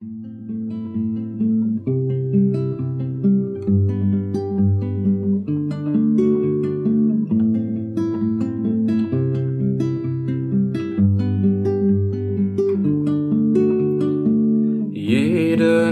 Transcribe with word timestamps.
Jede 0.00 0.10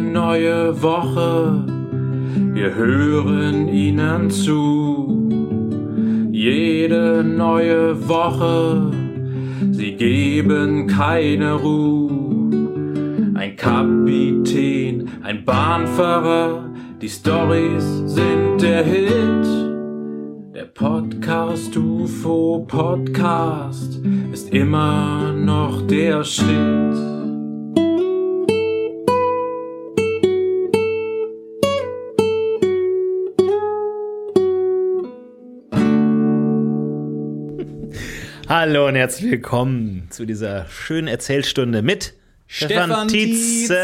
neue 0.01 0.81
Woche, 0.81 1.67
wir 2.55 2.77
hören 2.77 3.67
ihnen 3.67 4.31
zu. 4.31 5.29
Jede 6.31 7.25
neue 7.25 8.09
Woche, 8.09 8.93
sie 9.73 9.97
geben 9.97 10.87
keine 10.87 11.55
Ruhe. 11.55 11.96
Bahnfahrer, 15.97 16.71
die 17.01 17.09
Stories 17.09 17.83
sind 18.05 18.61
der 18.61 18.85
Hit. 18.85 19.47
Der 20.55 20.67
Podcast 20.67 21.75
UFO 21.75 22.67
Podcast 22.69 24.03
ist 24.31 24.53
immer 24.53 25.33
noch 25.33 25.87
der 25.87 26.23
Shit. 26.23 26.45
Hallo 38.51 38.89
und 38.89 38.97
herzlich 38.97 39.31
willkommen 39.31 40.09
zu 40.11 40.27
dieser 40.27 40.67
schönen 40.67 41.09
Erzählstunde 41.09 41.81
mit 41.81 42.13
Stefan 42.49 43.09
Tietze. 43.09 43.79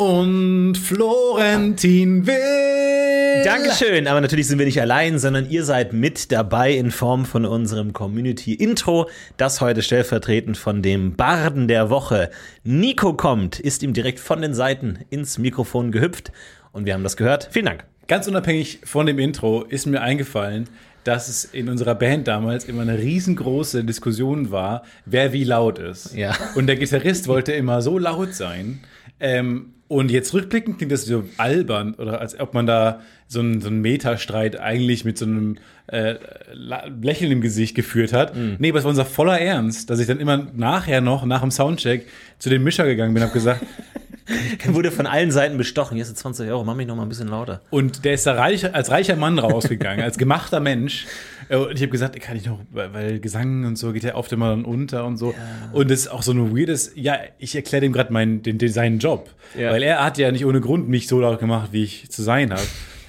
Und 0.00 0.76
Florentin 0.78 2.26
Will. 2.26 3.44
Dankeschön, 3.44 4.06
aber 4.06 4.22
natürlich 4.22 4.46
sind 4.46 4.58
wir 4.58 4.64
nicht 4.64 4.80
allein, 4.80 5.18
sondern 5.18 5.50
ihr 5.50 5.62
seid 5.62 5.92
mit 5.92 6.32
dabei 6.32 6.72
in 6.72 6.90
Form 6.90 7.26
von 7.26 7.44
unserem 7.44 7.92
Community-Intro, 7.92 9.10
das 9.36 9.60
heute 9.60 9.82
stellvertretend 9.82 10.56
von 10.56 10.80
dem 10.80 11.16
Barden 11.16 11.68
der 11.68 11.90
Woche 11.90 12.30
Nico 12.64 13.12
kommt, 13.12 13.60
ist 13.60 13.82
ihm 13.82 13.92
direkt 13.92 14.20
von 14.20 14.40
den 14.40 14.54
Seiten 14.54 15.00
ins 15.10 15.36
Mikrofon 15.36 15.92
gehüpft 15.92 16.32
und 16.72 16.86
wir 16.86 16.94
haben 16.94 17.02
das 17.02 17.18
gehört. 17.18 17.50
Vielen 17.50 17.66
Dank. 17.66 17.84
Ganz 18.08 18.26
unabhängig 18.26 18.80
von 18.84 19.04
dem 19.04 19.18
Intro 19.18 19.64
ist 19.64 19.84
mir 19.84 20.00
eingefallen, 20.00 20.66
dass 21.04 21.28
es 21.28 21.44
in 21.44 21.68
unserer 21.68 21.94
Band 21.94 22.26
damals 22.26 22.64
immer 22.64 22.82
eine 22.82 22.96
riesengroße 22.96 23.84
Diskussion 23.84 24.50
war, 24.50 24.82
wer 25.04 25.34
wie 25.34 25.44
laut 25.44 25.78
ist. 25.78 26.14
Ja. 26.14 26.34
Und 26.54 26.68
der 26.68 26.76
Gitarrist 26.76 27.28
wollte 27.28 27.52
immer 27.52 27.82
so 27.82 27.98
laut 27.98 28.32
sein. 28.32 28.80
Ähm, 29.18 29.74
und 29.90 30.12
jetzt 30.12 30.32
rückblickend 30.32 30.78
klingt 30.78 30.92
das 30.92 31.04
so 31.04 31.24
albern 31.36 31.94
oder 31.94 32.20
als 32.20 32.38
ob 32.38 32.54
man 32.54 32.64
da 32.64 33.00
so 33.26 33.40
einen, 33.40 33.60
so 33.60 33.66
einen 33.66 33.80
Metastreit 33.80 34.58
eigentlich 34.58 35.04
mit 35.04 35.18
so 35.18 35.24
einem 35.24 35.56
äh, 35.88 36.14
Lächeln 36.54 37.32
im 37.32 37.40
Gesicht 37.40 37.74
geführt 37.74 38.12
hat. 38.12 38.36
Nee, 38.36 38.70
aber 38.70 38.78
es 38.78 38.84
war 38.84 38.90
unser 38.90 39.04
voller 39.04 39.40
Ernst, 39.40 39.90
dass 39.90 39.98
ich 39.98 40.06
dann 40.06 40.20
immer 40.20 40.46
nachher 40.54 41.00
noch, 41.00 41.24
nach 41.24 41.40
dem 41.40 41.50
Soundcheck, 41.50 42.06
zu 42.38 42.50
dem 42.50 42.62
Mischer 42.62 42.86
gegangen 42.86 43.14
bin 43.14 43.22
und 43.24 43.30
habe 43.30 43.36
gesagt, 43.36 43.66
Er 44.64 44.74
wurde 44.74 44.92
von 44.92 45.06
allen 45.06 45.32
Seiten 45.32 45.56
bestochen. 45.56 45.96
Hier 45.96 46.04
sind 46.04 46.16
20 46.16 46.48
Euro, 46.50 46.62
mach 46.62 46.76
mich 46.76 46.86
noch 46.86 46.94
mal 46.94 47.02
ein 47.02 47.08
bisschen 47.08 47.26
lauter. 47.26 47.62
Und 47.70 48.04
der 48.04 48.14
ist 48.14 48.26
da 48.26 48.34
reich, 48.34 48.72
als 48.72 48.90
reicher 48.90 49.16
Mann 49.16 49.40
rausgegangen, 49.40 50.04
als 50.04 50.18
gemachter 50.18 50.60
Mensch. 50.60 51.06
Äh, 51.50 51.56
Und 51.56 51.74
ich 51.74 51.82
habe 51.82 51.90
gesagt, 51.90 52.18
kann 52.20 52.36
ich 52.36 52.46
noch, 52.46 52.60
weil 52.70 53.18
Gesang 53.20 53.64
und 53.64 53.76
so 53.76 53.92
geht 53.92 54.04
ja 54.04 54.14
oft 54.14 54.32
immer 54.32 54.50
dann 54.50 54.64
unter 54.64 55.04
und 55.04 55.16
so. 55.16 55.34
Und 55.72 55.90
das 55.90 56.00
ist 56.00 56.08
auch 56.08 56.22
so 56.22 56.32
ein 56.32 56.56
weirdes, 56.56 56.92
ja, 56.94 57.18
ich 57.38 57.54
erkläre 57.54 57.82
dem 57.82 57.92
gerade 57.92 58.12
meinen, 58.12 58.42
den, 58.42 58.58
den, 58.58 58.70
seinen 58.70 58.98
Job. 58.98 59.30
Ja. 59.58 59.72
Weil 59.72 59.82
er 59.82 60.04
hat 60.04 60.16
ja 60.18 60.30
nicht 60.30 60.46
ohne 60.46 60.60
Grund 60.60 60.88
mich 60.88 61.08
so 61.08 61.20
laut 61.20 61.40
gemacht, 61.40 61.70
wie 61.72 61.82
ich 61.84 62.10
zu 62.10 62.22
sein 62.22 62.50
habe. 62.52 62.62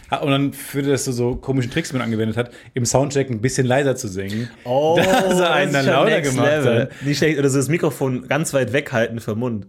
Ha, 0.10 0.18
Und 0.18 0.32
dann 0.32 0.54
für 0.54 0.82
das 0.82 1.06
so, 1.06 1.12
so 1.14 1.36
komischen 1.36 1.72
Tricks, 1.72 1.90
die 1.90 1.96
man 1.96 2.04
angewendet 2.04 2.36
hat, 2.36 2.52
im 2.74 2.84
Soundcheck 2.86 3.30
ein 3.30 3.40
bisschen 3.40 3.66
leiser 3.66 3.96
zu 3.96 4.08
singen. 4.10 4.50
Oh, 4.66 5.00
dass 5.02 5.40
er 5.40 5.54
einen 5.54 5.72
dann 5.72 5.86
lauter 5.86 6.20
gemacht 6.22 6.46
level. 6.48 6.82
hat. 6.82 7.02
Nicht 7.04 7.18
schlecht. 7.20 7.40
Oder 7.40 7.50
so 7.50 7.58
das 7.60 7.70
Mikrofon 7.70 8.28
ganz 8.28 8.54
weit 8.54 8.74
weghalten 8.74 9.20
vom 9.22 9.40
Mund. 9.40 9.68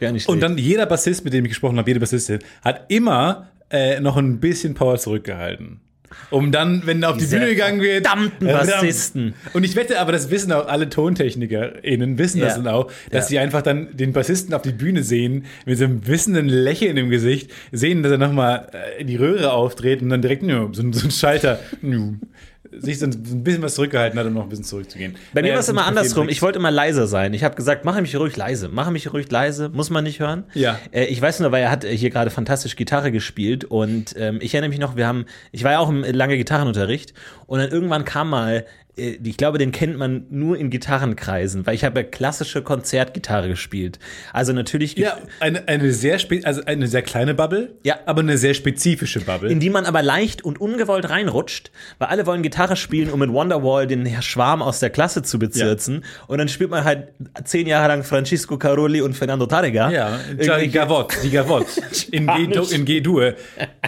Ja, 0.00 0.12
nicht 0.12 0.24
schlecht. 0.24 0.34
Und 0.34 0.40
dann 0.40 0.58
jeder 0.58 0.84
Bassist, 0.86 1.24
mit 1.24 1.32
dem 1.32 1.44
ich 1.46 1.50
gesprochen 1.52 1.78
habe, 1.78 1.88
jede 1.88 2.00
Bassistin, 2.00 2.40
hat 2.62 2.84
immer 2.88 3.48
äh, 3.70 3.98
noch 4.00 4.16
ein 4.18 4.40
bisschen 4.40 4.74
Power 4.74 4.98
zurückgehalten. 4.98 5.80
Um 6.30 6.52
dann, 6.52 6.82
wenn 6.86 7.04
auf 7.04 7.16
die 7.16 7.20
Diese 7.24 7.36
Bühne 7.38 7.50
gegangen 7.50 7.80
wird. 7.80 8.06
verdammten. 8.06 8.46
Bassisten. 8.48 9.34
Und 9.52 9.64
ich 9.64 9.76
wette, 9.76 9.98
aber 10.00 10.12
das 10.12 10.30
wissen 10.30 10.52
auch 10.52 10.66
alle 10.66 10.88
TontechnikerInnen, 10.88 12.18
wissen 12.18 12.40
das 12.40 12.56
Ja. 12.56 12.62
dann 12.62 12.72
auch, 12.74 12.86
dass 13.10 13.24
Ja. 13.26 13.28
sie 13.28 13.38
einfach 13.38 13.62
dann 13.62 13.96
den 13.96 14.12
Bassisten 14.12 14.54
auf 14.54 14.62
die 14.62 14.72
Bühne 14.72 15.02
sehen, 15.02 15.44
mit 15.66 15.78
so 15.78 15.84
einem 15.84 16.06
wissenden 16.06 16.48
Lächeln 16.48 16.96
im 16.96 17.10
Gesicht, 17.10 17.50
sehen, 17.72 18.02
dass 18.02 18.12
er 18.12 18.18
nochmal 18.18 18.68
in 18.98 19.06
die 19.06 19.16
Röhre 19.16 19.52
auftritt 19.52 20.02
und 20.02 20.08
dann 20.10 20.22
direkt 20.22 20.42
so, 20.42 20.82
ein- 20.82 20.92
so 20.92 21.06
ein 21.06 21.10
Schalter 21.10 21.60
sich 22.72 22.98
so 22.98 23.06
ein, 23.06 23.42
bisschen 23.44 23.62
was 23.62 23.74
zurückgehalten 23.74 24.18
hat, 24.18 24.26
um 24.26 24.34
noch 24.34 24.42
ein 24.42 24.48
bisschen 24.48 24.64
zurückzugehen. 24.64 25.16
Bei 25.32 25.40
mir 25.40 25.48
Naja, 25.48 25.54
war 25.54 25.60
es 25.60 25.68
immer 25.68 25.86
andersrum. 25.86 26.28
Ich 26.28 26.42
wollte 26.42 26.58
immer 26.58 26.70
leiser 26.70 27.06
sein. 27.06 27.34
Ich 27.34 27.44
habe 27.44 27.54
gesagt, 27.54 27.84
mache 27.84 28.02
mich 28.02 28.14
ruhig 28.16 28.36
leise. 28.36 28.68
Mache 28.68 28.90
mich 28.90 29.12
ruhig 29.12 29.30
leise. 29.30 29.68
Muss 29.68 29.90
man 29.90 30.04
nicht 30.04 30.20
hören. 30.20 30.44
Ja. 30.54 30.78
Äh, 30.92 31.04
ich 31.04 31.20
weiß 31.20 31.40
nur, 31.40 31.52
weil 31.52 31.62
er 31.62 31.70
hat 31.70 31.84
hier 31.84 32.10
gerade 32.10 32.30
fantastisch 32.30 32.76
Gitarre 32.76 33.12
gespielt 33.12 33.64
und 33.64 34.14
ähm, 34.18 34.38
ich 34.40 34.54
erinnere 34.54 34.70
mich 34.70 34.78
noch, 34.78 34.96
wir 34.96 35.06
haben, 35.06 35.26
ich 35.52 35.64
war 35.64 35.72
ja 35.72 35.78
auch 35.78 35.88
im 35.88 36.02
lange 36.02 36.36
Gitarrenunterricht 36.36 37.14
und 37.46 37.58
dann 37.58 37.70
irgendwann 37.70 38.04
kam 38.04 38.30
mal 38.30 38.64
ich 38.98 39.36
glaube, 39.36 39.58
den 39.58 39.72
kennt 39.72 39.96
man 39.96 40.26
nur 40.30 40.56
in 40.58 40.70
Gitarrenkreisen, 40.70 41.66
weil 41.66 41.74
ich 41.74 41.84
habe 41.84 42.00
ja 42.00 42.06
klassische 42.06 42.62
Konzertgitarre 42.62 43.48
gespielt. 43.48 43.98
Also 44.32 44.52
natürlich 44.52 44.96
Ja, 44.96 45.16
eine, 45.40 45.68
eine 45.68 45.92
sehr 45.92 46.18
also 46.44 46.62
eine 46.64 46.88
sehr 46.88 47.02
kleine 47.02 47.34
Bubble, 47.34 47.76
Ja. 47.84 47.98
aber 48.06 48.20
eine 48.20 48.36
sehr 48.38 48.54
spezifische 48.54 49.20
Bubble. 49.20 49.50
in 49.50 49.60
die 49.60 49.70
man 49.70 49.86
aber 49.86 50.02
leicht 50.02 50.42
und 50.42 50.60
ungewollt 50.60 51.08
reinrutscht, 51.08 51.70
weil 51.98 52.08
alle 52.08 52.26
wollen 52.26 52.42
Gitarre 52.42 52.76
spielen, 52.76 53.10
um 53.10 53.20
mit 53.20 53.30
Wonderwall 53.32 53.86
den 53.86 54.06
Schwarm 54.22 54.62
aus 54.62 54.80
der 54.80 54.90
Klasse 54.90 55.22
zu 55.22 55.38
bezirzen. 55.38 56.04
Und 56.26 56.38
dann 56.38 56.48
spielt 56.48 56.70
man 56.70 56.84
halt 56.84 57.08
zehn 57.44 57.66
Jahre 57.66 57.88
lang 57.88 58.02
Francisco 58.04 58.58
Caroli 58.58 59.00
und 59.00 59.14
Fernando 59.14 59.46
Tarrega. 59.46 59.90
ja, 59.90 60.18
die 60.60 60.68
Gavotte, 60.70 61.16
die 61.22 61.30
Gavotte. 61.30 61.66
In 62.10 62.26
G-Dur. 62.26 62.72
In 62.72 62.84
G-Dur. 62.84 63.34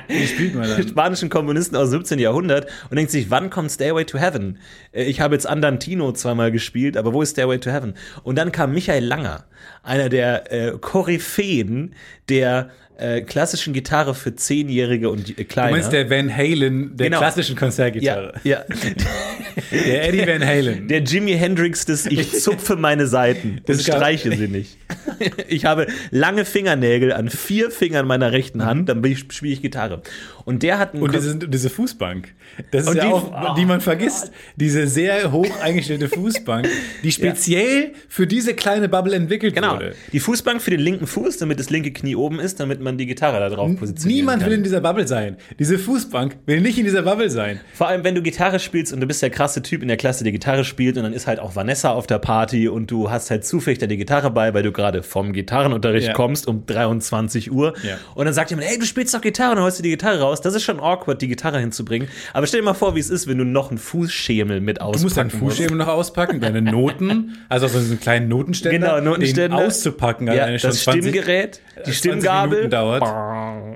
Wie 0.09 0.27
spielt 0.27 0.54
man 0.54 0.69
dann? 0.69 0.87
spanischen 0.88 1.28
Komponisten 1.28 1.77
aus 1.77 1.91
dem 1.91 2.00
17. 2.00 2.19
Jahrhundert 2.19 2.66
und 2.91 2.97
denkt 2.97 3.10
sich, 3.10 3.31
wann 3.31 3.50
kommt 3.50 3.71
Stairway 3.71 4.04
to 4.04 4.19
Heaven? 4.19 4.59
Äh, 5.00 5.04
Ich 5.04 5.20
habe 5.20 5.34
jetzt 5.34 5.46
Andantino 5.46 6.12
zweimal 6.12 6.50
gespielt, 6.52 6.96
aber 6.96 7.12
wo 7.12 7.22
ist 7.22 7.32
Stairway 7.32 7.58
to 7.58 7.70
Heaven? 7.70 7.94
Und 8.22 8.36
dann 8.36 8.52
kam 8.52 8.72
Michael 8.72 9.04
Langer, 9.04 9.44
einer 9.82 10.08
der 10.08 10.52
äh, 10.52 10.72
Koryphäen 10.80 11.94
der 12.28 12.70
äh, 12.98 13.22
klassischen 13.22 13.72
Gitarre 13.72 14.14
für 14.14 14.34
Zehnjährige 14.36 15.08
und 15.10 15.38
äh, 15.38 15.44
kleiner. 15.44 15.68
Du 15.70 15.74
meinst 15.76 15.92
der 15.92 16.10
Van 16.10 16.34
Halen 16.36 16.96
der 16.96 17.06
Genau. 17.06 17.18
klassischen 17.18 17.54
ja, 17.54 17.58
Konzertgitarre. 17.60 18.34
ja. 18.44 18.64
Der 19.70 20.08
Eddie 20.08 20.26
Van 20.26 20.44
Halen. 20.46 20.88
Der 20.88 21.00
Jimi 21.00 21.32
Hendrix 21.32 21.84
des 21.86 22.06
Ich 22.06 22.32
zupfe 22.40 22.76
meine 22.76 23.06
Seiten 23.06 23.60
Das 23.66 23.78
und 23.78 23.82
streiche 23.84 24.30
sie 24.36 24.48
nicht. 24.48 24.76
Ich 25.48 25.64
habe 25.64 25.86
lange 26.10 26.44
Fingernägel 26.44 27.12
an 27.12 27.28
vier 27.28 27.70
Fingern 27.70 28.06
meiner 28.06 28.32
rechten 28.32 28.64
Hand, 28.64 28.88
dann 28.88 29.02
bin 29.02 29.12
ich- 29.12 29.24
spiele 29.32 29.52
ich 29.52 29.62
Gitarre. 29.62 30.02
Und 30.44 30.62
der 30.62 30.78
hat 30.78 30.94
Und 30.94 31.14
diese, 31.14 31.36
diese 31.36 31.68
Fußbank. 31.70 32.28
Das 32.70 32.86
ist 32.86 32.94
ja 32.94 33.04
die- 33.04 33.12
auch, 33.12 33.54
die 33.54 33.64
man 33.66 33.80
vergisst. 33.80 34.32
Diese 34.56 34.86
sehr 34.86 35.30
hoch 35.32 35.46
eingestellte 35.62 36.08
Fußbank, 36.08 36.66
die 37.04 37.12
speziell 37.12 37.92
für 38.08 38.26
diese 38.26 38.54
kleine 38.54 38.88
Bubble 38.88 39.14
entwickelt 39.14 39.54
Genau. 39.54 39.74
wurde. 39.74 39.94
Die 40.12 40.20
Fußbank 40.20 40.62
für 40.62 40.70
den 40.70 40.80
linken 40.80 41.06
Fuß, 41.06 41.36
damit 41.38 41.58
das 41.60 41.70
linke 41.70 41.92
Knie 41.92 42.16
oben 42.16 42.40
ist, 42.40 42.58
damit 42.60 42.80
man 42.80 42.96
die 42.98 43.06
Gitarre 43.06 43.38
da 43.40 43.48
drauf 43.50 43.70
positioniert. 43.76 44.16
Niemand 44.20 44.42
kann. 44.42 44.50
will 44.50 44.58
in 44.58 44.62
dieser 44.64 44.80
Bubble 44.80 45.06
sein. 45.06 45.36
Diese 45.58 45.78
Fußbank 45.78 46.36
will 46.46 46.60
nicht 46.60 46.78
in 46.78 46.84
dieser 46.84 47.02
Bubble 47.02 47.30
sein. 47.30 47.60
Vor 47.74 47.88
allem, 47.88 48.02
wenn 48.04 48.14
du 48.14 48.22
Gitarre 48.22 48.58
spielst 48.58 48.92
und 48.92 49.00
du 49.00 49.06
bist 49.06 49.22
der 49.22 49.30
krasse 49.30 49.62
Typ 49.62 49.82
in 49.82 49.88
der 49.88 49.96
Klasse, 49.96 50.24
der 50.24 50.32
Gitarre 50.32 50.64
spielt 50.64 50.96
und 50.96 51.02
dann 51.04 51.12
ist 51.12 51.26
halt 51.26 51.38
auch 51.38 51.54
Vanessa 51.54 51.90
auf 51.90 52.06
der 52.06 52.18
Party 52.18 52.68
und 52.68 52.90
du 52.90 53.10
hast 53.10 53.30
halt 53.30 53.44
zufällig 53.44 53.78
da 53.78 53.86
die 53.86 53.96
Gitarre 53.96 54.30
bei, 54.30 54.52
weil 54.54 54.62
du 54.62 54.72
gerade 54.80 55.02
vom 55.02 55.32
Gitarrenunterricht 55.32 56.09
Ja. 56.09 56.12
kommst 56.15 56.47
um 56.47 56.65
23 56.66 57.53
Uhr. 57.53 57.74
Ja. 57.82 57.97
Und 58.15 58.24
dann 58.24 58.34
sagt 58.34 58.50
jemand, 58.50 58.68
hey, 58.68 58.78
du 58.78 58.86
spielst 58.86 59.15
doch 59.15 59.21
Gitarre 59.21 59.50
und 59.50 59.56
dann 59.56 59.65
holst 59.65 59.78
du 59.78 59.82
die 59.82 59.91
Gitarre 59.91 60.21
raus. 60.21 60.41
Das 60.41 60.54
ist 60.54 60.62
schon 60.62 60.80
awkward, 60.80 61.21
die 61.22 61.28
Gitarre 61.28 61.59
hinzubringen. 61.59 62.09
Aber 62.32 62.47
stell 62.47 62.60
dir 62.60 62.65
mal 62.65 62.74
vor, 62.74 62.94
wie 62.97 63.00
es 63.00 63.10
ist, 63.10 63.27
wenn 63.28 63.38
du 63.38 63.44
noch 63.44 63.71
einen 63.71 63.78
Fußschemel 63.78 64.60
mit 64.60 64.80
auspacken 64.80 64.98
Du 65.00 65.04
musst 65.04 65.16
deinen 65.16 65.30
Fußschemel 65.30 65.77
noch 65.77 65.88
auspacken, 65.88 66.41
deine 66.41 66.62
Noten, 66.62 67.36
also 67.48 67.68
so 67.68 67.78
einen 67.78 68.00
kleinen 68.00 68.28
Notenständer, 68.28 68.97
Genau, 68.98 69.10
Notenständer. 69.12 69.56
den 69.59 69.66
auszupacken, 69.66 70.27
Ja, 70.27 70.32
alleine 70.34 70.59
schon 70.59 70.71
das 70.71 70.82
20 70.84 71.03
Stimmgerät, 71.10 71.60
die 71.77 71.82
20 71.92 71.97
Stimmgabel. 71.97 72.68
Dauert. 72.68 73.03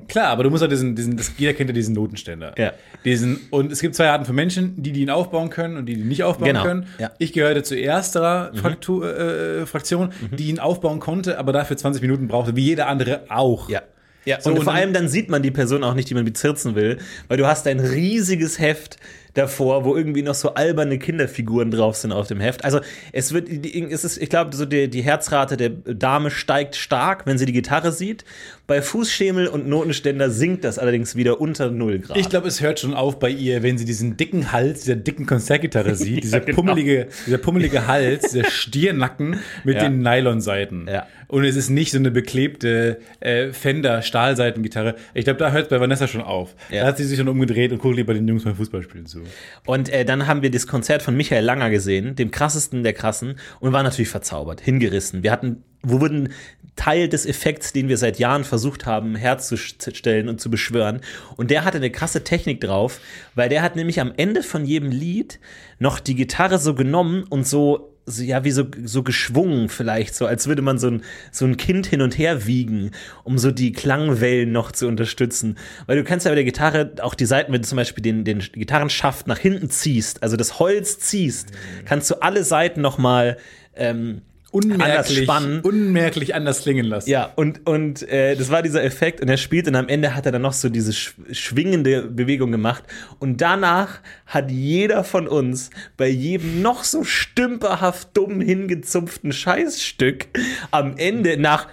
Klar, 0.09 0.29
aber 0.29 0.43
du 0.45 0.51
musst 0.51 0.62
halt 0.62 0.73
diesen, 0.73 0.95
diesen 0.97 1.17
das, 1.17 1.33
jeder 1.39 1.53
kennt 1.55 1.71
ja 1.71 1.75
diesen 1.75 1.95
Notenständer. 1.95 2.55
Ja. 2.59 2.73
Diesen, 3.05 3.41
und 3.51 3.71
es 3.73 3.81
gibt 3.81 3.95
zwei 3.95 4.09
Arten 4.09 4.25
von 4.25 4.35
Menschen, 4.35 4.75
die, 4.83 4.93
die 4.93 5.03
ihn 5.03 5.11
aufbauen 5.11 5.51
können 5.51 5.77
und 5.77 5.87
die, 5.87 5.95
die 5.95 6.01
ihn 6.01 6.09
nicht 6.09 6.23
aufbauen 6.25 6.49
Genau, 6.49 6.62
können. 6.62 6.87
ja. 6.99 7.09
Mhm. 7.09 7.15
Ich 7.19 7.33
gehörte 7.33 7.62
zu 7.62 7.79
ersterer 7.79 8.53
Fraktur, 8.55 9.19
äh, 9.19 9.67
Fraktion, 9.67 10.11
die 10.33 10.49
ihn 10.49 10.59
aufbauen 10.59 10.94
konnte, 11.00 11.38
aber 11.38 11.52
dafür 11.52 11.76
20 11.76 12.02
Minuten 12.02 12.29
brauchte, 12.29 12.56
wie 12.56 12.64
jeder 12.64 12.88
andere 12.88 13.23
auch. 13.29 13.69
Ja. 13.69 13.82
Ja, 14.25 14.41
So, 14.41 14.50
und, 14.50 14.59
und 14.59 14.65
vor 14.65 14.75
allem 14.75 14.93
dann 14.93 15.09
sieht 15.09 15.29
man 15.29 15.43
die 15.43 15.50
Person 15.50 15.85
auch 15.85 15.94
nicht, 15.94 16.09
die 16.11 16.15
man 16.15 16.25
bezirzen 16.25 16.75
will, 16.75 16.99
weil 17.29 17.37
du 17.37 17.47
hast 17.47 17.67
ein 17.67 17.81
riesiges 17.81 18.59
Heft 18.59 18.97
davor, 19.35 19.85
wo 19.85 19.97
irgendwie 19.97 20.23
noch 20.23 20.35
so 20.37 20.55
alberne 20.55 20.97
Kinderfiguren 20.97 21.73
drauf 21.73 21.97
sind 21.97 22.12
auf 22.12 22.29
dem 22.29 22.38
Heft. 22.38 22.65
Also 22.65 22.79
es 23.11 23.32
wird, 23.32 23.49
es 23.49 24.05
ist, 24.05 24.17
ich 24.19 24.29
glaube, 24.31 24.55
so 24.55 24.65
die, 24.65 24.88
die 24.88 25.03
Herzrate 25.03 25.56
der 25.56 25.71
Dame 25.71 26.31
steigt 26.31 26.76
stark, 26.76 27.26
wenn 27.26 27.37
sie 27.37 27.44
die 27.44 27.53
Gitarre 27.53 27.91
sieht. 27.91 28.25
Bei 28.69 28.81
Fußschemel 28.81 29.49
und 29.49 29.67
Notenständer 29.67 30.31
sinkt 30.31 30.62
das 30.62 30.79
allerdings 30.79 31.17
wieder 31.17 31.41
unter 31.41 31.70
0 31.73 31.99
Grad. 31.99 32.17
Ich 32.17 32.29
glaube, 32.29 32.47
es 32.47 32.61
hört 32.61 32.79
schon 32.79 32.94
auf 32.94 33.19
bei 33.19 33.29
ihr, 33.29 33.65
wenn 33.65 33.77
sie 33.77 33.85
diesen 33.85 34.17
dicken 34.17 34.53
Hals 34.53 34.82
dieser 34.82 34.94
dicken 34.97 35.27
Konzertgitarre 35.27 35.94
sieht, 35.97 36.15
Ja, 36.17 36.20
dieser, 36.20 36.41
genau. 36.41 36.55
pummelige, 36.56 37.09
dieser 37.27 37.38
pummelige 37.38 37.88
Hals, 37.88 38.31
dieser 38.31 38.44
Stiernacken 38.49 39.41
mit 39.65 39.77
Ja. 39.77 39.82
den 39.88 40.00
Nylonseiten. 40.00 40.87
Ja. 40.88 41.09
Und 41.35 41.43
es 41.45 41.57
ist 41.57 41.69
nicht 41.69 41.91
so 41.91 41.99
eine 41.99 42.13
beklebte 42.13 43.01
äh, 43.19 43.53
Fender-Stahlseitengitarre. 43.53 44.95
Ich 45.15 45.25
glaube, 45.25 45.41
da 45.41 45.51
hört 45.51 45.65
es 45.65 45.69
bei 45.69 45.81
Vanessa 45.81 46.07
schon 46.07 46.21
auf. 46.21 46.55
Ja. 46.71 46.83
Da 46.83 46.87
hat 46.87 46.97
sie 46.97 47.03
sich 47.03 47.19
schon 47.19 47.27
umgedreht 47.27 47.73
und 47.73 47.79
guckt 47.79 47.97
lieber 47.97 48.15
den 48.15 48.29
Jungs 48.29 48.45
beim 48.45 48.55
Fußballspielen 48.55 49.07
zu. 49.07 49.23
Und 49.67 49.89
äh, 49.89 50.05
dann 50.05 50.29
haben 50.29 50.43
wir 50.43 50.53
das 50.53 50.69
Konzert 50.69 51.03
von 51.03 51.17
Michael 51.17 51.45
Langer 51.45 51.71
gesehen, 51.71 52.15
dem 52.15 52.31
krassesten 52.31 52.85
der 52.85 52.93
krassen, 52.93 53.35
und 53.59 53.73
waren 53.73 53.83
natürlich 53.83 54.11
verzaubert, 54.11 54.61
hingerissen. 54.61 55.25
Wir 55.25 55.33
hatten, 55.33 55.65
wo 55.83 56.01
wurden 56.01 56.29
Teil 56.77 57.09
des 57.09 57.27
Effekts, 57.27 57.73
den 57.73 57.89
wir 57.89 57.97
seit 57.97 58.21
Jahren 58.21 58.45
versucht 58.45 58.87
haben, 58.87 59.17
herzustellen 59.17 60.29
und 60.29 60.41
zu 60.41 60.53
beschwören. 60.53 61.01
Und 61.35 61.51
der 61.51 61.65
hatte 61.65 61.79
eine 61.79 61.91
krasse 61.91 62.23
Technik 62.23 62.61
drauf, 62.61 63.01
weil 63.35 63.49
der 63.49 63.63
hat 63.63 63.75
nämlich 63.75 64.01
am 64.01 64.13
Ende 64.17 64.45
von 64.45 64.65
jedem 64.65 64.93
Lied 64.93 65.41
noch 65.81 65.99
die 65.99 66.15
Gitarre 66.15 66.61
so 66.61 66.77
genommen 66.77 67.25
und 67.29 67.45
so 67.45 67.94
so, 68.06 68.23
ja, 68.23 68.45
wie 68.45 68.51
so, 68.51 68.65
so 68.85 69.03
geschwungen 69.03 69.69
vielleicht, 69.69 70.15
so 70.15 70.27
als 70.27 70.47
würde 70.47 70.62
man 70.62 70.79
so 70.79 70.89
ein, 70.89 71.03
so 71.33 71.45
ein 71.45 71.56
Kind 71.56 71.87
hin 71.87 72.03
und 72.03 72.19
her 72.19 72.47
wiegen, 72.47 72.91
um 73.23 73.39
so 73.39 73.51
die 73.51 73.73
Klangwellen 73.73 74.53
noch 74.53 74.73
zu 74.73 74.87
unterstützen. 74.87 75.56
Weil 75.87 75.97
du 75.97 76.05
kannst 76.05 76.27
ja 76.27 76.31
bei 76.31 76.37
der 76.37 76.45
Gitarre 76.45 76.93
auch 77.01 77.15
die 77.15 77.27
Seiten, 77.27 77.53
wenn 77.53 77.62
du 77.62 77.69
zum 77.69 77.77
Beispiel 77.77 78.03
den, 78.03 78.25
den 78.25 78.41
Gitarrenschaft 78.41 79.27
nach 79.27 79.39
hinten 79.39 79.71
ziehst, 79.71 80.23
also 80.23 80.37
das 80.37 80.59
Holz 80.59 80.99
ziehst, 80.99 81.53
kannst 81.85 82.11
du 82.11 82.23
alle 82.23 82.45
Seiten 82.45 82.81
nochmal 82.81 83.39
ähm, 83.75 84.23
anders 84.55 85.09
Unmerklich, 85.11 85.25
spannen. 85.25 85.61
unmerklich 85.61 86.35
anders 86.35 86.62
klingen 86.62 86.87
lassen. 86.87 87.11
Ja, 87.11 87.33
und, 87.37 87.67
und 87.67 88.09
äh, 88.09 88.37
das 88.37 88.51
war 88.51 88.62
dieser 88.62 88.85
Effekt 88.85 89.21
und 89.21 89.29
er 89.29 89.37
spielt 89.37 89.67
und 89.67 89.75
am 89.75 89.89
Ende 89.89 90.15
hat 90.15 90.27
er 90.27 90.33
dann 90.33 90.43
noch 90.43 90.53
so 90.53 90.69
diese 90.69 90.93
sch 90.93 91.15
schwingende 91.33 92.03
Bewegung 92.03 92.53
gemacht 92.53 92.85
und 93.19 93.41
danach 93.41 94.01
hat 94.27 94.51
jeder 94.51 95.05
von 95.05 95.27
uns 95.27 95.71
bei 95.97 96.09
jedem 96.09 96.62
noch 96.62 96.85
so 96.85 97.05
stümperhaft 97.05 98.17
dumm 98.17 98.41
hingezupften 98.41 99.33
Scheißstück 99.33 100.27
am 100.71 100.97
Ende 100.97 101.37
nach 101.37 101.69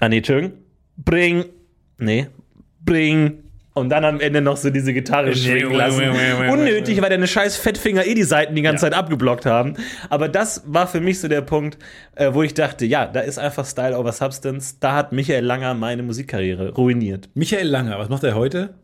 ah 0.00 0.08
nee, 0.08 0.18
Entschuldigung, 0.18 0.58
bring, 0.96 1.44
nee, 1.98 2.28
bring 2.84 3.44
und 3.74 3.88
dann 3.90 4.04
am 4.04 4.20
Ende 4.20 4.40
noch 4.40 4.56
so 4.56 4.70
diese 4.70 4.92
Gitarre 4.94 5.34
schwingen 5.34 5.72
lassen. 5.74 6.02
Unnötig, 6.50 7.02
weil 7.02 7.10
deine 7.10 7.26
scheiß 7.26 7.56
Fettfinger 7.56 8.06
eh 8.06 8.14
die 8.14 8.22
Seiten 8.22 8.54
die 8.54 8.62
ganze 8.62 8.86
Ja. 8.86 8.90
Zeit 8.92 8.98
abgeblockt 8.98 9.46
haben. 9.46 9.74
Aber 10.10 10.28
das 10.28 10.62
war 10.66 10.86
für 10.86 11.00
mich 11.00 11.20
so 11.20 11.26
der 11.28 11.40
Punkt, 11.42 11.78
äh, 12.14 12.32
wo 12.32 12.42
ich 12.42 12.54
dachte, 12.54 12.86
ja, 12.86 13.06
da 13.06 13.20
ist 13.20 13.38
einfach 13.38 13.66
Style 13.66 13.98
over 13.98 14.12
Substance. 14.12 14.76
Da 14.80 14.94
hat 14.94 15.12
Michael 15.12 15.44
Langer 15.44 15.74
meine 15.74 16.02
Musikkarriere 16.04 16.72
ruiniert. 16.74 17.28
Michael 17.34 17.66
Langer, 17.66 17.98
was 17.98 18.08
macht 18.08 18.22
er 18.24 18.34
heute? 18.36 18.74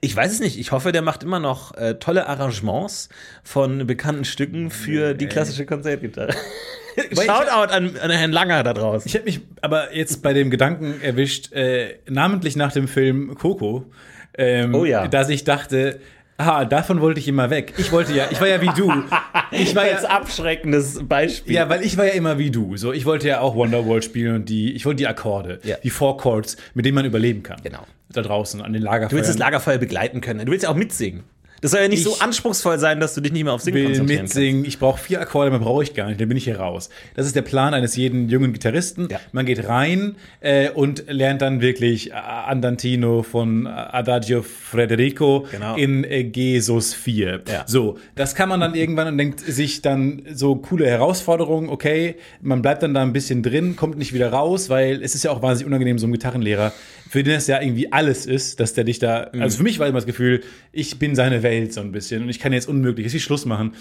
Ich 0.00 0.16
weiß 0.16 0.32
es 0.32 0.40
nicht. 0.40 0.58
Ich 0.58 0.72
hoffe, 0.72 0.90
der 0.90 1.02
macht 1.02 1.22
immer 1.22 1.38
noch 1.38 1.74
äh, 1.76 1.96
tolle 1.96 2.26
Arrangements 2.26 3.10
von 3.44 3.86
bekannten 3.86 4.24
Stücken 4.24 4.70
für 4.70 5.12
die 5.12 5.26
klassische 5.26 5.66
Konzertgitarre. 5.66 6.32
Shoutout 7.12 7.72
an, 7.72 7.96
an 8.02 8.10
Herrn 8.10 8.32
Langer 8.32 8.62
da 8.62 8.72
draußen. 8.72 9.06
Ich 9.06 9.14
habe 9.14 9.26
mich 9.26 9.40
aber 9.60 9.94
jetzt 9.94 10.22
bei 10.22 10.32
dem 10.32 10.50
Gedanken 10.50 11.00
erwischt, 11.02 11.52
äh, 11.52 11.98
namentlich 12.08 12.56
nach 12.56 12.72
dem 12.72 12.88
Film 12.88 13.34
Coco, 13.36 13.84
ähm, 14.38 14.74
Oh 14.74 14.84
ja. 14.84 15.08
dass 15.08 15.28
ich 15.28 15.44
dachte, 15.44 16.00
ah, 16.38 16.64
davon 16.64 17.00
wollte 17.00 17.20
ich 17.20 17.28
immer 17.28 17.50
weg. 17.50 17.74
Ich 17.78 17.92
wollte 17.92 18.12
ja, 18.14 18.26
ich 18.30 18.40
war 18.40 18.48
ja 18.48 18.60
wie 18.62 18.70
du. 18.76 18.90
Ich 19.52 19.74
war 19.74 19.82
Als 19.82 20.02
ja, 20.04 20.10
abschreckendes 20.10 21.00
Beispiel. 21.08 21.54
ja, 21.56 21.68
weil 21.68 21.82
ich 21.82 21.96
war 21.98 22.04
ja 22.06 22.12
immer 22.12 22.38
wie 22.38 22.52
du. 22.52 22.76
So, 22.76 22.92
ich 22.92 23.04
wollte 23.04 23.26
ja 23.26 23.40
auch 23.40 23.56
Wonderwall 23.56 24.00
spielen 24.00 24.36
und 24.36 24.48
die, 24.48 24.72
ich 24.74 24.86
wollte 24.86 24.98
die 24.98 25.08
Akkorde, 25.08 25.58
Ja. 25.64 25.76
die 25.82 25.90
Four 25.90 26.18
Chords, 26.18 26.56
mit 26.74 26.86
denen 26.86 26.94
man 26.94 27.04
überleben 27.04 27.42
kann. 27.42 27.58
Genau. 27.64 27.84
Da 28.12 28.22
draußen 28.22 28.60
an 28.62 28.72
den 28.72 28.82
Du 28.82 28.86
Lagerfeuern. 28.86 29.16
willst 29.18 29.28
das 29.30 29.38
Lagerfeuer 29.38 29.78
begleiten 29.78 30.20
können. 30.20 30.46
Du 30.46 30.52
willst 30.52 30.62
ja 30.62 30.70
auch 30.70 30.76
mitsingen. 30.76 31.24
Das 31.60 31.72
soll 31.72 31.80
ja 31.80 31.88
nicht 31.88 32.02
so 32.02 32.10
Ich 32.10 32.22
anspruchsvoll 32.22 32.78
sein, 32.78 33.00
dass 33.00 33.14
du 33.14 33.20
dich 33.20 33.32
nicht 33.32 33.44
mehr 33.44 33.52
auf 33.52 33.60
Singen 33.60 33.76
will 33.76 33.84
konzentrieren 33.86 34.22
mitsingen. 34.22 34.64
Ich 34.64 34.78
brauche 34.78 34.98
vier 34.98 35.20
Akkorde, 35.20 35.50
mehr 35.50 35.60
brauche 35.60 35.82
ich 35.82 35.92
gar 35.94 36.06
nicht. 36.08 36.20
Dann 36.20 36.28
bin 36.28 36.36
ich 36.38 36.44
hier 36.44 36.58
raus. 36.58 36.88
Das 37.14 37.26
ist 37.26 37.36
der 37.36 37.42
Plan 37.42 37.74
eines 37.74 37.96
jeden 37.96 38.28
jungen 38.30 38.52
Gitarristen. 38.52 39.08
Ja. 39.10 39.20
Man 39.32 39.44
geht 39.44 39.68
rein 39.68 40.16
äh, 40.40 40.70
und 40.70 41.04
lernt 41.08 41.42
dann 41.42 41.60
wirklich 41.60 42.14
Andantino 42.14 43.22
von 43.22 43.66
Adagio 43.66 44.42
Federico 44.42 45.46
Genau. 45.50 45.76
in 45.76 46.04
äh, 46.04 46.24
G 46.24 46.60
sus 46.60 46.94
4. 46.94 47.42
Ja. 47.46 47.64
So, 47.66 47.98
das 48.14 48.34
kann 48.34 48.48
man 48.48 48.60
dann 48.60 48.74
irgendwann 48.74 49.08
und 49.08 49.18
denkt 49.18 49.40
sich 49.40 49.82
dann 49.82 50.22
so 50.32 50.56
coole 50.56 50.86
Herausforderungen. 50.86 51.68
Okay, 51.68 52.16
man 52.40 52.62
bleibt 52.62 52.82
dann 52.82 52.94
da 52.94 53.02
ein 53.02 53.12
bisschen 53.12 53.42
drin, 53.42 53.76
kommt 53.76 53.98
nicht 53.98 54.14
wieder 54.14 54.32
raus, 54.32 54.70
weil 54.70 55.02
es 55.02 55.14
ist 55.14 55.24
ja 55.24 55.30
auch 55.30 55.42
wahnsinnig 55.42 55.66
unangenehm, 55.66 55.98
so 55.98 56.06
ein 56.06 56.12
Gitarrenlehrer, 56.12 56.72
für 57.08 57.22
den 57.22 57.34
es 57.34 57.46
ja 57.48 57.60
irgendwie 57.60 57.92
alles 57.92 58.24
ist, 58.24 58.60
dass 58.60 58.72
der 58.72 58.84
dich 58.84 58.98
da. 58.98 59.28
Mhm. 59.32 59.42
Also 59.42 59.58
für 59.58 59.62
mich 59.64 59.78
war 59.78 59.86
immer 59.86 59.98
das 59.98 60.06
Gefühl, 60.06 60.40
ich 60.72 60.98
bin 60.98 61.14
seine 61.14 61.42
Welt 61.42 61.49
so 61.72 61.80
ein 61.80 61.92
bisschen 61.92 62.22
und 62.22 62.28
ich 62.28 62.38
kann 62.38 62.52
jetzt 62.52 62.68
unmöglich, 62.68 63.12
wie 63.12 63.20
Schluss 63.20 63.44
machen. 63.46 63.72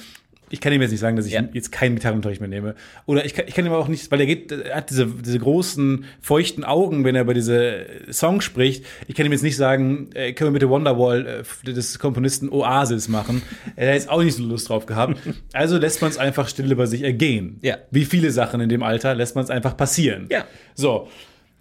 Ich 0.51 0.61
kann 0.61 0.73
ihm 0.73 0.81
jetzt 0.81 0.89
nicht 0.89 0.99
sagen, 0.99 1.15
dass 1.15 1.27
ich 1.27 1.33
Ja. 1.33 1.43
jetzt 1.53 1.71
keinen 1.71 1.93
Gitarrenunterricht 1.93 2.41
mehr 2.41 2.49
nehme. 2.49 2.73
Oder 3.05 3.23
ich 3.23 3.35
kann, 3.35 3.45
ich 3.47 3.53
kann 3.53 3.67
ihm 3.67 3.71
auch 3.71 3.87
nicht, 3.87 4.09
weil 4.09 4.19
er 4.19 4.25
geht, 4.25 4.51
er 4.51 4.77
hat 4.77 4.89
diese, 4.89 5.05
diese 5.05 5.37
großen, 5.37 6.05
feuchten 6.21 6.63
Augen, 6.63 7.03
wenn 7.03 7.13
er 7.13 7.21
über 7.21 7.35
diese 7.35 7.85
Songs 8.11 8.45
spricht. 8.45 8.83
Ich 9.07 9.13
kann 9.13 9.27
ihm 9.27 9.31
jetzt 9.31 9.43
nicht 9.43 9.57
sagen, 9.57 10.09
äh, 10.15 10.33
können 10.33 10.49
wir 10.49 10.53
bitte 10.53 10.69
Wonderwall 10.69 11.43
äh, 11.67 11.71
des 11.71 11.99
Komponisten 11.99 12.49
Oasis 12.49 13.09
machen. 13.09 13.43
Er 13.75 13.89
hat 13.89 13.93
jetzt 13.93 14.09
auch 14.09 14.23
nicht 14.23 14.35
so 14.37 14.43
Lust 14.43 14.69
drauf 14.69 14.87
gehabt. 14.87 15.19
Also 15.53 15.77
lässt 15.77 16.01
man 16.01 16.09
es 16.09 16.17
einfach 16.17 16.49
still 16.49 16.71
über 16.71 16.87
sich 16.87 17.03
ergehen. 17.03 17.59
Ja. 17.61 17.77
Wie 17.91 18.05
viele 18.05 18.31
Sachen 18.31 18.59
in 18.59 18.69
dem 18.69 18.81
Alter 18.81 19.13
lässt 19.13 19.35
man 19.35 19.43
es 19.43 19.51
einfach 19.51 19.77
passieren. 19.77 20.25
Ja. 20.31 20.45
So. 20.73 21.09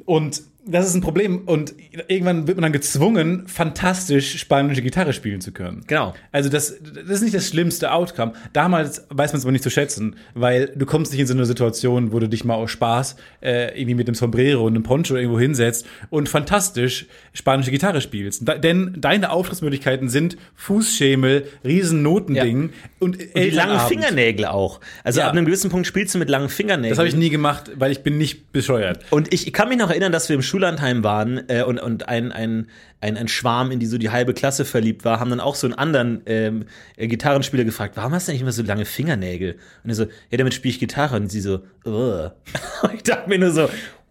Und 0.07 0.41
das 0.71 0.87
ist 0.87 0.95
ein 0.95 1.01
Problem. 1.01 1.43
Und 1.47 1.75
irgendwann 2.09 2.47
wird 2.47 2.57
man 2.57 2.63
dann 2.63 2.73
gezwungen, 2.73 3.47
fantastisch 3.47 4.39
spanische 4.39 4.83
Gitarre 4.83 5.13
spielen 5.13 5.41
zu 5.41 5.53
können. 5.53 5.83
Genau. 5.87 6.15
Also 6.33 6.49
das, 6.49 6.75
das 6.83 7.09
ist 7.09 7.23
nicht 7.23 7.35
das 7.35 7.49
schlimmste 7.49 7.93
Outcome. 7.93 8.33
Damals 8.53 9.07
weiß 9.11 9.33
man 9.33 9.39
es 9.39 9.45
aber 9.45 9.53
nicht 9.53 9.65
zu 9.65 9.71
schätzen, 9.71 10.17
weil 10.35 10.73
du 10.77 10.87
kommst 10.87 11.13
nicht 11.13 11.21
in 11.21 11.27
so 11.27 11.35
eine 11.35 11.47
Situation, 11.47 12.13
wo 12.13 12.19
du 12.19 12.29
dich 12.29 12.45
mal 12.45 12.55
aus 12.55 12.71
Spaß 12.71 13.17
äh, 13.43 13.69
irgendwie 13.81 13.95
mit 13.95 14.09
einem 14.09 14.15
Sombrero 14.15 14.65
und 14.65 14.75
einem 14.75 14.83
Poncho 14.83 15.17
irgendwo 15.17 15.39
hinsetzt 15.41 15.87
und 16.11 16.29
fantastisch 16.29 17.07
spanische 17.33 17.71
Gitarre 17.71 18.01
spielst. 18.01 18.47
Da, 18.47 18.57
denn 18.59 18.95
deine 18.99 19.31
Auftrittsmöglichkeiten 19.31 20.09
sind 20.09 20.37
Fußschemel, 20.55 21.47
riesen 21.65 22.03
Notending 22.03 22.71
und, 22.99 23.19
Und 23.19 23.35
die 23.37 23.51
langen 23.51 23.81
Fingernägel 23.89 24.45
auch. 24.47 24.81
Also 25.05 25.21
Ja. 25.21 25.27
ab 25.27 25.33
einem 25.33 25.45
gewissen 25.47 25.71
Punkt 25.71 25.87
spielst 25.87 26.15
du 26.15 26.19
mit 26.19 26.29
langen 26.29 26.49
Fingernägeln. 26.49 26.91
Das 26.91 26.99
habe 26.99 27.09
ich 27.09 27.17
nie 27.17 27.31
gemacht, 27.31 27.71
weil 27.77 27.91
ich 27.91 28.03
bin 28.03 28.19
nicht 28.19 28.53
bescheuert. 28.53 29.05
Und 29.11 29.33
ich 29.33 29.53
kann 29.53 29.69
mich 29.69 29.79
noch 29.79 29.91
erinnern, 29.91 30.13
dass 30.13 30.29
wir 30.29 30.37
im 30.37 30.43
Schullandheim 30.59 31.05
waren 31.05 31.49
äh, 31.49 31.63
und, 31.63 31.79
und 31.81 32.09
ein, 32.09 32.33
ein, 32.33 32.67
ein, 33.01 33.17
ein 33.17 33.29
Schwarm, 33.29 33.71
in 33.71 33.79
die 33.79 33.87
so 33.87 33.97
die 33.97 34.11
halbe 34.11 34.35
Klasse 34.35 34.65
verliebt 34.65 35.05
war, 35.05 35.21
haben 35.21 35.31
dann 35.31 35.39
auch 35.39 35.55
so 35.55 35.69
einen 35.69 35.75
anderen 35.75 36.23
ähm, 36.27 36.65
äh, 36.97 37.07
Gitarrenspieler 37.07 37.63
gefragt, 37.63 37.97
warum 37.97 38.13
hast 38.13 38.27
du 38.27 38.33
nicht 38.33 38.41
immer 38.41 38.51
so 38.51 38.65
lange 38.65 38.85
Fingernägel? 38.85 39.57
Und 39.85 39.91
er 39.91 39.95
so, 39.95 40.05
ja, 40.31 40.39
damit 40.39 40.55
spiele 40.55 40.73
ich 40.73 40.81
Gitarre. 40.81 41.15
Und 41.15 41.31
sie 41.31 41.41
so, 41.41 41.61
Ugh. 41.85 42.33
Ich 42.95 43.05
dachte 43.05 43.29
mir 43.29 43.39
nur 43.39 43.53
so, 43.53 43.69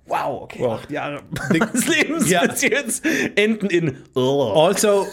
wow, 0.08 0.44
okay, 0.44 0.66
acht 0.66 0.90
Jahre 0.92 1.22
meines 1.50 1.88
Lebens 1.88 2.30
Ja. 2.30 2.46
bis 2.46 2.62
jetzt 2.62 3.06
enden 3.36 3.70
in 3.70 3.98
Ugh. 4.16 4.54
Also, 4.68 5.08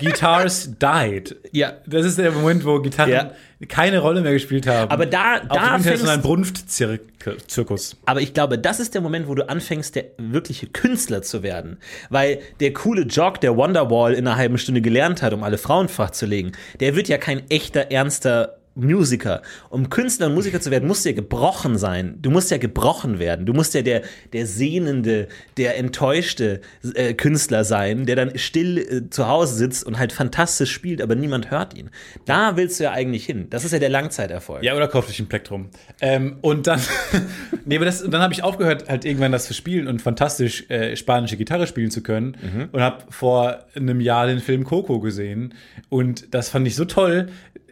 Guitars 0.00 0.70
died. 0.80 1.36
Ja. 1.52 1.74
Das 1.86 2.04
ist 2.06 2.18
der 2.18 2.32
Moment, 2.32 2.64
wo 2.64 2.80
Gitarren 2.80 3.10
Ja. 3.10 3.30
keine 3.68 3.98
Rolle 4.00 4.20
mehr 4.20 4.32
gespielt 4.32 4.66
haben. 4.66 4.90
Aber 4.90 5.06
da, 5.06 5.36
Auf 5.36 5.48
da 5.48 5.76
internationalen 5.76 6.22
Brunft-Zirkus. 6.22 7.96
Aber 8.06 8.20
ich 8.20 8.34
glaube, 8.34 8.58
das 8.58 8.80
ist 8.80 8.94
der 8.94 9.00
Moment, 9.00 9.28
wo 9.28 9.34
du 9.34 9.48
anfängst, 9.48 9.94
der 9.96 10.04
wirkliche 10.18 10.66
Künstler 10.66 11.22
zu 11.22 11.42
werden. 11.42 11.78
Weil 12.10 12.40
der 12.60 12.72
coole 12.72 13.02
Jock, 13.02 13.40
der 13.40 13.56
Wonderwall 13.56 14.14
in 14.14 14.26
einer 14.26 14.36
halben 14.36 14.58
Stunde 14.58 14.80
gelernt 14.80 15.22
hat, 15.22 15.32
um 15.32 15.42
alle 15.42 15.58
Frauen 15.58 15.88
legen, 16.22 16.52
der 16.80 16.96
wird 16.96 17.08
ja 17.08 17.18
kein 17.18 17.48
echter, 17.50 17.90
ernster 17.90 18.56
Musiker. 18.76 19.42
Um 19.70 19.90
Künstler 19.90 20.26
und 20.26 20.34
Musiker 20.34 20.60
zu 20.60 20.70
werden, 20.70 20.86
musst 20.86 21.04
du 21.04 21.08
ja 21.08 21.14
gebrochen 21.14 21.78
sein. 21.78 22.16
Du 22.20 22.30
musst 22.30 22.50
ja 22.50 22.58
gebrochen 22.58 23.18
werden. 23.18 23.46
Du 23.46 23.54
musst 23.54 23.74
ja 23.74 23.82
der, 23.82 24.02
der 24.32 24.46
sehnende, 24.46 25.28
der 25.56 25.78
enttäuschte 25.78 26.60
äh, 26.94 27.14
Künstler 27.14 27.64
sein, 27.64 28.06
der 28.06 28.16
dann 28.16 28.38
still 28.38 28.78
äh, 28.78 29.10
zu 29.10 29.26
Hause 29.26 29.54
sitzt 29.54 29.84
und 29.84 29.98
halt 29.98 30.12
fantastisch 30.12 30.70
spielt, 30.70 31.00
aber 31.00 31.14
niemand 31.14 31.50
hört 31.50 31.76
ihn. 31.76 31.90
Da 32.26 32.56
willst 32.56 32.78
du 32.78 32.84
ja 32.84 32.92
eigentlich 32.92 33.24
hin. 33.24 33.48
Das 33.50 33.64
ist 33.64 33.72
ja 33.72 33.78
der 33.78 33.88
Langzeiterfolg. 33.88 34.62
Ja, 34.62 34.76
oder 34.76 34.88
kauft 34.88 35.08
euch 35.08 35.18
ein 35.18 35.26
Plektrum. 35.26 35.70
Ähm, 36.00 36.36
und 36.42 36.66
dann, 36.66 36.80
nee, 37.64 37.76
aber 37.76 37.86
das, 37.86 38.02
dann 38.02 38.20
habe 38.20 38.34
ich 38.34 38.42
aufgehört, 38.42 38.88
halt 38.88 39.04
irgendwann 39.04 39.32
das 39.32 39.46
zu 39.46 39.54
spielen 39.54 39.88
und 39.88 40.02
fantastisch 40.02 40.68
äh, 40.68 40.96
spanische 40.96 41.36
Gitarre 41.36 41.66
spielen 41.66 41.90
zu 41.90 42.02
können. 42.02 42.36
Und 42.72 42.80
habe 42.80 43.04
vor 43.10 43.64
einem 43.74 44.00
Jahr 44.00 44.26
den 44.26 44.40
Film 44.40 44.64
Coco 44.64 45.00
gesehen. 45.00 45.54
Und 45.88 46.34
das 46.34 46.50
fand 46.50 46.66
ich 46.66 46.76
so 46.76 46.84
toll. 46.84 47.28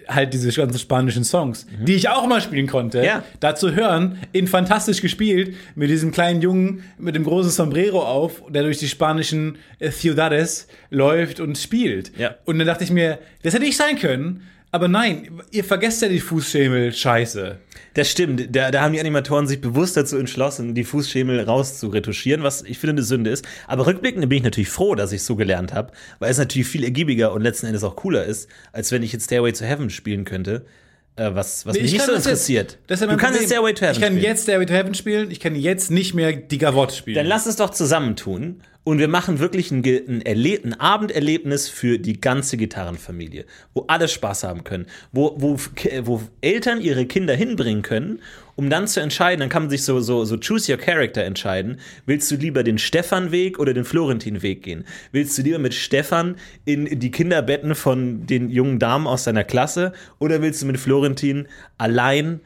Halt 0.08 0.32
diese 0.34 0.50
ganzen 0.52 0.78
spanischen 0.78 1.24
Songs, 1.24 1.66
die 1.86 1.94
ich 1.94 2.08
auch 2.08 2.26
mal 2.26 2.40
spielen 2.40 2.66
konnte, 2.66 3.04
Ja. 3.04 3.22
da 3.40 3.54
zu 3.54 3.74
hören, 3.74 4.18
in 4.32 4.46
fantastisch 4.46 5.00
gespielt, 5.00 5.54
mit 5.74 5.90
diesem 5.90 6.12
kleinen 6.12 6.42
Jungen 6.42 6.84
mit 6.98 7.14
dem 7.14 7.24
großen 7.24 7.50
Sombrero 7.50 8.02
auf, 8.04 8.42
der 8.48 8.62
durch 8.62 8.78
die 8.78 8.88
spanischen 8.88 9.56
äh, 9.78 9.90
Ciudades 9.90 10.68
läuft 10.90 11.40
und 11.40 11.56
spielt. 11.58 12.12
Ja. 12.18 12.34
Und 12.44 12.58
dann 12.58 12.66
dachte 12.66 12.84
ich 12.84 12.90
mir, 12.90 13.18
das 13.42 13.54
hätte 13.54 13.64
ich 13.64 13.76
sein 13.76 13.98
können, 13.98 14.42
aber 14.74 14.88
nein, 14.88 15.40
ihr 15.52 15.62
vergesst 15.62 16.02
ja 16.02 16.08
die 16.08 16.18
Fußschemel-Scheiße. 16.18 17.58
Das 17.94 18.10
stimmt. 18.10 18.48
Da, 18.56 18.72
da 18.72 18.82
haben 18.82 18.92
die 18.92 18.98
Animatoren 18.98 19.46
sich 19.46 19.60
bewusst 19.60 19.96
dazu 19.96 20.18
entschlossen, 20.18 20.74
die 20.74 20.82
Fußschemel 20.82 21.40
rauszuretuschieren, 21.42 22.42
was 22.42 22.62
ich 22.62 22.78
finde 22.78 22.94
eine 22.94 23.02
Sünde 23.04 23.30
ist. 23.30 23.46
Aber 23.68 23.86
rückblickend 23.86 24.28
bin 24.28 24.38
ich 24.38 24.42
natürlich 24.42 24.68
froh, 24.70 24.96
dass 24.96 25.12
ich 25.12 25.22
so 25.22 25.36
gelernt 25.36 25.72
habe, 25.72 25.92
weil 26.18 26.28
es 26.28 26.38
natürlich 26.38 26.66
viel 26.66 26.82
ergiebiger 26.82 27.32
und 27.32 27.42
letzten 27.42 27.66
Endes 27.66 27.84
auch 27.84 27.94
cooler 27.94 28.24
ist, 28.24 28.48
als 28.72 28.90
wenn 28.90 29.04
ich 29.04 29.12
jetzt 29.12 29.26
Stairway 29.26 29.52
to 29.52 29.64
Heaven 29.64 29.90
spielen 29.90 30.24
könnte. 30.24 30.66
Äh, 31.14 31.36
was 31.36 31.64
was 31.64 31.76
Nee, 31.76 31.82
mich 31.82 31.92
nicht 31.92 32.04
so 32.04 32.10
das 32.10 32.26
interessiert. 32.26 32.72
Jetzt, 32.88 33.00
das 33.00 33.08
du 33.08 33.16
kannst 33.16 33.38
jetzt 33.38 33.50
Stairway 33.50 33.74
to 33.74 33.82
Heaven 33.82 33.94
Ich 33.94 34.00
kann 34.00 34.12
spielen. 34.14 34.24
jetzt 34.24 34.42
Stairway 34.42 34.66
to 34.66 34.74
Heaven 34.74 34.94
spielen, 34.94 35.30
ich 35.30 35.38
kann 35.38 35.54
jetzt 35.54 35.92
nicht 35.92 36.14
mehr 36.14 36.32
die 36.32 36.58
Gavotte 36.58 36.96
spielen. 36.96 37.14
Dann 37.14 37.26
lass 37.26 37.46
es 37.46 37.54
doch 37.54 37.70
zusammentun 37.70 38.60
und 38.84 38.98
wir 38.98 39.08
machen 39.08 39.38
wirklich 39.38 39.70
ein, 39.70 39.82
ein, 39.84 40.22
ein 40.26 40.74
Abenderlebnis 40.78 41.68
für 41.70 41.98
die 41.98 42.20
ganze 42.20 42.58
Gitarrenfamilie, 42.58 43.46
wo 43.72 43.86
alle 43.88 44.08
Spaß 44.08 44.44
haben 44.44 44.62
können, 44.62 44.86
wo, 45.10 45.34
wo, 45.38 45.58
wo 46.02 46.22
Eltern 46.42 46.80
ihre 46.82 47.06
Kinder 47.06 47.34
hinbringen 47.34 47.82
können, 47.82 48.20
um 48.56 48.70
dann 48.70 48.86
zu 48.86 49.00
entscheiden, 49.00 49.40
dann 49.40 49.48
kann 49.48 49.64
man 49.64 49.70
sich 49.70 49.82
so, 49.82 50.00
so, 50.00 50.24
so 50.24 50.36
choose 50.36 50.70
your 50.70 50.78
character 50.78 51.24
entscheiden. 51.24 51.80
Willst 52.06 52.30
du 52.30 52.36
lieber 52.36 52.62
den 52.62 52.78
Stefan-Weg 52.78 53.58
oder 53.58 53.72
den 53.72 53.84
Florentin-Weg 53.84 54.62
gehen? 54.62 54.84
Willst 55.12 55.36
du 55.38 55.42
lieber 55.42 55.58
mit 55.58 55.74
Stefan 55.74 56.36
in 56.64 57.00
die 57.00 57.10
Kinderbetten 57.10 57.74
von 57.74 58.26
den 58.26 58.50
jungen 58.50 58.78
Damen 58.78 59.06
aus 59.06 59.24
deiner 59.24 59.44
Klasse 59.44 59.92
oder 60.18 60.42
willst 60.42 60.62
du 60.62 60.66
mit 60.66 60.78
Florentin 60.78 61.48
allein 61.78 62.40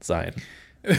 sein? 0.00 0.32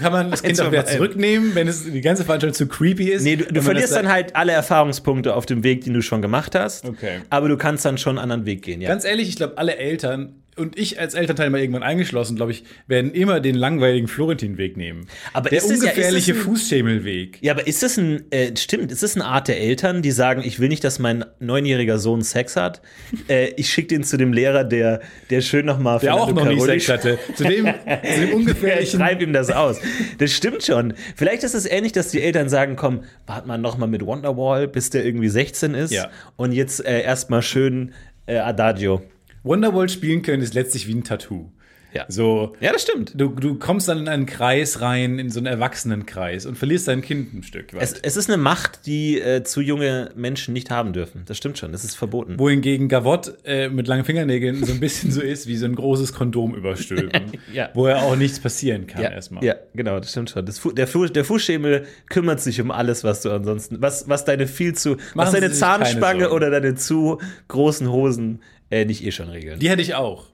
kann 0.00 0.12
man 0.12 0.30
das 0.30 0.42
Kind 0.42 0.60
auch 0.60 0.70
wieder 0.70 0.86
zurücknehmen, 0.86 1.54
wenn 1.54 1.68
es 1.68 1.84
die 1.84 2.00
ganze 2.00 2.24
Veranstaltung 2.24 2.54
zu 2.54 2.66
creepy 2.66 3.10
ist? 3.10 3.22
Nee, 3.22 3.36
du, 3.36 3.44
du 3.44 3.62
verlierst 3.62 3.94
dann 3.94 4.08
halt 4.08 4.34
alle 4.36 4.52
Erfahrungspunkte 4.52 5.34
auf 5.34 5.46
dem 5.46 5.62
Weg, 5.64 5.84
den 5.84 5.94
du 5.94 6.02
schon 6.02 6.22
gemacht 6.22 6.54
hast. 6.54 6.86
Okay. 6.86 7.20
Aber 7.30 7.48
du 7.48 7.56
kannst 7.56 7.84
dann 7.84 7.98
schon 7.98 8.18
einen 8.18 8.30
anderen 8.30 8.46
Weg 8.46 8.62
gehen, 8.62 8.80
ja. 8.80 8.88
Ganz 8.88 9.04
ehrlich, 9.04 9.28
ich 9.28 9.36
glaube, 9.36 9.58
alle 9.58 9.76
Eltern 9.76 10.34
und 10.58 10.78
ich 10.78 11.00
als 11.00 11.14
Elternteil 11.14 11.50
mal 11.50 11.60
irgendwann 11.60 11.82
eingeschlossen, 11.82 12.36
glaube 12.36 12.52
ich, 12.52 12.64
werden 12.86 13.12
immer 13.12 13.40
den 13.40 13.54
langweiligen 13.54 14.08
Florentin-Weg 14.08 14.76
nehmen. 14.76 15.06
Aber 15.32 15.50
der 15.50 15.60
ja- 15.60 15.64
ungefährliche 15.64 16.32
es 16.32 16.38
ein- 16.38 16.44
Fußschemel-Weg. 16.44 17.38
ja, 17.40 17.52
aber 17.52 17.66
ist 17.66 17.82
das 17.82 17.96
ein, 17.96 18.30
äh, 18.30 18.56
stimmt, 18.56 18.90
ist 18.92 19.02
das 19.02 19.14
eine 19.14 19.24
Art 19.24 19.48
der 19.48 19.60
Eltern, 19.60 20.02
die 20.02 20.10
sagen, 20.10 20.42
ich 20.44 20.60
will 20.60 20.68
nicht, 20.68 20.84
dass 20.84 20.98
mein 20.98 21.24
neunjähriger 21.40 21.98
Sohn 21.98 22.22
Sex 22.22 22.56
hat? 22.56 22.82
äh, 23.28 23.48
ich 23.56 23.70
schicke 23.70 23.88
den 23.88 24.04
zu 24.04 24.16
dem 24.16 24.32
Lehrer, 24.32 24.64
der, 24.64 25.00
der 25.30 25.40
schön 25.40 25.66
nochmal 25.66 25.98
Der 26.00 26.14
auch 26.14 26.32
noch 26.32 26.46
nie 26.48 26.60
Sex 26.60 26.88
hatte. 26.88 27.18
Zu 27.34 27.44
dem, 27.44 27.66
zu 27.86 28.20
dem 28.20 28.28
Ich 28.28 28.34
ungefährlichen. 28.34 29.00
schreib 29.00 29.22
ihm 29.22 29.32
das 29.32 29.50
aus. 29.50 29.80
Das 30.18 30.32
stimmt 30.32 30.62
schon. 30.64 30.94
Vielleicht 31.16 31.44
ist 31.44 31.54
es 31.54 31.66
ähnlich, 31.66 31.92
dass 31.92 32.10
die 32.10 32.20
Eltern 32.22 32.48
sagen, 32.48 32.76
komm, 32.76 33.04
wart 33.26 33.46
mal 33.46 33.58
noch 33.58 33.78
mal 33.78 33.86
mit 33.86 34.04
Wonderwall, 34.04 34.68
bis 34.68 34.90
der 34.90 35.04
irgendwie 35.04 35.28
16 35.28 35.74
ist. 35.74 35.92
Ja. 35.92 36.10
Und 36.36 36.52
jetzt 36.52 36.84
äh, 36.84 37.02
erstmal 37.02 37.42
schön 37.42 37.92
äh, 38.26 38.38
Adagio. 38.38 39.02
Wonderwall 39.42 39.88
spielen 39.88 40.22
können 40.22 40.42
ist 40.42 40.54
letztlich 40.54 40.86
wie 40.88 40.94
ein 40.94 41.04
Tattoo. 41.04 41.50
Ja. 41.94 42.04
So, 42.08 42.54
Ja, 42.60 42.70
das 42.70 42.82
stimmt. 42.82 43.12
du, 43.16 43.28
du 43.30 43.54
kommst 43.58 43.88
dann 43.88 43.96
in 44.00 44.08
einen 44.08 44.26
Kreis 44.26 44.82
rein, 44.82 45.18
in 45.18 45.30
so 45.30 45.40
einen 45.40 45.46
Erwachsenenkreis 45.46 46.44
und 46.44 46.58
verlierst 46.58 46.86
dein 46.86 47.00
Kind 47.00 47.32
ein 47.32 47.42
Stück 47.42 47.72
weit. 47.72 47.80
Es, 47.80 47.94
es 47.94 48.18
ist 48.18 48.28
eine 48.28 48.36
Macht, 48.36 48.84
die 48.84 49.18
äh, 49.18 49.42
zu 49.42 49.62
junge 49.62 50.10
Menschen 50.14 50.52
nicht 50.52 50.70
haben 50.70 50.92
dürfen. 50.92 51.22
Das 51.24 51.38
stimmt 51.38 51.56
schon. 51.56 51.72
Das 51.72 51.84
ist 51.84 51.94
verboten. 51.94 52.38
wohingegen 52.38 52.88
Gavotte 52.88 53.38
äh, 53.44 53.70
mit 53.70 53.86
langen 53.88 54.04
Fingernägeln 54.04 54.62
so 54.66 54.72
ein 54.74 54.80
bisschen 54.80 55.10
so 55.12 55.22
ist 55.22 55.46
wie 55.46 55.56
so 55.56 55.64
ein 55.64 55.74
großes 55.74 56.12
Kondom 56.12 56.54
überstülpen, 56.54 57.32
Ja. 57.54 57.70
wo 57.72 57.88
ja 57.88 58.02
auch 58.02 58.16
nichts 58.16 58.38
passieren 58.38 58.86
kann 58.86 59.02
ja, 59.02 59.08
erstmal. 59.08 59.42
ja, 59.42 59.54
genau, 59.72 59.98
das 59.98 60.10
stimmt 60.10 60.28
schon. 60.28 60.44
Das 60.44 60.58
Fu 60.58 60.72
der, 60.72 60.88
Fu 60.88 61.06
der 61.06 61.24
Fußschemel 61.24 61.86
kümmert 62.10 62.40
sich 62.40 62.60
um 62.60 62.70
alles, 62.70 63.02
was 63.02 63.22
du 63.22 63.30
ansonsten, 63.30 63.80
was, 63.80 64.06
was 64.10 64.26
deine 64.26 64.46
viel 64.46 64.74
zu, 64.74 64.98
was 65.14 65.14
Machen 65.14 65.32
deine 65.40 65.48
sich 65.54 65.60
keine 65.62 65.78
Zahnspange 65.84 66.30
oder 66.32 66.50
deine 66.50 66.74
zu 66.74 67.18
großen 67.48 67.90
Hosen 67.90 68.40
äh, 68.70 68.84
nicht 68.84 69.04
eh 69.04 69.10
schon 69.10 69.28
regeln. 69.28 69.58
Die 69.58 69.70
hatte 69.70 69.82
ich 69.82 69.94
auch. 69.94 70.26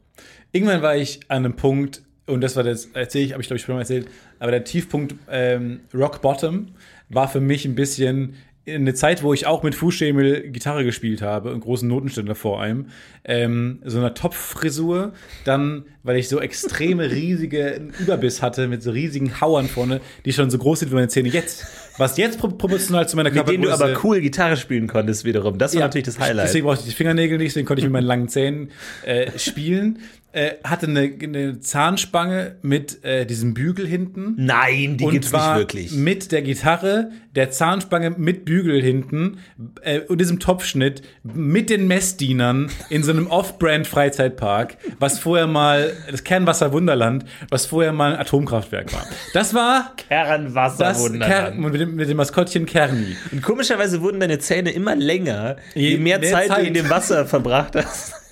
Irgendwann 0.53 0.83
war 0.83 0.97
ich 0.97 1.21
an 1.29 1.45
einem 1.45 1.57
Punkt, 1.57 2.03
und 2.27 2.41
das 2.41 2.57
war 2.57 2.63
das, 2.63 2.87
erzähle 2.87 3.25
ich, 3.25 3.33
habe 3.33 3.43
ich 3.43 3.49
glaube 3.49 3.59
ich 3.59 3.65
schon 3.65 3.75
mal 3.75 3.81
erzählt, 3.81 4.09
aber 4.39 4.51
der 4.51 4.65
Tiefpunkt 4.65 5.15
ähm, 5.31 5.81
Rock 5.93 6.23
Bottom 6.23 6.69
war 7.09 7.29
für 7.29 7.41
mich 7.41 7.65
ein 7.65 7.75
bisschen 7.75 8.35
eine 8.67 8.95
Zeit, 8.95 9.23
wo 9.23 9.35
ich 9.35 9.47
auch 9.47 9.63
mit 9.63 9.75
Fußschemel 9.75 10.51
Gitarre 10.51 10.85
gespielt 10.85 11.21
habe 11.21 11.53
und 11.53 11.61
großen 11.61 11.87
Notenständer 11.87 12.35
vor 12.35 12.63
allem, 12.63 12.87
ähm, 13.25 13.81
so 13.85 13.99
einer 13.99 14.15
Topffrisur, 14.15 15.13
dann, 15.45 15.85
weil 16.03 16.17
ich 16.17 16.29
so 16.29 16.41
extreme 16.41 17.11
riesige 17.11 17.89
Überbiss 17.99 18.41
hatte 18.41 18.67
mit 18.67 18.83
so 18.83 18.91
riesigen 18.91 19.41
Hauern 19.41 19.67
vorne, 19.69 20.01
die 20.25 20.33
schon 20.33 20.51
so 20.51 20.59
groß 20.59 20.81
sind 20.81 20.91
wie 20.93 20.95
meine 20.95 21.09
Zähne 21.09 21.29
jetzt, 21.29 21.67
was 21.99 22.17
jetzt 22.17 22.39
pro 22.39 22.49
proportional 22.49 23.09
zu 23.09 23.17
meiner 23.17 23.31
mit 23.31 23.47
denen 23.49 23.63
du 23.63 23.69
Körpergröße 23.69 23.93
aber 23.93 24.05
cool 24.05 24.21
Gitarre 24.21 24.57
spielen 24.57 24.87
konntest 24.87 25.25
wiederum. 25.25 25.59
Das 25.59 25.75
war 25.75 25.83
natürlich 25.83 26.07
das 26.07 26.19
Highlight. 26.19 26.49
Deswegen 26.49 26.67
brauchte 26.67 26.83
ich 26.85 26.91
die 26.91 26.97
Fingernägel 26.97 27.39
nicht, 27.39 27.51
deswegen 27.51 27.67
konnte 27.67 27.81
ich 27.81 27.85
mit 27.85 27.93
meinen 27.93 28.07
langen 28.07 28.29
Zähnen 28.29 28.71
äh, 29.05 29.39
spielen. 29.39 29.99
Äh, 30.35 30.57
hatte 30.65 30.89
eine, 30.89 31.13
eine 31.23 31.61
Zahnspange 31.61 32.57
mit 32.61 33.05
äh, 33.05 33.25
diesem 33.25 33.55
Bügel 33.55 33.87
hinten. 33.87 34.35
Nein, 34.37 34.97
die 34.97 35.07
gibt's 35.07 35.31
nicht 35.31 35.55
wirklich. 35.55 35.93
mit 35.93 36.33
der 36.33 36.43
Gitarre, 36.43 37.13
der 37.37 37.53
Zahnspange 37.53 38.11
mit 38.11 38.45
Bügel 38.45 38.83
hinten 38.83 39.39
äh, 39.83 40.01
und 40.01 40.21
diesem 40.21 40.41
Topfschnitt 40.41 41.03
mit 41.23 41.71
den 41.71 41.87
Messdienern 41.87 42.69
in 42.91 43.05
so 43.05 43.13
einem 43.13 43.29
Off-Brand-Freizeitpark, 43.29 44.77
was 44.99 45.21
vorher 45.21 45.47
mal 45.47 45.93
das 46.11 46.25
Kernwasser 46.25 46.73
Wunderland, 46.73 47.25
was 47.49 47.67
vorher 47.67 47.93
mal 47.93 48.15
ein 48.15 48.19
Atomkraftwerk 48.19 48.93
war. 48.93 49.07
Das 49.35 49.55
war 49.55 49.93
das 49.97 50.07
Kernwasserwunder. 50.09 51.27
Ker 51.29 51.51
mit, 51.53 51.81
dem, 51.81 51.95
mit 51.95 52.09
dem 52.09 52.17
Maskottchen 52.17 52.67
Kerni. 52.67 53.15
Und 53.31 53.41
komischerweise 53.41 54.01
wurden 54.01 54.19
deine 54.19 54.41
Zähne 54.41 54.73
immer 54.73 54.97
länger, 54.97 55.59
je, 55.77 55.91
Je 55.91 55.99
mehr 55.99 56.19
mehr 56.19 56.33
Zeit, 56.33 56.49
du 56.49 56.55
Zeit. 56.55 56.67
in 56.67 56.75
dem 56.75 56.91
Wasser 56.91 57.25
verbracht 57.25 57.77
hast. 57.77 58.15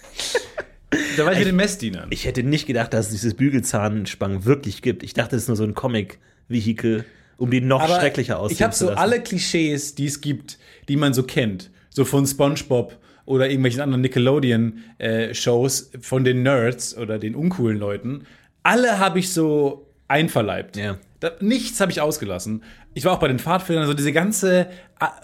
Da 1.17 1.25
war 1.25 1.33
ich 1.33 1.39
mit 1.39 1.49
den 1.49 1.57
Messdienern. 1.57 2.09
Ich 2.11 2.25
hätte 2.27 2.43
nicht 2.43 2.67
gedacht, 2.67 2.93
dass 2.93 3.07
es 3.07 3.13
dieses 3.13 3.35
Bügelzahnspangen 3.35 4.45
wirklich 4.45 4.83
gibt. 4.83 5.03
Ich 5.03 5.15
dachte, 5.15 5.37
es 5.37 5.43
ist 5.43 5.49
nur 5.49 5.57
so 5.57 5.65
ein 5.65 5.75
Comic-Vehikel, 5.75 7.05
um 7.39 7.51
die 7.51 7.61
noch 7.61 7.83
Aber 7.83 7.99
schrecklicher 7.99 8.39
aussehen 8.39 8.57
Ich 8.57 8.63
habe 8.63 8.75
so 8.75 8.91
alle 8.91 9.21
Klischees, 9.21 9.95
die 9.95 10.07
es 10.07 10.21
gibt, 10.21 10.59
die 10.89 10.97
man 10.97 11.15
so 11.15 11.23
kennt. 11.23 11.71
So 11.91 12.05
von 12.05 12.27
SpongeBob 12.27 12.99
oder 13.25 13.47
irgendwelchen 13.47 13.81
anderen 13.81 14.03
Nickelodeon-Shows 14.03 15.93
von 16.01 16.25
den 16.25 16.43
Nerds 16.43 16.97
oder 16.97 17.19
den 17.19 17.35
uncoolen 17.35 17.79
Leuten. 17.79 18.25
Alle 18.63 18.99
habe 18.99 19.19
ich 19.19 19.33
so 19.33 19.87
einverleibt. 20.09 20.77
Ja. 20.77 20.99
Da, 21.21 21.33
nichts 21.41 21.81
habe 21.81 21.93
ich 21.93 22.01
ausgelassen. 22.01 22.65
Ich 22.95 23.05
war 23.05 23.13
auch 23.13 23.21
bei 23.21 23.29
den 23.29 23.39
Pfadfindern, 23.39 23.85
also 23.85 23.95
diese 23.95 24.13
ganze 24.13 24.69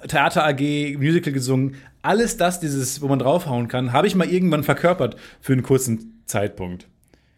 Theater 0.07 0.45
AG, 0.47 0.97
Musical 0.97 1.33
gesungen, 1.33 1.75
alles 2.03 2.37
das, 2.37 2.61
dieses, 2.61 3.01
wo 3.03 3.09
man 3.09 3.19
draufhauen 3.19 3.69
kann, 3.69 3.93
habe 3.93 4.07
ich 4.07 4.15
mal 4.15 4.29
irgendwann 4.29 4.63
verkörpert 4.65 5.17
für 5.41 5.53
einen 5.53 5.63
kurzen 5.63 6.23
Zeitpunkt. 6.27 6.87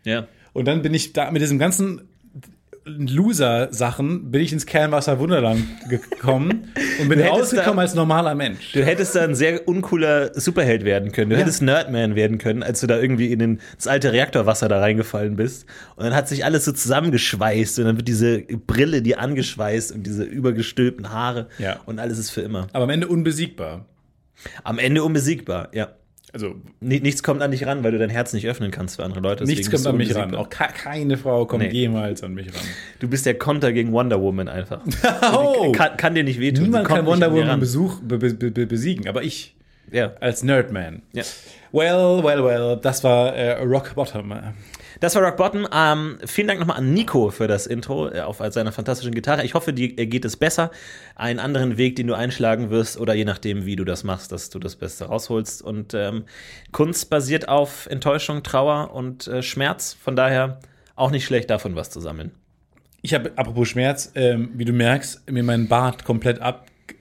Ja. 0.05 0.27
Und 0.53 0.67
dann 0.67 0.83
bin 0.83 0.95
ich 0.95 1.13
da 1.13 1.31
mit 1.31 1.43
diesem 1.43 1.59
ganzen 1.59 2.03
Loser-Sachen 2.87 4.31
bin 4.31 4.41
ich 4.41 4.53
ins 4.53 4.67
Kernwasser 4.67 5.19
Wunderland 5.19 5.63
gekommen 5.89 6.69
und 7.01 7.09
bin 7.09 7.21
rausgekommen 7.21 7.77
da- 7.77 7.83
als 7.83 7.95
normaler 7.95 8.35
Mensch. 8.35 8.73
Du 8.73 8.85
hättest 8.85 9.15
da 9.15 9.23
ein 9.23 9.35
sehr 9.35 9.69
uncooler 9.69 10.33
Superheld 10.39 10.85
werden 10.85 11.13
können. 11.13 11.31
Du 11.31 11.37
Ja. 11.37 11.43
hättest 11.43 11.63
Nerdman 11.63 12.15
werden 12.15 12.39
können, 12.39 12.63
als 12.63 12.81
du 12.81 12.87
da 12.87 12.99
irgendwie 12.99 13.33
in 13.33 13.39
den, 13.39 13.61
das 13.77 13.87
alte 13.87 14.13
Reaktorwasser 14.13 14.69
da 14.69 14.81
reingefallen 14.81 15.37
bist. 15.37 15.67
Und 15.97 16.05
dann 16.05 16.15
hat 16.15 16.29
sich 16.29 16.45
alles 16.45 16.65
so 16.65 16.73
zusammengeschweißt 16.73 17.79
und 17.81 17.85
dann 17.87 17.97
wird 17.97 18.09
diese 18.09 18.41
Brille 18.41 19.03
dir 19.03 19.21
angeschweißt 19.21 19.93
und 19.93 20.05
diese 20.05 20.25
übergestülpten 20.25 21.11
Haare. 21.11 21.49
Ja. 21.59 21.81
Und 21.87 21.99
alles 21.99 22.19
ist 22.19 22.31
für 22.31 22.41
immer. 22.43 22.69
Aber 22.73 22.85
am 22.85 22.91
Ende 22.91 23.09
unbesiegbar. 23.09 23.85
Am 24.65 24.79
Ende 24.79 25.03
unbesiegbar, 25.05 25.69
ja. 25.73 25.89
Also 26.33 26.55
Ni- 26.79 27.01
Nichts 27.01 27.25
kommt 27.25 27.43
an 27.43 27.51
dich 27.51 27.67
ran, 27.67 27.83
weil 27.83 27.91
du 27.91 27.99
dein 27.99 28.09
Herz 28.11 28.33
nicht 28.33 28.47
öffnen 28.47 28.71
kannst 28.71 28.97
für 28.97 29.05
andere 29.05 29.21
Leute. 29.21 29.45
nichts 29.45 29.69
kommt 29.69 29.85
an 29.87 29.97
mich 29.97 30.15
ran. 30.15 30.33
Auch 30.37 30.49
ke- 30.49 30.69
keine 30.73 31.17
Frau 31.17 31.45
kommt 31.45 31.65
Nee. 31.65 31.71
jemals 31.71 32.23
an 32.23 32.35
mich 32.35 32.47
ran. 32.55 32.63
Du 33.01 33.09
bist 33.09 33.27
der 33.27 33.35
Konter 33.35 33.73
gegen 33.73 33.91
Wonder 33.93 34.21
Woman 34.21 34.49
einfach. 34.49 34.81
Oh! 35.33 35.73
kann, 35.73 35.97
kann 35.97 36.15
dir 36.15 36.23
nicht 36.23 36.39
wehtun. 36.39 36.65
Niemand 36.67 36.87
kann 36.87 37.05
Wonder 37.05 37.33
Woman 37.33 37.59
besuch, 37.59 38.01
be, 38.01 38.19
be, 38.19 38.33
be, 38.33 38.67
besiegen, 38.67 39.09
aber 39.09 39.25
ich 39.25 39.57
Ja. 39.91 40.13
als 40.21 40.45
Nerdman. 40.45 41.03
ja. 41.13 41.25
Well, 41.73 42.23
well, 42.25 42.45
well, 42.45 42.79
das 42.81 43.03
war 43.05 43.35
äh, 43.35 43.63
Rock 43.63 43.95
Bottom. 43.97 44.33
Das 45.01 45.15
war 45.15 45.23
Rock 45.23 45.39
Bottom. 45.39 45.67
Ähm, 45.73 46.19
vielen 46.27 46.47
Dank 46.47 46.61
nochmal 46.61 46.77
an 46.77 46.93
Nico 46.93 47.31
für 47.31 47.49
das 47.49 47.67
Intro 47.67 48.11
äh, 48.11 48.21
auf 48.21 48.43
seiner 48.51 48.71
fantastischen 48.71 49.15
Gitarre. 49.15 49.45
Ich 49.45 49.55
hoffe, 49.55 49.73
dir 49.73 49.99
äh, 49.99 50.07
geht 50.07 50.27
es 50.27 50.37
besser. 50.37 50.71
Einen 51.17 51.39
anderen 51.39 51.79
Weg, 51.79 51.97
den 51.97 52.07
du 52.07 52.15
einschlagen 52.15 52.69
wirst 52.69 52.99
oder 52.99 53.15
je 53.15 53.25
nachdem, 53.25 53.65
wie 53.65 53.77
du 53.77 53.85
das 53.85 54.05
machst, 54.05 54.31
dass 54.31 54.51
du 54.51 54.59
das 54.59 54.77
Beste 54.77 55.07
rausholst. 55.07 55.63
Und 55.63 55.95
ähm, 55.95 56.25
Kunst 56.71 57.09
basiert 57.09 57.49
auf 57.49 57.87
Enttäuschung, 57.87 58.43
Trauer 58.43 58.93
und 58.93 59.27
äh, 59.27 59.43
Schmerz. 59.43 59.97
Von 59.99 60.17
daher 60.17 60.61
auch 60.97 61.11
nicht 61.11 61.25
schlecht, 61.25 61.49
davon 61.49 61.77
was 61.77 61.89
zu 61.89 62.01
sammeln. 62.01 62.33
Ich 63.01 63.15
habe, 63.15 63.33
apropos 63.37 63.69
Schmerz, 63.69 64.13
ähm, 64.15 64.51
wie 64.55 64.67
du 64.67 64.75
merkst, 64.75 65.31
mir 65.31 65.43
meinen 65.43 65.69
Bart 65.69 66.05
komplett 66.05 66.41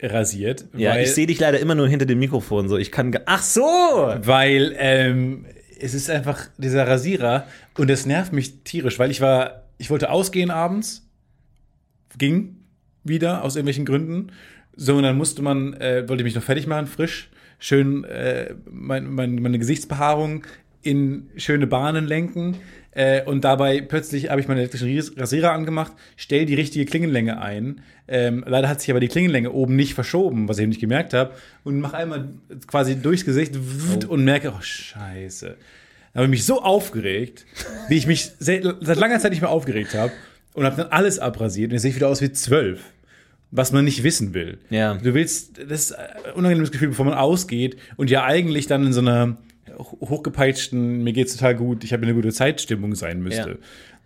rasiert. 0.01 0.65
Ja, 0.77 0.97
ich 0.97 1.13
sehe 1.13 1.27
dich 1.27 1.39
leider 1.39 1.59
immer 1.59 1.75
nur 1.75 1.89
hinter 1.89 2.05
dem 2.05 2.19
Mikrofon 2.19 2.69
so. 2.69 2.77
Ich 2.77 2.93
kann. 2.93 3.13
Ach 3.25 3.43
so! 3.43 3.61
Weil 3.61 4.73
ähm, 4.77 5.45
es 5.79 5.93
ist 5.93 6.09
einfach 6.09 6.47
dieser 6.57 6.87
Rasierer 6.87 7.45
und 7.77 7.89
das 7.89 8.05
nervt 8.05 8.33
mich 8.33 8.63
tierisch, 8.63 8.99
weil 8.99 9.11
ich 9.11 9.21
war, 9.21 9.63
ich 9.77 9.89
wollte 9.89 10.09
ausgehen 10.09 10.51
abends, 10.51 11.07
ging 12.17 12.57
wieder 13.03 13.43
aus 13.43 13.55
irgendwelchen 13.55 13.85
Gründen. 13.85 14.31
So, 14.75 14.97
und 14.97 15.03
dann 15.03 15.17
musste 15.17 15.41
man, 15.41 15.73
äh, 15.73 16.07
wollte 16.07 16.21
ich 16.21 16.25
mich 16.25 16.35
noch 16.35 16.43
fertig 16.43 16.67
machen, 16.67 16.87
frisch, 16.87 17.29
schön 17.59 18.03
äh, 18.05 18.53
mein, 18.69 19.11
mein, 19.13 19.35
meine 19.35 19.59
Gesichtsbehaarung 19.59 20.45
in 20.81 21.29
schöne 21.35 21.67
Bahnen 21.67 22.05
lenken. 22.05 22.55
Äh, 22.91 23.23
und 23.23 23.43
dabei 23.43 23.81
plötzlich 23.81 24.29
habe 24.29 24.41
ich 24.41 24.47
meinen 24.47 24.57
elektrischen 24.57 25.13
Rasierer 25.17 25.51
angemacht, 25.51 25.93
stell 26.17 26.45
die 26.45 26.55
richtige 26.55 26.85
Klingenlänge 26.85 27.41
ein. 27.41 27.81
Ähm, 28.07 28.43
leider 28.47 28.67
hat 28.67 28.81
sich 28.81 28.89
aber 28.89 28.99
die 28.99 29.07
Klingenlänge 29.07 29.51
oben 29.51 29.75
nicht 29.75 29.93
verschoben, 29.93 30.47
was 30.47 30.57
ich 30.57 30.67
nicht 30.67 30.81
gemerkt 30.81 31.13
habe. 31.13 31.31
Und 31.63 31.79
mach 31.79 31.93
einmal 31.93 32.29
quasi 32.67 32.95
durchs 32.95 33.25
Gesicht 33.25 33.55
und 34.07 34.23
merke, 34.23 34.51
oh 34.57 34.61
Scheiße. 34.61 35.55
Da 36.13 36.17
habe 36.19 36.25
ich 36.25 36.31
mich 36.31 36.45
so 36.45 36.63
aufgeregt, 36.63 37.45
wie 37.87 37.97
ich 37.97 38.07
mich 38.07 38.31
seit, 38.39 38.63
seit 38.81 38.97
langer 38.97 39.19
Zeit 39.19 39.31
nicht 39.31 39.41
mehr 39.41 39.51
aufgeregt 39.51 39.93
habe. 39.93 40.11
Und 40.53 40.65
habe 40.65 40.75
dann 40.75 40.91
alles 40.91 41.19
abrasiert 41.19 41.69
und 41.69 41.73
jetzt 41.73 41.83
sehe 41.83 41.91
ich 41.91 41.95
wieder 41.95 42.09
aus 42.09 42.21
wie 42.21 42.31
zwölf. 42.31 42.81
Was 43.51 43.71
man 43.71 43.85
nicht 43.85 44.03
wissen 44.03 44.33
will. 44.33 44.57
Ja. 44.69 44.95
Du 44.95 45.13
willst, 45.13 45.57
das 45.57 45.81
ist 45.81 45.91
ein 45.93 46.33
unangenehmes 46.35 46.71
Gefühl, 46.71 46.89
bevor 46.89 47.05
man 47.05 47.15
ausgeht 47.15 47.77
und 47.97 48.09
ja 48.09 48.23
eigentlich 48.23 48.67
dann 48.67 48.85
in 48.85 48.93
so 48.93 49.01
einer 49.01 49.37
hochgepeitschten, 49.79 51.03
mir 51.03 51.13
geht's 51.13 51.35
total 51.35 51.55
gut, 51.55 51.83
ich 51.83 51.93
habe 51.93 52.03
eine 52.03 52.13
gute 52.13 52.31
Zeitstimmung 52.31 52.95
sein 52.95 53.21
müsste. 53.21 53.59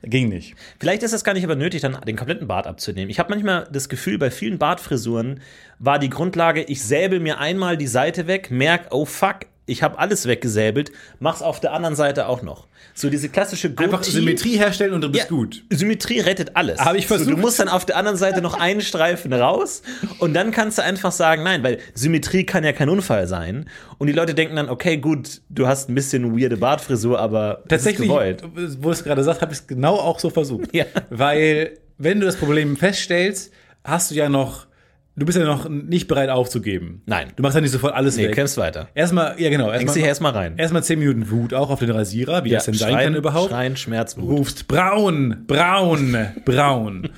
Ging 0.05 0.27
nicht. 0.27 0.55
Vielleicht 0.79 1.01
ist 1.03 1.13
es 1.13 1.23
gar 1.23 1.33
nicht 1.33 1.45
aber 1.45 1.55
nötig, 1.55 1.81
dann 1.81 1.97
den 2.05 2.17
kompletten 2.17 2.45
Bart 2.45 2.67
abzunehmen. 2.67 3.09
Ich 3.09 3.19
habe 3.19 3.29
manchmal 3.29 3.69
das 3.71 3.87
Gefühl, 3.87 4.17
bei 4.17 4.31
vielen 4.31 4.57
Bartfrisuren 4.57 5.39
war 5.79 5.97
die 5.97 6.09
Grundlage, 6.09 6.63
ich 6.63 6.83
säbel 6.83 7.21
mir 7.21 7.39
einmal 7.39 7.77
die 7.77 7.87
Seite 7.87 8.27
weg, 8.27 8.51
merk, 8.51 8.87
oh 8.91 9.05
fuck, 9.05 9.45
ich 9.65 9.81
habe 9.81 9.97
alles 9.97 10.25
weggesäbelt, 10.27 10.91
mach's 11.19 11.41
auf 11.41 11.59
der 11.61 11.71
anderen 11.73 11.95
Seite 11.95 12.27
auch 12.27 12.41
noch. 12.41 12.67
So 12.93 13.09
diese 13.09 13.29
klassische 13.29 13.69
Einfach 13.69 13.99
Goatee- 14.01 14.11
Symmetrie 14.11 14.57
herstellen 14.57 14.93
und 14.93 15.01
du 15.01 15.09
bist 15.09 15.23
Ja, 15.23 15.29
gut. 15.29 15.63
Symmetrie 15.71 16.19
rettet 16.19 16.55
alles. 16.55 16.79
Hab 16.79 16.95
ich 16.95 17.07
So, 17.07 17.15
du 17.17 17.23
versucht. 17.23 17.41
musst 17.41 17.59
dann 17.59 17.69
auf 17.69 17.85
der 17.85 17.95
anderen 17.95 18.17
Seite 18.17 18.41
noch 18.41 18.59
einen 18.59 18.81
Streifen 18.81 19.31
raus 19.31 19.81
und 20.19 20.33
dann 20.33 20.51
kannst 20.51 20.77
du 20.77 20.83
einfach 20.83 21.11
sagen, 21.13 21.43
nein, 21.43 21.63
weil 21.63 21.79
Symmetrie 21.93 22.45
kann 22.45 22.63
ja 22.65 22.73
kein 22.73 22.89
Unfall 22.89 23.27
sein. 23.27 23.69
Und 23.99 24.07
die 24.07 24.13
Leute 24.13 24.33
denken 24.33 24.57
dann, 24.57 24.69
okay, 24.69 24.97
gut, 24.97 25.41
du 25.49 25.65
hast 25.65 25.89
ein 25.89 25.95
bisschen 25.95 26.37
weirde 26.37 26.57
Bartfrisur, 26.57 27.17
aber 27.19 27.63
das 27.67 27.81
ist 27.81 27.85
Tatsächlich, 27.85 28.09
gewollt. 28.09 28.43
wo 28.79 28.89
du 28.89 28.89
es 28.91 29.03
gerade 29.03 29.23
sagst, 29.23 29.41
habe 29.41 29.53
ich 29.53 29.59
es 29.59 29.67
genau 29.67 29.95
auch 29.95 30.19
so 30.19 30.29
versucht. 30.29 30.73
Ja. 30.75 30.85
Weil, 31.09 31.77
wenn 31.97 32.19
du 32.19 32.25
das 32.25 32.35
Problem 32.35 32.75
feststellst, 32.75 33.51
hast 33.85 34.11
du 34.11 34.15
ja 34.15 34.27
noch, 34.27 34.67
du 35.15 35.25
bist 35.25 35.37
ja 35.37 35.45
noch 35.45 35.69
nicht 35.69 36.07
bereit 36.07 36.29
aufzugeben. 36.29 37.01
Nein. 37.05 37.27
Du 37.35 37.43
machst 37.43 37.55
ja 37.55 37.61
nicht 37.61 37.71
sofort 37.71 37.93
alles 37.93 38.17
Nee, 38.17 38.27
weg. 38.27 38.35
kämpfst 38.35 38.57
weiter. 38.57 38.89
Erstmal, 38.95 39.39
ja 39.39 39.49
genau. 39.49 39.71
Hängst 39.71 39.95
dich 39.95 40.03
erstmal 40.03 40.31
rein. 40.33 40.57
Erstmal 40.57 40.83
10 40.83 40.99
Minuten 40.99 41.29
Wut 41.31 41.53
auch 41.53 41.69
auf 41.69 41.79
den 41.79 41.91
Rasierer, 41.91 42.43
wie 42.43 42.49
das 42.49 42.65
denn 42.65 42.73
sein 42.73 42.95
kann 42.95 43.15
überhaupt. 43.15 43.49
Schreien, 43.49 43.75
Schmerzwut. 43.77 44.23
Rufst 44.23 44.67
braun, 44.67 45.43
braun, 45.47 46.17
braun. 46.45 47.09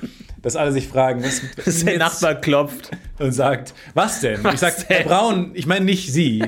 Dass 0.42 0.56
alle 0.56 0.72
sich 0.72 0.88
fragen, 0.88 1.24
was 1.24 1.42
Dass 1.66 1.84
der 1.86 1.98
Nachbar 1.98 2.36
klopft. 2.36 2.92
und 3.20 3.32
sagt, 3.32 3.74
was 3.96 4.22
denn? 4.22 4.40
ich 4.54 4.60
sag, 4.60 4.88
denn? 4.88 5.08
Braun, 5.08 5.52
ich 5.54 5.66
meine 5.66 5.86
nicht 5.86 6.12
Sie. 6.14 6.44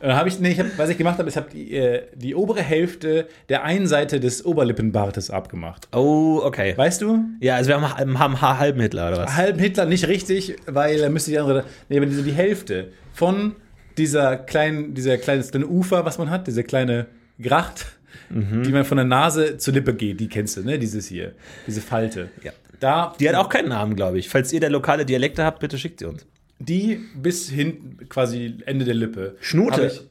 Dann 0.00 0.16
habe 0.16 0.28
ich, 0.28 0.40
nee, 0.40 0.50
ich 0.52 0.58
hab, 0.60 0.66
was 0.78 0.88
ich 0.88 0.96
gemacht 0.98 1.18
habe, 1.18 1.28
ist, 1.28 1.36
habe 1.36 1.50
die, 1.50 1.74
äh, 1.76 2.02
die 2.14 2.34
obere 2.34 2.62
Hälfte 2.62 3.28
der 3.48 3.64
einen 3.64 3.86
Seite 3.86 4.18
des 4.20 4.44
Oberlippenbartes 4.44 5.30
abgemacht. 5.30 5.88
Oh, 5.94 6.40
okay. 6.42 6.72
Weißt 6.76 7.02
du? 7.02 7.18
Ja, 7.40 7.56
also 7.56 7.68
wir 7.68 7.80
haben, 7.80 8.18
haben 8.18 8.36
einen 8.36 8.58
halben 8.58 8.80
Hitler, 8.80 9.08
oder 9.08 9.18
was? 9.24 9.36
Halb 9.36 9.60
Hitler 9.60 9.84
nicht 9.86 10.08
richtig, 10.08 10.56
weil 10.66 11.00
er 11.00 11.10
müsste 11.10 11.30
die 11.32 11.38
andere, 11.38 11.64
nee, 11.88 11.96
aber 11.98 12.06
diese, 12.06 12.22
die 12.22 12.32
Hälfte 12.32 12.92
von 13.12 13.56
dieser 13.98 14.36
kleinen, 14.36 14.94
dieser 14.94 15.18
kleine, 15.18 15.42
kleine 15.42 15.66
Ufer, 15.66 16.04
was 16.06 16.16
man 16.18 16.30
hat, 16.30 16.46
diese 16.46 16.64
kleine 16.64 17.06
Gracht, 17.40 17.86
Mhm. 18.28 18.62
die 18.64 18.70
man 18.72 18.84
von 18.84 18.96
der 18.96 19.06
Nase 19.06 19.56
zur 19.56 19.74
Lippe 19.74 19.94
geht, 19.94 20.18
die 20.20 20.28
kennst 20.28 20.56
du, 20.56 20.62
ne? 20.62 20.78
Dieses 20.78 21.06
hier, 21.06 21.32
diese 21.66 21.80
Falte. 21.80 22.28
Ja. 22.42 22.52
Da, 22.80 23.12
Die 23.20 23.28
hat 23.28 23.34
auch 23.36 23.48
keinen 23.48 23.68
Namen, 23.68 23.94
glaube 23.96 24.18
ich. 24.18 24.28
Falls 24.28 24.52
ihr 24.52 24.60
da 24.60 24.68
lokale 24.68 25.04
Dialekte 25.04 25.44
habt, 25.44 25.60
bitte 25.60 25.78
schickt 25.78 26.00
sie 26.00 26.06
uns. 26.06 26.26
Die 26.60 27.00
bis 27.14 27.48
hinten 27.48 28.08
quasi 28.08 28.58
Ende 28.66 28.84
der 28.84 28.94
Lippe. 28.94 29.36
Schnute. 29.40 29.86
Ich, 29.86 30.02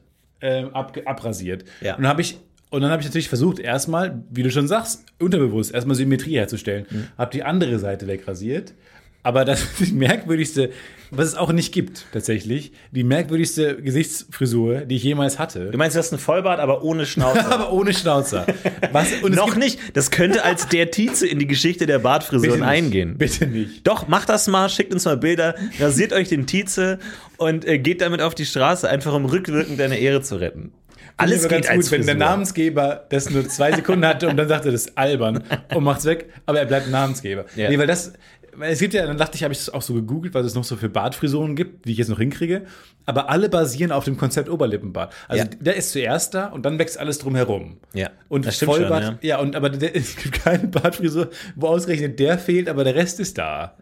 ähm, 0.42 0.74
ab, 0.74 0.96
abrasiert. 1.04 1.64
Ja. 1.80 1.96
Und 1.96 2.02
dann 2.02 2.10
habe 2.10 2.20
ich 2.20 2.38
und 2.70 2.82
dann 2.82 2.92
habe 2.92 3.02
ich 3.02 3.08
natürlich 3.08 3.28
versucht, 3.28 3.58
erstmal, 3.58 4.22
wie 4.30 4.44
du 4.44 4.50
schon 4.50 4.68
sagst, 4.68 5.04
unterbewusst 5.18 5.74
erstmal 5.74 5.96
Symmetrie 5.96 6.36
herzustellen. 6.36 6.86
Mhm. 6.88 7.06
Habe 7.18 7.32
die 7.32 7.42
andere 7.42 7.80
Seite 7.80 8.06
wegrasiert. 8.06 8.74
Aber 9.24 9.44
das 9.44 9.66
merkwürdigste, 9.92 10.70
was 11.10 11.28
es 11.28 11.34
auch 11.34 11.52
nicht 11.52 11.72
gibt, 11.72 12.06
tatsächlich, 12.12 12.72
die 12.92 13.04
merkwürdigste 13.04 13.82
Gesichtsfrisur, 13.82 14.80
die 14.82 14.96
ich 14.96 15.02
jemals 15.02 15.38
hatte. 15.38 15.70
Du 15.70 15.78
meinst, 15.78 15.96
du 15.96 15.98
hast 15.98 16.12
einen 16.12 16.20
Vollbart, 16.20 16.60
aber 16.60 16.82
ohne 16.82 17.06
Schnauze. 17.06 17.40
Aber 17.50 17.72
ohne 17.72 17.92
Schnauzer. 17.92 18.46
Was, 18.92 19.08
Noch 19.22 19.56
nicht. 19.56 19.96
Das 19.96 20.10
könnte 20.10 20.44
als 20.44 20.68
der 20.68 20.90
Tietze 20.90 21.26
in 21.26 21.38
die 21.38 21.46
Geschichte 21.46 21.86
der 21.86 21.98
Bartfrisuren 21.98 22.60
Bitte 22.60 22.66
eingehen. 22.66 23.18
Bitte 23.18 23.46
nicht. 23.46 23.86
Doch, 23.86 24.08
macht 24.08 24.28
das 24.28 24.46
mal, 24.46 24.68
schickt 24.68 24.92
uns 24.92 25.04
mal 25.04 25.16
Bilder, 25.16 25.54
rasiert 25.80 26.12
euch 26.12 26.28
den 26.28 26.46
Tietze 26.46 26.98
und 27.38 27.64
äh, 27.64 27.78
geht 27.78 28.00
damit 28.00 28.22
auf 28.22 28.34
die 28.34 28.46
Straße, 28.46 28.88
einfach 28.88 29.14
um 29.14 29.24
rückwirkend 29.24 29.80
deine 29.80 29.98
Ehre 29.98 30.22
zu 30.22 30.36
retten. 30.36 30.72
Alles 31.20 31.48
geht 31.48 31.66
ganz 31.66 31.90
gut, 31.90 31.92
wenn 31.92 32.06
der 32.06 32.14
Frisur. 32.14 32.28
Namensgeber 32.30 33.06
das 33.10 33.30
nur 33.30 33.48
zwei 33.48 33.72
Sekunden 33.72 34.06
hatte 34.06 34.28
und 34.28 34.36
dann 34.36 34.48
sagte, 34.48 34.72
das 34.72 34.86
ist 34.86 34.98
albern 34.98 35.44
und 35.74 35.84
macht's 35.84 36.04
weg, 36.04 36.32
aber 36.46 36.60
er 36.60 36.66
bleibt 36.66 36.90
Namensgeber. 36.90 37.44
Ja. 37.56 37.68
Nee, 37.68 37.78
weil 37.78 37.86
das, 37.86 38.12
es 38.60 38.78
gibt 38.80 38.94
ja, 38.94 39.06
dann 39.06 39.16
dachte 39.18 39.36
ich, 39.36 39.42
habe 39.44 39.52
ich 39.52 39.58
das 39.58 39.70
auch 39.70 39.82
so 39.82 39.94
gegoogelt, 39.94 40.34
was 40.34 40.44
es 40.46 40.54
noch 40.54 40.64
so 40.64 40.76
für 40.76 40.88
Bartfrisuren 40.88 41.54
gibt, 41.56 41.86
die 41.86 41.92
ich 41.92 41.98
jetzt 41.98 42.08
noch 42.08 42.18
hinkriege. 42.18 42.66
Aber 43.06 43.28
alle 43.30 43.48
basieren 43.48 43.92
auf 43.92 44.04
dem 44.04 44.16
Konzept 44.16 44.48
Oberlippenbart. 44.48 45.12
Also 45.28 45.44
Ja. 45.44 45.50
der 45.60 45.76
ist 45.76 45.92
zuerst 45.92 46.34
da 46.34 46.46
und 46.46 46.64
dann 46.64 46.78
wächst 46.78 46.98
alles 46.98 47.18
drumherum. 47.18 47.78
Ja, 47.92 48.10
Und 48.28 48.46
das 48.46 48.56
stimmt 48.56 48.72
schon, 48.72 48.80
Vollbart, 48.88 49.22
ja. 49.24 49.38
und 49.38 49.56
aber 49.56 49.70
der, 49.70 49.94
es 49.96 50.16
gibt 50.16 50.42
keine 50.42 50.68
Bartfrisur, 50.68 51.30
wo 51.56 51.68
ausgerechnet 51.68 52.18
der 52.18 52.38
fehlt, 52.38 52.68
aber 52.68 52.84
der 52.84 52.94
Rest 52.94 53.20
ist 53.20 53.38
da. 53.38 53.76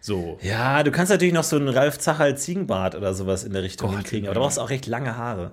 So. 0.00 0.38
Ja, 0.40 0.82
du 0.84 0.92
kannst 0.92 1.10
natürlich 1.10 1.34
noch 1.34 1.42
so 1.44 1.56
einen 1.56 1.68
Ralf 1.68 1.98
Zachal 1.98 2.36
Ziegenbart 2.36 2.94
oder 2.94 3.12
sowas 3.12 3.42
in 3.44 3.52
der 3.52 3.62
Richtung 3.62 3.88
Gott, 3.90 3.98
hinkriegen, 3.98 4.28
aber 4.28 4.34
du 4.34 4.40
brauchst 4.40 4.58
auch 4.60 4.70
recht 4.70 4.86
lange 4.86 5.16
Haare. 5.16 5.52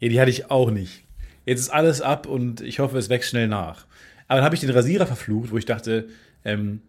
Ja, 0.00 0.08
die 0.08 0.20
hatte 0.20 0.30
ich 0.30 0.50
auch 0.50 0.70
nicht. 0.70 1.04
Jetzt 1.44 1.60
ist 1.60 1.70
alles 1.70 2.00
ab 2.00 2.26
und 2.26 2.60
ich 2.60 2.78
hoffe, 2.78 2.96
es 2.98 3.08
wächst 3.10 3.30
schnell 3.30 3.48
nach. 3.48 3.86
Aber 4.26 4.36
dann 4.36 4.44
habe 4.44 4.54
ich 4.54 4.60
den 4.60 4.70
Rasierer 4.70 5.06
verflucht, 5.06 5.50
wo 5.50 5.58
ich 5.58 5.64
dachte, 5.64 6.08
ähm, 6.44 6.82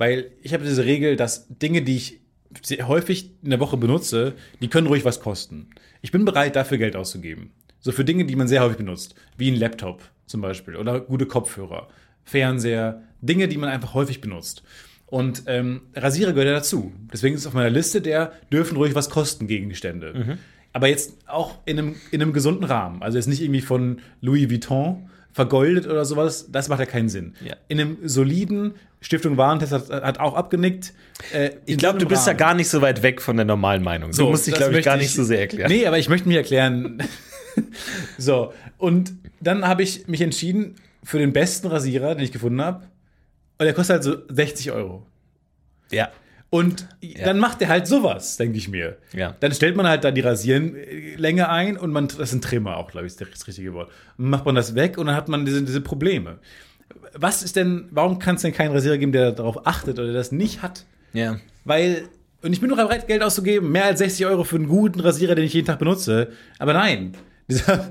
weil 0.00 0.30
ich 0.42 0.54
habe 0.54 0.64
diese 0.64 0.86
Regel, 0.86 1.16
dass 1.16 1.46
Dinge, 1.48 1.82
die 1.82 1.96
ich 1.96 2.20
sehr 2.64 2.88
häufig 2.88 3.32
in 3.42 3.50
der 3.50 3.60
Woche 3.60 3.76
benutze, 3.76 4.32
die 4.60 4.68
können 4.68 4.86
ruhig 4.86 5.04
was 5.04 5.20
kosten. 5.20 5.68
Ich 6.00 6.10
bin 6.10 6.24
bereit, 6.24 6.56
dafür 6.56 6.78
Geld 6.78 6.96
auszugeben. 6.96 7.50
So 7.80 7.92
für 7.92 8.04
Dinge, 8.04 8.24
die 8.24 8.34
man 8.34 8.48
sehr 8.48 8.62
häufig 8.62 8.78
benutzt, 8.78 9.14
wie 9.36 9.50
ein 9.50 9.56
Laptop 9.56 10.02
zum 10.26 10.40
Beispiel 10.40 10.76
oder 10.76 11.00
gute 11.00 11.26
Kopfhörer, 11.26 11.88
Fernseher, 12.24 13.02
Dinge, 13.20 13.46
die 13.46 13.58
man 13.58 13.68
einfach 13.68 13.92
häufig 13.94 14.20
benutzt. 14.20 14.62
Und 15.06 15.42
ähm, 15.46 15.82
Rasierer 15.94 16.32
gehört 16.32 16.48
ja 16.48 16.54
dazu. 16.54 16.92
Deswegen 17.12 17.34
ist 17.34 17.42
es 17.42 17.46
auf 17.46 17.54
meiner 17.54 17.70
Liste 17.70 18.00
der 18.00 18.32
dürfen 18.50 18.76
ruhig 18.76 18.94
was 18.94 19.10
kosten 19.10 19.46
Gegenstände. 19.48 20.38
Aber 20.72 20.88
jetzt 20.88 21.18
auch 21.26 21.58
in 21.66 21.78
einem, 21.78 21.96
in 22.10 22.22
einem 22.22 22.32
gesunden 22.32 22.64
Rahmen. 22.64 23.02
Also 23.02 23.18
jetzt 23.18 23.26
nicht 23.26 23.42
irgendwie 23.42 23.60
von 23.60 24.00
Louis 24.20 24.48
Vuitton 24.48 25.10
vergoldet 25.32 25.86
oder 25.86 26.04
sowas. 26.04 26.46
Das 26.50 26.68
macht 26.68 26.80
ja 26.80 26.86
keinen 26.86 27.08
Sinn. 27.08 27.34
Ja. 27.44 27.54
In 27.68 27.80
einem 27.80 27.98
soliden 28.02 28.74
Stiftung 29.00 29.36
Warentest 29.36 29.72
hat, 29.72 29.90
hat 29.90 30.20
auch 30.20 30.34
abgenickt. 30.34 30.92
Äh, 31.32 31.50
Ich 31.66 31.78
glaube, 31.78 31.98
du 31.98 32.06
bist 32.06 32.26
da 32.26 32.32
gar 32.32 32.54
nicht 32.54 32.68
so 32.68 32.82
weit 32.82 33.02
weg 33.02 33.22
von 33.22 33.36
der 33.36 33.46
normalen 33.46 33.82
Meinung. 33.82 34.10
du 34.12 34.28
musst 34.28 34.46
dich, 34.46 34.54
glaube 34.54 34.78
ich, 34.78 34.84
gar 34.84 34.96
nicht 34.96 35.12
so 35.12 35.24
sehr 35.24 35.40
erklären. 35.40 35.70
Nee, 35.70 35.86
aber 35.86 35.98
ich 35.98 36.08
möchte 36.08 36.28
mir 36.28 36.38
erklären. 36.38 37.02
so, 38.18 38.52
und 38.78 39.12
dann 39.40 39.66
habe 39.66 39.82
ich 39.82 40.06
mich 40.08 40.20
entschieden 40.20 40.76
für 41.02 41.18
den 41.18 41.32
besten 41.32 41.68
Rasierer, 41.68 42.14
den 42.14 42.24
ich 42.24 42.32
gefunden 42.32 42.60
habe. 42.60 42.84
Und 43.58 43.64
der 43.66 43.74
kostet 43.74 43.94
halt 43.94 44.04
so 44.04 44.16
60 44.28 44.72
Euro. 44.72 45.06
Ja. 45.90 46.10
Und 46.50 46.86
dann 47.24 47.38
macht 47.38 47.62
er 47.62 47.68
halt 47.68 47.86
sowas, 47.86 48.36
denke 48.36 48.58
ich 48.58 48.68
mir. 48.68 48.96
Ja. 49.12 49.36
Dann 49.38 49.52
stellt 49.52 49.76
man 49.76 49.86
halt 49.86 50.02
da 50.02 50.10
die 50.10 50.20
Rasierenlänge 50.20 51.48
ein 51.48 51.76
und 51.76 51.92
man, 51.92 52.08
das 52.08 52.18
ist 52.18 52.32
ein 52.32 52.40
Trimmer 52.40 52.76
auch, 52.76 52.90
glaube 52.90 53.06
ich, 53.06 53.12
ist 53.12 53.20
das 53.20 53.46
richtige 53.46 53.72
Wort. 53.72 53.90
Macht 54.16 54.44
man 54.46 54.56
das 54.56 54.74
weg 54.74 54.98
und 54.98 55.06
dann 55.06 55.14
hat 55.14 55.28
man 55.28 55.46
diese, 55.46 55.62
diese 55.62 55.80
Probleme. 55.80 56.38
Was 57.14 57.44
ist 57.44 57.54
denn, 57.54 57.86
warum 57.92 58.18
kann 58.18 58.34
es 58.34 58.42
denn 58.42 58.52
keinen 58.52 58.72
Rasierer 58.72 58.98
geben, 58.98 59.12
der 59.12 59.30
darauf 59.30 59.64
achtet 59.66 59.98
oder 59.98 60.06
der 60.08 60.16
das 60.16 60.32
nicht 60.32 60.60
hat? 60.60 60.84
Ja. 61.12 61.36
Weil, 61.64 62.08
und 62.42 62.52
ich 62.52 62.60
bin 62.60 62.68
doch 62.68 62.76
bereit, 62.76 63.06
Geld 63.06 63.22
auszugeben, 63.22 63.70
mehr 63.70 63.84
als 63.84 64.00
60 64.00 64.26
Euro 64.26 64.42
für 64.42 64.56
einen 64.56 64.66
guten 64.66 64.98
Rasierer, 64.98 65.36
den 65.36 65.44
ich 65.44 65.52
jeden 65.54 65.66
Tag 65.68 65.78
benutze. 65.78 66.28
Aber 66.58 66.72
nein, 66.72 67.12
dieser, 67.48 67.90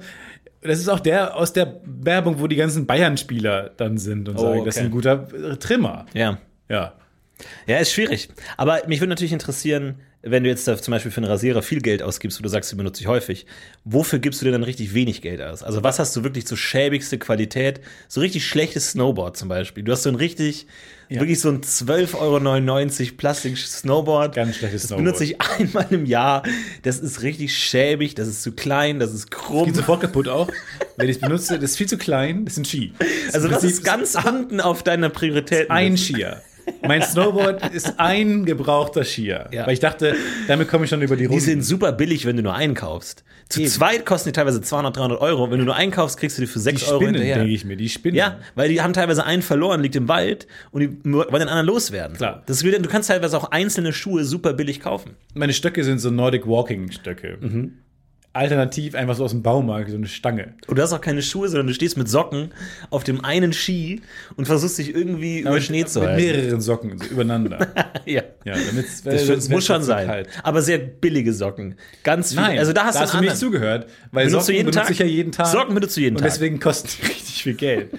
das 0.62 0.80
ist 0.80 0.89
auch 0.89 1.00
der 1.00 1.38
aus 1.38 1.54
der 1.54 1.80
Werbung, 1.86 2.41
wo 2.41 2.48
die 2.48 2.58
ganzen 2.58 2.86
Bayern-Spieler 2.86 3.72
dann 3.78 3.98
sind 3.98 4.28
und 4.28 4.36
Oh, 4.38 4.41
sagen, 4.41 4.65
das 4.65 4.76
ist 4.76 4.82
okay. 4.82 4.88
ein 4.88 4.91
guter 4.91 5.60
Trimmer. 5.60 6.06
Ja. 6.13 6.39
Ja. 6.67 6.93
Ja, 7.67 7.78
ist 7.78 7.91
schwierig. 7.91 8.30
Aber 8.58 8.82
mich 8.88 8.99
würde 8.99 9.10
natürlich 9.10 9.34
interessieren, 9.34 9.95
wenn 10.21 10.43
du 10.43 10.49
jetzt 10.49 10.67
da 10.67 10.78
zum 10.78 10.91
Beispiel 10.91 11.12
für 11.12 11.21
einen 11.21 11.32
Rasierer 11.32 11.62
viel 11.62 11.80
Geld 11.82 12.02
ausgibst, 12.04 12.39
wo 12.39 12.43
du 12.43 12.49
sagst, 12.49 12.71
du 12.71 12.75
benutzt 12.75 12.99
dich 12.99 13.08
häufig, 13.08 13.45
wofür 13.86 14.19
gibst 14.19 14.41
du 14.41 14.45
dir 14.45 14.52
dann 14.52 14.63
richtig 14.63 14.93
wenig 14.93 15.21
Geld 15.21 15.41
aus? 15.41 15.63
Also 15.63 15.82
was 15.82 15.97
hast 15.97 16.13
du 16.15 16.23
wirklich 16.23 16.45
so 16.45 16.58
schäbigste 16.58 17.17
Qualität, 17.17 17.80
so 18.10 18.19
richtig 18.19 18.45
schlechtes 18.45 18.91
Snowboard 18.91 19.38
zum 19.38 19.47
Beispiel? 19.47 19.84
Du 19.84 19.93
hast 19.93 20.04
so 20.04 20.10
ein 20.10 20.15
richtig, 20.15 20.67
Ja. 21.08 21.21
Wirklich 21.21 21.39
so 21.39 21.49
ein 21.49 21.62
12,99 21.62 22.99
Euro 22.99 23.15
Plastik-Snowboard. 23.15 24.36
Ganz 24.36 24.58
schlechtes 24.58 24.88
Das 24.88 24.97
benutze 24.97 25.23
ich 25.23 25.39
einmal 25.58 25.88
im 25.89 26.06
Jahr. 26.06 26.43
Das 26.84 26.99
ist 26.99 27.21
richtig 27.21 27.58
schäbig, 27.58 28.13
das 28.13 28.28
ist 28.28 28.43
zu 28.43 28.52
klein, 28.52 28.99
das 28.99 29.13
ist 29.13 29.32
krumm. 29.32 29.67
Geht 29.67 29.78
sofort 29.78 30.02
kaputt 30.02 30.28
auch. 30.28 30.49
Wenn 30.97 31.08
ich 31.08 31.15
es 31.15 31.21
benutze, 31.21 31.58
das 31.60 31.71
ist 31.71 31.78
viel 31.78 31.88
zu 31.88 31.97
klein. 31.97 32.43
Das 32.43 32.56
sind 32.56 32.67
Ski. 32.67 32.91
Also 33.32 33.47
das 33.47 33.62
Prinzip 33.62 33.69
ist 33.69 33.86
ganz 33.86 34.17
unten 34.21 34.60
auf 34.60 34.84
deiner 34.84 35.08
Priorität. 35.08 35.71
ein 35.71 35.97
Skier. 35.97 36.41
Mein 36.88 37.01
Snowboard 37.01 37.73
ist 37.73 37.99
ein 37.99 38.45
gebrauchter 38.45 39.03
Skier. 39.03 39.47
Ja. 39.51 39.65
Weil 39.65 39.73
ich 39.73 39.79
dachte, 39.79 40.15
damit 40.47 40.67
komme 40.69 40.86
ich 40.86 40.89
schon 40.89 41.01
über 41.01 41.15
die 41.15 41.21
Die 41.23 41.25
Runden. 41.27 41.41
sind 41.43 41.62
super 41.63 41.91
billig, 41.91 42.25
wenn 42.25 42.36
du 42.38 42.43
nur 42.43 42.53
einkaufst. 42.55 43.23
Zu 43.49 43.62
Eben. 43.62 43.69
zweit 43.69 44.05
kosten 44.05 44.29
die 44.29 44.34
teilweise 44.34 44.62
200, 44.62 44.95
300 44.97 45.21
Euro. 45.21 45.49
Wenn 45.49 45.58
du 45.60 45.65
nur 45.65 45.75
einkaufst, 45.75 46.17
kriegst 46.19 46.38
du 46.38 46.41
die 46.41 46.47
für 46.47 46.60
6 46.60 46.82
die 46.82 46.88
Euro 46.88 46.97
Spinnen, 47.01 47.15
hinterher. 47.15 47.38
denke 47.39 47.51
ich 47.53 47.65
mir. 47.65 47.75
Die 47.77 47.89
Spinnen. 47.89 48.15
Ja, 48.15 48.38
weil 48.55 48.69
die 48.69 48.82
haben 48.82 48.93
teilweise 48.93 49.25
einen 49.25 49.41
verloren, 49.41 49.82
liegt 49.82 49.95
im 49.95 50.08
Wald 50.08 50.45
und 50.71 50.82
die 50.82 50.89
wollen 51.03 51.27
den 51.32 51.47
anderen 51.49 51.65
loswerden. 51.65 52.15
Klar. 52.17 52.43
Das 52.45 52.58
ist 52.58 52.63
wieder, 52.63 52.77
du 52.77 52.88
kannst 52.89 53.10
teilweise 53.10 53.36
auch 53.38 53.49
einzelne 53.51 53.91
Schuhe 53.91 54.23
super 54.23 54.53
billig 54.53 54.82
kaufen. 54.82 55.15
Meine 55.34 55.53
Stöcke 55.53 55.84
sind 55.84 55.97
so 55.99 56.12
Nordic 56.12 56.45
Walking 56.47 56.91
Stöcke. 56.91 57.38
Mhm. 57.41 57.73
Alternativ 58.32 58.94
einfach 58.94 59.15
so 59.15 59.24
aus 59.26 59.32
dem 59.32 59.42
Baumarkt, 59.42 59.89
so 59.89 59.96
eine 59.98 60.08
Stange. 60.08 60.54
Und 60.68 60.78
du 60.78 60.82
hast 60.84 60.94
auch 60.94 61.02
keine 61.02 61.22
Schuhe, 61.24 61.50
sondern 61.50 61.68
du 61.68 61.74
stehst 61.74 61.98
mit 61.98 62.08
Socken 62.08 62.52
auf 62.92 63.04
dem 63.04 63.26
einen 63.26 63.54
Ski 63.54 64.02
und 64.36 64.46
versuchst 64.46 64.78
dich 64.78 64.94
irgendwie 64.94 65.39
über 65.39 65.60
Schnee 65.60 65.84
zu 65.86 66.00
Mit 66.00 66.10
halten. 66.10 66.22
mehreren 66.26 66.62
Socken 66.62 66.98
so 67.00 67.06
übereinander. 67.06 67.68
Ja. 68.06 68.22
ja, 68.46 68.54
damit's, 68.56 69.04
Das, 69.04 69.26
sonst 69.28 69.50
muss 69.50 69.65
schon 69.65 69.84
sein. 69.84 70.08
kalt. 70.08 70.30
Aber 70.44 70.62
sehr 70.62 70.78
billige 70.80 71.34
Socken. 71.34 71.76
Ganz 72.04 72.30
viel. 72.34 72.42
Nein, 72.42 72.58
also 72.60 72.72
da 72.74 72.86
hast 72.86 72.96
du 72.96 73.02
hast 73.02 73.13
du 73.13 73.18
einen 73.18 73.26
nicht 73.26 73.34
anderen. 73.34 73.52
zugehört, 73.54 73.89
weil 74.12 74.26
Benutzt 74.28 74.48
du 74.48 74.54
Socken 74.54 74.56
jeden 74.56 74.65
benutze 74.65 74.80
Tag? 74.82 74.92
ich 74.92 75.00
ja 75.00 75.06
jeden 75.06 75.32
Tag. 75.32 75.48
Socken 75.48 75.76
benutzt 75.76 75.98
du 75.98 76.02
jeden 76.02 76.15
und 76.15 76.22
Tag. 76.22 76.32
deswegen 76.32 76.60
kosten 76.60 76.89
die 77.02 77.08
richtig 77.08 77.44
viel 77.44 77.54
Geld. 77.56 77.89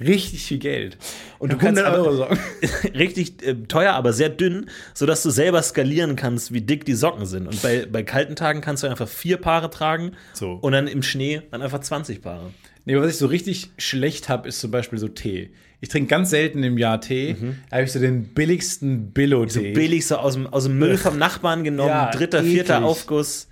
richtig 0.00 0.42
viel 0.44 0.58
Geld. 0.58 0.96
Und 1.38 1.52
du 1.52 1.56
kannst 1.58 1.80
100 1.82 1.86
aber- 1.86 1.98
Euro 2.04 2.16
Socken. 2.16 2.38
richtig 2.94 3.46
äh, 3.46 3.54
teuer, 3.68 3.92
aber 3.92 4.12
sehr 4.12 4.28
dünn, 4.28 4.66
sodass 4.94 5.22
du 5.22 5.30
selber 5.30 5.62
skalieren 5.62 6.16
kannst, 6.16 6.52
wie 6.52 6.60
dick 6.60 6.84
die 6.84 6.94
Socken 6.94 7.26
sind. 7.26 7.46
Und 7.46 7.62
bei, 7.62 7.86
bei 7.86 8.02
kalten 8.02 8.34
Tagen 8.36 8.60
kannst 8.60 8.82
du 8.82 8.86
einfach 8.88 9.08
vier 9.08 9.36
Paare 9.36 9.70
tragen 9.70 10.12
So. 10.32 10.52
und 10.52 10.72
dann 10.72 10.86
im 10.88 11.02
Schnee 11.02 11.42
dann 11.50 11.62
einfach 11.62 11.80
20 11.80 12.22
Paare. 12.22 12.50
Nee, 12.84 12.94
aber 12.96 13.04
was 13.04 13.12
ich 13.12 13.18
so 13.18 13.26
richtig 13.26 13.70
schlecht 13.78 14.28
habe, 14.28 14.48
ist 14.48 14.60
zum 14.60 14.70
Beispiel 14.70 14.98
so 14.98 15.08
Tee. 15.08 15.50
Ich 15.80 15.90
trinke 15.90 16.08
ganz 16.08 16.30
selten 16.30 16.62
im 16.64 16.76
Jahr 16.78 17.00
Tee. 17.00 17.36
Da 17.70 17.76
habe 17.76 17.84
ich 17.84 17.92
so 17.92 18.00
den 18.00 18.34
billigsten 18.34 19.12
Billo-Tee. 19.12 19.74
Billig 19.74 20.06
so 20.06 20.16
aus 20.16 20.32
dem, 20.34 20.46
aus 20.48 20.64
dem 20.64 20.78
Müll 20.78 20.96
vom 20.96 21.18
Nachbarn 21.18 21.62
genommen, 21.62 21.90
Ja, 21.90 22.10
dritter, 22.10 22.42
vierter 22.42 22.76
eklig. 22.78 22.88
Aufguss. 22.88 23.48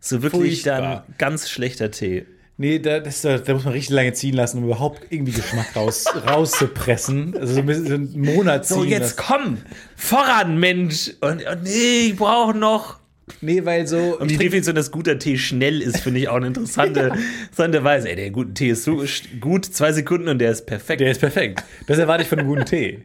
So 0.00 0.22
wirklich 0.22 0.62
Furchtbar. 0.62 1.04
dann 1.06 1.14
ganz 1.18 1.48
schlechter 1.48 1.90
Tee. 1.90 2.26
Nee, 2.60 2.78
da, 2.78 3.00
das, 3.00 3.22
da, 3.22 3.38
muss 3.54 3.64
man 3.64 3.72
richtig 3.72 3.88
lange 3.88 4.12
ziehen 4.12 4.34
lassen, 4.34 4.58
um 4.58 4.64
überhaupt 4.64 5.06
irgendwie 5.08 5.32
Geschmack 5.32 5.74
raus, 5.74 6.04
rauszupressen. 6.28 7.34
Also 7.34 7.54
so 7.54 7.60
ein 7.60 7.64
bisschen 7.64 7.86
so 7.86 7.94
einen 7.94 8.34
Monat 8.34 8.66
ziehen 8.66 8.76
So, 8.76 8.84
jetzt 8.84 9.16
lassen. 9.16 9.32
komm! 9.32 9.58
Voran, 9.96 10.58
Mensch! 10.58 11.10
Und, 11.22 11.42
und 11.46 11.62
nee, 11.62 12.08
ich 12.08 12.16
brauche 12.16 12.52
noch. 12.52 12.98
Nee, 13.40 13.64
weil 13.64 13.86
so. 13.86 14.18
Und 14.18 14.30
die 14.30 14.36
Definition, 14.36 14.74
dass 14.74 14.90
guter 14.90 15.18
Tee 15.18 15.38
schnell 15.38 15.80
ist, 15.80 16.00
finde 16.00 16.20
ich 16.20 16.28
auch 16.28 16.34
eine 16.34 16.48
interessante, 16.48 17.00
interessante 17.44 17.82
Weise. 17.82 18.10
Ey, 18.10 18.16
der 18.16 18.30
gute 18.30 18.52
Tee 18.52 18.68
ist 18.68 18.84
so 18.84 19.02
gut, 19.40 19.64
zwei 19.64 19.92
Sekunden 19.92 20.28
und 20.28 20.38
der 20.38 20.50
ist 20.50 20.66
perfekt. 20.66 21.00
Der 21.00 21.12
ist 21.12 21.20
perfekt. 21.20 21.64
Das 21.86 21.96
erwarte 21.96 22.24
ich 22.24 22.28
von 22.28 22.40
einem 22.40 22.48
guten 22.48 22.66
Tee. 22.66 23.04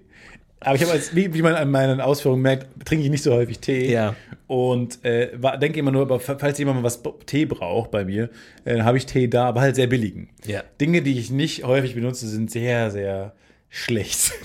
Aber 0.65 0.75
ich 0.75 0.81
habe 0.81 0.93
als, 0.93 1.15
wie, 1.15 1.33
wie 1.33 1.41
man 1.41 1.53
an 1.53 1.69
meinen 1.69 2.01
Ausführungen 2.01 2.41
merkt, 2.41 2.67
trinke 2.85 3.05
ich 3.05 3.11
nicht 3.11 3.23
so 3.23 3.33
häufig 3.33 3.59
Tee. 3.59 3.91
Ja. 3.91 4.15
Und 4.47 5.03
äh, 5.05 5.37
denke 5.59 5.79
immer 5.79 5.91
nur, 5.91 6.01
aber 6.01 6.19
falls 6.19 6.57
jemand 6.57 6.77
mal 6.77 6.83
was 6.83 7.01
Tee 7.25 7.45
braucht 7.45 7.91
bei 7.91 8.03
mir, 8.03 8.29
äh, 8.65 8.81
habe 8.81 8.97
ich 8.97 9.05
Tee 9.05 9.27
da, 9.27 9.45
aber 9.45 9.61
halt 9.61 9.75
sehr 9.75 9.87
billigen. 9.87 10.29
Ja. 10.45 10.63
Dinge, 10.81 11.01
die 11.01 11.19
ich 11.19 11.29
nicht 11.29 11.63
häufig 11.63 11.93
benutze, 11.93 12.27
sind 12.27 12.49
sehr, 12.49 12.89
sehr 12.91 13.33
schlecht. 13.69 14.31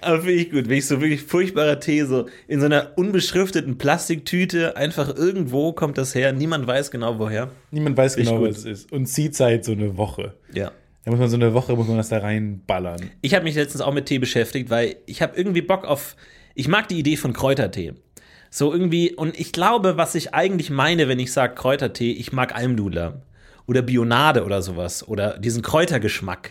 Aber 0.00 0.18
finde 0.18 0.34
ich 0.34 0.50
gut, 0.50 0.68
wenn 0.68 0.76
ich 0.76 0.86
so 0.86 1.00
wirklich 1.00 1.22
furchtbarer 1.22 1.80
Tee 1.80 2.04
so 2.04 2.26
in 2.46 2.60
so 2.60 2.66
einer 2.66 2.92
unbeschrifteten 2.96 3.78
Plastiktüte 3.78 4.76
einfach 4.76 5.16
irgendwo 5.16 5.72
kommt 5.72 5.96
das 5.96 6.14
her, 6.14 6.32
niemand 6.32 6.66
weiß 6.66 6.90
genau 6.90 7.18
woher. 7.18 7.50
Niemand 7.70 7.96
weiß 7.96 8.16
Richtig 8.16 8.28
genau, 8.28 8.40
gut. 8.40 8.50
was 8.50 8.58
es 8.58 8.64
ist. 8.64 8.92
Und 8.92 9.06
Ziehzeit 9.06 9.64
so 9.64 9.72
eine 9.72 9.96
Woche. 9.96 10.34
Ja. 10.52 10.72
Da 11.04 11.10
muss 11.10 11.20
man 11.20 11.28
so 11.28 11.36
eine 11.36 11.52
Woche, 11.52 11.76
muss 11.76 11.86
man 11.86 11.98
das 11.98 12.08
da 12.08 12.18
reinballern. 12.18 13.10
Ich 13.20 13.34
habe 13.34 13.44
mich 13.44 13.54
letztens 13.54 13.82
auch 13.82 13.92
mit 13.92 14.06
Tee 14.06 14.18
beschäftigt, 14.18 14.70
weil 14.70 14.96
ich 15.06 15.20
habe 15.20 15.36
irgendwie 15.36 15.60
Bock 15.60 15.84
auf, 15.84 16.16
ich 16.54 16.66
mag 16.66 16.88
die 16.88 16.98
Idee 16.98 17.16
von 17.16 17.34
Kräutertee. 17.34 17.92
So 18.50 18.72
irgendwie, 18.72 19.14
und 19.14 19.38
ich 19.38 19.52
glaube, 19.52 19.96
was 19.96 20.14
ich 20.14 20.32
eigentlich 20.32 20.70
meine, 20.70 21.08
wenn 21.08 21.18
ich 21.18 21.32
sage 21.32 21.54
Kräutertee, 21.56 22.12
ich 22.12 22.32
mag 22.32 22.54
Almdudler 22.54 23.22
oder 23.66 23.82
Bionade 23.82 24.44
oder 24.44 24.62
sowas 24.62 25.06
oder 25.06 25.38
diesen 25.38 25.62
Kräutergeschmack. 25.62 26.50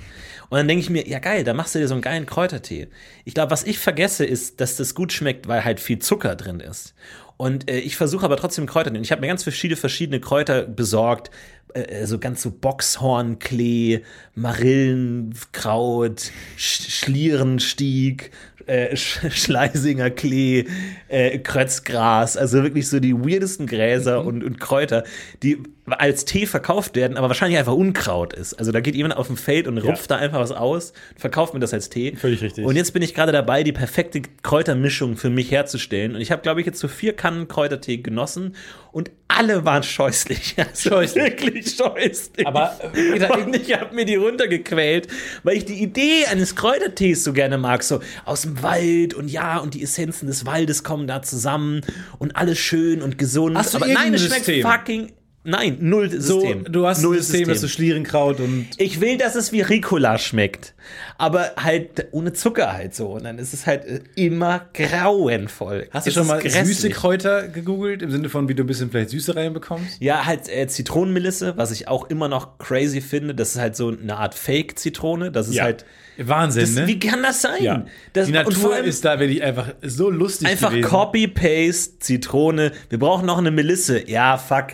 Und 0.50 0.58
dann 0.58 0.68
denke 0.68 0.84
ich 0.84 0.90
mir, 0.90 1.08
ja 1.08 1.20
geil, 1.20 1.44
da 1.44 1.54
machst 1.54 1.74
du 1.74 1.80
dir 1.80 1.88
so 1.88 1.96
einen 1.96 2.02
geilen 2.02 2.26
Kräutertee. 2.26 2.90
Ich 3.26 3.34
glaube, 3.34 3.52
was 3.52 3.64
ich 3.64 3.80
vergesse, 3.80 4.26
ist, 4.26 4.62
dass 4.62 4.78
das 4.78 4.94
gut 4.94 5.14
schmeckt, 5.14 5.48
weil 5.48 5.64
halt 5.64 5.80
viel 5.80 6.00
Zucker 6.00 6.36
drin 6.36 6.60
ist. 6.60 6.94
Und 7.38 7.70
äh, 7.70 7.80
ich 7.80 7.96
versuche 7.96 8.26
aber 8.26 8.38
trotzdem 8.38 8.66
Kräuter. 8.66 8.94
Ich 8.96 9.12
habe 9.12 9.22
mir 9.22 9.28
ganz 9.28 9.44
verschiedene, 9.44 9.78
verschiedene 9.78 10.20
Kräuter 10.20 10.64
besorgt. 10.64 11.32
Äh, 11.74 12.06
so 12.06 12.20
ganz 12.20 12.42
so 12.42 12.52
Boxhornklee, 12.52 14.04
Marillenkraut, 14.36 16.32
Sch 16.58 16.90
Schlierenstieg, 16.90 18.32
äh, 18.66 18.96
Sch 18.96 19.20
Schleisinger 19.32 20.10
Klee, 20.10 20.66
äh, 21.08 21.40
Krötzgras. 21.40 22.38
Also 22.38 22.64
wirklich 22.64 22.90
so 22.90 23.00
die 23.00 23.14
weirdesten 23.14 23.68
Gräser 23.68 24.24
und, 24.24 24.44
und 24.44 24.60
Kräuter, 24.60 25.04
die 25.42 25.64
als 25.86 26.24
Tee 26.26 26.46
verkauft 26.46 26.96
werden, 26.96 27.18
aber 27.18 27.28
wahrscheinlich 27.28 27.60
einfach 27.60 27.74
Unkraut 27.74 28.34
ist. 28.34 28.54
Also 28.54 28.72
da 28.72 28.80
geht 28.80 28.96
jemand 28.96 29.18
auf 29.18 29.28
dem 29.28 29.36
Feld 29.36 29.68
und 29.68 29.78
rupft 29.78 30.10
da 30.12 30.16
einfach 30.16 30.40
was 30.40 30.52
aus, 30.52 30.94
verkauft 31.18 31.54
mir 31.54 31.60
das 31.60 31.74
als 31.74 31.90
Tee. 31.90 32.16
Völlig 32.16 32.42
richtig. 32.42 32.66
Und 32.66 32.76
jetzt 32.76 32.94
bin 32.94 33.02
ich 33.02 33.14
gerade 33.14 33.32
dabei, 33.32 33.64
die 33.64 33.74
perfekte 33.74 34.22
Kräutermischung 34.44 35.18
für 35.18 35.30
mich 35.30 35.52
herzustellen. 35.52 36.16
Und 36.16 36.22
ich 36.22 36.32
habe, 36.32 36.42
glaube 36.42 36.62
ich, 36.62 36.66
jetzt 36.66 36.80
so 36.80 36.88
vier 36.88 37.14
Kannen 37.14 37.48
Kräutertee 37.50 37.98
genossen 37.98 38.56
und 38.94 39.12
alle 39.28 39.66
waren 39.66 39.84
scheußlich. 39.84 40.56
Also 40.64 40.90
Scheußlich. 40.92 41.24
Wirklich 41.24 41.76
scheußlich. 41.76 42.48
Aber, 42.48 42.80
und 43.46 43.56
ich 43.56 43.74
habe 43.74 43.94
mir 43.94 44.06
die 44.06 44.16
runtergequält, 44.16 45.08
weil 45.44 45.58
ich 45.58 45.66
die 45.66 45.82
Idee 45.82 46.26
eines 46.32 46.56
Kräutertees 46.56 47.24
so 47.24 47.34
gerne 47.34 47.58
mag. 47.58 47.84
So 47.84 48.00
aus 48.24 48.44
dem 48.44 48.62
Wald 48.64 49.14
und 49.14 49.30
ja, 49.30 49.58
und 49.58 49.74
die 49.74 49.84
Essenzen 49.84 50.28
des 50.28 50.46
Waldes 50.46 50.84
kommen 50.84 51.08
da 51.08 51.22
zusammen 51.22 51.82
und 52.20 52.36
alles 52.38 52.60
schön 52.60 53.02
und 53.02 53.18
gesund. 53.18 53.58
Hast 53.58 53.74
du 53.74 53.78
Aber 53.78 53.88
nein, 53.88 54.14
es 54.14 54.26
schmeckt 54.26 54.66
fucking. 54.66 55.12
Nein, 55.46 55.78
null 55.82 56.10
So, 56.22 56.40
System. 56.40 56.66
du 56.72 56.88
hast 56.88 57.02
null 57.02 57.18
ein 57.18 57.22
System, 57.22 57.50
dass 57.50 57.60
du 57.62 57.68
Schlierenkraut 57.68 58.40
und 58.40 58.68
ich 58.78 59.02
will, 59.02 59.18
dass 59.18 59.36
es 59.36 59.52
wie 59.52 59.60
Ricola 59.62 60.18
schmeckt. 60.18 60.74
Aber 61.18 61.52
halt 61.58 62.08
ohne 62.12 62.32
Zucker 62.34 62.72
halt 62.74 62.96
so. 62.96 63.08
Und 63.10 63.26
dann 63.26 63.38
ist 63.40 63.54
es 63.54 63.68
halt 63.68 63.86
äh, 63.86 64.00
immer 64.16 64.66
grauenvoll. 64.74 65.88
Hast 65.92 66.08
du 66.08 66.12
schon 66.12 66.24
ist 66.24 66.28
mal 66.30 66.40
grässlich. 66.42 66.78
süße 66.78 66.90
Kräuter 66.90 67.48
gegoogelt, 67.48 68.02
im 68.02 68.12
Sinne 68.12 68.30
von, 68.30 68.48
wie 68.48 68.56
du 68.56 68.64
ein 68.64 68.68
bisschen 68.68 68.90
vielleicht 68.90 69.10
Süße 69.10 69.36
reinbekommst? 69.36 69.98
Ja, 70.02 70.26
halt 70.26 70.48
äh, 70.50 70.68
Zitronenmelisse, 70.68 71.58
was 71.58 71.72
ich 71.72 71.88
auch 71.88 72.10
immer 72.10 72.28
noch 72.30 72.58
crazy 72.58 73.02
finde. 73.02 73.36
Das 73.36 73.50
ist 73.56 73.60
halt 73.62 73.76
so 73.76 73.90
eine 73.90 74.18
Art 74.18 74.36
Fake-Zitrone. 74.36 75.32
Das 75.32 75.48
ist 75.50 75.60
halt. 75.62 75.86
Wahnsinn, 76.18 76.62
Das, 76.62 76.76
ne? 76.76 76.88
Wie 76.88 77.00
kann 77.00 77.24
das 77.24 77.42
sein? 77.42 77.64
ja. 77.64 77.86
Das, 78.14 78.28
die 78.28 78.34
Natur 78.34 78.78
ist 78.78 79.04
da 79.04 79.20
wirklich 79.20 79.42
einfach 79.42 79.74
so 79.82 80.10
lustig 80.12 80.48
einfach. 80.48 80.72
Copy-Paste, 80.82 82.00
Zitrone. 82.00 82.72
Wir 82.90 83.00
brauchen 83.00 83.26
noch 83.26 83.40
eine 83.40 83.52
Melisse. 83.52 84.08
Ja, 84.10 84.38
fuck. 84.38 84.68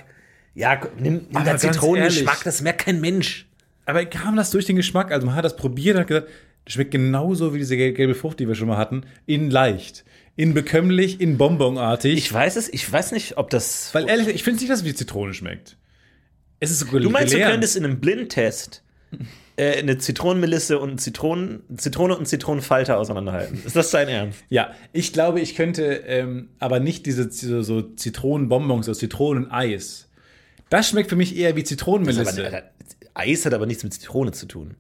Ja, 0.56 0.80
nimm, 0.98 1.28
nimm 1.32 1.46
da 1.46 1.58
Zitronengeschmack, 1.58 2.44
das 2.44 2.62
merkt 2.62 2.82
kein 2.86 3.00
Mensch. 3.02 3.48
Aber 3.86 4.06
kam 4.06 4.36
das 4.36 4.52
durch 4.52 4.66
den 4.66 4.76
Geschmack? 4.76 5.12
Also 5.12 5.26
man 5.26 5.36
hat 5.36 5.46
das 5.46 5.56
probiert 5.56 5.96
und 5.96 6.02
hat 6.02 6.08
gesagt, 6.08 6.28
das 6.66 6.74
schmeckt 6.74 6.92
genauso 6.92 7.54
wie 7.54 7.58
diese 7.58 7.76
gel- 7.78 7.94
gelbe 7.94 8.14
Frucht, 8.16 8.40
die 8.40 8.48
wir 8.48 8.56
schon 8.56 8.68
mal 8.68 8.78
hatten. 8.78 9.04
In 9.26 9.50
leicht, 9.50 10.06
in 10.36 10.54
bekömmlich, 10.54 11.20
in 11.22 11.38
bonbonartig. 11.38 12.18
Ich 12.18 12.32
weiß 12.32 12.56
es, 12.56 12.72
ich 12.72 12.92
weiß 12.92 13.12
nicht, 13.14 13.38
ob 13.38 13.50
das. 13.50 13.90
Weil 13.94 14.08
ehrlich, 14.08 14.28
ich 14.28 14.44
finde 14.44 14.60
nicht, 14.60 14.70
dass 14.72 14.80
es 14.82 14.86
wie 14.86 14.94
Zitrone 14.94 15.34
schmeckt. 15.34 15.78
Es 16.60 16.72
ist 16.72 16.80
so 16.80 17.00
Du 17.00 17.10
meinst, 17.10 17.34
du 17.34 17.40
könntest 17.40 17.78
in 17.78 17.86
einem 17.86 18.00
Blindtest 18.00 18.84
äh, 19.56 19.78
eine 19.80 19.98
Zitronenmelisse 19.98 20.78
und 20.78 21.00
Zitronen, 21.00 21.62
Zitrone 21.78 22.18
und 22.18 22.28
Zitronenfalter 22.28 22.98
auseinanderhalten. 23.00 23.62
Ist 23.66 23.76
das 23.76 23.92
dein 23.92 24.08
Ernst? 24.10 24.40
Ja, 24.50 24.74
ich 24.92 25.14
glaube, 25.14 25.40
ich 25.40 25.56
könnte 25.56 25.84
ähm, 26.06 26.50
aber 26.60 26.80
nicht 26.80 27.06
diese, 27.06 27.32
so 27.32 27.82
Zitronenbonbons 27.82 28.88
aus 28.90 29.00
Zitroneneis. 29.00 30.09
Das 30.70 30.90
schmeckt 30.90 31.10
für 31.10 31.16
mich 31.16 31.36
eher 31.36 31.56
wie 31.56 31.64
Zitronenmelisse. 31.64 32.22
Aber, 32.22 32.56
Alter, 32.56 32.70
Eis 33.14 33.46
hat 33.46 33.54
aber 33.54 33.66
nichts 33.66 33.84
mit 33.84 33.94
Zitrone 33.94 34.32
zu 34.32 34.46
tun. 34.46 34.76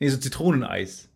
nee, 0.00 0.08
so 0.08 0.16
Zitroneneis. 0.16 1.08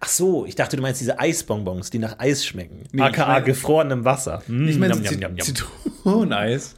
Ach 0.00 0.08
so, 0.08 0.46
ich 0.46 0.54
dachte, 0.54 0.76
du 0.76 0.82
meinst 0.82 1.00
diese 1.02 1.18
Eisbonbons, 1.18 1.90
die 1.90 1.98
nach 1.98 2.18
Eis 2.18 2.46
schmecken. 2.46 2.84
Nee, 2.92 3.02
AKA 3.02 3.22
ich 3.22 3.28
mein- 3.28 3.44
gefrorenem 3.44 4.04
Wasser. 4.06 4.42
Mm, 4.46 4.66
Ich 4.68 4.78
meine, 4.78 4.94
njam. 4.96 5.38
Zitroneneis. 5.38 6.74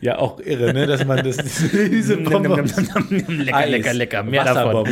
Ja, 0.00 0.18
auch 0.18 0.38
irre, 0.40 0.72
ne? 0.72 0.86
Dass 0.86 1.04
man 1.04 1.24
das, 1.24 1.36
diese 1.72 2.16
Bonbons. 2.16 2.76
Lecker, 3.28 3.56
Eis. 3.56 3.70
lecker, 3.70 3.94
lecker. 3.94 4.22
Mehr 4.22 4.44
davon. 4.44 4.88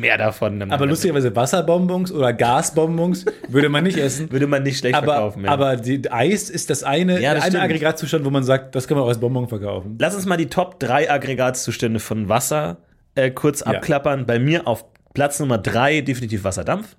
Mehr 0.00 0.18
davon. 0.18 0.72
Aber 0.72 0.86
lustigerweise 0.86 1.34
Wasserbonbons 1.34 2.10
oder 2.12 2.32
Gasbonbons 2.32 3.26
würde 3.48 3.68
man 3.68 3.84
nicht 3.84 3.98
essen. 3.98 4.30
Würde 4.32 4.46
man 4.46 4.62
nicht 4.62 4.78
schlecht 4.78 4.94
Aber, 4.94 5.12
verkaufen. 5.12 5.44
ja. 5.44 5.50
aber 5.50 5.76
die, 5.76 6.10
Eis 6.10 6.50
ist 6.50 6.70
das 6.70 6.82
eine, 6.82 7.20
Ja, 7.20 7.34
das 7.34 7.44
eine 7.44 7.52
stimmt. 7.52 7.64
Aggregatzustand, 7.64 8.24
wo 8.24 8.30
man 8.30 8.44
sagt, 8.44 8.74
das 8.74 8.88
kann 8.88 8.96
man 8.96 9.04
auch 9.04 9.08
als 9.08 9.18
Bonbon 9.20 9.48
verkaufen. 9.48 9.98
Lass 10.00 10.14
uns 10.14 10.24
mal 10.26 10.36
die 10.36 10.46
Top 10.46 10.80
3 10.80 11.10
Aggregatzustände 11.10 12.00
von 12.00 12.28
Wasser 12.28 12.78
äh, 13.14 13.30
kurz 13.30 13.62
abklappern. 13.62 14.26
Bei 14.26 14.38
mir 14.38 14.66
auf 14.66 14.84
Platz 15.12 15.38
Nummer 15.40 15.58
drei, 15.58 16.00
definitiv 16.00 16.42
Wasserdampf. 16.44 16.96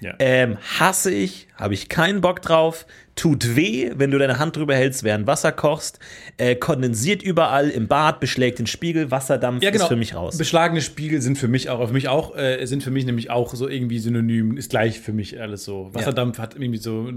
Ja. 0.00 0.14
Ähm, 0.20 0.58
hasse 0.78 1.12
ich, 1.12 1.48
habe 1.56 1.74
ich 1.74 1.88
keinen 1.88 2.20
Bock 2.20 2.40
drauf. 2.42 2.86
Tut 3.18 3.56
weh, 3.56 3.90
wenn 3.96 4.12
du 4.12 4.18
deine 4.18 4.38
Hand 4.38 4.56
drüber 4.56 4.76
hältst, 4.76 5.02
während 5.02 5.26
Wasser 5.26 5.50
kochst. 5.50 5.98
Äh, 6.36 6.54
kondensiert 6.54 7.20
überall 7.20 7.68
im 7.68 7.88
Bad, 7.88 8.20
beschlägt 8.20 8.60
den 8.60 8.68
Spiegel. 8.68 9.10
Wasserdampf 9.10 9.60
Ja, 9.60 9.70
genau. 9.70 9.84
ist 9.84 9.88
für 9.88 9.96
mich 9.96 10.14
raus. 10.14 10.38
Beschlagene 10.38 10.80
Spiegel 10.80 11.20
sind 11.20 11.36
für 11.36 11.48
mich 11.48 11.68
auch, 11.68 11.84
für 11.88 11.92
mich 11.92 12.06
auch, 12.06 12.36
äh, 12.36 12.64
sind 12.66 12.84
für 12.84 12.92
mich 12.92 13.04
nämlich 13.06 13.30
auch 13.30 13.56
so 13.56 13.68
irgendwie 13.68 13.98
synonym, 13.98 14.56
ist 14.56 14.70
gleich 14.70 15.00
für 15.00 15.12
mich 15.12 15.40
alles 15.40 15.64
so. 15.64 15.90
Wasserdampf 15.92 16.38
hat 16.38 16.54
irgendwie 16.54 16.78
so 16.78 17.10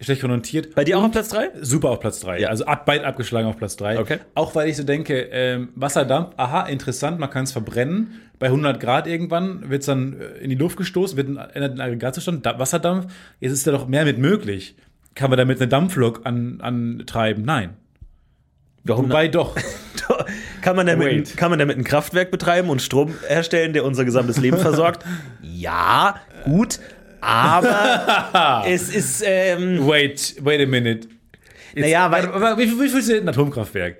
schlecht 0.00 0.22
konnotiert. 0.22 0.74
Bei 0.74 0.82
dir 0.82 0.98
auch 0.98 1.04
auf 1.04 1.12
Platz 1.12 1.28
drei? 1.28 1.50
Super 1.60 1.90
auf 1.90 2.00
Platz 2.00 2.18
3. 2.20 2.40
Ja. 2.40 2.48
Also 2.48 2.64
ab, 2.64 2.84
beid 2.84 3.04
abgeschlagen 3.04 3.46
auf 3.46 3.56
Platz 3.56 3.76
3. 3.76 4.00
Okay. 4.00 4.18
Auch 4.34 4.56
weil 4.56 4.68
ich 4.68 4.76
so 4.76 4.82
denke, 4.82 5.28
ähm, 5.30 5.68
Wasserdampf, 5.76 6.34
aha, 6.36 6.62
interessant, 6.66 7.20
man 7.20 7.30
kann 7.30 7.44
es 7.44 7.52
verbrennen. 7.52 8.20
Bei 8.40 8.46
100 8.46 8.80
Grad 8.80 9.06
irgendwann 9.06 9.70
wird 9.70 9.82
es 9.82 9.86
dann 9.86 10.20
äh, 10.20 10.38
in 10.42 10.50
die 10.50 10.56
Luft 10.56 10.76
gestoßen, 10.76 11.16
wird 11.16 11.28
ein, 11.28 11.36
ändert 11.36 11.74
den 11.74 11.80
Aggregatzustand, 11.80 12.44
da, 12.44 12.58
Wasserdampf. 12.58 13.06
Jetzt 13.38 13.52
ist 13.52 13.66
da 13.66 13.70
doch 13.70 13.86
mehr 13.86 14.04
mit 14.04 14.18
möglich. 14.18 14.74
Kann 15.14 15.30
man 15.30 15.38
damit 15.38 15.60
eine 15.60 15.68
Dampflok 15.68 16.22
an, 16.24 16.60
antreiben? 16.60 17.44
Nein. 17.44 17.74
Warum 18.84 19.08
Wobei 19.08 19.28
doch. 19.28 19.56
kann, 20.60 20.76
man 20.76 20.86
damit, 20.86 21.06
Wait. 21.06 21.36
kann 21.36 21.50
man 21.50 21.58
damit 21.58 21.78
ein 21.78 21.84
Kraftwerk 21.84 22.30
betreiben 22.30 22.68
und 22.68 22.82
Strom 22.82 23.14
herstellen, 23.28 23.72
der 23.72 23.84
unser 23.84 24.04
gesamtes 24.04 24.38
Leben 24.38 24.58
versorgt? 24.58 25.04
Ja, 25.42 26.16
gut. 26.44 26.78
Aber 27.22 28.64
es 28.66 28.94
ist, 28.94 29.22
ähm, 29.26 29.86
Wait, 29.86 30.36
wait 30.40 30.60
a 30.60 30.66
minute. 30.70 31.08
Jetzt, 31.74 31.80
Naja, 31.80 32.10
weil- 32.10 32.58
wie, 32.58 32.66
viel- 32.68 32.80
wie 32.80 32.88
viel 32.88 32.98
ist 33.00 33.08
denn 33.08 33.22
ein 33.24 33.28
Atomkraftwerk? 33.30 33.96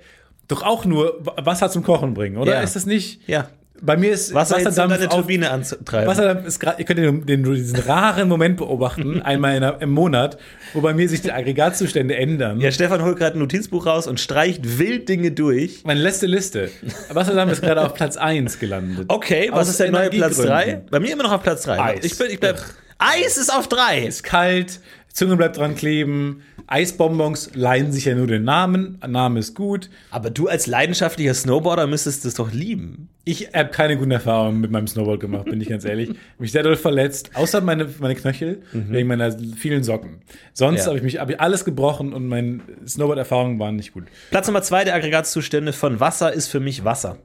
Doch 0.47 0.61
auch 0.61 0.85
nur 0.85 1.25
Wa- 1.25 1.33
Wasser 1.43 1.71
zum 1.71 1.81
Kochen 1.81 2.13
bringen, 2.13 2.37
oder? 2.37 2.53
Ja. 2.55 2.61
Ist 2.61 2.75
das 2.75 2.85
nicht? 2.85 3.27
ja, 3.27 3.47
Bei 3.81 3.97
mir 3.97 4.11
ist 4.11 4.33
Wasser 4.33 4.55
Wasserdampf 4.55 4.93
deine 4.93 5.09
Turbine 5.09 5.51
anzutreiben. 5.51 6.07
Wasserdampf 6.07 6.47
ist 6.47 6.59
gerade, 6.59 6.79
ihr 6.79 6.85
könnt 6.85 6.99
den, 6.99 7.25
den, 7.25 7.43
diesen 7.43 7.79
raren 7.79 8.27
Moment 8.27 8.57
beobachten, 8.57 9.21
einmal 9.23 9.57
in 9.57 9.63
einer, 9.63 9.81
im 9.81 9.91
Monat, 9.91 10.37
wo 10.73 10.81
bei 10.81 10.93
mir 10.93 11.09
sich 11.09 11.21
die 11.21 11.31
Aggregatzustände 11.31 12.15
ändern. 12.15 12.59
ja, 12.61 12.71
Stefan 12.71 13.01
holt 13.03 13.17
gerade 13.17 13.37
ein 13.37 13.39
Notizbuch 13.39 13.85
raus 13.85 14.07
und 14.07 14.19
streicht 14.19 14.79
wild 14.79 15.09
Dinge 15.09 15.31
durch. 15.31 15.83
Meine 15.83 15.99
letzte 15.99 16.25
Liste. 16.25 16.69
Wasserdampf 17.09 17.51
ist 17.51 17.61
gerade 17.61 17.81
auf 17.81 17.93
Platz 17.95 18.17
1 18.17 18.59
gelandet. 18.59 19.05
Okay, 19.09 19.49
was 19.51 19.61
Aus 19.61 19.69
ist 19.69 19.79
der 19.79 19.91
neue 19.91 20.09
Platz 20.09 20.39
Energiegründen. 20.39 20.81
3? 20.83 20.91
Bei 20.91 20.99
mir 20.99 21.13
immer 21.13 21.23
noch 21.23 21.33
auf 21.33 21.43
Platz 21.43 21.63
3. 21.63 21.79
Eis. 21.79 22.05
Ich, 22.05 22.17
bin, 22.17 22.27
ich 22.29 22.39
bleib, 22.39 22.61
Eis 22.97 23.37
ist 23.37 23.53
auf 23.53 23.67
3. 23.67 24.05
Ist 24.05 24.23
kalt, 24.23 24.79
Zunge 25.15 25.37
bleibt 25.37 25.55
dran 25.55 25.75
kleben, 25.75 26.41
Eisbonbons 26.67 27.51
leihen 27.53 27.93
sich 27.93 28.03
ja 28.03 28.15
nur 28.15 28.27
den 28.27 28.43
Namen, 28.43 28.99
Name 29.07 29.39
ist 29.39 29.55
gut. 29.55 29.89
Aber 30.11 30.29
du 30.29 30.49
als 30.49 30.67
leidenschaftlicher 30.67 31.33
Snowboarder 31.33 31.87
müsstest 31.87 32.25
es 32.25 32.33
doch 32.33 32.51
lieben. 32.51 33.07
Ich 33.23 33.47
habe 33.53 33.69
keine 33.69 33.95
guten 33.97 34.11
Erfahrungen 34.11 34.59
mit 34.59 34.71
meinem 34.71 34.87
Snowboard 34.87 35.21
gemacht, 35.21 35.45
bin 35.45 35.61
ich 35.61 35.69
ganz 35.69 35.85
ehrlich. 35.85 36.09
Mich 36.37 36.51
sehr 36.51 36.63
doll 36.63 36.75
verletzt, 36.75 37.31
außer 37.33 37.61
meine, 37.61 37.87
meine 37.99 38.15
Knöchel, 38.15 38.61
wegen 38.73 39.07
meiner 39.07 39.31
vielen 39.55 39.85
Socken. 39.85 40.17
Sonst 40.51 40.81
Ja. 40.81 40.87
habe 40.87 40.97
ich 40.97 41.03
mich 41.03 41.17
hab 41.17 41.29
ich 41.29 41.39
alles 41.39 41.63
gebrochen 41.63 42.11
und 42.11 42.27
meine 42.27 42.59
Snowboard-Erfahrungen 42.85 43.57
waren 43.57 43.77
nicht 43.77 43.93
gut. 43.93 44.03
Platz 44.31 44.47
Nummer 44.47 44.63
2 44.63 44.83
der 44.83 44.95
Aggregatzustände 44.95 45.71
von 45.71 46.01
Wasser 46.01 46.33
ist 46.33 46.47
für 46.47 46.59
mich 46.59 46.83
Wasser. 46.83 47.19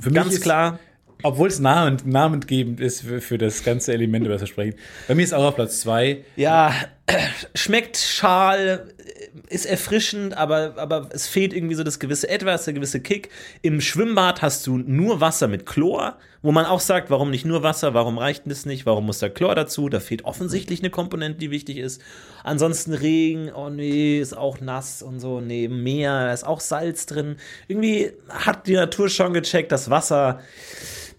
Für 0.00 0.10
Ganz 0.10 0.32
ist- 0.32 0.40
klar. 0.42 0.78
Obwohl 1.22 1.48
es 1.48 1.58
namend, 1.58 2.06
namengebend 2.06 2.80
ist 2.80 3.00
für, 3.00 3.20
für 3.20 3.38
das 3.38 3.64
ganze 3.64 3.92
Element, 3.92 4.26
über 4.26 4.34
das 4.34 4.42
wir 4.42 4.48
sprechen. 4.48 4.74
Bei 5.08 5.14
mir 5.14 5.22
ist 5.22 5.32
auch 5.32 5.44
auf 5.44 5.54
Platz 5.54 5.80
zwei. 5.80 6.24
Ja, 6.36 6.74
schmeckt 7.54 7.96
schal, 7.96 8.92
ist 9.48 9.66
erfrischend, 9.66 10.36
aber, 10.36 10.74
aber 10.76 11.08
es 11.12 11.26
fehlt 11.26 11.54
irgendwie 11.54 11.74
so 11.74 11.84
das 11.84 11.98
gewisse 11.98 12.28
Etwas, 12.28 12.64
der 12.64 12.74
gewisse 12.74 13.00
Kick. 13.00 13.30
Im 13.62 13.80
Schwimmbad 13.80 14.42
hast 14.42 14.66
du 14.66 14.78
nur 14.78 15.20
Wasser 15.20 15.48
mit 15.48 15.66
Chlor, 15.66 16.16
wo 16.42 16.52
man 16.52 16.66
auch 16.66 16.80
sagt, 16.80 17.10
warum 17.10 17.30
nicht 17.30 17.44
nur 17.44 17.62
Wasser, 17.62 17.94
warum 17.94 18.18
reicht 18.18 18.42
das 18.46 18.66
nicht, 18.66 18.86
warum 18.86 19.06
muss 19.06 19.18
da 19.18 19.28
Chlor 19.28 19.54
dazu? 19.54 19.88
Da 19.88 20.00
fehlt 20.00 20.24
offensichtlich 20.24 20.80
eine 20.80 20.90
Komponente, 20.90 21.38
die 21.38 21.50
wichtig 21.50 21.78
ist. 21.78 22.02
Ansonsten 22.44 22.92
Regen, 22.92 23.50
oh 23.52 23.70
nee, 23.70 24.20
ist 24.20 24.36
auch 24.36 24.60
nass 24.60 25.02
und 25.02 25.20
so, 25.20 25.40
nee, 25.40 25.68
Meer, 25.68 26.26
da 26.26 26.32
ist 26.32 26.44
auch 26.44 26.60
Salz 26.60 27.06
drin. 27.06 27.36
Irgendwie 27.68 28.12
hat 28.28 28.66
die 28.66 28.74
Natur 28.74 29.08
schon 29.08 29.32
gecheckt, 29.32 29.72
dass 29.72 29.90
Wasser 29.90 30.40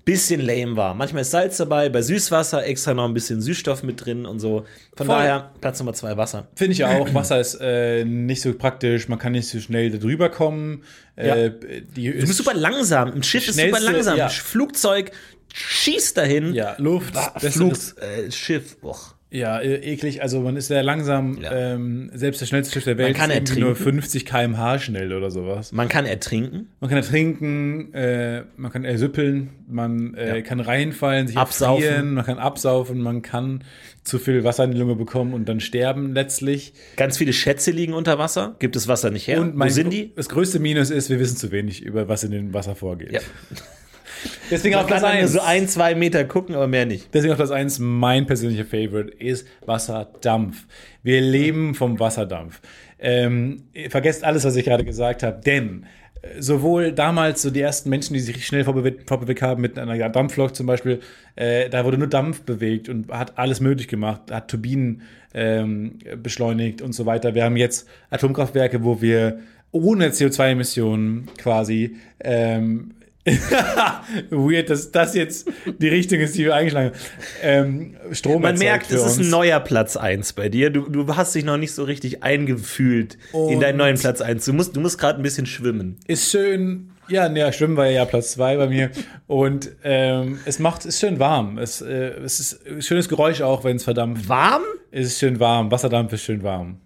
bisschen 0.08 0.40
lame 0.40 0.78
war. 0.78 0.94
Manchmal 0.94 1.24
ist 1.24 1.32
Salz 1.32 1.58
dabei, 1.58 1.90
bei 1.90 2.02
Süßwasser 2.02 2.66
extra 2.66 2.94
noch 2.94 3.04
ein 3.04 3.14
bisschen 3.14 3.42
Süßstoff 3.42 3.84
mit 3.84 4.06
drin 4.06 4.26
und 4.26 4.40
so. 4.40 4.66
Von 4.96 5.08
Voll. 5.08 5.16
daher 5.18 5.52
Platz 5.60 5.80
Nummer 5.80 5.94
zwei 5.94 6.16
Wasser. 6.16 6.48
Finde 6.56 6.72
ich 6.72 6.86
auch. 6.86 7.14
Wasser 7.14 7.42
ist 7.42 7.56
äh, 7.60 8.06
nicht 8.06 8.42
so 8.42 8.54
praktisch, 8.54 9.10
man 9.10 9.20
kann 9.20 9.34
nicht 9.34 9.50
so 9.50 9.60
schnell 9.60 9.92
da 9.92 9.98
drüber 9.98 10.30
kommen. 10.30 10.84
Äh, 11.18 11.52
die 11.96 12.14
Du 12.14 12.22
bist 12.22 12.38
super 12.38 12.54
langsam. 12.54 13.12
Im 13.12 13.22
Schiff 13.22 13.50
ist 13.50 13.60
super 13.60 13.82
langsam. 13.82 14.18
ja. 14.18 14.30
Flugzeug 14.30 15.12
schießt 15.54 16.18
dahin. 16.18 16.54
Ja, 16.54 16.76
Luft. 16.78 17.16
Ah, 17.18 17.34
das 17.42 17.56
Flug, 17.56 17.74
äh, 18.00 18.32
Schiff. 18.32 18.78
Och. 18.82 19.17
Ja, 19.30 19.60
äh, 19.60 19.76
eklig. 19.76 20.22
Also 20.22 20.40
man 20.40 20.56
ist 20.56 20.68
sehr 20.68 20.84
langsam. 20.84 21.42
Ja. 21.42 21.52
Ähm, 21.74 22.10
selbst 22.14 22.42
das 22.42 22.48
schnellste 22.48 22.74
Schiff 22.74 22.86
der 22.86 22.98
Welt 22.98 23.16
kann 23.18 23.30
ist 23.30 23.36
irgendwie 23.36 23.60
nur 23.60 23.70
ertrinken. 23.72 24.02
50 24.02 24.26
km/h 24.26 24.80
schnell 24.80 25.12
oder 25.12 25.30
sowas. 25.32 25.74
Man 25.74 25.90
kann 25.90 26.06
ertrinken. 26.06 26.70
Man 26.80 26.90
kann 26.90 26.98
ertrinken, 26.98 27.94
äh, 27.94 28.44
man 28.56 28.72
kann 28.72 28.86
ersüppeln, 28.86 29.50
man 29.68 30.14
äh, 30.14 30.38
Ja. 30.38 30.42
kann 30.42 30.62
reinfallen, 30.62 31.28
sich 31.28 31.36
Absaufen. 31.36 31.84
erfrieren, 31.84 32.14
man 32.14 32.26
kann 32.26 32.40
absaufen, 32.40 33.02
man 33.02 33.22
kann 33.22 33.66
zu 34.04 34.18
viel 34.18 34.46
Wasser 34.46 34.64
in 34.64 34.72
die 34.72 34.78
Lunge 34.78 34.96
bekommen 34.96 35.34
und 35.34 35.50
dann 35.50 35.60
sterben 35.60 36.14
letztlich. 36.14 36.72
Ganz 36.96 37.18
viele 37.18 37.34
Schätze 37.34 37.72
liegen 37.72 37.94
unter 37.94 38.18
Wasser. 38.18 38.56
Gibt 38.60 38.78
es 38.78 38.88
Wasser 38.88 39.10
nicht 39.10 39.28
her? 39.28 39.42
Und 39.42 39.56
Wo 39.56 39.58
mein, 39.58 39.72
sind 39.72 39.92
die? 39.92 40.14
das 40.16 40.30
größte 40.30 40.60
Minus 40.60 40.90
ist, 40.90 41.10
wir 41.10 41.20
wissen 41.20 41.36
zu 41.36 41.52
wenig 41.52 41.84
über 41.84 42.08
was 42.08 42.24
in 42.24 42.32
dem 42.32 42.54
Wasser 42.54 42.76
vorgeht. 42.76 43.12
Ja. 43.12 43.20
Deswegen 44.52 44.76
Man 44.76 44.84
auf 44.84 44.88
Platz 44.88 45.02
dann 45.02 45.14
nur 45.14 45.22
1. 45.22 45.34
so 45.34 45.40
ein, 45.42 45.68
zwei 45.68 45.96
Meter 45.96 46.26
gucken, 46.26 46.56
aber 46.56 46.68
mehr 46.68 46.86
nicht. 46.86 47.14
Deswegen 47.14 47.32
auf 47.32 47.38
Platz 47.38 47.52
1 47.52 47.80
mein 47.80 48.26
persönlicher 48.26 48.66
Favorite 48.66 49.12
ist 49.18 49.48
Wasserdampf. 49.66 50.66
Wir 51.04 51.22
leben 51.22 51.76
vom 51.76 52.00
Wasserdampf. 52.00 52.62
Ähm, 53.00 53.64
vergesst 53.90 54.24
alles, 54.24 54.44
was 54.44 54.56
ich 54.56 54.66
gerade 54.66 54.84
gesagt 54.84 55.24
habe, 55.24 55.40
denn 55.46 55.86
äh, 56.22 56.42
sowohl 56.42 56.92
damals 56.92 57.42
so 57.42 57.52
die 57.52 57.62
ersten 57.62 57.90
Menschen, 57.90 58.14
die 58.14 58.20
sich 58.20 58.46
schnell 58.46 58.64
vorbewegt, 58.64 59.08
vorbewegt 59.08 59.42
haben 59.42 59.62
mit 59.62 59.78
einer 59.78 60.10
Dampflok 60.10 60.56
zum 60.56 60.66
Beispiel, 60.66 61.00
äh, 61.36 61.70
da 61.70 61.86
wurde 61.86 61.98
nur 61.98 62.08
Dampf 62.08 62.42
bewegt 62.42 62.90
und 62.90 63.12
hat 63.12 63.38
alles 63.38 63.60
möglich 63.60 63.88
gemacht, 63.88 64.32
hat 64.32 64.50
Turbinen 64.50 65.04
ähm, 65.34 66.00
beschleunigt 66.22 66.82
und 66.82 66.94
so 66.94 67.06
weiter. 67.06 67.36
Wir 67.36 67.44
haben 67.44 67.58
jetzt 67.58 67.88
Atomkraftwerke, 68.10 68.84
wo 68.84 69.02
wir 69.02 69.40
ohne 69.72 70.10
CO2-Emissionen 70.10 71.28
quasi 71.38 71.98
ähm, 72.20 72.96
Weird, 74.30 74.70
dass 74.70 74.92
das 74.92 75.16
jetzt 75.16 75.50
die 75.80 75.88
Richtung 75.88 76.20
ist, 76.20 76.36
die 76.36 76.46
wir 76.46 76.56
eingeschlagen 76.56 76.92
haben. 76.92 76.98
Ähm, 77.42 77.96
Strom 78.14 78.42
Man 78.42 78.58
merkt, 78.58 78.92
es 78.92 79.04
ist 79.04 79.20
ein 79.20 79.30
neuer 79.30 79.60
Platz 79.60 79.98
1 79.98 80.34
bei 80.34 80.50
dir. 80.50 80.70
Du, 80.70 80.88
du 80.90 81.16
hast 81.16 81.36
dich 81.36 81.44
noch 81.44 81.58
nicht 81.58 81.74
so 81.74 81.84
richtig 81.84 82.24
eingefühlt 82.24 83.18
in 83.34 83.40
Und- 83.40 83.60
deinen 83.62 83.78
neuen 83.78 83.98
Platz 83.98 84.22
1. 84.22 84.46
Du 84.46 84.54
musst, 84.54 84.76
du 84.76 84.80
musst 84.80 84.98
gerade 84.98 85.20
ein 85.20 85.24
bisschen 85.24 85.46
schwimmen. 85.46 85.98
Ist 86.08 86.32
schön, 86.32 86.92
ja, 87.10 87.30
ne, 87.30 87.52
Schwimmen 87.54 87.78
war 87.78 87.88
ja 87.88 88.06
Platz 88.06 88.32
zwei 88.32 88.58
bei 88.58 88.68
mir. 88.68 88.92
Und 89.28 89.72
ähm, 89.84 90.40
es 90.46 90.60
macht, 90.60 90.86
ist 90.86 91.00
schön 91.00 91.20
warm. 91.20 91.58
Es, 91.58 91.82
äh, 91.82 92.12
es 92.24 92.40
ist 92.40 92.68
ein 92.68 92.82
schönes 92.82 93.08
Geräusch 93.10 93.42
auch, 93.42 93.64
wenn 93.64 93.78
es 93.78 93.84
verdampft. 93.84 94.28
Warm? 94.28 94.64
Es 94.92 95.08
ist 95.08 95.20
schön 95.20 95.40
warm. 95.40 95.72
Wasserdampf 95.72 96.14
ist 96.14 96.24
schön 96.24 96.44
warm. 96.44 96.80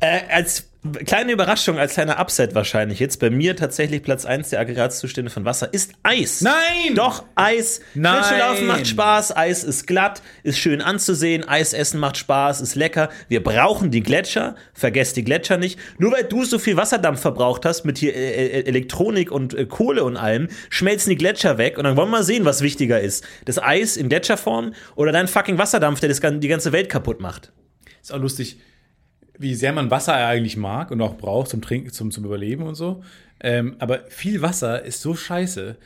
Äh, 0.00 0.20
als 0.30 0.68
kleine 0.92 1.32
Überraschung, 1.32 1.78
als 1.78 1.94
kleiner 1.94 2.18
Upset 2.20 2.54
wahrscheinlich 2.54 2.98
jetzt, 2.98 3.20
bei 3.20 3.30
mir 3.30 3.56
tatsächlich 3.56 4.02
Platz 4.02 4.24
1 4.24 4.50
der 4.50 4.60
Aggregatzustände 4.60 5.30
von 5.30 5.44
Wasser 5.44 5.72
ist 5.72 5.92
Eis. 6.02 6.40
Nein! 6.40 6.94
Doch, 6.94 7.24
Eis. 7.34 7.80
Nein! 7.94 8.22
Schlittschuhlaufen 8.22 8.66
macht 8.66 8.86
Spaß, 8.86 9.36
Eis 9.36 9.64
ist 9.64 9.86
glatt, 9.86 10.22
ist 10.42 10.58
schön 10.58 10.80
anzusehen, 10.80 11.46
Eis 11.46 11.72
essen 11.72 12.00
macht 12.00 12.16
Spaß, 12.16 12.60
ist 12.60 12.74
lecker. 12.74 13.08
Wir 13.28 13.42
brauchen 13.42 13.90
die 13.90 14.02
Gletscher, 14.02 14.56
vergesst 14.74 15.16
die 15.16 15.24
Gletscher 15.24 15.56
nicht. 15.56 15.78
Nur 15.98 16.12
weil 16.12 16.24
du 16.24 16.44
so 16.44 16.58
viel 16.58 16.76
Wasserdampf 16.76 17.20
verbraucht 17.20 17.64
hast 17.64 17.84
mit 17.84 17.98
hier 17.98 18.14
äh, 18.14 18.46
äh, 18.46 18.66
Elektronik 18.66 19.30
und 19.30 19.54
äh, 19.54 19.66
Kohle 19.66 20.04
und 20.04 20.16
allem, 20.16 20.48
schmelzen 20.70 21.10
die 21.10 21.16
Gletscher 21.16 21.58
weg 21.58 21.78
und 21.78 21.84
dann 21.84 21.96
wollen 21.96 22.08
wir 22.08 22.18
mal 22.18 22.24
sehen, 22.24 22.44
was 22.44 22.62
wichtiger 22.62 23.00
ist. 23.00 23.24
Das 23.44 23.62
Eis 23.62 23.96
in 23.96 24.08
Gletscherform 24.08 24.74
oder 24.94 25.12
dein 25.12 25.28
fucking 25.28 25.58
Wasserdampf, 25.58 26.00
der 26.00 26.08
das, 26.08 26.20
die 26.20 26.48
ganze 26.48 26.72
Welt 26.72 26.88
kaputt 26.88 27.20
macht. 27.20 27.52
Ist 28.02 28.12
auch 28.12 28.20
lustig, 28.20 28.58
wie 29.38 29.54
sehr 29.54 29.72
man 29.72 29.90
Wasser 29.90 30.14
eigentlich 30.14 30.56
mag 30.56 30.90
und 30.90 31.00
auch 31.00 31.16
braucht 31.16 31.50
zum 31.50 31.60
Trinken, 31.62 31.90
zum, 31.92 32.10
zum 32.10 32.24
Überleben 32.24 32.62
und 32.64 32.74
so. 32.74 33.02
Ähm, 33.40 33.76
aber 33.78 34.00
viel 34.08 34.40
Wasser 34.42 34.82
ist 34.84 35.02
so 35.02 35.14
scheiße. 35.14 35.76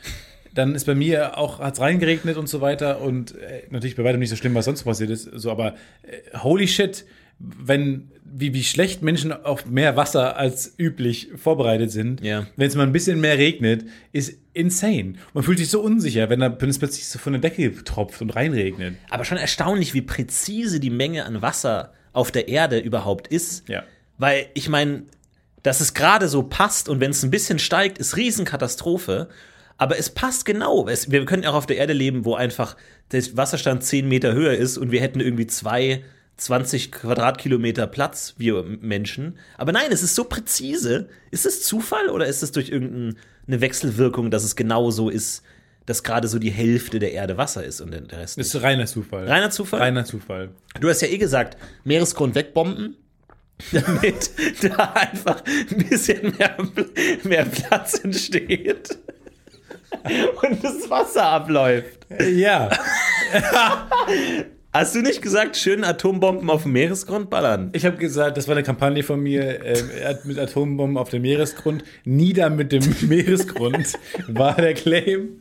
Dann 0.55 0.75
ist 0.75 0.85
bei 0.87 0.95
mir 0.95 1.39
auch, 1.39 1.61
hat 1.61 1.75
es 1.75 1.81
reingeregnet 1.81 2.37
und 2.37 2.49
so 2.49 2.61
weiter. 2.61 3.01
Und 3.01 3.37
äh, 3.39 3.63
natürlich 3.71 3.97
bei 3.97 4.05
weitem 4.05 4.21
nicht 4.21 4.31
so 4.31 4.37
schlimm, 4.37 4.55
was 4.55 4.65
sonst 4.65 4.83
passiert 4.85 5.11
ist. 5.11 5.25
So, 5.35 5.51
aber 5.51 5.75
äh, 6.03 6.37
holy 6.39 6.67
shit, 6.69 7.05
wenn, 7.39 8.11
wie, 8.25 8.53
wie 8.53 8.63
schlecht 8.65 9.03
Menschen 9.03 9.33
auf 9.33 9.67
mehr 9.67 9.97
Wasser 9.97 10.37
als 10.37 10.75
üblich 10.79 11.29
vorbereitet 11.37 11.91
sind, 11.91 12.21
Ja. 12.23 12.47
wenn 12.57 12.69
es 12.69 12.75
mal 12.77 12.83
ein 12.85 12.93
bisschen 12.93 13.21
mehr 13.21 13.39
regnet, 13.39 13.85
ist 14.13 14.37
insane. 14.53 15.15
Man 15.35 15.43
fühlt 15.43 15.59
sich 15.59 15.71
so 15.71 15.81
unsicher, 15.81 16.29
wenn, 16.31 16.41
da, 16.41 16.55
wenn 16.61 16.69
es 16.69 16.79
plötzlich 16.79 17.07
so 17.09 17.19
von 17.19 17.33
der 17.33 17.41
Decke 17.41 17.73
tropft 17.85 18.21
und 18.21 18.31
reinregnet. 18.37 18.97
Aber 19.09 19.25
schon 19.25 19.39
erstaunlich, 19.39 19.95
wie 19.95 20.03
präzise 20.03 20.81
die 20.81 20.91
Menge 20.91 21.25
an 21.25 21.41
Wasser 21.43 21.95
auf 22.12 22.31
der 22.31 22.49
Erde 22.49 22.79
überhaupt 22.79 23.29
ist. 23.29 23.68
Ja. 23.68 23.85
Weil 24.18 24.46
ich 24.55 24.68
meine, 24.68 25.05
dass 25.62 25.81
es 25.81 25.94
gerade 25.94 26.29
so 26.29 26.42
passt 26.42 26.88
und 26.88 27.01
wenn 27.01 27.11
es 27.11 27.23
ein 27.23 27.31
bisschen 27.31 27.59
steigt, 27.59 27.99
ist 27.99 28.16
Riesenkatastrophe. 28.16 29.29
Aber 29.77 29.99
es 29.99 30.11
passt 30.11 30.44
genau. 30.44 30.88
Es, 30.88 31.11
wir 31.11 31.25
könnten 31.25 31.46
auch 31.46 31.55
auf 31.55 31.66
der 31.66 31.79
Erde 31.79 31.94
leben, 31.94 32.25
wo 32.25 32.35
einfach 32.35 32.77
der 33.12 33.23
Wasserstand 33.37 33.83
10 33.83 34.07
Meter 34.09 34.35
höher 34.35 34.53
ist 34.53 34.77
und 34.77 34.90
wir 34.90 35.01
hätten 35.01 35.20
irgendwie 35.20 35.46
zwei 35.46 36.03
20 36.40 36.90
Quadratkilometer 36.92 37.87
Platz, 37.87 38.35
wir 38.38 38.64
Menschen. 38.81 39.38
Aber 39.59 39.73
nein, 39.73 39.90
es 39.90 40.03
ist 40.03 40.14
so 40.14 40.25
präzise. 40.25 41.09
Ist 41.31 41.44
es 41.44 41.62
Zufall 41.62 42.09
oder 42.09 42.27
ist 42.27 42.42
es 42.42 42.53
durch 42.53 42.70
irgendeine 42.70 43.16
Wechselwirkung, 43.46 44.31
dass 44.31 44.44
es 44.44 44.57
genau 44.57 44.90
so 44.90 45.11
ist, 45.11 45.42
dass 45.90 46.05
gerade 46.05 46.29
so 46.29 46.38
die 46.38 46.50
Hälfte 46.53 47.00
der 47.00 47.12
Erde 47.12 47.37
Wasser 47.37 47.64
ist 47.64 47.81
und 47.81 47.90
der 47.90 48.03
Rest 48.03 48.12
Das 48.20 48.37
nicht? 48.37 48.55
ist 48.55 48.62
reiner 48.62 48.87
Zufall. 48.87 49.29
Reiner 49.29 49.50
Zufall? 49.50 49.81
Reiner 49.81 50.05
Zufall. 50.05 50.50
Du 50.81 50.88
hast 50.88 51.03
ja 51.03 51.09
eh 51.09 51.18
gesagt, 51.18 51.57
Meeresgrund 51.83 52.37
wegbomben, 52.37 52.96
damit 53.72 54.31
da 54.62 54.92
einfach 54.94 55.42
ein 55.46 55.88
bisschen 55.88 56.33
mehr, 56.38 56.57
mehr 57.24 57.44
Platz 57.44 57.98
entsteht 58.05 58.96
und 60.42 60.62
das 60.64 60.88
Wasser 60.88 61.26
abläuft. 61.26 62.07
Ja. 62.33 62.70
Hast 64.72 64.94
du 64.94 65.00
nicht 65.02 65.20
gesagt, 65.20 65.56
schön 65.56 65.83
Atombomben 65.83 66.48
auf 66.48 66.62
dem 66.62 66.72
Meeresgrund 66.72 67.28
ballern? 67.28 67.70
Ich 67.72 67.85
habe 67.85 67.96
gesagt, 67.96 68.37
das 68.37 68.46
war 68.46 68.54
eine 68.54 68.62
Kampagne 68.62 69.02
von 69.02 69.20
mir 69.20 69.59
hat 70.04 70.24
mit 70.26 70.38
Atombomben 70.38 70.96
auf 70.96 71.09
dem 71.11 71.22
Meeresgrund. 71.22 71.83
Nieder 72.04 72.50
mit 72.50 72.70
dem 72.70 72.85
Meeresgrund 73.09 73.94
war 74.28 74.54
der 74.54 74.74
Claim. 74.74 75.40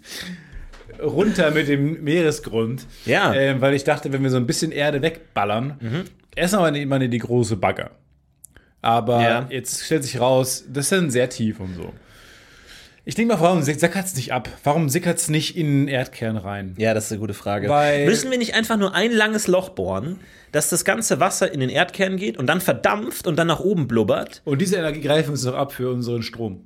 Runter 1.00 1.52
mit 1.52 1.68
dem 1.68 2.04
Meeresgrund. 2.04 2.86
Ja. 3.06 3.32
Ähm, 3.34 3.62
weil 3.62 3.76
ich 3.76 3.84
dachte, 3.84 4.12
wenn 4.12 4.24
wir 4.24 4.32
so 4.32 4.38
ein 4.38 4.48
bisschen 4.48 4.72
Erde 4.72 5.02
wegballern, 5.02 6.06
erstmal 6.36 6.72
meine, 6.72 6.86
meine 6.88 7.08
die 7.08 7.20
große 7.20 7.56
Bagger. 7.56 7.92
Aber 8.82 9.22
Ja. 9.22 9.48
jetzt 9.52 9.86
stellt 9.86 10.04
sich 10.04 10.20
raus, 10.20 10.66
das 10.68 10.86
ist 10.86 10.92
dann 10.92 11.12
sehr 11.12 11.30
tief 11.30 11.60
und 11.60 11.76
so. 11.76 11.94
Ich 13.06 13.16
denke 13.16 13.34
mal, 13.34 13.42
warum 13.42 13.62
sickert 13.64 14.06
es 14.06 14.16
nicht 14.16 14.34
ab? 14.34 14.50
Warum 14.64 14.90
sickert 14.90 15.18
es 15.18 15.30
nicht 15.30 15.56
in 15.58 15.66
den 15.66 15.88
Erdkern 15.88 16.38
rein? 16.38 16.76
Ja, 16.78 16.94
das 16.94 17.06
ist 17.06 17.12
eine 17.14 17.20
gute 17.22 17.34
Frage. 17.34 17.70
Weil- 17.70 18.06
Müssen 18.06 18.30
wir 18.30 18.38
nicht 18.38 18.54
einfach 18.56 18.78
nur 18.78 18.94
ein 18.94 19.12
langes 19.12 19.48
Loch 19.48 19.70
bohren, 19.70 20.20
dass 20.52 20.70
das 20.70 20.86
ganze 20.86 21.20
Wasser 21.20 21.52
in 21.52 21.60
den 21.60 21.70
Erdkern 21.70 22.18
geht 22.18 22.38
und 22.38 22.48
dann 22.48 22.62
verdampft 22.62 23.26
und 23.26 23.38
dann 23.38 23.48
nach 23.48 23.60
oben 23.62 23.88
blubbert? 23.88 24.42
Und 24.46 24.60
diese 24.62 24.76
Energie 24.78 25.02
greifen 25.02 25.32
uns 25.32 25.44
doch 25.44 25.56
ab 25.56 25.72
für 25.72 25.90
unseren 25.92 26.24
Strom. 26.24 26.66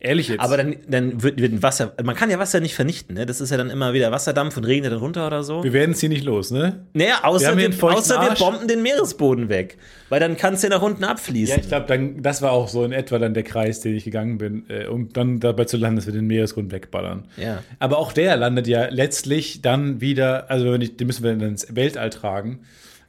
Ehrlich 0.00 0.28
jetzt. 0.28 0.40
Aber 0.40 0.56
dann, 0.56 0.76
dann 0.86 1.24
wird, 1.24 1.40
wird 1.40 1.60
Wasser, 1.60 1.92
man 2.04 2.14
kann 2.14 2.30
ja 2.30 2.38
Wasser 2.38 2.60
nicht 2.60 2.76
vernichten, 2.76 3.16
ne? 3.16 3.26
Das 3.26 3.40
ist 3.40 3.50
ja 3.50 3.56
dann 3.56 3.68
immer 3.68 3.92
wieder 3.94 4.12
Wasserdampf 4.12 4.56
und 4.56 4.62
regnet 4.64 4.92
dann 4.92 5.00
runter 5.00 5.26
oder 5.26 5.42
so. 5.42 5.64
wir 5.64 5.72
werden 5.72 5.90
es 5.90 5.98
hier 5.98 6.08
nicht 6.08 6.24
los, 6.24 6.52
ne? 6.52 6.86
Naja, 6.92 7.18
Wir 7.20 7.24
außer, 7.24 7.56
wir, 7.56 7.72
feuchten 7.72 7.98
außer 7.98 8.20
wir 8.22 8.34
bomben 8.36 8.68
den 8.68 8.80
Meeresboden 8.82 9.48
weg. 9.48 9.76
Weil 10.08 10.20
dann 10.20 10.36
kann 10.36 10.54
es 10.54 10.62
ja 10.62 10.68
nach 10.68 10.82
unten 10.82 11.02
Ja, 11.02 11.10
abfließen. 11.10 11.58
ich 11.60 11.68
glaube, 11.68 12.14
das 12.20 12.42
war 12.42 12.52
auch 12.52 12.68
so 12.68 12.84
in 12.84 12.92
etwa 12.92 13.18
dann 13.18 13.34
der 13.34 13.42
Kreis, 13.42 13.80
den 13.80 13.96
ich 13.96 14.04
gegangen 14.04 14.38
bin, 14.38 14.66
äh, 14.68 14.86
um 14.86 15.12
dann 15.12 15.40
dabei 15.40 15.64
zu 15.64 15.76
landen, 15.76 15.96
dass 15.96 16.06
wir 16.06 16.12
den 16.12 16.28
Meeresgrund 16.28 16.70
wegballern. 16.70 17.24
Ja. 17.36 17.64
Aber 17.80 17.98
auch 17.98 18.12
der 18.12 18.36
landet 18.36 18.68
ja 18.68 18.88
letztlich 18.90 19.62
dann 19.62 20.00
wieder, 20.00 20.48
also 20.48 20.72
wenn 20.72 20.80
ich, 20.80 20.96
den 20.96 21.08
müssen 21.08 21.24
wir 21.24 21.32
dann 21.34 21.48
ins 21.48 21.74
Weltall 21.74 22.10
tragen, 22.10 22.60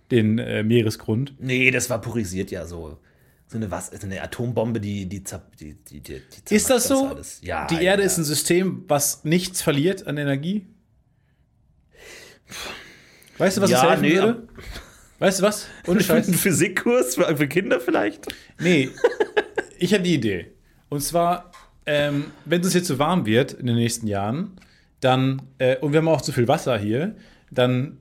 den 0.10 0.40
äh, 0.40 0.64
Meeresgrund. 0.64 1.34
nee, 1.40 1.70
das 1.70 1.88
vaporisiert 1.92 2.50
ja 2.50 2.66
so. 2.66 2.98
So 3.52 3.58
eine, 3.58 3.72
was, 3.72 3.88
so 3.88 4.06
eine 4.06 4.22
Atombombe, 4.22 4.80
die, 4.80 5.08
die, 5.08 5.24
die, 5.60 5.74
die, 5.74 6.02
die, 6.02 6.56
Ist 6.56 6.70
das 6.70 6.86
zermacht 6.86 7.10
so? 7.10 7.16
alles. 7.16 7.40
Ja. 7.42 7.66
Die 7.66 7.84
Erde 7.84 8.04
ja. 8.04 8.06
ist 8.06 8.20
ein 8.20 8.24
System, 8.24 8.84
was 8.88 9.24
nichts 9.24 9.64
verliert 9.64 10.06
an 10.06 10.18
Energie? 10.18 10.68
Weißt 13.40 13.58
du, 13.58 13.62
was 13.62 13.72
Ja, 13.72 13.82
das 13.82 13.90
helfen 13.90 14.02
nee, 14.04 14.14
würde? 14.14 14.48
Weißt 15.18 15.40
du 15.40 15.44
was? 15.44 15.66
Ohne 15.88 15.98
Ein 15.98 16.06
Scheiß. 16.06 16.30
Physikkurs 16.36 17.16
für, 17.16 17.36
für 17.36 17.48
Kinder 17.48 17.80
vielleicht? 17.80 18.28
Nee, 18.60 18.90
ich 19.80 19.96
habe 19.96 20.04
die 20.04 20.14
Idee. 20.14 20.52
Und 20.90 21.02
zwar, 21.02 21.52
ähm, 21.88 22.26
wenn 22.46 22.62
es 22.62 22.76
jetzt 22.76 22.86
zu 22.86 23.00
warm 23.00 23.26
wird 23.26 23.54
in 23.54 23.66
den 23.66 23.78
nächsten 23.78 24.06
Jahren, 24.06 24.52
dann, 25.00 25.42
äh, 25.58 25.78
und 25.78 25.92
wir 25.94 25.98
haben 25.98 26.08
auch 26.08 26.22
zu 26.22 26.34
viel 26.34 26.48
Wasser 26.48 26.78
hier, 26.78 27.16
dann 27.50 27.98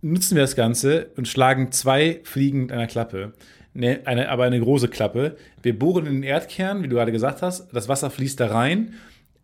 nutzen 0.00 0.36
wir 0.36 0.42
das 0.42 0.54
Ganze 0.54 1.10
und 1.16 1.26
schlagen 1.26 1.72
zwei 1.72 2.20
Fliegen 2.22 2.62
mit 2.62 2.72
einer 2.72 2.86
Klappe. 2.86 3.32
Ne, 3.74 4.00
eine, 4.04 4.28
aber 4.28 4.44
eine 4.44 4.60
große 4.60 4.88
Klappe. 4.88 5.36
Wir 5.62 5.78
bohren 5.78 6.06
in 6.06 6.14
den 6.14 6.22
Erdkern, 6.24 6.82
wie 6.82 6.88
du 6.88 6.96
gerade 6.96 7.12
gesagt 7.12 7.40
hast, 7.40 7.72
das 7.72 7.88
Wasser 7.88 8.10
fließt 8.10 8.38
da 8.38 8.48
rein. 8.48 8.94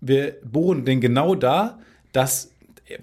Wir 0.02 0.36
bohren 0.44 0.84
den 0.84 1.00
genau 1.00 1.34
da, 1.34 1.78
dass 2.12 2.52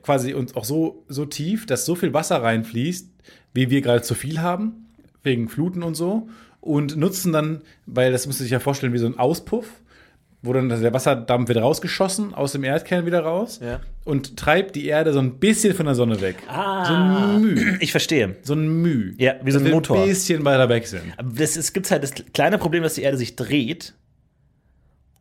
quasi 0.03 0.33
uns 0.33 0.55
auch 0.55 0.65
so, 0.65 1.03
so 1.07 1.25
tief, 1.25 1.65
dass 1.65 1.85
so 1.85 1.95
viel 1.95 2.13
Wasser 2.13 2.41
reinfließt, 2.41 3.09
wie 3.53 3.69
wir 3.69 3.81
gerade 3.81 4.01
zu 4.01 4.13
viel 4.13 4.39
haben, 4.39 4.87
wegen 5.23 5.49
Fluten 5.49 5.83
und 5.83 5.95
so. 5.95 6.29
Und 6.61 6.97
nutzen 6.97 7.31
dann, 7.31 7.61
weil 7.85 8.11
das 8.11 8.27
müsst 8.27 8.39
ihr 8.39 8.43
sich 8.43 8.51
ja 8.51 8.59
vorstellen, 8.59 8.93
wie 8.93 8.97
so 8.97 9.07
ein 9.07 9.19
Auspuff, 9.19 9.81
wo 10.45 10.53
dann 10.53 10.69
der 10.69 10.93
Wasserdampf 10.93 11.47
wird 11.49 11.59
rausgeschossen, 11.59 12.33
aus 12.33 12.53
dem 12.53 12.63
Erdkern 12.63 13.05
wieder 13.05 13.21
raus 13.21 13.59
Ja. 13.63 13.79
und 14.03 14.37
treibt 14.37 14.75
die 14.75 14.85
Erde 14.87 15.11
so 15.13 15.19
ein 15.19 15.39
bisschen 15.39 15.73
von 15.73 15.85
der 15.85 15.95
Sonne 15.95 16.21
weg. 16.21 16.37
Ah. 16.47 16.85
So 16.85 16.93
ein 16.93 17.41
Müh. 17.41 17.77
Ich 17.79 17.91
verstehe. 17.91 18.35
So 18.43 18.53
ein 18.53 18.81
Müh. 18.81 19.13
Ja, 19.17 19.33
wie 19.43 19.51
so 19.51 19.59
ein 19.59 19.69
Motor. 19.69 19.99
ein 19.99 20.07
bisschen 20.07 20.45
weiter 20.45 20.69
weg 20.69 20.87
sind. 20.87 21.03
Das, 21.35 21.55
es 21.57 21.73
gibt 21.73 21.89
halt 21.91 22.03
das 22.03 22.13
kleine 22.33 22.57
Problem, 22.57 22.83
dass 22.83 22.93
die 22.95 23.01
Erde 23.01 23.17
sich 23.17 23.35
dreht 23.35 23.93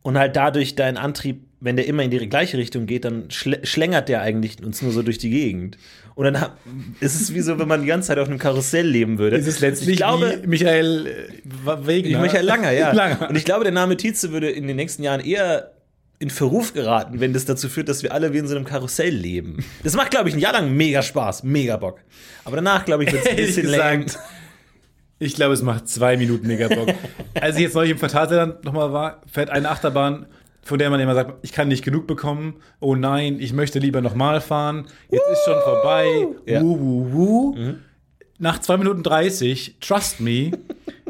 und 0.05 0.19
halt 0.19 0.35
dadurch 0.35 0.75
dein 0.75 0.97
Antrieb, 0.97 1.41
wenn 1.59 1.77
der 1.77 1.87
immer 1.87 2.03
in 2.03 2.11
die 2.11 2.29
gleiche 2.29 2.59
Richtung 2.59 2.85
geht, 2.85 3.05
dann 3.05 3.31
schl 3.31 3.57
schlängert 3.63 4.07
der 4.07 4.21
eigentlich 4.21 4.63
uns 4.63 4.83
nur 4.83 4.91
so 4.91 5.01
durch 5.01 5.17
die 5.17 5.31
Gegend. 5.31 5.79
Und 6.13 6.25
dann 6.25 6.51
ist 6.99 7.19
es 7.19 7.33
wie 7.33 7.41
so, 7.41 7.57
wenn 7.57 7.67
man 7.67 7.81
die 7.81 7.87
ganze 7.87 8.09
Zeit 8.09 8.19
auf 8.19 8.27
einem 8.27 8.37
Karussell 8.37 8.85
leben 8.85 9.17
würde. 9.17 9.35
Es 9.35 9.47
ist 9.47 9.61
letztlich 9.61 9.89
ich 9.89 9.97
glaube, 9.97 10.43
Michael 10.45 11.07
äh, 11.07 11.87
Wegner. 11.87 12.21
Michael 12.21 12.45
Langer, 12.45 12.69
ja. 12.69 12.91
Langer. 12.93 13.29
Und 13.29 13.35
ich 13.35 13.45
glaube, 13.45 13.63
der 13.63 13.73
Name 13.73 13.97
Tietze 13.97 14.31
würde 14.31 14.51
in 14.51 14.67
den 14.67 14.75
nächsten 14.75 15.01
Jahren 15.01 15.21
eher 15.21 15.71
in 16.19 16.29
Verruf 16.29 16.73
geraten, 16.73 17.19
wenn 17.19 17.33
das 17.33 17.45
dazu 17.45 17.67
führt, 17.67 17.89
dass 17.89 18.03
wir 18.03 18.13
alle 18.13 18.31
wie 18.31 18.37
in 18.37 18.47
so 18.47 18.55
einem 18.55 18.65
Karussell 18.65 19.13
leben. 19.13 19.65
Das 19.83 19.95
macht, 19.95 20.11
glaube 20.11 20.29
ich, 20.29 20.35
ein 20.35 20.39
Jahr 20.39 20.53
lang 20.53 20.71
mega 20.71 21.01
Spaß, 21.01 21.41
mega 21.41 21.77
Bock. 21.77 21.99
Aber 22.43 22.57
danach, 22.57 22.85
glaube 22.85 23.05
ich, 23.05 23.11
wird 23.11 23.25
es 23.25 23.31
ein 23.31 23.35
bisschen 23.37 23.63
gesagt, 23.63 24.19
ich 25.19 25.35
glaube, 25.35 25.53
es 25.53 25.61
macht 25.61 25.87
zwei 25.87 26.17
Minuten 26.17 26.47
mega 26.47 26.67
Bock. 26.67 26.89
Als 27.39 27.55
ich 27.55 27.63
jetzt 27.63 27.75
neulich 27.75 27.91
im 27.91 27.97
Phantasialand 27.97 28.63
nochmal 28.63 28.91
war, 28.91 29.21
fährt 29.31 29.49
eine 29.49 29.69
Achterbahn, 29.69 30.25
von 30.61 30.79
der 30.79 30.89
man 30.89 30.99
immer 30.99 31.13
sagt, 31.13 31.35
ich 31.43 31.51
kann 31.51 31.67
nicht 31.67 31.83
genug 31.83 32.07
bekommen. 32.07 32.55
Oh 32.79 32.95
nein, 32.95 33.39
ich 33.39 33.53
möchte 33.53 33.79
lieber 33.79 34.01
nochmal 34.01 34.41
fahren. 34.41 34.87
Jetzt 35.09 35.29
ist 35.31 35.45
schon 35.45 35.61
vorbei. 35.61 36.27
Ja. 36.45 36.61
Wuh, 36.61 36.79
wuh, 36.79 37.13
wuh. 37.13 37.75
Nach 38.39 38.59
zwei 38.59 38.77
Minuten 38.77 39.03
30, 39.03 39.77
trust 39.79 40.19
me, 40.19 40.51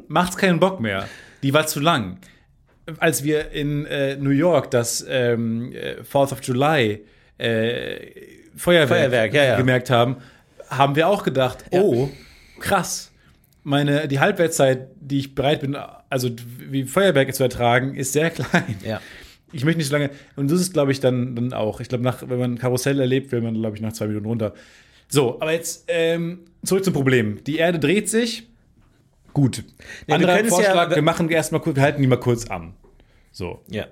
macht's 0.07 0.37
keinen 0.37 0.59
Bock 0.59 0.79
mehr. 0.79 1.07
Die 1.41 1.53
war 1.53 1.65
zu 1.65 1.79
lang. 1.79 2.19
Als 2.99 3.23
wir 3.23 3.51
in 3.51 3.85
äh, 3.87 4.15
New 4.17 4.29
York 4.29 4.69
das 4.69 5.03
ähm, 5.09 5.71
äh, 5.71 6.01
4th 6.01 6.33
of 6.33 6.43
July 6.43 7.03
äh, 7.37 7.97
Feuerwerk, 8.55 8.89
Feuerwerk, 8.89 9.33
ja, 9.33 9.43
ja. 9.43 9.57
gemerkt 9.57 9.89
haben, 9.89 10.17
haben 10.69 10.95
wir 10.95 11.07
auch 11.07 11.23
gedacht, 11.23 11.65
oh, 11.71 12.09
krass. 12.59 13.11
Meine, 13.67 14.07
die 14.07 14.19
Halbwertszeit, 14.19 14.89
die 15.01 15.17
ich 15.19 15.33
bereit 15.35 15.61
bin, 15.61 15.75
also 15.75 16.29
wie 16.69 16.83
Feuerwerke 16.83 17.33
zu 17.33 17.41
ertragen, 17.43 17.95
ist 17.95 18.13
sehr 18.13 18.29
klein. 18.31 18.77
Ja. 18.85 19.01
Ich 19.51 19.65
möchte 19.65 19.79
nicht 19.79 19.87
so 19.87 19.93
lange. 19.93 20.11
Und 20.35 20.51
das 20.51 20.61
ist, 20.61 20.73
glaube 20.73 20.91
ich, 20.91 20.99
dann, 20.99 21.35
dann 21.35 21.51
auch. 21.51 21.79
Ich 21.79 21.89
glaube, 21.89 22.03
nach, 22.03 22.21
wenn 22.29 22.37
man 22.39 22.53
ein 22.53 22.57
Karussell 22.59 22.99
erlebt, 22.99 23.31
will 23.31 23.41
man, 23.41 23.55
glaube 23.55 23.75
ich, 23.75 23.81
nach 23.81 23.91
zwei 23.93 24.05
Minuten 24.07 24.27
runter. 24.27 24.53
So, 25.07 25.41
aber 25.41 25.51
jetzt 25.53 25.85
ähm, 25.87 26.41
zurück 26.63 26.83
zum 26.83 26.93
Problem. 26.93 27.43
Die 27.43 27.57
Erde 27.57 27.79
dreht 27.79 28.07
sich. 28.09 28.47
Gut. 29.33 29.63
wir 30.05 30.15
Anderer 30.15 30.35
können's 30.37 30.53
Vorschlag, 30.53 30.89
ja- 30.91 30.95
wir 30.95 31.01
machen 31.03 31.29
erstmal 31.29 31.59
kurz, 31.61 31.75
wir 31.75 31.83
halten 31.83 32.01
die 32.01 32.07
mal 32.07 32.19
kurz 32.19 32.45
an. 32.49 32.73
So. 33.31 33.63
Ja. 33.69 33.87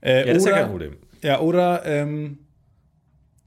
Äh, 0.00 0.26
Ja, 0.26 0.32
das 0.34 0.38
ist 0.38 0.44
ja 0.46 0.52
oder, 0.52 0.60
kein 0.62 0.70
Problem. 0.70 0.96
Ja, 1.22 1.40
oder 1.40 1.82
ähm, 1.84 2.38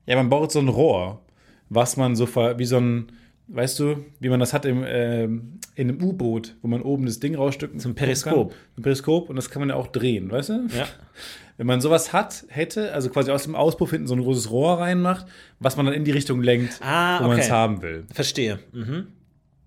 ja, 0.05 0.15
man 0.15 0.29
baut 0.29 0.51
so 0.51 0.59
ein 0.59 0.67
Rohr, 0.67 1.21
was 1.69 1.97
man 1.97 2.15
so 2.15 2.27
wie 2.27 2.65
so 2.65 2.77
ein, 2.77 3.11
weißt 3.47 3.79
du, 3.79 4.05
wie 4.19 4.29
man 4.29 4.39
das 4.39 4.53
hat 4.53 4.65
im, 4.65 4.83
ähm, 4.85 5.59
in 5.75 5.89
einem 5.89 6.01
U-Boot, 6.03 6.55
wo 6.61 6.67
man 6.67 6.81
oben 6.81 7.05
das 7.05 7.19
Ding 7.19 7.35
rausstücken 7.35 7.79
Zum 7.79 7.95
Periskop. 7.95 8.49
Kann. 8.51 8.57
Ein 8.77 8.81
Periskop 8.83 9.29
und 9.29 9.35
das 9.35 9.49
kann 9.49 9.59
man 9.61 9.69
ja 9.69 9.75
auch 9.75 9.87
drehen, 9.87 10.31
weißt 10.31 10.49
du? 10.49 10.53
Ja. 10.75 10.87
Wenn 11.57 11.67
man 11.67 11.81
sowas 11.81 12.13
hat, 12.13 12.45
hätte, 12.49 12.93
also 12.93 13.09
quasi 13.09 13.29
aus 13.31 13.43
dem 13.43 13.55
Auspuff 13.55 13.91
hinten 13.91 14.07
so 14.07 14.15
ein 14.15 14.21
großes 14.21 14.49
Rohr 14.49 14.79
reinmacht, 14.79 15.27
was 15.59 15.77
man 15.77 15.85
dann 15.85 15.93
in 15.93 16.03
die 16.03 16.11
Richtung 16.11 16.41
lenkt, 16.41 16.79
Ah, 16.81 17.23
wo 17.23 17.27
man 17.27 17.37
es 17.37 17.45
okay. 17.45 17.53
haben 17.53 17.81
will. 17.83 18.05
Verstehe. 18.11 18.59
Mhm. 18.71 19.07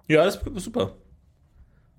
Ja, 0.09 0.25
das 0.25 0.37
ist 0.37 0.65
super. 0.65 0.95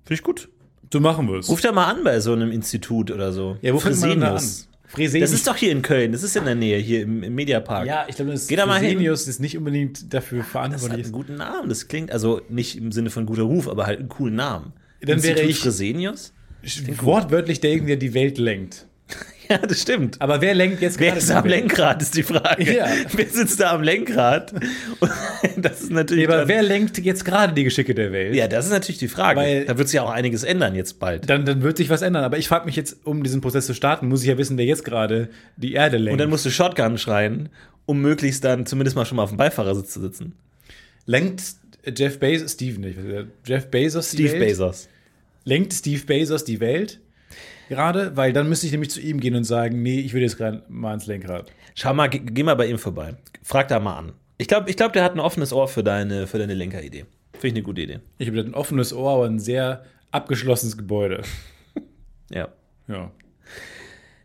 Finde 0.04 0.14
ich 0.14 0.22
gut. 0.22 0.48
So 0.92 1.00
machen 1.00 1.26
wir 1.28 1.36
es. 1.38 1.48
Ruf 1.48 1.60
da 1.60 1.72
mal 1.72 1.86
an 1.86 2.04
bei 2.04 2.20
so 2.20 2.32
einem 2.32 2.50
Institut 2.50 3.10
oder 3.10 3.32
so. 3.32 3.56
Ja, 3.62 3.72
wo 3.74 3.78
fängt 3.78 4.00
man 4.00 4.22
an? 4.22 4.42
Fresenius. 4.88 5.30
Das 5.30 5.38
ist 5.38 5.46
doch 5.46 5.56
hier 5.56 5.70
in 5.70 5.82
Köln. 5.82 6.12
Das 6.12 6.22
ist 6.22 6.34
in 6.36 6.44
der 6.46 6.54
Nähe, 6.54 6.78
hier 6.78 7.02
im, 7.02 7.22
im 7.22 7.34
Mediapark. 7.34 7.86
ja, 7.86 8.06
ich 8.08 8.16
glaube, 8.16 8.32
das 8.32 8.46
Geh 8.48 8.56
da 8.56 8.66
mal 8.66 8.80
hin. 8.80 8.90
Fresenius 8.92 9.28
ist 9.28 9.38
nicht 9.38 9.56
unbedingt 9.56 10.12
dafür 10.12 10.38
Das 10.38 10.46
hat 10.46 10.50
verantwortlich. 10.52 11.04
einen 11.04 11.12
guten 11.12 11.36
Namen. 11.36 11.68
Das 11.68 11.86
klingt, 11.88 12.10
also 12.10 12.40
nicht 12.48 12.76
im 12.76 12.90
Sinne 12.90 13.10
von 13.10 13.26
guter 13.26 13.42
Ruf, 13.42 13.68
aber 13.68 13.86
halt 13.86 14.00
einen 14.00 14.08
coolen 14.08 14.34
Namen. 14.34 14.72
Dann 15.00 15.22
wäre 15.22 15.38
Institut 15.40 15.50
ich- 15.50 15.58
Fresenius? 15.60 16.32
Wortwörtlich 17.02 17.60
derjenige, 17.60 17.86
der 17.86 17.96
die 17.98 18.14
Welt 18.14 18.38
lenkt. 18.38 18.86
Ja, 19.50 19.58
das 19.58 19.80
stimmt. 19.80 20.20
Aber 20.20 20.40
wer 20.42 20.54
lenkt 20.54 20.82
jetzt 20.82 20.98
Wer 21.00 21.08
gerade 21.08 21.18
ist 21.20 21.30
die 21.30 21.34
am? 21.34 21.46
Lenkrad, 21.46 22.02
ist 22.02 22.14
die 22.16 22.22
Frage. 22.22 22.76
Ja. 22.76 22.86
Wer 23.12 23.26
sitzt 23.28 23.58
da 23.60 23.72
am 23.72 23.82
Lenkrad? 23.82 24.52
Das 25.56 25.80
ist 25.80 25.90
natürlich. 25.90 26.26
Aber 26.28 26.38
dann, 26.38 26.48
wer 26.48 26.62
lenkt 26.62 26.98
jetzt 26.98 27.24
gerade 27.24 27.52
die 27.52 27.64
Geschicke 27.64 27.94
der 27.94 28.12
Welt? 28.12 28.34
ja, 28.34 28.46
das 28.46 28.66
ist 28.66 28.70
natürlich 28.72 28.98
die 28.98 29.08
Frage. 29.08 29.40
Weil- 29.40 29.64
da 29.64 29.76
wird 29.78 29.88
sich 29.88 29.96
ja 29.96 30.02
auch 30.02 30.10
einiges 30.10 30.42
ändern 30.44 30.74
jetzt 30.74 30.98
bald. 31.00 31.28
Dann, 31.30 31.44
dann 31.44 31.62
wird 31.62 31.76
sich 31.78 31.88
was 31.90 32.02
ändern. 32.02 32.24
Aber 32.24 32.38
ich 32.38 32.46
frage 32.48 32.66
mich 32.66 32.76
jetzt, 32.76 32.98
um 33.04 33.22
diesen 33.22 33.40
Prozess 33.40 33.66
zu 33.66 33.74
starten, 33.74 34.08
muss 34.08 34.22
ich 34.22 34.28
ja 34.28 34.38
wissen, 34.38 34.56
wer 34.58 34.64
jetzt 34.66 34.84
gerade 34.84 35.28
die 35.56 35.72
Erde 35.72 35.96
lenkt. 35.96 36.12
Und 36.12 36.18
dann 36.18 36.30
musst 36.30 36.44
du 36.46 36.50
Shotgun 36.50 36.98
schreien, 36.98 37.48
um 37.86 38.00
möglichst 38.00 38.44
dann 38.44 38.66
zumindest 38.66 38.96
mal 38.96 39.04
schon 39.06 39.16
mal 39.16 39.22
auf 39.24 39.30
dem 39.30 39.38
Beifahrersitz 39.38 39.92
zu 39.92 40.00
sitzen. 40.00 40.34
lenkt 41.06 41.42
Jeff 41.96 42.18
Bezos, 42.18 42.52
Steve 42.52 42.78
nicht, 42.80 42.98
ist? 42.98 43.26
Jeff 43.46 43.70
Bezos 43.70 44.10
die 44.10 44.16
Steve 44.28 44.32
Welt? 44.40 44.48
Bezos. 44.50 44.88
Lenkt 45.44 45.72
Steve 45.72 46.04
Bezos 46.04 46.44
die 46.44 46.60
Welt 46.60 47.00
gerade? 47.68 48.16
Weil 48.16 48.32
dann 48.32 48.48
müsste 48.48 48.66
ich 48.66 48.72
nämlich 48.72 48.90
zu 48.90 49.00
ihm 49.00 49.20
gehen 49.20 49.34
und 49.34 49.44
sagen, 49.44 49.82
nee, 49.82 50.00
ich 50.00 50.12
will 50.12 50.22
jetzt 50.22 50.36
gerade 50.36 50.62
mal 50.68 50.94
ins 50.94 51.06
Lenkrad. 51.06 51.52
Schau 51.74 51.94
mal, 51.94 52.08
geh, 52.08 52.18
geh 52.18 52.42
mal 52.42 52.56
bei 52.56 52.66
ihm 52.66 52.78
vorbei. 52.78 53.14
Frag 53.42 53.68
da 53.68 53.78
mal 53.78 53.96
an. 53.96 54.12
Ich 54.38 54.48
glaube, 54.48 54.70
ich 54.70 54.76
glaub, 54.76 54.92
der 54.92 55.04
hat 55.04 55.14
ein 55.14 55.20
offenes 55.20 55.52
Ohr 55.52 55.68
für 55.68 55.84
deine, 55.84 56.26
für 56.26 56.38
deine 56.38 56.54
Lenkeridee. 56.54 57.06
Finde 57.34 57.46
ich 57.46 57.54
eine 57.54 57.62
gute 57.62 57.82
Idee. 57.82 58.00
Ich 58.18 58.28
habe 58.28 58.40
ein 58.40 58.54
offenes 58.54 58.92
Ohr, 58.92 59.12
aber 59.12 59.26
ein 59.26 59.38
sehr 59.38 59.84
abgeschlossenes 60.10 60.76
Gebäude. 60.76 61.22
Ja. 62.30 62.48
Ja. 62.88 63.10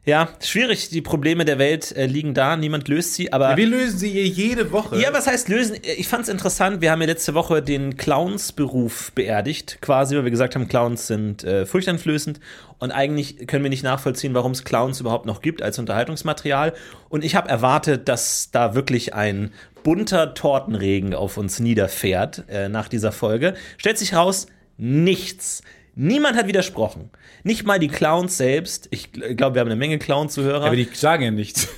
Ja, 0.06 0.28
schwierig. 0.42 0.90
Die 0.90 1.02
Probleme 1.02 1.46
der 1.46 1.60
Welt 1.60 1.96
äh, 1.96 2.08
liegen 2.08 2.34
da. 2.34 2.58
Niemand 2.58 2.90
löst 2.90 3.14
sie. 3.14 3.32
Aber 3.32 3.56
Wir 3.56 3.68
lösen 3.68 3.98
sie 3.98 4.10
hier 4.10 4.28
jede 4.28 4.74
Woche. 4.74 5.00
Ja, 5.00 5.14
was 5.14 5.28
heißt 5.28 5.48
lösen? 5.48 5.78
Ich 5.82 6.10
fand 6.10 6.24
es 6.24 6.30
interessant. 6.30 6.82
Wir 6.82 6.92
haben 6.92 7.00
ja 7.00 7.08
letzte 7.08 7.34
Woche 7.34 7.62
den 7.62 7.96
Clowns-Beruf 7.96 9.14
beerdigt, 9.14 9.78
quasi, 9.80 10.18
weil 10.18 10.26
wir 10.26 10.32
gesagt 10.32 10.56
haben, 10.56 10.68
Clowns 10.68 11.08
sind 11.08 11.46
äh, 11.46 11.66
furchteinflößend. 11.66 12.42
Und 12.80 12.92
eigentlich 12.92 13.48
können 13.48 13.64
wir 13.64 13.70
nicht 13.70 13.84
nachvollziehen, 13.84 14.34
warum 14.34 14.52
es 14.52 14.66
Clowns 14.66 15.00
überhaupt 15.00 15.26
noch 15.26 15.42
gibt 15.42 15.62
als 15.62 15.80
Unterhaltungsmaterial. 15.80 16.74
Und 17.08 17.24
ich 17.24 17.36
habe 17.36 17.48
erwartet, 17.48 18.10
dass 18.10 18.52
da 18.52 18.76
wirklich 18.76 19.14
ein 19.14 19.54
bunter 19.84 20.34
Tortenregen 20.34 21.14
auf 21.14 21.38
uns 21.38 21.62
niederfährt 21.62 22.44
äh, 22.50 22.68
nach 22.68 22.90
dieser 22.90 23.14
Folge. 23.14 23.54
Stellt 23.78 23.98
sich 23.98 24.14
raus, 24.14 24.48
nichts. 24.78 25.62
Niemand 25.96 26.36
hat 26.38 26.48
widersprochen. 26.48 27.10
Nicht 27.44 27.66
mal 27.66 27.78
die 27.80 27.88
Clowns 27.88 28.38
selbst. 28.38 28.88
Ich 28.92 29.10
gl- 29.14 29.36
glaube, 29.36 29.56
wir 29.56 29.60
haben 29.62 29.68
eine 29.68 29.76
Menge 29.76 30.00
Clown-Zuhörer. 30.00 30.66
aber 30.66 30.76
die 30.76 30.88
sagen 30.94 31.24
ja 31.24 31.32
nichts. 31.32 31.68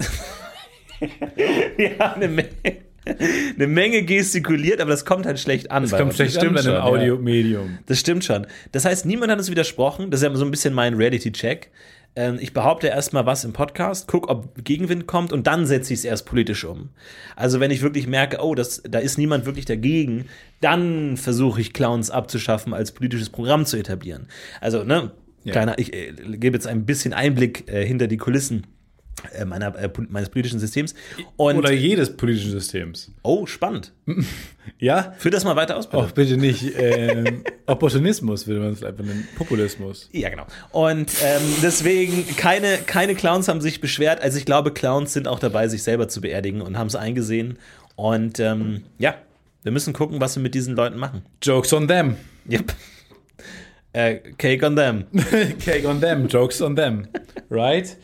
Wir 1.78 1.98
haben 2.00 2.22
eine 2.22 2.30
Menge, 2.30 2.50
eine 3.06 3.68
Menge 3.68 4.04
gestikuliert, 4.04 4.80
aber 4.80 4.92
das 4.92 5.04
kommt 5.04 5.26
halt 5.26 5.40
schlecht 5.40 5.70
an. 5.70 5.84
Das 5.84 5.92
kommt 5.92 6.04
uns. 6.06 6.16
schlecht 6.16 6.36
das 6.38 6.44
an 6.44 6.48
stimmt 6.48 6.58
einem 6.60 6.66
schon, 6.66 6.74
ja. 6.76 6.84
Audiomedium. 6.84 7.80
Das 7.86 8.00
stimmt 8.00 8.24
schon. 8.24 8.48
Das 8.72 8.86
heißt, 8.86 9.06
niemand 9.06 9.32
hat 9.32 9.38
uns 9.38 9.52
widersprochen. 9.52 10.10
Das 10.10 10.22
ist 10.22 10.28
ja 10.28 10.36
so 10.36 10.46
ein 10.46 10.52
bisschen 10.52 10.74
mein 10.74 10.94
Reality-Check. 10.94 11.70
Ähm, 12.16 12.38
Ich 12.40 12.54
behaupte 12.54 12.88
erstmal 12.88 13.26
was 13.26 13.44
im 13.44 13.54
Podcast, 13.54 14.08
guck, 14.08 14.30
ob 14.30 14.64
Gegenwind 14.64 15.08
kommt 15.08 15.34
und 15.34 15.48
dann 15.48 15.66
setze 15.66 15.94
ich 15.94 16.00
es 16.00 16.06
erst 16.06 16.26
politisch 16.26 16.64
um. 16.64 16.90
Also 17.36 17.60
wenn 17.60 17.72
ich 17.72 17.82
wirklich 17.82 18.08
merke, 18.08 18.38
oh, 18.42 18.56
das, 18.56 18.82
da 18.88 19.00
ist 19.00 19.18
niemand 19.18 19.46
wirklich 19.46 19.66
dagegen, 19.66 20.26
dann 20.62 21.18
versuche 21.18 21.62
ich 21.62 21.74
Clowns 21.74 22.10
abzuschaffen, 22.12 22.74
als 22.74 22.92
politisches 22.92 23.30
Programm 23.30 23.66
zu 23.66 23.78
etablieren. 23.78 24.28
Also, 24.62 24.84
ne, 24.84 25.12
kleiner, 25.54 25.78
ich 25.78 25.94
äh, 25.94 26.14
gebe 26.38 26.56
jetzt 26.58 26.68
ein 26.68 26.86
bisschen 26.86 27.14
Einblick 27.14 27.70
äh, 27.70 27.86
hinter 27.86 28.08
die 28.08 28.18
Kulissen 28.18 28.66
meiner, 29.46 29.76
äh, 29.78 29.90
meines 30.10 30.30
politischen 30.30 30.60
Systems. 30.60 30.94
Und, 31.38 31.58
Oder 31.58 31.72
jedes 31.72 32.16
politischen 32.16 32.52
Systems. 32.52 33.12
oh, 33.24 33.46
spannend. 33.46 33.92
Ja? 34.80 35.14
Führ 35.20 35.30
das 35.30 35.44
mal 35.44 35.56
weiter 35.56 35.78
aus, 35.78 35.88
bitte. 35.88 36.04
Auch 36.04 36.12
bitte 36.12 36.38
nicht 36.38 36.74
ähm, 36.78 37.44
Opportunismus, 37.68 38.48
würde 38.48 38.62
man 38.62 38.74
es 38.74 38.84
einfach 38.84 39.04
nennen. 39.06 39.28
Populismus. 39.38 40.10
Ja, 40.12 40.30
genau. 40.30 40.48
Und 40.72 41.12
ähm, 41.24 41.42
deswegen, 41.62 42.36
keine, 42.36 42.80
keine 42.80 43.14
Clowns 43.14 43.48
haben 43.48 43.62
sich 43.62 43.80
beschwert. 43.80 44.22
Also 44.22 44.40
ich 44.40 44.46
glaube, 44.46 44.74
Clowns 44.74 45.14
sind 45.14 45.28
auch 45.28 45.38
dabei, 45.40 45.68
sich 45.68 45.84
selber 45.84 46.08
zu 46.08 46.20
beerdigen 46.20 46.62
und 46.62 46.78
haben 46.80 46.88
es 46.88 46.96
eingesehen. 46.96 47.60
Und 47.96 48.40
ähm, 48.40 48.84
ja, 48.98 49.16
wir 49.62 49.72
müssen 49.72 49.94
gucken, 49.94 50.20
was 50.20 50.36
wir 50.36 50.44
mit 50.44 50.56
diesen 50.56 50.76
Leuten 50.76 50.98
machen. 50.98 51.22
Jokes 51.44 51.72
on 51.72 51.88
them. 51.88 52.18
Yep. 52.50 52.74
Äh, 53.94 54.16
cake 54.38 54.66
on 54.66 54.76
them. 54.76 55.06
Cake 55.64 55.88
on 55.88 56.02
them. 56.02 56.28
Jokes 56.28 56.62
on 56.62 56.76
them. 56.76 57.08
Right? 57.50 57.96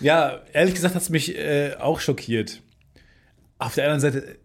Ja, 0.00 0.40
ehrlich 0.52 0.74
gesagt 0.74 0.94
hat 0.94 1.02
es 1.02 1.10
mich 1.10 1.36
äh, 1.36 1.74
auch 1.78 2.00
schockiert. 2.00 2.60
Auf 3.58 3.74
der 3.74 3.84
anderen 3.90 4.00
Seite, 4.00 4.36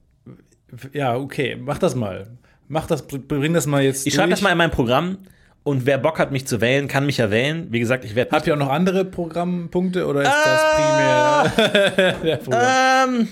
ja, 0.93 1.16
okay, 1.16 1.58
mach 1.60 1.78
das 1.78 1.95
mal. 1.95 2.28
Mach 2.68 2.88
das, 2.88 3.06
br- 3.06 3.18
bring 3.18 3.54
das 3.54 3.66
mal 3.68 3.82
jetzt. 3.84 4.08
Ich 4.08 4.14
schreibe 4.14 4.30
das 4.30 4.41
mal 4.41 4.52
in 4.52 4.58
mein 4.58 4.72
Programm. 4.72 5.18
Und 5.64 5.86
wer 5.86 5.97
Bock 5.99 6.18
hat, 6.18 6.32
mich 6.32 6.47
zu 6.47 6.60
wählen, 6.60 6.88
kann 6.88 7.06
mich 7.06 7.18
ja 7.18 7.30
wählen. 7.30 7.68
Wie 7.70 7.80
gesagt, 7.80 8.04
ich 8.04 8.16
werde 8.16 8.32
Habt 8.32 8.47
ihr 8.47 8.54
auch 8.56 8.58
noch 8.58 8.70
andere 8.72 9.06
Programmpunkte 9.06 10.08
oder 10.08 10.22
ist 10.24 10.32
das 10.32 10.76
primär 10.76 12.16
der 12.24 12.38
Programm? 12.38 13.16
Ähm, 13.20 13.28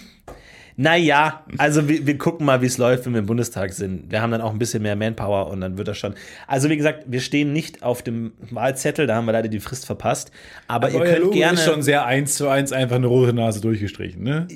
naja, 0.81 1.43
also 1.57 1.89
wir, 1.89 2.07
wir 2.07 2.17
gucken 2.17 2.45
mal, 2.45 2.61
wie 2.61 2.67
es 2.67 2.77
läuft, 2.77 3.05
wenn 3.05 3.11
wir 3.11 3.19
im 3.19 3.25
Bundestag 3.25 3.73
sind. 3.73 4.09
Wir 4.09 4.21
haben 4.21 4.31
dann 4.31 4.39
auch 4.39 4.53
ein 4.53 4.59
bisschen 4.59 4.81
mehr 4.81 4.95
Manpower 4.95 5.47
und 5.47 5.59
dann 5.59 5.77
wird 5.77 5.89
das 5.89 5.97
schon. 5.97 6.13
Also 6.47 6.69
wie 6.69 6.77
gesagt, 6.77 7.03
wir 7.05 7.19
stehen 7.19 7.51
nicht 7.51 7.83
auf 7.83 8.01
dem 8.01 8.31
Wahlzettel, 8.49 9.05
da 9.05 9.15
haben 9.15 9.25
wir 9.25 9.33
leider 9.33 9.49
die 9.49 9.59
Frist 9.59 9.85
verpasst. 9.85 10.31
Aber, 10.69 10.87
Aber 10.87 10.95
ihr 10.95 11.03
könnt 11.03 11.19
Logo 11.19 11.31
gerne. 11.31 11.55
ist 11.55 11.65
schon 11.65 11.81
sehr 11.81 12.05
eins 12.05 12.35
zu 12.35 12.47
eins 12.47 12.71
einfach 12.71 12.95
eine 12.95 13.07
rote 13.07 13.33
Nase 13.33 13.59
durchgestrichen, 13.59 14.23
ne? 14.23 14.47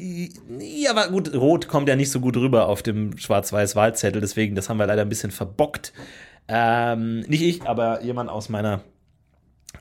ja, 0.59 0.91
aber 0.91 1.09
gut, 1.09 1.35
Rot 1.35 1.67
kommt 1.67 1.89
ja 1.89 1.97
nicht 1.97 2.09
so 2.09 2.21
gut 2.21 2.37
rüber 2.37 2.69
auf 2.69 2.81
dem 2.81 3.17
schwarz-weiß 3.17 3.75
Wahlzettel, 3.75 4.21
deswegen, 4.21 4.55
das 4.55 4.69
haben 4.69 4.77
wir 4.77 4.87
leider 4.87 5.01
ein 5.01 5.09
bisschen 5.09 5.31
verbockt. 5.31 5.91
Ähm, 6.47 7.19
nicht 7.27 7.43
ich, 7.43 7.63
aber 7.63 8.01
jemand 8.01 8.29
aus 8.29 8.47
meiner, 8.47 8.79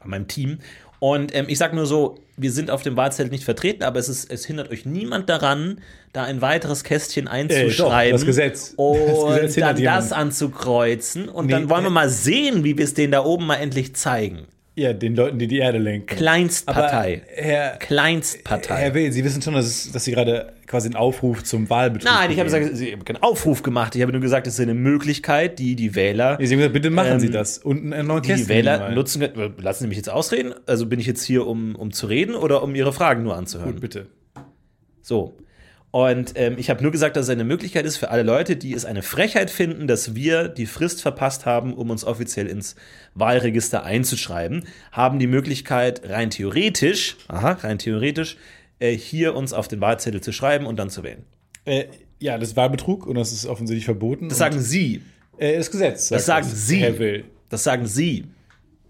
meinem 0.02 0.26
Team. 0.26 0.58
Und 0.98 1.32
ähm, 1.36 1.44
ich 1.46 1.58
sag 1.58 1.72
nur 1.72 1.86
so, 1.86 2.18
wir 2.36 2.50
sind 2.52 2.70
auf 2.70 2.82
dem 2.82 2.96
Wahlzettel 2.96 3.30
nicht 3.30 3.44
vertreten, 3.44 3.82
aber 3.82 3.98
es, 3.98 4.08
ist, 4.08 4.30
es 4.30 4.44
hindert 4.46 4.70
euch 4.70 4.86
niemand 4.86 5.28
daran, 5.28 5.80
da 6.12 6.24
ein 6.24 6.40
weiteres 6.40 6.82
Kästchen 6.84 7.28
einzuschreiben. 7.28 8.12
das 8.12 8.24
Gesetz. 8.26 8.72
Und 8.76 8.98
Das 8.98 9.44
Gesetz 9.44 9.54
dann 9.56 9.74
das 9.76 9.80
jemanden. 9.80 10.12
anzukreuzen. 10.14 11.28
Und 11.28 11.46
Nee, 11.46 11.52
dann 11.52 11.68
wollen 11.70 11.84
wir 11.84 11.88
äh, 11.90 11.92
mal 11.92 12.08
sehen, 12.08 12.64
wie 12.64 12.76
wir 12.78 12.84
es 12.84 12.94
denen 12.94 13.12
da 13.12 13.24
oben 13.24 13.46
mal 13.46 13.56
endlich 13.56 13.94
zeigen. 13.94 14.46
Ja, 14.74 14.94
den 14.94 15.14
Leuten, 15.14 15.38
die 15.38 15.46
die 15.48 15.58
Erde 15.58 15.76
lenken. 15.76 16.06
Kleinstpartei. 16.06 17.22
Aber 17.26 17.42
Herr, 17.42 17.76
Kleinstpartei. 17.76 18.76
Herr 18.76 18.94
Will, 18.94 19.12
Sie 19.12 19.22
wissen 19.22 19.42
schon, 19.42 19.52
dass, 19.52 19.66
es, 19.66 19.92
dass 19.92 20.04
Sie 20.04 20.12
gerade 20.12 20.54
quasi 20.66 20.86
einen 20.88 20.96
Aufruf 20.96 21.44
zum 21.44 21.68
Wahlbetrug 21.68 22.10
Nein, 22.10 22.30
ich 22.30 22.38
habe 22.38 22.44
gesagt, 22.50 22.80
ich 22.80 22.92
habe 22.92 23.04
keinen 23.04 23.22
Aufruf 23.22 23.62
gemacht. 23.62 23.94
Ich 23.94 24.00
habe 24.00 24.12
nur 24.12 24.22
gesagt, 24.22 24.46
es 24.46 24.54
ist 24.54 24.60
eine 24.60 24.72
Möglichkeit, 24.72 25.58
die 25.58 25.76
die 25.76 25.94
Wähler, 25.94 26.38
Sie 26.40 26.46
haben 26.46 26.56
gesagt, 26.56 26.72
bitte 26.72 26.88
machen 26.88 27.12
Ähm, 27.12 27.20
Sie 27.20 27.28
das. 27.30 27.58
Und 27.58 27.92
einen 27.92 28.06
neuen 28.08 28.22
die, 28.22 28.32
die 28.34 28.48
Wähler 28.48 28.78
mal. 28.78 28.94
nutzen 28.94 29.20
können. 29.20 29.54
Lassen 29.58 29.82
Sie 29.84 29.88
mich 29.88 29.98
jetzt 29.98 30.08
ausreden? 30.08 30.54
Also 30.66 30.86
bin 30.86 30.98
ich 30.98 31.06
jetzt 31.06 31.22
hier, 31.24 31.46
um, 31.46 31.74
um 31.74 31.92
zu 31.92 32.06
reden 32.06 32.34
oder 32.34 32.62
um 32.62 32.74
Ihre 32.74 32.94
Fragen 32.94 33.24
nur 33.24 33.36
anzuhören? 33.36 33.72
Gut, 33.72 33.80
bitte. 33.82 34.06
So. 35.02 35.36
Und 35.92 36.32
ähm, 36.36 36.56
ich 36.56 36.70
habe 36.70 36.82
nur 36.82 36.90
gesagt, 36.90 37.16
dass 37.16 37.24
es 37.26 37.30
eine 37.30 37.44
Möglichkeit 37.44 37.84
ist 37.84 37.98
für 37.98 38.10
alle 38.10 38.22
Leute, 38.22 38.56
die 38.56 38.72
es 38.72 38.86
eine 38.86 39.02
Frechheit 39.02 39.50
finden, 39.50 39.86
dass 39.86 40.14
wir 40.14 40.48
die 40.48 40.64
Frist 40.64 41.02
verpasst 41.02 41.44
haben, 41.44 41.74
um 41.74 41.90
uns 41.90 42.02
offiziell 42.02 42.46
ins 42.46 42.76
Wahlregister 43.14 43.84
einzuschreiben, 43.84 44.64
haben 44.90 45.18
die 45.18 45.26
Möglichkeit, 45.26 46.08
rein 46.08 46.30
theoretisch, 46.30 47.18
aha, 47.28 47.52
rein 47.60 47.78
theoretisch, 47.78 48.38
äh, 48.78 48.96
hier 48.96 49.36
uns 49.36 49.52
auf 49.52 49.68
den 49.68 49.82
Wahlzettel 49.82 50.22
zu 50.22 50.32
schreiben 50.32 50.64
und 50.64 50.78
dann 50.78 50.88
zu 50.88 51.02
wählen. 51.02 51.24
Äh, 51.66 51.84
ja, 52.20 52.38
das 52.38 52.50
ist 52.50 52.56
Wahlbetrug 52.56 53.06
und 53.06 53.16
das 53.16 53.30
ist 53.30 53.44
offensichtlich 53.44 53.84
verboten. 53.84 54.30
Das 54.30 54.38
sagen 54.38 54.60
Sie. 54.60 55.02
äh, 55.36 55.58
das 55.58 55.70
Gesetz. 55.70 56.08
Das 56.08 56.24
sagen 56.24 56.48
Sie. 56.50 56.78
Herr 56.78 56.98
Will. 56.98 57.24
Das 57.50 57.64
sagen 57.64 57.84
Sie. 57.86 58.24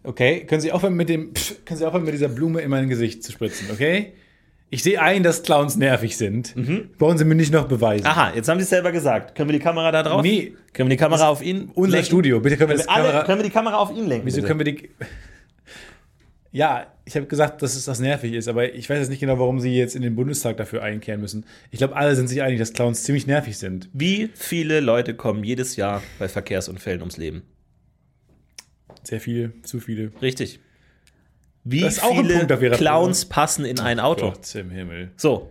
Okay, 0.05 0.45
können 0.47 0.61
Sie 0.61 0.71
aufhören 0.71 0.95
mit 0.95 1.09
dem, 1.09 1.35
pff, 1.35 1.65
können 1.65 1.79
Sie 1.79 1.85
aufhören 1.85 2.05
mit 2.05 2.15
dieser 2.15 2.29
Blume 2.29 2.61
in 2.61 2.71
mein 2.71 2.89
Gesicht 2.89 3.25
zu 3.25 3.33
spritzen, 3.33 3.67
okay? 3.73 4.13
Ich 4.75 4.83
sehe 4.83 5.03
ein, 5.03 5.23
dass 5.23 5.43
Clowns 5.43 5.77
nervig 5.77 6.17
sind. 6.17 6.55
Brauchen 6.97 7.19
Sie 7.19 7.27
mir 7.27 7.35
nicht 7.35 7.53
noch 7.53 7.69
beweisen. 7.69 8.07
Aha, 8.07 8.33
jetzt 8.35 8.49
haben 8.49 8.59
Sie 8.59 8.65
es 8.65 8.71
selber 8.71 8.91
gesagt. 8.91 9.35
Können 9.35 9.51
wir 9.51 9.59
die 9.59 9.63
Kamera 9.63 9.93
da 9.93 10.03
drauf? 10.03 10.23
Nee. 10.23 10.55
Können 10.73 10.89
wir 10.89 10.97
die 10.97 11.01
Kamera 11.01 11.29
auf 11.29 11.43
ihn? 11.43 11.71
Unser 11.75 11.91
lenken? 11.99 12.07
Studio, 12.07 12.41
bitte 12.41 12.57
können 12.57 12.71
wir 12.71 12.77
Können 12.77 12.87
wir, 12.89 12.91
alle, 12.95 13.09
Kamera. 13.09 13.25
können 13.27 13.39
wir 13.41 13.45
die 13.45 13.51
Kamera 13.51 13.77
auf 13.77 13.91
ihn 13.91 14.07
lenken? 14.07 14.27
Wieso 14.27 14.37
bitte? 14.37 14.47
können 14.49 14.61
wir 14.61 14.65
die. 14.65 14.89
Ja, 16.53 16.87
ich 17.05 17.17
habe 17.17 17.27
gesagt, 17.27 17.61
dass 17.61 17.77
es 17.77 17.85
das 17.85 18.01
nervig 18.01 18.33
ist, 18.33 18.49
aber 18.49 18.73
ich 18.75 18.89
weiß 18.89 18.99
jetzt 18.99 19.11
nicht 19.11 19.21
genau, 19.21 19.39
warum 19.39 19.61
Sie 19.61 19.77
jetzt 19.77 19.95
in 19.95 20.01
den 20.01 20.15
Bundestag 20.17 20.57
dafür 20.57 20.83
einkehren 20.83 21.21
müssen. 21.21 21.45
Ich 21.71 21.77
glaube, 21.77 21.95
alle 21.95 22.17
sind 22.17 22.29
sich 22.29 22.41
einig, 22.41 22.59
dass 22.59 22.73
Clowns 22.73 23.03
ziemlich 23.03 23.27
nervig 23.27 23.59
sind. 23.59 23.91
Wie 23.93 24.31
viele 24.35 24.81
Leute 24.81 25.13
kommen 25.15 25.45
jedes 25.45 25.77
Jahr 25.77 26.03
bei 26.19 26.29
Verkehrsunfällen 26.29 27.01
ums 27.03 27.19
Leben? 27.19 27.43
Sehr 29.03 29.21
viele, 29.21 29.53
zu 29.65 29.81
viele. 29.81 30.13
Richtig. 30.23 30.61
Wie 31.65 31.89
viele 31.89 32.47
Punkt 32.47 32.77
Clowns 32.77 33.27
passen 33.27 33.65
in 33.65 33.79
ein 33.79 34.01
Auto? 34.01 34.31
Gott 34.31 34.55
im 34.55 34.71
Himmel. 34.71 35.13
So. 35.17 35.51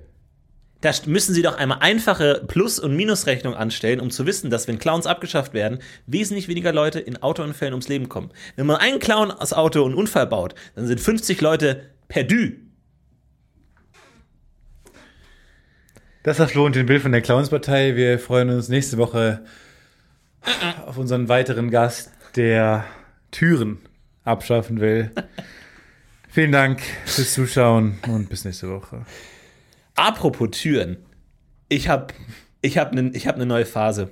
Da 0.82 0.92
müssen 1.06 1.36
Sie 1.36 1.44
doch 1.44 1.58
einmal 1.58 1.78
einfache 1.82 2.44
Plus- 2.48 2.80
und 2.80 2.96
Minusrechnung 2.96 3.54
anstellen, 3.54 4.00
um 4.00 4.10
zu 4.10 4.26
wissen, 4.26 4.50
dass 4.50 4.68
wenn 4.68 4.80
Clowns 4.80 5.06
abgeschafft 5.06 5.54
werden, 5.54 5.78
wesentlich 6.08 6.48
weniger 6.48 6.74
Leute 6.74 7.00
in 7.00 7.22
Autounfällen 7.22 7.74
ums 7.74 7.88
Leben 7.88 8.10
kommen. 8.10 8.32
Wenn 8.56 8.66
man 8.66 8.78
einen 8.78 8.98
Clown 8.98 9.30
aus 9.30 9.54
Auto 9.54 9.86
einen 9.86 9.94
Unfall 9.94 10.26
baut, 10.26 10.56
dann 10.76 10.88
sind 10.88 11.00
50 11.00 11.40
Leute 11.40 11.92
perdu. 12.08 12.54
Das 16.24 16.40
war 16.40 16.48
Florentin 16.48 16.88
Will 16.88 17.00
von 17.00 17.12
der 17.12 17.22
Clownspartei. 17.22 17.96
Wir 17.96 18.18
freuen 18.18 18.50
uns 18.50 18.68
nächste 18.68 18.98
Woche 18.98 19.44
auf 20.86 20.98
unseren 20.98 21.30
weiteren 21.30 21.70
Gast, 21.70 22.12
der 22.36 22.86
Türen 23.30 23.80
abschaffen 24.24 24.82
will. 24.82 25.12
Vielen 26.34 26.54
Dank 26.54 26.82
fürs 27.06 27.34
Zuschauen 27.34 28.00
und 28.08 28.30
bis 28.30 28.46
nächste 28.46 28.70
Woche. 28.70 29.06
Apropos 29.96 30.52
Türen. 30.52 30.96
Ich 31.68 31.90
habe 31.90 32.14
ich 32.62 32.78
hab 32.78 32.94
eine 32.94 33.12
ich 33.14 33.28
hab 33.28 33.36
ne 33.36 33.46
neue 33.46 33.66
Phase. 33.66 34.12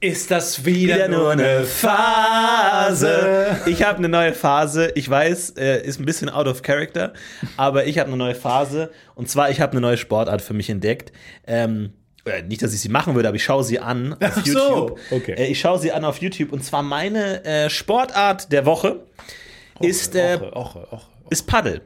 Ist 0.00 0.32
das 0.32 0.64
Wieder 0.64 1.06
nur 1.06 1.30
eine 1.30 1.62
Phase. 1.62 3.56
Ich 3.66 3.84
habe 3.84 3.98
eine 3.98 4.08
neue 4.08 4.32
Phase. 4.32 4.90
Ich 4.96 5.08
weiß, 5.08 5.50
äh, 5.58 5.86
ist 5.86 6.00
ein 6.00 6.06
bisschen 6.06 6.28
out 6.28 6.48
of 6.48 6.62
character, 6.62 7.12
aber 7.56 7.86
ich 7.86 8.00
habe 8.00 8.08
eine 8.08 8.16
neue 8.16 8.34
Phase. 8.34 8.90
Und 9.14 9.30
zwar, 9.30 9.50
ich 9.50 9.60
habe 9.60 9.72
eine 9.74 9.80
neue 9.80 9.96
Sportart 9.96 10.42
für 10.42 10.54
mich 10.54 10.68
entdeckt. 10.68 11.12
Ähm, 11.46 11.92
oder 12.24 12.42
nicht, 12.42 12.62
dass 12.62 12.74
ich 12.74 12.80
sie 12.80 12.88
machen 12.88 13.14
würde, 13.14 13.28
aber 13.28 13.36
ich 13.36 13.44
schaue 13.44 13.62
sie 13.62 13.78
an 13.78 14.14
auf 14.14 14.18
Ach 14.20 14.44
so, 14.44 14.52
YouTube. 14.52 14.98
okay. 15.12 15.34
Äh, 15.38 15.46
ich 15.46 15.60
schaue 15.60 15.78
sie 15.78 15.92
an 15.92 16.04
auf 16.04 16.18
YouTube. 16.18 16.52
Und 16.52 16.64
zwar 16.64 16.82
meine 16.82 17.44
äh, 17.44 17.70
Sportart 17.70 18.50
der 18.50 18.66
Woche 18.66 19.06
ist, 19.80 20.14
äh, 20.14 20.36
Oche, 20.36 20.56
Oche, 20.56 20.88
Oche. 20.92 21.06
ist 21.30 21.46
Paddel. 21.46 21.82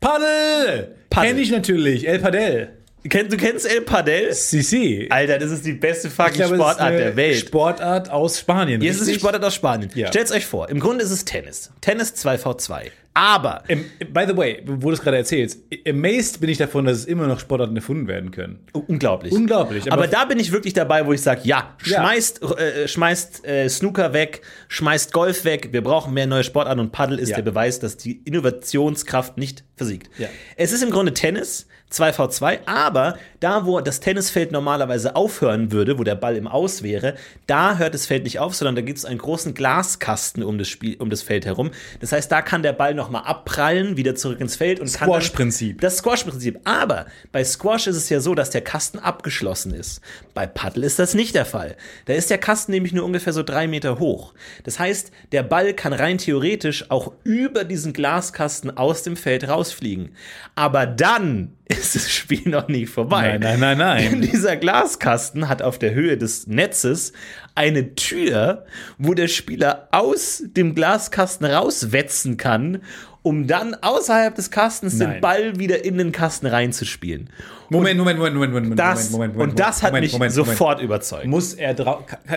Paddel! 0.00 0.96
Paddel. 1.10 1.30
Kenn 1.30 1.38
ich 1.38 1.50
natürlich, 1.50 2.08
El 2.08 2.18
Padel. 2.18 2.81
Du 3.04 3.36
kennst 3.36 3.66
El 3.68 3.80
Padel? 3.80 4.32
Sisi. 4.32 5.08
Alter, 5.10 5.38
das 5.38 5.50
ist 5.50 5.66
die 5.66 5.72
beste 5.72 6.08
fucking 6.08 6.34
glaube, 6.34 6.54
Sportart 6.56 6.92
der 6.92 7.16
Welt. 7.16 7.36
Sportart 7.36 8.10
aus 8.10 8.38
Spanien. 8.38 8.80
Hier 8.80 8.92
ist 8.92 9.04
die? 9.06 9.14
Sportart 9.14 9.44
aus 9.44 9.54
Spanien. 9.54 9.90
Ja. 9.94 10.08
Stellt 10.08 10.30
euch 10.30 10.46
vor, 10.46 10.68
im 10.68 10.78
Grunde 10.78 11.02
ist 11.04 11.10
es 11.10 11.24
Tennis. 11.24 11.72
Tennis 11.80 12.14
2v2. 12.14 12.90
Aber 13.14 13.62
Im, 13.68 13.84
by 14.10 14.24
the 14.26 14.34
way, 14.34 14.62
wo 14.64 14.88
du 14.88 14.92
es 14.92 15.02
gerade 15.02 15.18
erzählst, 15.18 15.58
amazed 15.86 16.40
bin 16.40 16.48
ich 16.48 16.56
davon, 16.56 16.86
dass 16.86 16.96
es 16.98 17.04
immer 17.04 17.26
noch 17.26 17.40
Sportarten 17.40 17.76
erfunden 17.76 18.06
werden 18.08 18.30
können. 18.30 18.60
unglaublich. 18.72 19.32
Unglaublich, 19.34 19.92
Aber, 19.92 20.04
aber- 20.04 20.10
da 20.10 20.24
bin 20.24 20.38
ich 20.38 20.50
wirklich 20.50 20.72
dabei, 20.72 21.04
wo 21.04 21.12
ich 21.12 21.20
sage, 21.20 21.42
ja, 21.44 21.76
Ja. 21.84 21.98
schmeißt, 22.00 22.42
äh, 22.56 22.88
schmeißt 22.88 23.46
äh, 23.46 23.68
Snooker 23.68 24.14
weg, 24.14 24.40
schmeißt 24.68 25.12
Golf 25.12 25.44
weg, 25.44 25.68
wir 25.72 25.82
brauchen 25.82 26.14
mehr 26.14 26.26
neue 26.26 26.42
Sportarten 26.44 26.80
und 26.80 26.92
Paddel 26.92 27.18
ist 27.18 27.28
Ja. 27.30 27.36
der 27.36 27.42
Beweis, 27.42 27.80
dass 27.80 27.98
die 27.98 28.22
Innovationskraft 28.24 29.36
nicht 29.36 29.62
versiegt. 29.76 30.08
Ja. 30.18 30.28
Es 30.56 30.72
ist 30.72 30.82
im 30.82 30.88
Grunde 30.90 31.12
Tennis, 31.12 31.66
2v2, 31.92 32.60
aber 32.66 33.18
da, 33.40 33.66
wo 33.66 33.80
das 33.80 34.00
Tennisfeld 34.00 34.52
normalerweise 34.52 35.16
aufhören 35.16 35.72
würde, 35.72 35.98
wo 35.98 36.04
der 36.04 36.14
Ball 36.14 36.36
im 36.36 36.46
Aus 36.46 36.82
wäre, 36.82 37.14
da 37.46 37.76
hört 37.76 37.94
das 37.94 38.06
Feld 38.06 38.24
nicht 38.24 38.38
auf, 38.38 38.54
sondern 38.54 38.76
da 38.76 38.82
gibt 38.82 38.98
es 38.98 39.04
einen 39.04 39.18
großen 39.18 39.54
Glaskasten 39.54 40.42
um 40.42 40.58
das, 40.58 40.68
Spiel, 40.68 40.96
um 40.98 41.10
das 41.10 41.22
Feld 41.22 41.44
herum. 41.44 41.70
Das 42.00 42.12
heißt, 42.12 42.30
da 42.30 42.40
kann 42.40 42.62
der 42.62 42.72
Ball 42.72 42.94
nochmal 42.94 43.24
abprallen, 43.24 43.96
wieder 43.96 44.14
zurück 44.14 44.40
ins 44.40 44.56
Feld 44.56 44.80
und 44.80 44.88
Squash-Prinzip. 44.88 45.80
das 45.80 45.98
Squash-Prinzip. 45.98 46.60
Aber 46.64 47.06
bei 47.32 47.44
Squash 47.44 47.86
ist 47.88 47.96
es 47.96 48.08
ja 48.08 48.20
so, 48.20 48.34
dass 48.34 48.50
der 48.50 48.62
Kasten 48.62 48.98
abgeschlossen 48.98 49.74
ist. 49.74 50.00
Bei 50.34 50.46
Paddle 50.46 50.86
ist 50.86 50.98
das 50.98 51.14
nicht 51.14 51.34
der 51.34 51.46
Fall. 51.46 51.76
Da 52.06 52.14
ist 52.14 52.30
der 52.30 52.38
Kasten 52.38 52.72
nämlich 52.72 52.92
nur 52.92 53.04
ungefähr 53.04 53.32
so 53.32 53.42
drei 53.42 53.66
Meter 53.66 53.98
hoch. 53.98 54.34
Das 54.64 54.78
heißt, 54.78 55.10
der 55.32 55.42
Ball 55.42 55.74
kann 55.74 55.92
rein 55.92 56.18
theoretisch 56.18 56.90
auch 56.90 57.12
über 57.24 57.64
diesen 57.64 57.92
Glaskasten 57.92 58.76
aus 58.76 59.02
dem 59.02 59.16
Feld 59.16 59.48
rausfliegen. 59.48 60.14
Aber 60.54 60.86
dann 60.86 61.52
ist 61.72 61.94
das 61.94 62.10
Spiel 62.10 62.48
noch 62.48 62.68
nicht 62.68 62.90
vorbei. 62.90 63.38
Nein, 63.38 63.60
nein, 63.60 63.78
nein, 63.78 64.02
Denn 64.02 64.20
nein. 64.20 64.30
dieser 64.30 64.56
Glaskasten 64.56 65.48
hat 65.48 65.62
auf 65.62 65.78
der 65.78 65.94
Höhe 65.94 66.16
des 66.16 66.46
Netzes 66.46 67.12
eine 67.54 67.94
Tür, 67.94 68.64
wo 68.98 69.14
der 69.14 69.28
Spieler 69.28 69.88
aus 69.90 70.42
dem 70.46 70.74
Glaskasten 70.74 71.46
rauswetzen 71.46 72.36
kann, 72.36 72.82
um 73.22 73.46
dann 73.46 73.74
außerhalb 73.74 74.34
des 74.34 74.50
Kastens 74.50 74.98
den 74.98 75.10
Nein. 75.10 75.20
Ball 75.20 75.58
wieder 75.58 75.84
in 75.84 75.98
den 75.98 76.12
Kasten 76.12 76.46
reinzuspielen. 76.46 77.30
Moment, 77.72 77.98
Moment, 77.98 78.18
Moment, 78.18 78.34
Moment, 78.36 78.52
Moment, 78.52 78.78
Das, 78.78 79.10
Moment, 79.10 79.34
Moment, 79.34 79.50
und 79.52 79.58
das 79.58 79.82
hat 79.82 79.90
Moment, 79.90 80.04
mich 80.04 80.12
Moment, 80.12 80.36
Moment. 80.36 80.48
sofort 80.48 80.80
überzeugt. 80.80 81.26
Muss 81.26 81.54
er, 81.54 81.74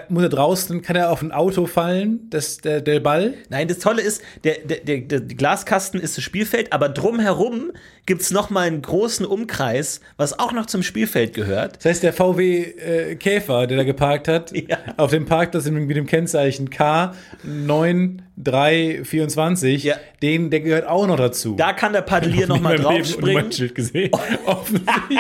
muss 0.09 0.23
er 0.23 0.29
draußen, 0.29 0.81
kann 0.81 0.95
er 0.95 1.11
auf 1.11 1.21
ein 1.21 1.31
Auto 1.31 1.65
fallen, 1.67 2.21
das, 2.29 2.57
der, 2.57 2.81
der 2.81 2.99
Ball? 2.99 3.36
Nein, 3.49 3.67
das 3.67 3.79
Tolle 3.79 4.01
ist, 4.01 4.21
der, 4.43 4.55
der, 4.65 4.77
der, 4.79 4.99
der 5.01 5.19
Glaskasten 5.21 5.99
ist 5.99 6.17
das 6.17 6.23
Spielfeld, 6.23 6.73
aber 6.73 6.89
drumherum 6.89 7.71
gibt 8.07 8.21
es 8.21 8.29
nochmal 8.31 8.67
einen 8.67 8.81
großen 8.83 9.25
Umkreis, 9.25 9.99
was 10.17 10.38
auch 10.38 10.51
noch 10.51 10.67
zum 10.67 10.83
Spielfeld 10.83 11.33
gehört. 11.33 11.77
Das 11.77 11.86
heißt, 11.86 12.03
der 12.03 12.13
VW 12.13 12.61
äh, 12.61 13.15
Käfer, 13.15 13.65
der 13.67 13.77
da 13.77 13.83
geparkt 13.83 14.27
hat, 14.27 14.51
Ja. 14.55 14.77
auf 14.97 15.11
dem 15.11 15.25
Parkplatz 15.25 15.65
mit 15.69 15.95
dem 15.95 16.05
Kennzeichen 16.05 16.69
K9324, 18.41 19.86
Ja. 19.86 19.95
den, 20.21 20.49
der 20.49 20.59
gehört 20.61 20.88
auch 20.88 21.07
noch 21.07 21.17
dazu. 21.17 21.55
Da 21.55 21.73
kann 21.73 21.93
der 21.93 22.01
Paddelier 22.01 22.47
nochmal 22.55 22.77
draufspringen. 22.77 23.51
Schild 23.51 23.75
gesehen. 23.75 24.11
Offensichtlich 24.45 25.19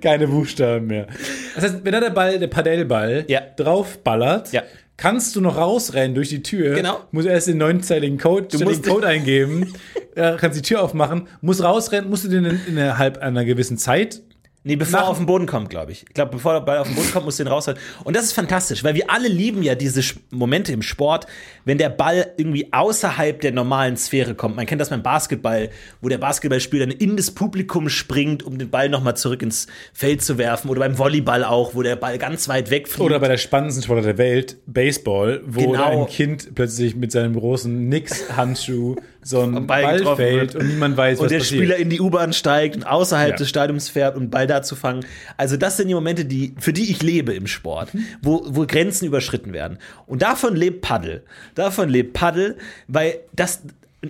keine 0.00 0.28
Buchstaben 0.28 0.86
mehr. 0.86 1.06
Das 1.54 1.64
heißt, 1.64 1.76
wenn 1.84 1.92
da 1.92 2.00
der 2.00 2.10
Ball, 2.10 2.38
der 2.38 2.48
Padellball, 2.48 3.24
Ja. 3.28 3.40
draufballert, 3.56 4.52
Ja. 4.52 4.62
kannst 4.96 5.34
du 5.36 5.40
noch 5.40 5.56
rausrennen 5.56 6.14
durch 6.14 6.28
die 6.28 6.42
Tür. 6.42 6.74
Genau. 6.74 7.00
Muss 7.10 7.24
erst 7.24 7.48
den 7.48 7.58
neunzeiligen 7.58 8.18
Code, 8.18 8.48
Du 8.50 8.64
musst- 8.64 8.86
Code 8.86 9.06
eingeben, 9.08 9.72
kannst 10.14 10.58
die 10.58 10.62
Tür 10.62 10.82
aufmachen, 10.82 11.28
muss 11.40 11.62
rausrennen, 11.62 12.08
musst 12.10 12.24
du 12.24 12.28
den 12.28 12.44
in, 12.44 12.60
innerhalb 12.68 13.18
einer 13.18 13.44
gewissen 13.44 13.78
Zeit 13.78 14.20
Nee, 14.64 14.76
bevor 14.76 15.00
Nach- 15.00 15.06
er 15.06 15.10
auf 15.10 15.16
den 15.16 15.26
Boden 15.26 15.46
kommt, 15.46 15.70
glaube 15.70 15.90
ich. 15.90 16.04
Ich 16.08 16.14
glaube, 16.14 16.30
bevor 16.30 16.52
der 16.52 16.60
Ball 16.60 16.78
auf 16.78 16.86
den 16.86 16.94
Boden 16.94 17.10
kommt, 17.12 17.24
musst 17.24 17.40
du 17.40 17.44
den 17.44 17.52
rausholen. 17.52 17.80
Und 18.04 18.14
das 18.14 18.26
ist 18.26 18.32
fantastisch, 18.32 18.84
weil 18.84 18.94
wir 18.94 19.10
alle 19.10 19.26
lieben 19.26 19.62
ja 19.64 19.74
diese 19.74 20.02
Momente 20.30 20.72
im 20.72 20.82
Sport, 20.82 21.26
wenn 21.64 21.78
der 21.78 21.88
Ball 21.88 22.32
irgendwie 22.36 22.72
außerhalb 22.72 23.40
der 23.40 23.50
normalen 23.50 23.96
Sphäre 23.96 24.36
kommt. 24.36 24.54
Man 24.54 24.66
kennt 24.66 24.80
das 24.80 24.90
beim 24.90 25.02
Basketball, 25.02 25.70
wo 26.00 26.08
der 26.08 26.18
Basketballspieler 26.18 26.86
dann 26.86 26.96
in 26.96 27.16
das 27.16 27.32
Publikum 27.32 27.88
springt, 27.88 28.44
um 28.44 28.56
den 28.56 28.70
Ball 28.70 28.88
nochmal 28.88 29.16
zurück 29.16 29.42
ins 29.42 29.66
Feld 29.92 30.22
zu 30.22 30.38
werfen. 30.38 30.70
Oder 30.70 30.78
beim 30.80 30.96
Volleyball 30.96 31.42
auch, 31.42 31.74
wo 31.74 31.82
der 31.82 31.96
Ball 31.96 32.16
ganz 32.18 32.48
weit 32.48 32.70
wegfliegt. 32.70 33.00
Oder 33.00 33.18
bei 33.18 33.26
der 33.28 33.38
spannendsten 33.38 33.82
Sportart 33.82 34.06
der 34.06 34.18
Welt, 34.18 34.58
Baseball, 34.66 35.42
wo 35.44 35.72
Genau. 35.72 36.02
ein 36.02 36.06
Kind 36.06 36.54
plötzlich 36.54 36.94
mit 36.94 37.10
seinem 37.10 37.34
großen 37.34 37.88
Nix-Handschuh 37.88 38.94
so 39.24 39.40
einen 39.40 39.66
Ball 39.66 40.02
Ball, 40.02 40.16
fällt 40.16 40.56
und 40.56 40.66
niemand 40.66 40.96
weiß, 40.96 41.18
und 41.18 41.24
was 41.26 41.30
der 41.30 41.38
passiert. 41.38 41.60
Spieler 41.60 41.76
in 41.76 41.90
die 41.90 42.00
U-Bahn 42.00 42.32
steigt 42.32 42.76
und 42.76 42.84
außerhalb 42.84 43.30
Ja. 43.30 43.36
des 43.36 43.48
Stadiums 43.48 43.88
fährt 43.88 44.16
und 44.16 44.30
Ball 44.30 44.46
da 44.46 44.62
zu 44.62 44.74
fangen. 44.74 45.04
Also 45.36 45.56
das 45.56 45.76
sind 45.76 45.88
die 45.88 45.94
Momente, 45.94 46.24
die, 46.24 46.54
für 46.58 46.72
die 46.72 46.90
ich 46.90 47.02
lebe 47.02 47.32
im 47.32 47.46
Sport, 47.46 47.90
wo, 48.20 48.42
wo 48.48 48.66
Grenzen 48.66 49.06
überschritten 49.06 49.52
werden. 49.52 49.78
Und 50.06 50.22
davon 50.22 50.56
lebt 50.56 50.80
Paddel. 50.82 51.22
Davon 51.54 51.88
lebt 51.88 52.14
Paddel, 52.14 52.56
weil 52.88 53.20
das, 53.32 53.62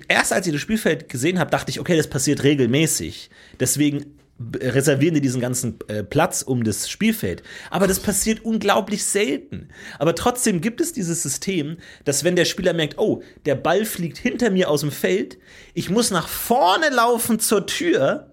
erst 0.08 0.32
als 0.32 0.46
ich 0.46 0.52
das 0.52 0.62
Spielfeld 0.62 1.08
gesehen 1.08 1.38
habe, 1.38 1.50
dachte 1.50 1.70
ich, 1.70 1.78
okay, 1.78 1.96
das 1.96 2.06
passiert 2.08 2.42
regelmäßig. 2.42 3.28
Deswegen 3.60 4.06
reservieren 4.60 5.14
die 5.14 5.20
diesen 5.20 5.40
ganzen 5.40 5.78
äh, 5.88 6.02
Platz 6.02 6.42
um 6.42 6.64
das 6.64 6.88
Spielfeld. 6.90 7.42
Aber 7.70 7.86
das 7.86 8.00
passiert 8.00 8.44
unglaublich 8.44 9.04
selten. 9.04 9.68
Aber 9.98 10.14
trotzdem 10.14 10.60
gibt 10.60 10.80
es 10.80 10.92
dieses 10.92 11.22
System, 11.22 11.76
dass 12.04 12.24
wenn 12.24 12.36
der 12.36 12.44
Spieler 12.44 12.72
merkt, 12.72 12.98
oh, 12.98 13.22
der 13.46 13.54
Ball 13.54 13.84
fliegt 13.84 14.18
hinter 14.18 14.50
mir 14.50 14.68
aus 14.70 14.80
dem 14.80 14.90
Feld, 14.90 15.38
ich 15.74 15.90
muss 15.90 16.10
nach 16.10 16.28
vorne 16.28 16.90
laufen 16.90 17.38
zur 17.38 17.66
Tür 17.66 18.32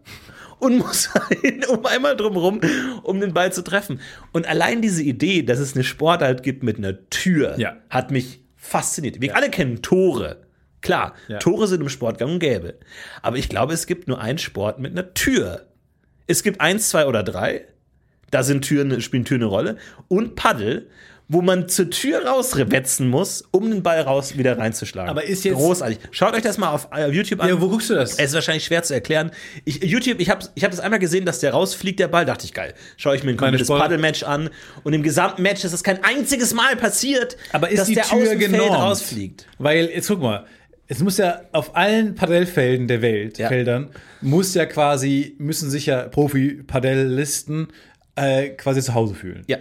und 0.59 0.77
muss 0.77 1.09
hin, 1.41 1.63
um 1.69 1.85
einmal 1.85 2.15
drumherum, 2.17 2.59
um 3.03 3.19
den 3.21 3.33
Ball 3.33 3.53
zu 3.53 3.63
treffen. 3.63 4.01
Und 4.33 4.47
allein 4.47 4.81
diese 4.81 5.03
Idee, 5.03 5.43
dass 5.43 5.59
es 5.59 5.73
eine 5.75 5.83
Sportart 5.83 6.43
gibt 6.43 6.63
mit 6.63 6.77
einer 6.77 7.09
Tür, 7.09 7.57
Ja. 7.57 7.77
hat 7.89 8.11
mich 8.11 8.41
fasziniert. 8.57 9.21
Wir 9.21 9.35
alle 9.35 9.49
kennen 9.49 9.81
Tore. 9.81 10.45
Klar, 10.81 11.13
Ja. 11.27 11.39
Tore 11.39 11.67
sind 11.67 11.81
im 11.81 11.89
Sport 11.89 12.19
gang 12.19 12.31
und 12.33 12.39
gäbe. 12.39 12.75
Aber 13.21 13.37
ich 13.37 13.49
glaube, 13.49 13.73
es 13.73 13.85
gibt 13.87 14.07
nur 14.07 14.21
einen 14.21 14.37
Sport 14.37 14.79
mit 14.79 14.91
einer 14.91 15.13
Tür. 15.13 15.65
Es 16.29 16.43
gibt 16.43 16.61
eins, 16.61 16.89
zwei 16.89 17.05
oder 17.07 17.23
drei. 17.23 17.65
Da 18.31 18.43
sind 18.43 18.61
Türen, 18.61 19.01
spielen 19.01 19.25
Türen 19.25 19.41
eine 19.41 19.49
Rolle. 19.49 19.77
Und 20.07 20.35
Paddel, 20.35 20.87
wo 21.27 21.41
man 21.41 21.67
zur 21.67 21.89
Tür 21.89 22.25
rauswetzen 22.25 23.07
muss, 23.07 23.43
um 23.51 23.69
den 23.69 23.81
Ball 23.83 24.01
raus 24.01 24.37
wieder 24.37 24.57
reinzuschlagen. 24.57 25.09
Aber 25.09 25.23
ist 25.23 25.43
jetzt- 25.43 25.55
großartig. 25.55 25.97
Schaut 26.11 26.33
euch 26.35 26.41
das 26.43 26.57
mal 26.59 26.69
auf 26.71 26.87
äh, 26.95 27.09
YouTube 27.09 27.39
an. 27.41 27.49
Ja, 27.49 27.59
wo 27.59 27.67
guckst 27.69 27.89
du 27.89 27.95
das? 27.95 28.13
Es 28.13 28.25
ist 28.29 28.33
wahrscheinlich 28.33 28.65
schwer 28.65 28.83
zu 28.83 28.93
erklären. 28.93 29.31
Ich, 29.65 29.83
YouTube, 29.83 30.19
ich 30.19 30.29
habe 30.29 30.45
ich 30.55 30.63
hab 30.63 30.69
das 30.71 30.79
einmal 30.79 30.99
gesehen, 30.99 31.25
dass 31.25 31.39
der 31.39 31.51
rausfliegt, 31.51 31.99
der 31.99 32.07
Ball. 32.07 32.25
Dachte 32.25 32.45
ich, 32.45 32.53
geil. 32.53 32.73
Schaue 32.97 33.15
ich 33.15 33.23
mir 33.23 33.31
ein 33.31 33.37
komplettes 33.37 33.67
Paddelmatch 33.67 34.23
an. 34.23 34.49
Und 34.83 34.93
im 34.93 35.01
gesamten 35.03 35.41
Match 35.41 35.63
ist 35.63 35.73
es 35.73 35.83
kein 35.83 36.03
einziges 36.03 36.53
Mal 36.53 36.75
passiert, 36.75 37.37
Aber 37.51 37.69
ist 37.69 37.79
dass 37.79 37.87
die 37.87 37.95
der 37.95 38.03
Tür 38.05 38.19
dem 38.19 38.27
Feld 38.39 38.51
genormt? 38.51 38.75
rausfliegt. 38.77 39.47
Weil, 39.57 39.85
jetzt 39.89 40.07
guck 40.07 40.21
mal, 40.21 40.45
es 40.91 40.99
muss 41.01 41.17
ja 41.17 41.41
auf 41.51 41.75
allen 41.75 42.15
Padellfelden 42.15 42.87
der 42.87 43.01
Welt, 43.01 43.37
Ja. 43.37 43.47
Feldern, 43.47 43.91
muss 44.21 44.53
ja 44.55 44.65
quasi, 44.65 45.35
müssen 45.37 45.69
sich 45.69 45.85
ja 45.85 46.07
Profi-Padellisten 46.07 47.67
äh, 48.15 48.49
quasi 48.49 48.81
zu 48.81 48.93
Hause 48.95 49.13
fühlen. 49.15 49.43
Ja. 49.47 49.57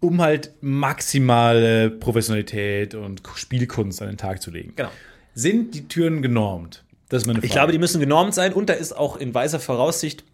Um 0.00 0.20
halt 0.20 0.50
maximale 0.60 1.88
Professionalität 1.90 2.94
und 2.96 3.22
Spielkunst 3.36 4.02
an 4.02 4.08
den 4.08 4.16
Tag 4.16 4.42
zu 4.42 4.50
legen. 4.50 4.72
Genau. 4.76 4.90
Sind 5.34 5.74
die 5.74 5.86
Türen 5.86 6.20
genormt? 6.20 6.84
Das 7.08 7.22
ist 7.22 7.26
meine 7.26 7.38
Frage. 7.38 7.46
Ich 7.46 7.52
glaube, 7.52 7.72
die 7.72 7.78
müssen 7.78 8.00
genormt 8.00 8.34
sein 8.34 8.52
und 8.52 8.68
da 8.68 8.72
ist 8.72 8.92
auch 8.96 9.16
in 9.16 9.32
weiser 9.34 9.60
Voraussicht 9.60 10.24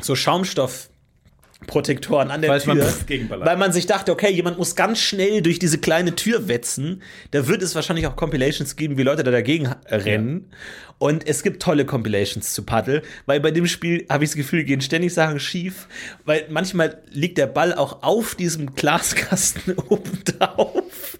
so 0.00 0.16
Schaumstoff 0.16 0.90
Protektoren 1.66 2.30
an 2.30 2.42
der 2.42 2.50
man 2.50 2.60
Tür, 2.60 2.92
gegenballert. 3.06 3.46
weil 3.46 3.56
man 3.56 3.72
sich 3.72 3.86
dachte, 3.86 4.12
okay, 4.12 4.30
jemand 4.30 4.58
muss 4.58 4.76
ganz 4.76 4.98
schnell 5.00 5.40
durch 5.40 5.58
diese 5.58 5.78
kleine 5.78 6.14
Tür 6.14 6.46
wetzen. 6.48 7.00
Da 7.30 7.48
wird 7.48 7.62
es 7.62 7.74
wahrscheinlich 7.74 8.06
auch 8.06 8.16
Compilations 8.16 8.76
geben, 8.76 8.98
wie 8.98 9.02
Leute 9.02 9.22
da 9.22 9.30
dagegen 9.30 9.68
rennen. 9.88 10.50
Und 10.98 11.26
es 11.26 11.42
gibt 11.42 11.60
tolle 11.60 11.84
Compilations 11.86 12.52
zu 12.52 12.62
Paddle, 12.62 13.02
weil 13.26 13.40
bei 13.40 13.50
dem 13.50 13.66
Spiel 13.66 14.06
habe 14.08 14.24
ich 14.24 14.30
das 14.30 14.36
Gefühl, 14.36 14.62
gehen 14.64 14.80
ständig 14.80 15.12
Sachen 15.12 15.40
schief, 15.40 15.88
weil 16.24 16.46
manchmal 16.50 16.98
liegt 17.10 17.36
der 17.36 17.46
Ball 17.48 17.74
auch 17.74 18.02
auf 18.02 18.36
diesem 18.36 18.74
Glaskasten 18.74 19.74
oben 19.88 20.20
drauf. 20.24 20.70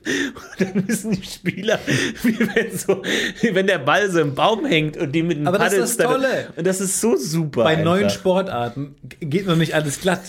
Und 0.07 0.61
dann 0.61 0.85
müssen 0.87 1.13
die 1.13 1.25
Spieler, 1.27 1.81
wie 2.23 2.39
wenn, 2.39 2.77
so, 2.79 3.03
wie 3.41 3.55
wenn 3.55 3.67
der 3.67 3.79
Ball 3.79 4.11
so 4.11 4.21
im 4.21 4.35
Baum 4.35 4.65
hängt 4.65 4.97
und 4.97 5.11
die 5.13 5.23
mit 5.23 5.39
dem 5.39 5.49
Aber 5.49 5.59
das 5.59 5.73
ist 5.73 5.81
das 5.81 5.97
dann- 5.97 6.13
Tolle. 6.13 6.53
Und 6.55 6.67
das 6.67 6.81
ist 6.81 7.01
so 7.01 7.17
super. 7.17 7.65
Bei 7.65 7.71
einfach. 7.71 7.85
neuen 7.85 8.11
Sportarten 8.11 8.95
geht 9.21 9.47
noch 9.47 9.57
nicht 9.57 9.75
alles 9.75 10.01
glatt. 10.01 10.21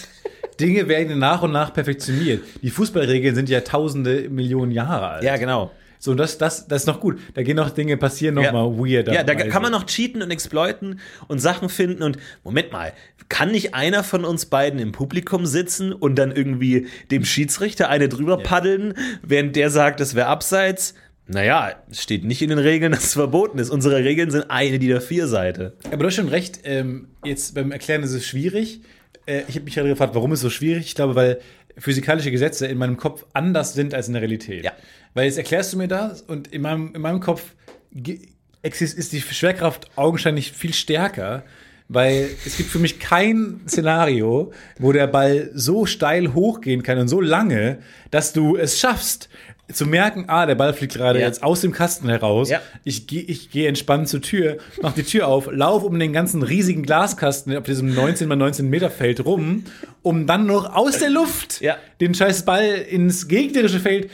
Dinge 0.60 0.88
werden 0.88 1.20
nach 1.20 1.42
und 1.42 1.52
nach 1.52 1.74
perfektioniert. 1.74 2.44
Die 2.62 2.70
Fußballregeln 2.70 3.36
sind 3.36 3.50
ja 3.50 3.62
tausende 3.62 4.30
Millionen 4.30 4.72
Jahre 4.72 5.08
alt. 5.08 5.24
Ja, 5.24 5.38
genau. 5.38 5.72
So, 6.00 6.12
und 6.12 6.18
das, 6.18 6.38
das, 6.38 6.68
das 6.68 6.84
ist 6.84 6.88
noch 6.88 7.00
gut. 7.00 7.20
Da 7.34 7.42
gehen 7.42 7.56
noch 7.56 7.72
Dinge 7.72 7.98
passieren 7.98 8.36
noch 8.36 8.44
Ja. 8.44 8.52
mal 8.52 8.78
weirder. 8.78 9.14
Ja, 9.14 9.24
da 9.24 9.34
kann 9.34 9.62
man 9.62 9.72
noch 9.72 9.86
cheaten 9.86 10.22
und 10.22 10.30
exploiten 10.32 11.00
und 11.28 11.40
Sachen 11.40 11.68
finden 11.68 12.04
und 12.04 12.18
Moment 12.44 12.72
mal, 12.72 12.94
kann 13.28 13.52
nicht 13.52 13.74
einer 13.74 14.04
von 14.04 14.24
uns 14.24 14.46
beiden 14.46 14.80
im 14.80 14.92
Publikum 14.92 15.46
sitzen 15.46 15.94
und 15.94 16.16
dann 16.16 16.32
irgendwie 16.32 16.88
dem 17.12 17.26
Schiedsrichter 17.26 17.90
eine 17.90 18.08
drüber 18.08 18.38
paddeln, 18.38 18.94
während 19.24 19.56
der 19.56 19.70
sagt, 19.72 20.00
das 20.00 20.16
wäre 20.16 20.28
abseits? 20.28 20.94
Naja, 21.28 21.72
es 21.90 22.04
steht 22.04 22.24
nicht 22.24 22.44
in 22.44 22.50
den 22.50 22.60
Regeln, 22.60 22.92
dass 22.92 23.06
es 23.06 23.14
verboten 23.14 23.58
ist. 23.58 23.72
Unsere 23.72 23.98
Regeln 24.04 24.30
sind 24.30 24.52
eine 24.52 24.78
DIN 24.78 24.96
A4-Seite. 24.98 25.74
Aber 25.88 25.98
du 25.98 26.06
hast 26.06 26.16
schon 26.16 26.30
recht, 26.30 26.60
ähm, 26.66 27.08
jetzt 27.24 27.56
beim 27.56 27.72
Erklären 27.72 28.04
ist 28.04 28.12
es 28.14 28.26
schwierig. 28.28 28.82
Äh, 29.26 29.44
ich 29.48 29.56
habe 29.56 29.66
mich 29.66 29.76
gerade 29.76 29.90
gefragt, 29.90 30.16
warum 30.16 30.32
ist 30.32 30.40
es 30.40 30.44
so 30.44 30.50
schwierig? 30.50 30.86
Ich 30.86 30.96
glaube, 30.96 31.16
weil 31.16 31.40
physikalische 31.78 32.32
Gesetze 32.32 32.68
in 32.68 32.78
meinem 32.78 32.98
Kopf 32.98 33.26
anders 33.34 33.74
sind 33.74 33.94
als 33.94 34.08
in 34.08 34.14
der 34.14 34.22
Realität. 34.22 34.64
Ja. 34.64 34.72
Weil 35.14 35.26
jetzt 35.26 35.38
erklärst 35.38 35.74
du 35.74 35.78
mir 35.78 35.88
das 35.88 36.22
und 36.22 36.48
in 36.48 36.62
meinem, 36.62 36.94
in 36.94 37.02
meinem 37.02 37.20
Kopf 37.20 37.54
ist 38.62 39.14
die 39.14 39.22
Schwerkraft 39.22 39.90
augenscheinlich 39.96 40.52
viel 40.52 40.74
stärker, 40.74 41.44
weil 41.88 42.30
es 42.46 42.58
gibt 42.58 42.70
für 42.70 42.80
mich 42.80 43.00
kein 43.00 43.62
Szenario, 43.68 44.52
wo 44.80 44.92
der 44.92 45.08
Ball 45.08 45.52
so 45.54 45.86
steil 45.86 46.34
hochgehen 46.34 46.82
kann 46.82 46.98
und 46.98 47.08
so 47.08 47.22
lange, 47.22 47.80
dass 48.10 48.34
du 48.34 48.58
es 48.58 48.80
schaffst, 48.80 49.30
zu 49.72 49.86
merken, 49.86 50.26
ah, 50.28 50.46
der 50.46 50.56
Ball 50.56 50.74
fliegt 50.74 50.94
gerade 50.94 51.20
Ja. 51.20 51.26
jetzt 51.26 51.42
aus 51.44 51.62
dem 51.62 51.72
Kasten 51.72 52.08
heraus. 52.08 52.50
Ja. 52.50 52.62
Ich 52.84 53.08
gehe 53.08 53.22
ich 53.24 53.50
geh 53.50 53.66
entspannt 53.66 54.08
zur 54.08 54.22
Tür, 54.22 54.58
mach 54.82 54.94
die 54.94 55.04
Tür 55.04 55.28
auf, 55.28 55.50
lauf 55.52 55.84
um 55.84 55.98
den 55.98 56.14
ganzen 56.14 56.44
riesigen 56.44 56.84
Glaskasten 56.84 57.56
auf 57.58 57.64
diesem 57.64 57.94
19 57.94 58.28
x 58.30 58.38
19 58.38 58.70
Meter 58.70 58.90
Feld 58.92 59.26
rum, 59.26 59.64
um 60.04 60.28
dann 60.28 60.46
noch 60.46 60.74
aus 60.76 61.00
der 61.00 61.10
Luft 61.10 61.62
Ja. 61.62 61.78
den 62.00 62.14
scheiß 62.14 62.46
Ball 62.46 62.66
ins 62.90 63.28
gegnerische 63.28 63.80
Feld. 63.80 64.10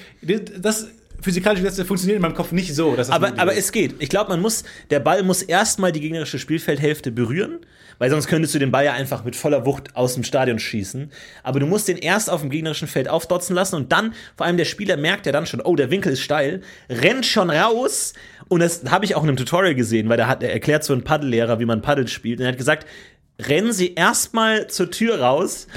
Das 0.61 0.87
physikalische 1.21 1.63
Gesetze 1.63 1.85
funktioniert 1.85 2.15
in 2.15 2.21
meinem 2.21 2.33
Kopf 2.33 2.51
nicht 2.51 2.73
so. 2.73 2.95
Dass 2.95 3.07
das 3.07 3.15
Aber, 3.15 3.33
aber 3.37 3.51
ist. 3.53 3.65
es 3.65 3.71
geht. 3.71 3.95
Ich 3.99 4.09
glaube, 4.09 4.29
man 4.31 4.39
muss, 4.41 4.63
der 4.89 4.99
Ball 5.01 5.21
muss 5.23 5.41
erstmal 5.43 5.91
die 5.91 5.99
gegnerische 5.99 6.39
Spielfeldhälfte 6.39 7.11
berühren, 7.11 7.59
weil 8.01 8.09
sonst 8.09 8.25
könntest 8.25 8.55
du 8.55 8.57
den 8.57 8.71
Ball 8.71 8.83
ja 8.83 8.93
einfach 8.93 9.23
mit 9.23 9.35
voller 9.35 9.63
Wucht 9.63 9.95
aus 9.95 10.15
dem 10.15 10.23
Stadion 10.23 10.57
schießen. 10.57 11.11
Aber 11.43 11.59
du 11.59 11.67
musst 11.67 11.87
den 11.87 11.97
erst 11.97 12.31
auf 12.31 12.41
dem 12.41 12.49
gegnerischen 12.49 12.87
Feld 12.87 13.07
aufdotzen 13.07 13.55
lassen 13.55 13.75
und 13.75 13.91
dann, 13.91 14.15
vor 14.35 14.47
allem 14.47 14.57
der 14.57 14.65
Spieler 14.65 14.97
merkt 14.97 15.27
ja 15.27 15.31
dann 15.31 15.45
schon, 15.45 15.61
oh, 15.61 15.75
der 15.75 15.91
Winkel 15.91 16.13
ist 16.13 16.21
steil, 16.21 16.61
rennt 16.89 17.27
schon 17.27 17.51
raus. 17.51 18.13
Und 18.47 18.61
das 18.61 18.85
habe 18.89 19.05
ich 19.05 19.13
auch 19.13 19.21
in 19.21 19.29
einem 19.29 19.37
Tutorial 19.37 19.75
gesehen, 19.75 20.09
weil 20.09 20.17
da 20.17 20.25
hat 20.25 20.41
er 20.41 20.51
erklärt 20.51 20.83
so 20.83 20.93
ein 20.93 21.03
Paddellehrer, 21.03 21.59
wie 21.59 21.65
man 21.65 21.83
Paddel 21.83 22.07
spielt. 22.07 22.39
Und 22.39 22.45
er 22.45 22.53
hat 22.53 22.57
gesagt, 22.57 22.87
rennen 23.39 23.71
Sie 23.71 23.93
erstmal 23.93 24.65
zur 24.65 24.89
Tür 24.89 25.21
raus 25.21 25.67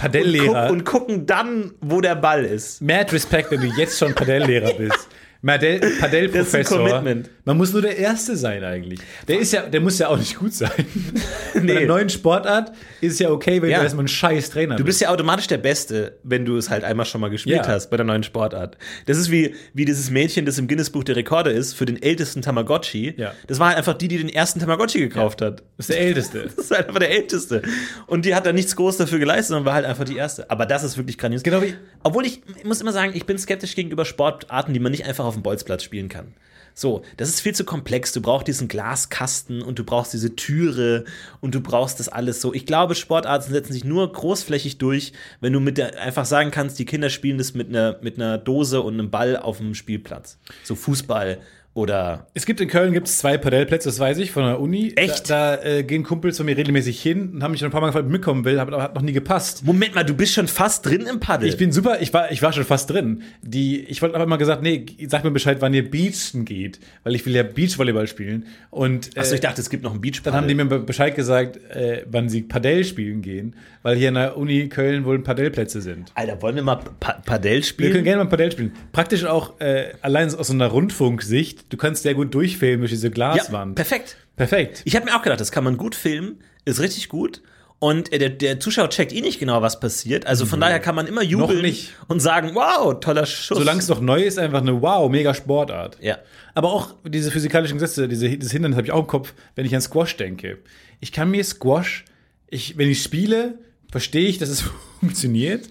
und, 0.48 0.54
guck, 0.54 0.70
und 0.70 0.84
gucken 0.86 1.26
dann, 1.26 1.74
wo 1.82 2.00
der 2.00 2.14
Ball 2.14 2.46
ist. 2.46 2.80
Mad 2.80 3.12
Respekt, 3.12 3.50
wenn 3.50 3.60
du 3.60 3.66
jetzt 3.66 3.98
schon 3.98 4.14
Padelllehrer 4.14 4.72
bist. 4.72 5.08
Padellprofessor. 5.44 7.02
Man 7.46 7.58
muss 7.58 7.72
nur 7.74 7.82
der 7.82 7.98
Erste 7.98 8.36
sein 8.36 8.64
eigentlich. 8.64 9.00
Der 9.28 9.38
ist 9.38 9.52
ja, 9.52 9.62
der 9.62 9.80
muss 9.82 9.98
ja 9.98 10.08
auch 10.08 10.16
nicht 10.16 10.36
gut 10.36 10.54
sein. 10.54 10.70
Bei 11.54 11.60
Nee. 11.60 11.76
einer 11.78 11.86
neuen 11.86 12.08
Sportart 12.08 12.72
ist 13.02 13.20
ja 13.20 13.30
okay, 13.30 13.60
wenn 13.60 13.68
Ja. 13.70 13.78
du 13.78 13.82
erstmal 13.84 14.04
ein 14.04 14.08
scheiß 14.08 14.50
Trainer 14.50 14.76
Du 14.76 14.84
bist 14.84 15.00
ja 15.00 15.10
automatisch 15.10 15.46
der 15.46 15.58
Beste, 15.58 16.18
wenn 16.22 16.44
du 16.46 16.56
es 16.56 16.70
halt 16.70 16.84
einmal 16.84 17.04
schon 17.06 17.20
mal 17.20 17.28
gespielt 17.28 17.56
Ja. 17.56 17.66
hast 17.68 17.90
bei 17.90 17.96
der 17.98 18.06
neuen 18.06 18.22
Sportart. 18.22 18.78
Das 19.06 19.18
ist 19.18 19.30
wie, 19.30 19.54
wie 19.74 19.84
dieses 19.84 20.10
Mädchen, 20.10 20.46
das 20.46 20.56
im 20.58 20.68
Guinness-Buch 20.68 21.04
der 21.04 21.16
Rekorde 21.16 21.50
ist 21.50 21.74
für 21.74 21.84
den 21.84 22.02
ältesten 22.02 22.40
Tamagotchi. 22.42 23.14
Ja. 23.18 23.32
Das 23.46 23.58
war 23.58 23.68
halt 23.68 23.76
einfach 23.78 23.94
die, 23.94 24.08
die 24.08 24.16
den 24.18 24.28
ersten 24.30 24.60
Tamagotchi 24.60 25.00
gekauft 25.00 25.42
hat. 25.42 25.62
Das 25.76 25.88
ist 25.88 25.94
der 25.96 26.00
Älteste. 26.00 26.44
Das 26.56 26.64
ist 26.66 26.70
halt 26.70 26.86
einfach 26.88 27.00
der 27.00 27.10
älteste. 27.10 27.62
Und 28.06 28.24
die 28.24 28.34
hat 28.34 28.46
da 28.46 28.52
nichts 28.52 28.74
groß 28.76 28.96
dafür 28.96 29.18
geleistet, 29.18 29.48
sondern 29.48 29.66
war 29.66 29.74
halt 29.74 29.84
einfach 29.84 30.04
die 30.04 30.16
erste. 30.16 30.50
Aber 30.50 30.64
das 30.66 30.82
ist 30.84 30.96
wirklich 30.96 31.18
grandios. 31.18 31.42
Genau 31.42 31.60
wie- 31.62 31.74
Obwohl 32.02 32.24
ich, 32.26 32.40
ich 32.56 32.64
muss 32.64 32.80
immer 32.80 32.92
sagen, 32.92 33.12
ich 33.14 33.26
bin 33.26 33.36
skeptisch 33.38 33.74
gegenüber 33.74 34.04
Sportarten, 34.04 34.72
die 34.72 34.80
man 34.80 34.92
nicht 34.92 35.04
einfach 35.06 35.24
auf 35.24 35.33
dem 35.34 35.42
Bolzplatz 35.42 35.82
spielen 35.82 36.08
kann. 36.08 36.34
So, 36.76 37.02
das 37.16 37.28
ist 37.28 37.40
viel 37.40 37.54
zu 37.54 37.64
komplex. 37.64 38.12
Du 38.12 38.20
brauchst 38.20 38.48
diesen 38.48 38.66
Glaskasten 38.66 39.62
und 39.62 39.78
du 39.78 39.84
brauchst 39.84 40.12
diese 40.12 40.34
Türe 40.34 41.04
und 41.40 41.54
du 41.54 41.60
brauchst 41.60 42.00
das 42.00 42.08
alles 42.08 42.40
so. 42.40 42.52
Ich 42.52 42.66
glaube, 42.66 42.96
Sportarten 42.96 43.52
setzen 43.52 43.72
sich 43.72 43.84
nur 43.84 44.12
großflächig 44.12 44.78
durch, 44.78 45.12
wenn 45.40 45.52
du 45.52 45.60
mit 45.60 45.78
der 45.78 46.00
einfach 46.00 46.24
sagen 46.24 46.50
kannst, 46.50 46.80
die 46.80 46.84
Kinder 46.84 47.10
spielen 47.10 47.38
das 47.38 47.54
mit 47.54 47.68
einer, 47.68 47.98
mit 48.02 48.16
einer 48.16 48.38
Dose 48.38 48.80
und 48.80 48.94
einem 48.94 49.10
Ball 49.10 49.36
auf 49.36 49.58
dem 49.58 49.76
Spielplatz. 49.76 50.36
So 50.64 50.74
Fußball 50.74 51.38
oder 51.74 52.28
Es 52.34 52.46
gibt 52.46 52.60
in 52.60 52.68
Köln 52.68 52.92
gibt's 52.92 53.18
zwei 53.18 53.36
Padellplätze, 53.36 53.88
das 53.88 53.98
weiß 53.98 54.18
ich, 54.18 54.30
von 54.30 54.44
der 54.44 54.60
Uni. 54.60 54.92
Echt? 54.96 55.28
Da, 55.28 55.56
da 55.56 55.62
äh, 55.64 55.82
gehen 55.82 56.04
Kumpels 56.04 56.36
von 56.36 56.46
mir 56.46 56.56
regelmäßig 56.56 57.02
hin 57.02 57.32
und 57.34 57.42
haben 57.42 57.50
mich 57.50 57.60
schon 57.60 57.68
ein 57.68 57.72
paar 57.72 57.80
Mal 57.80 57.88
gefragt, 57.88 58.04
ob 58.04 58.10
ich 58.10 58.12
mitkommen 58.12 58.44
will, 58.44 58.60
aber 58.60 58.80
hat 58.80 58.94
noch 58.94 59.02
nie 59.02 59.12
gepasst. 59.12 59.64
Moment 59.64 59.94
mal, 59.94 60.04
du 60.04 60.14
bist 60.14 60.34
schon 60.34 60.46
fast 60.46 60.86
drin 60.86 61.02
im 61.02 61.18
Paddel. 61.18 61.48
Ich 61.48 61.56
bin 61.56 61.72
super, 61.72 62.00
ich 62.00 62.14
war, 62.14 62.30
ich 62.30 62.42
war 62.42 62.52
schon 62.52 62.64
fast 62.64 62.90
drin. 62.90 63.22
Die, 63.42 63.80
ich 63.80 64.00
wollte 64.02 64.14
aber 64.14 64.26
mal 64.26 64.36
gesagt, 64.36 64.62
nee, 64.62 64.86
sag 65.08 65.24
mir 65.24 65.32
Bescheid, 65.32 65.58
wann 65.60 65.74
ihr 65.74 65.90
Beachen 65.90 66.44
geht, 66.44 66.78
weil 67.02 67.14
ich 67.16 67.26
will 67.26 67.34
ja 67.34 67.42
Beachvolleyball 67.42 68.06
spielen. 68.06 68.46
Und 68.70 69.16
äh, 69.16 69.20
Achso, 69.20 69.34
ich 69.34 69.40
dachte, 69.40 69.60
es 69.60 69.68
gibt 69.68 69.82
noch 69.82 69.92
einen 69.92 70.00
Beach 70.00 70.22
dann 70.22 70.34
haben 70.34 70.48
die 70.48 70.54
mir 70.54 70.64
Bescheid 70.64 71.14
gesagt, 71.14 71.56
äh, 71.70 72.04
wann 72.06 72.28
sie 72.28 72.42
Padell 72.42 72.84
spielen 72.84 73.20
gehen, 73.20 73.56
weil 73.82 73.96
hier 73.96 74.08
an 74.08 74.14
der 74.14 74.36
Uni 74.36 74.68
Köln 74.68 75.04
wohl 75.04 75.18
Padellplätze 75.18 75.80
sind. 75.80 76.12
Alter, 76.14 76.40
wollen 76.40 76.56
wir 76.56 76.62
mal 76.62 76.76
pa 76.76 77.14
Padel 77.24 77.56
Wir 77.56 77.62
spielen? 77.62 77.92
können 77.92 78.04
gerne 78.04 78.24
mal 78.24 78.30
Padell 78.30 78.52
spielen. 78.52 78.72
Praktisch 78.92 79.24
auch 79.24 79.60
äh, 79.60 79.92
allein 80.02 80.32
aus 80.34 80.46
so 80.46 80.52
einer 80.52 80.68
Rundfunksicht. 80.68 81.63
Du 81.74 81.78
kannst 81.78 82.04
sehr 82.04 82.14
gut 82.14 82.32
durchfilmen 82.32 82.82
durch 82.82 82.92
diese 82.92 83.08
ja, 83.08 83.12
Glaswand. 83.12 83.74
perfekt. 83.74 84.16
Perfekt. 84.36 84.82
Ich 84.84 84.94
habe 84.94 85.06
mir 85.06 85.16
auch 85.16 85.22
gedacht, 85.22 85.40
das 85.40 85.50
kann 85.50 85.64
man 85.64 85.76
gut 85.76 85.96
filmen, 85.96 86.38
ist 86.64 86.78
richtig 86.78 87.08
gut. 87.08 87.42
Und 87.80 88.12
äh, 88.12 88.18
der, 88.18 88.30
der 88.30 88.60
Zuschauer 88.60 88.90
checkt 88.90 89.12
eh 89.12 89.20
nicht 89.20 89.40
genau, 89.40 89.60
was 89.60 89.80
passiert. 89.80 90.24
Also 90.24 90.46
von 90.46 90.60
daher 90.60 90.78
kann 90.78 90.94
man 90.94 91.08
immer 91.08 91.24
jubeln 91.24 91.76
und 92.06 92.20
sagen, 92.20 92.52
wow, 92.54 93.00
toller 93.00 93.26
Schuss. 93.26 93.58
Solange 93.58 93.80
es 93.80 93.88
noch 93.88 94.00
neu 94.00 94.22
ist, 94.22 94.38
einfach 94.38 94.60
eine 94.60 94.80
wow, 94.80 95.10
mega 95.10 95.34
Sportart. 95.34 95.98
Ja. 96.00 96.18
Aber 96.54 96.72
auch 96.72 96.94
diese 97.02 97.32
physikalischen 97.32 97.76
Gesetze, 97.76 98.06
diese, 98.06 98.28
dieses 98.28 98.52
Hindernis 98.52 98.76
habe 98.76 98.86
ich 98.86 98.92
auch 98.92 99.00
im 99.00 99.08
Kopf, 99.08 99.34
wenn 99.56 99.66
ich 99.66 99.74
an 99.74 99.80
Squash 99.80 100.16
denke. 100.16 100.58
Ich 101.00 101.10
kann 101.10 101.28
mir 101.28 101.42
Squash, 101.42 102.04
ich, 102.50 102.78
wenn 102.78 102.88
ich 102.88 103.02
spiele, 103.02 103.58
verstehe 103.90 104.28
ich, 104.28 104.38
dass 104.38 104.48
es 104.48 104.62
funktioniert. 105.00 105.68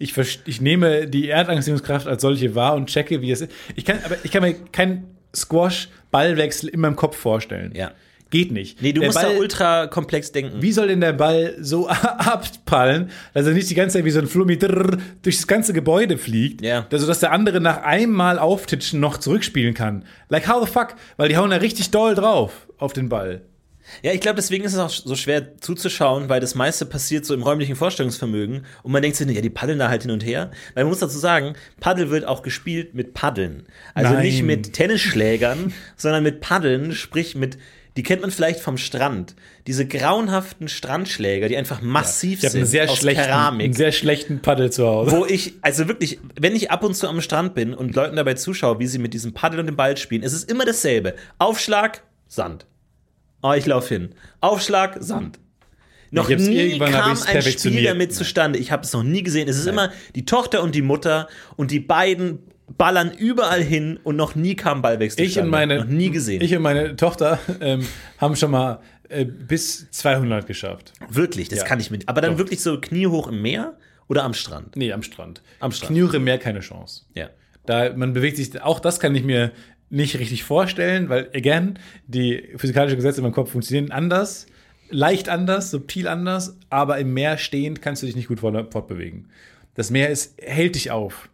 Ich, 0.00 0.16
ich 0.46 0.60
nehme 0.60 1.06
die 1.06 1.28
Erdanziehungskraft 1.28 2.08
als 2.08 2.22
solche 2.22 2.56
wahr 2.56 2.74
und 2.74 2.88
checke, 2.88 3.22
wie 3.22 3.30
es 3.30 3.42
ist. 3.42 3.52
Ich 3.76 3.84
kann, 3.84 4.00
aber 4.04 4.16
ich 4.24 4.32
kann 4.32 4.42
mir 4.42 4.56
keinen 5.34 5.36
Squash-Ballwechsel 5.36 6.68
in 6.68 6.80
meinem 6.80 6.96
Kopf 6.96 7.16
vorstellen. 7.16 7.72
Ja. 7.74 7.92
Geht 8.30 8.50
nicht. 8.50 8.82
Nee, 8.82 8.92
du 8.92 9.00
Der 9.00 9.10
musst 9.10 9.20
Ball, 9.22 9.32
da 9.34 9.38
ultra 9.38 9.86
komplex 9.86 10.32
denken. 10.32 10.60
Wie 10.60 10.72
soll 10.72 10.88
denn 10.88 11.00
der 11.00 11.12
Ball 11.12 11.54
so 11.60 11.88
abprallen, 11.88 13.10
dass 13.32 13.46
er 13.46 13.52
nicht 13.52 13.70
die 13.70 13.74
ganze 13.76 13.98
Zeit 13.98 14.04
wie 14.04 14.10
so 14.10 14.18
ein 14.18 14.26
Flummi 14.26 14.58
drrr 14.58 14.96
durch 15.22 15.36
das 15.36 15.46
ganze 15.46 15.72
Gebäude 15.72 16.18
fliegt, 16.18 16.60
Ja. 16.62 16.86
also 16.90 17.06
dass 17.06 17.20
der 17.20 17.30
andere 17.30 17.60
nach 17.60 17.82
einmal 17.82 18.38
auftitschen 18.40 18.98
noch 18.98 19.18
zurückspielen 19.18 19.74
kann? 19.74 20.04
Like 20.30 20.48
how 20.48 20.66
the 20.66 20.72
fuck? 20.72 20.96
Weil 21.16 21.28
die 21.28 21.36
hauen 21.36 21.50
da 21.50 21.56
richtig 21.56 21.90
doll 21.92 22.14
drauf 22.16 22.66
auf 22.78 22.92
den 22.92 23.08
Ball. 23.08 23.42
Ja, 24.02 24.12
ich 24.12 24.20
glaube, 24.20 24.36
deswegen 24.36 24.64
ist 24.64 24.72
es 24.72 24.78
auch 24.78 24.90
so 24.90 25.14
schwer 25.14 25.58
zuzuschauen, 25.58 26.28
weil 26.28 26.40
das 26.40 26.54
meiste 26.54 26.86
passiert 26.86 27.24
so 27.24 27.34
im 27.34 27.42
räumlichen 27.42 27.76
Vorstellungsvermögen 27.76 28.64
und 28.82 28.92
man 28.92 29.02
denkt 29.02 29.16
sich, 29.16 29.28
ja, 29.28 29.40
die 29.40 29.50
paddeln 29.50 29.78
da 29.78 29.88
halt 29.88 30.02
hin 30.02 30.10
und 30.10 30.24
her. 30.24 30.50
Weil 30.74 30.84
man 30.84 30.90
muss 30.90 31.00
dazu 31.00 31.18
sagen, 31.18 31.54
Paddel 31.80 32.10
wird 32.10 32.26
auch 32.26 32.42
gespielt 32.42 32.94
mit 32.94 33.14
Paddeln. 33.14 33.66
Also 33.94 34.14
Nein. 34.14 34.22
nicht 34.22 34.42
mit 34.42 34.72
Tennisschlägern, 34.72 35.72
sondern 35.96 36.22
mit 36.22 36.40
Paddeln, 36.40 36.92
sprich 36.92 37.34
mit, 37.34 37.58
die 37.96 38.02
kennt 38.02 38.22
man 38.22 38.30
vielleicht 38.30 38.60
vom 38.60 38.76
Strand. 38.76 39.36
Diese 39.66 39.86
grauenhaften 39.86 40.68
Strandschläger, 40.68 41.48
die 41.48 41.56
einfach 41.56 41.80
massiv 41.80 42.38
Ich 42.38 42.44
habe 42.44 42.52
sind 42.52 42.60
einen 42.62 42.70
sehr 42.70 42.90
aus 42.90 42.98
schlechten, 42.98 43.24
Keramik. 43.24 43.64
einen 43.66 43.74
sehr 43.74 43.92
schlechten 43.92 44.40
Paddel 44.40 44.72
zu 44.72 44.86
Hause. 44.86 45.12
wo 45.12 45.24
ich, 45.26 45.54
also 45.62 45.86
wirklich, 45.88 46.18
wenn 46.38 46.56
ich 46.56 46.70
ab 46.70 46.82
und 46.82 46.94
zu 46.94 47.08
am 47.08 47.20
Strand 47.20 47.54
bin 47.54 47.72
und 47.72 47.94
Leuten 47.94 48.16
dabei 48.16 48.34
zuschaue, 48.34 48.78
wie 48.80 48.86
sie 48.86 48.98
mit 48.98 49.14
diesem 49.14 49.32
Paddel 49.32 49.60
und 49.60 49.66
dem 49.66 49.76
Ball 49.76 49.96
spielen, 49.96 50.22
es 50.22 50.32
ist 50.32 50.50
immer 50.50 50.64
dasselbe. 50.64 51.14
Aufschlag, 51.38 52.02
Sand. 52.26 52.66
Oh, 53.46 53.52
ich 53.52 53.66
laufe 53.66 53.88
hin. 53.94 54.14
Aufschlag, 54.40 54.96
Sand. 55.00 55.38
Noch 56.10 56.30
nie 56.30 56.78
kam 56.78 57.18
ein 57.26 57.42
Spiel 57.42 57.84
damit 57.84 58.14
zustande. 58.14 58.58
Ich 58.58 58.72
habe 58.72 58.84
es 58.84 58.92
noch 58.94 59.02
nie 59.02 59.22
gesehen. 59.22 59.48
Es 59.48 59.58
ist 59.58 59.66
immer 59.66 59.92
die 60.14 60.24
Tochter 60.24 60.62
und 60.62 60.74
die 60.74 60.80
Mutter 60.80 61.28
und 61.56 61.70
die 61.70 61.80
beiden 61.80 62.38
ballern 62.78 63.12
überall 63.12 63.60
hin 63.62 64.00
und 64.02 64.16
noch 64.16 64.34
nie 64.34 64.54
kam 64.56 64.80
Ballwechsel. 64.80 65.22
Ich 65.26 65.38
und 65.38 65.48
meine, 65.50 65.80
noch 65.80 65.84
nie 65.84 66.10
gesehen. 66.10 66.40
Ich 66.40 66.56
und 66.56 66.62
meine 66.62 66.96
Tochter 66.96 67.38
ähm, 67.60 67.86
haben 68.16 68.34
schon 68.34 68.50
mal 68.52 68.80
äh, 69.10 69.26
bis 69.26 69.90
200 69.90 70.46
geschafft. 70.46 70.94
wirklich, 71.10 71.50
das 71.50 71.58
Ja. 71.58 71.64
kann 71.66 71.80
ich 71.80 71.90
mit. 71.90 72.08
Aber 72.08 72.22
dann 72.22 72.32
Doch. 72.32 72.38
wirklich 72.38 72.62
so 72.62 72.80
kniehoch 72.80 73.28
im 73.28 73.42
Meer 73.42 73.76
oder 74.08 74.24
am 74.24 74.32
Strand? 74.32 74.74
Nee, 74.76 74.90
am 74.92 75.02
Strand. 75.02 75.42
Am 75.60 75.70
Strand. 75.70 75.90
Kniere 75.90 76.18
mehr 76.18 76.38
keine 76.38 76.60
Chance. 76.60 77.02
Ja. 77.14 77.28
Da 77.66 77.92
man 77.94 78.14
bewegt 78.14 78.38
sich, 78.38 78.62
auch 78.62 78.80
das 78.80 79.00
kann 79.00 79.14
ich 79.14 79.24
mir 79.24 79.52
nicht 79.90 80.18
richtig 80.18 80.44
vorstellen, 80.44 81.08
weil, 81.08 81.30
again, 81.34 81.78
die 82.06 82.48
physikalischen 82.56 82.96
Gesetze 82.96 83.18
in 83.18 83.24
meinem 83.24 83.32
Kopf 83.34 83.52
funktionieren 83.52 83.92
anders, 83.92 84.46
leicht 84.90 85.28
anders, 85.28 85.70
subtil 85.70 86.08
anders, 86.08 86.56
aber 86.70 86.98
im 86.98 87.14
Meer 87.14 87.38
stehend 87.38 87.80
kannst 87.82 88.02
du 88.02 88.06
dich 88.06 88.16
nicht 88.16 88.28
gut 88.28 88.40
fort- 88.40 88.72
fortbewegen. 88.72 89.28
Das 89.74 89.90
Meer 89.90 90.10
ist, 90.10 90.34
hält 90.40 90.74
dich 90.74 90.90
auf. 90.90 91.28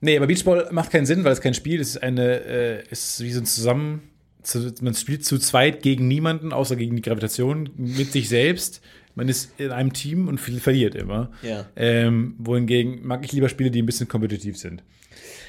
Nee, 0.00 0.16
aber 0.16 0.26
Beachball 0.26 0.68
macht 0.72 0.90
keinen 0.90 1.06
Sinn, 1.06 1.22
weil 1.24 1.32
es 1.32 1.40
kein 1.40 1.54
Spiel 1.54 1.78
ist. 1.80 1.88
Es 1.90 1.94
ist 1.96 2.02
eine, 2.02 2.40
äh, 2.44 2.82
ist 2.90 3.22
wie 3.22 3.32
so 3.32 3.40
ein 3.40 3.46
Zusammen. 3.46 4.02
Zu, 4.42 4.74
man 4.80 4.94
spielt 4.94 5.24
zu 5.24 5.38
zweit 5.38 5.82
gegen 5.82 6.08
niemanden, 6.08 6.52
außer 6.52 6.74
gegen 6.74 6.96
die 6.96 7.02
Gravitation, 7.02 7.70
mit 7.76 8.10
sich 8.10 8.28
selbst. 8.28 8.80
Man 9.14 9.28
ist 9.28 9.52
in 9.60 9.70
einem 9.70 9.92
Team 9.92 10.26
und 10.26 10.40
viel- 10.40 10.58
verliert 10.58 10.96
immer. 10.96 11.30
Ja. 11.42 11.68
Ähm, 11.76 12.34
wohingegen 12.38 13.06
mag 13.06 13.24
ich 13.24 13.30
lieber 13.32 13.48
Spiele, 13.48 13.70
die 13.70 13.80
ein 13.80 13.86
bisschen 13.86 14.08
kompetitiv 14.08 14.56
sind. 14.56 14.82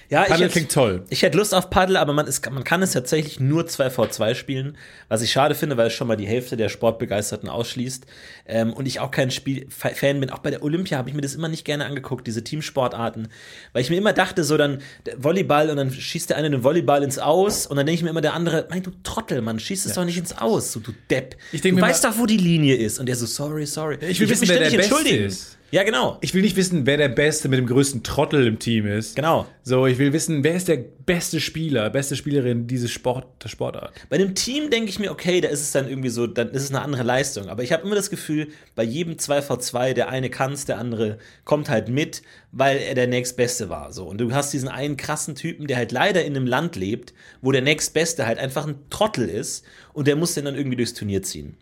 Ja, 0.10 0.24
ich 0.24 0.30
Paddel 0.30 0.45
hätte, 0.45 0.54
klingt 0.54 0.72
toll. 0.72 1.06
ich 1.10 1.22
hätte 1.22 1.38
Lust 1.38 1.54
auf 1.54 1.70
Paddel, 1.70 1.97
aber 1.97 2.14
man, 2.14 2.28
ist, 2.28 2.49
man 2.51 2.64
kann 2.64 2.82
es 2.82 2.91
tatsächlich 2.91 3.39
nur 3.39 3.64
2v2 3.64 4.36
spielen, 4.36 4.78
was 5.08 5.22
ich 5.22 5.32
schade 5.32 5.56
finde, 5.56 5.78
weil 5.78 5.88
es 5.88 5.93
schon 5.93 6.08
mal 6.08 6.18
die 6.18 6.28
Hälfte 6.28 6.58
der 6.58 6.70
Sportbegeisterten 6.70 7.49
ausschließt. 7.49 8.06
Ähm, 8.45 8.74
und 8.74 8.86
ich 8.86 8.99
auch 8.99 9.12
kein 9.12 9.32
Spiel 9.32 9.68
Fan 9.70 10.20
bin. 10.20 10.30
Auch 10.30 10.39
bei 10.39 10.51
der 10.51 10.64
Olympia 10.64 10.97
habe 10.97 11.10
ich 11.10 11.16
mir 11.16 11.22
das 11.22 11.36
immer 11.36 11.47
nicht 11.47 11.66
gerne 11.66 11.86
angeguckt, 11.86 12.28
diese 12.28 12.43
Teamsportarten. 12.43 13.30
Weil 13.72 13.82
ich 13.82 13.89
mir 13.89 13.97
immer 13.97 14.14
dachte, 14.14 14.43
so 14.43 14.58
dann 14.58 14.80
Volleyball 15.18 15.70
und 15.70 15.78
dann 15.78 15.91
schießt 15.91 16.30
der 16.30 16.38
eine 16.38 16.49
den 16.49 16.64
Volleyball 16.64 17.04
ins 17.04 17.20
Aus 17.20 17.66
und 17.66 17.78
dann 17.78 17.86
denke 17.86 17.97
ich 17.97 18.04
mir 18.04 18.10
immer 18.10 18.22
der 18.22 18.34
andere, 18.34 18.68
mein 18.70 18.84
du 18.84 18.91
Trottel, 19.04 19.41
Mann, 19.41 19.60
schießt 19.60 19.86
es 19.86 19.93
doch 19.93 20.06
nicht 20.06 20.18
ins 20.18 20.38
Aus, 20.38 20.72
so 20.72 20.80
du 20.80 20.91
Depp. 21.10 21.38
Ich 21.51 21.62
denk 21.62 21.78
du 21.78 21.82
weißt 21.82 22.04
doch, 22.04 22.18
wo 22.18 22.26
die 22.26 22.38
Linie 22.38 22.76
ist. 22.76 22.99
Und 22.99 23.08
der 23.08 23.16
so, 23.16 23.26
sorry, 23.26 23.66
sorry. 23.66 23.97
Ich 24.01 24.20
will 24.20 24.28
würd 24.28 24.41
wissen, 24.41 24.49
wer 24.49 24.70
der 24.70 24.78
Beste 24.78 25.10
ist. 25.10 25.58
Ja, 25.74 25.82
genau. 25.82 26.19
Ich 26.21 26.36
will 26.36 26.43
nicht 26.43 26.55
wissen, 26.55 26.86
wer 26.86 26.97
der 26.97 27.09
Beste 27.09 27.49
mit 27.49 27.57
dem 27.57 27.65
größten 27.65 28.03
Trottel 28.03 28.45
im 28.45 28.59
Team 28.59 28.86
ist. 28.86 29.15
Genau. 29.15 29.47
So, 29.63 29.88
ich 29.88 29.97
will 29.97 30.13
wissen, 30.13 30.43
wer 30.43 30.53
ist 30.53 30.67
der 30.67 30.78
beste 30.78 31.39
Spieler, 31.39 31.89
beste 31.89 32.15
Spielerin 32.15 32.67
dieses 32.67 32.91
Sport, 32.91 33.26
der 33.43 33.49
Sportart. 33.49 33.91
Bei 34.07 34.17
einem 34.17 34.36
Team 34.36 34.69
denke 34.69 34.91
ich 34.91 34.99
mir, 34.99 35.11
okay, 35.11 35.41
da 35.41 35.49
ist 35.49 35.61
es 35.61 35.71
dann 35.71 35.89
irgendwie 35.89 36.09
so, 36.09 36.28
dann 36.28 36.51
ist 36.51 36.61
es 36.61 36.69
eine 36.69 36.84
andere 36.84 37.01
Leistung. 37.01 37.49
Aber 37.49 37.63
ich 37.63 37.71
habe 37.71 37.82
immer 37.88 37.95
das 37.95 38.11
Gefühl, 38.11 38.49
bei 38.76 38.84
jedem 38.84 39.15
2v2, 39.15 39.93
der 39.93 40.09
eine 40.09 40.30
kann 40.30 40.55
der 40.67 40.78
andere 40.78 41.17
kommt 41.43 41.71
halt 41.71 41.89
mit, 41.89 42.21
weil 42.51 42.78
er 42.78 42.93
der 42.93 43.07
nächstbeste 43.07 43.67
war. 43.67 43.91
So. 43.91 44.05
Und 44.05 44.19
du 44.19 44.32
hast 44.32 44.53
diesen 44.53 44.69
einen 44.69 44.95
krassen 44.95 45.34
Typen, 45.34 45.65
der 45.65 45.78
halt 45.78 45.91
leider 45.91 46.24
in 46.24 46.36
einem 46.36 46.45
Land 46.45 46.76
lebt, 46.76 47.15
wo 47.41 47.51
der 47.51 47.63
nächstbeste 47.63 48.28
halt 48.28 48.38
einfach 48.38 48.67
ein 48.67 48.76
Trottel 48.91 49.28
ist 49.28 49.65
und 49.93 50.05
der 50.05 50.17
muss 50.17 50.36
den 50.36 50.45
dann 50.45 50.53
irgendwie 50.53 50.78
durchs 50.78 50.93
Turnier 50.93 51.24
ziehen. 51.24 51.57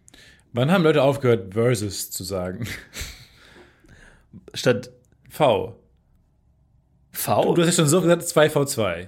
Wann 0.52 0.70
haben 0.70 0.84
Leute 0.84 1.02
aufgehört, 1.02 1.54
Versus 1.54 2.12
zu 2.12 2.26
sagen? 2.26 2.68
Statt 4.54 4.92
V. 5.30 5.76
V? 7.12 7.54
Du 7.54 7.62
hast 7.62 7.68
ja 7.70 7.74
schon 7.74 7.88
so 7.88 8.02
gesagt, 8.02 8.24
2v2. 8.24 9.08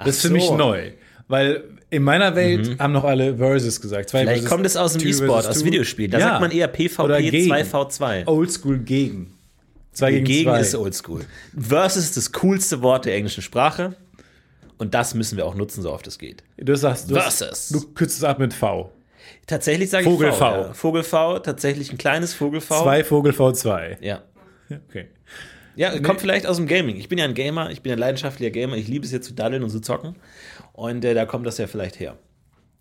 Das 0.00 0.08
ist 0.08 0.20
für 0.22 0.28
so. 0.28 0.34
mich 0.34 0.50
neu. 0.50 0.92
Weil 1.28 1.64
in 1.90 2.02
meiner 2.02 2.34
Welt 2.36 2.78
haben 2.78 2.92
noch 2.92 3.04
alle 3.04 3.36
Versus 3.36 3.80
gesagt. 3.80 4.10
Zwei 4.10 4.20
Vielleicht 4.20 4.46
kommt 4.46 4.66
es 4.66 4.76
aus 4.76 4.92
dem 4.94 5.06
E-Sport, 5.08 5.46
aus. 5.46 5.64
Videospielen. 5.64 6.10
Da 6.10 6.18
Ja. 6.18 6.28
sagt 6.30 6.40
man 6.42 6.50
eher 6.50 6.68
PvP 6.68 7.30
gegen. 7.30 7.52
2v2. 7.52 8.26
Oldschool 8.26 8.78
gegen. 8.80 9.32
Zwei 9.92 10.10
gegen, 10.12 10.24
Gegen 10.26 10.50
zwei. 10.50 10.60
ist 10.60 10.74
oldschool. 10.74 11.24
Versus 11.58 12.04
ist 12.04 12.16
das 12.18 12.32
coolste 12.32 12.82
Wort 12.82 13.06
der 13.06 13.14
englischen 13.14 13.42
Sprache. 13.42 13.94
Und 14.78 14.92
das 14.92 15.14
müssen 15.14 15.38
wir 15.38 15.46
auch 15.46 15.54
nutzen, 15.54 15.80
so 15.80 15.90
oft 15.90 16.06
es 16.06 16.18
geht. 16.18 16.42
Du 16.58 16.76
sagst, 16.76 17.10
du, 17.10 17.14
Versus. 17.14 17.70
du 17.70 17.80
kürzt 17.94 18.18
es 18.18 18.24
ab 18.24 18.38
mit 18.38 18.52
V. 18.52 18.92
Tatsächlich 19.46 19.90
sage 19.90 20.04
ich 20.04 20.10
Vogel 20.10 20.32
V. 20.32 20.38
V. 20.38 20.44
Ja. 20.44 20.72
Vogel 20.74 21.02
V, 21.02 21.38
tatsächlich 21.40 21.92
ein 21.92 21.98
kleines 21.98 22.34
Vogel 22.34 22.60
V. 22.60 22.82
Zwei 22.82 23.04
Vogel 23.04 23.32
V2. 23.32 23.96
Ja. 24.00 24.22
Okay. 24.88 25.06
Ja, 25.76 25.98
kommt 26.00 26.20
vielleicht 26.20 26.46
aus 26.46 26.56
dem 26.56 26.66
Gaming. 26.66 26.96
Ich 26.96 27.08
bin 27.08 27.18
ja 27.18 27.26
ein 27.26 27.34
Gamer, 27.34 27.70
ich 27.70 27.82
bin 27.82 27.92
ein 27.92 27.98
leidenschaftlicher 27.98 28.50
Gamer. 28.50 28.76
Ich 28.76 28.88
liebe 28.88 29.04
es 29.04 29.12
jetzt 29.12 29.26
zu 29.26 29.34
daddeln 29.34 29.62
und 29.62 29.70
zu 29.70 29.80
zocken. 29.80 30.16
Und 30.72 31.04
äh, 31.04 31.12
da 31.14 31.26
kommt 31.26 31.46
das 31.46 31.58
ja 31.58 31.66
vielleicht 31.66 32.00
her. 32.00 32.16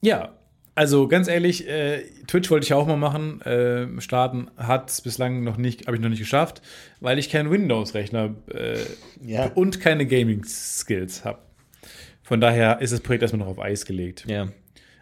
Ja, 0.02 0.34
also 0.76 1.08
ganz 1.08 1.28
ehrlich, 1.28 1.68
äh, 1.68 2.04
Twitch 2.28 2.50
wollte 2.52 2.66
ich 2.66 2.74
auch 2.74 2.88
mal 2.88 2.96
machen. 2.98 3.42
Äh, 3.42 4.02
starten 4.02 4.50
hat 4.58 4.90
es 4.90 5.02
bislang 5.02 5.44
noch 5.44 5.58
nicht, 5.58 5.88
habe 5.88 5.98
ich 5.98 6.02
noch 6.04 6.10
nicht 6.10 6.20
geschafft, 6.20 6.62
weil 7.02 7.20
ich 7.20 7.30
keinen 7.30 7.52
Windows-Rechner 7.52 8.34
äh, 8.54 8.78
Ja. 9.22 9.52
und 9.56 9.80
keine 9.82 10.06
Gaming-Skills 10.06 11.26
habe. 11.26 11.40
Von 12.24 12.42
daher 12.42 12.82
ist 12.82 12.92
das 12.92 13.02
Projekt 13.02 13.22
erstmal 13.24 13.40
noch 13.46 13.52
auf 13.52 13.60
Eis 13.60 13.86
gelegt. 13.86 14.26
Ja. 14.28 14.48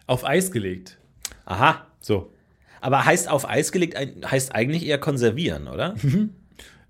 Auf 0.06 0.24
Eis 0.26 0.50
gelegt. 0.52 0.98
Aha. 1.46 1.86
So. 2.00 2.32
Aber 2.80 3.04
heißt 3.04 3.28
auf 3.30 3.48
Eis 3.48 3.72
gelegt, 3.72 3.96
heißt 4.30 4.54
eigentlich 4.54 4.86
eher 4.86 4.98
konservieren, 4.98 5.68
oder? 5.68 5.94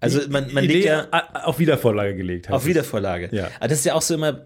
Also 0.00 0.20
man, 0.28 0.52
man 0.52 0.64
Idee 0.64 0.74
legt 0.74 0.86
ja 0.86 1.08
auf 1.44 1.58
Wiedervorlage 1.58 2.16
gelegt. 2.16 2.50
auf. 2.50 2.66
Wiedervorlage. 2.66 3.28
Ja. 3.32 3.50
Aber 3.58 3.68
das 3.68 3.78
ist 3.78 3.84
ja 3.84 3.94
auch 3.94 4.02
so 4.02 4.14
immer. 4.14 4.44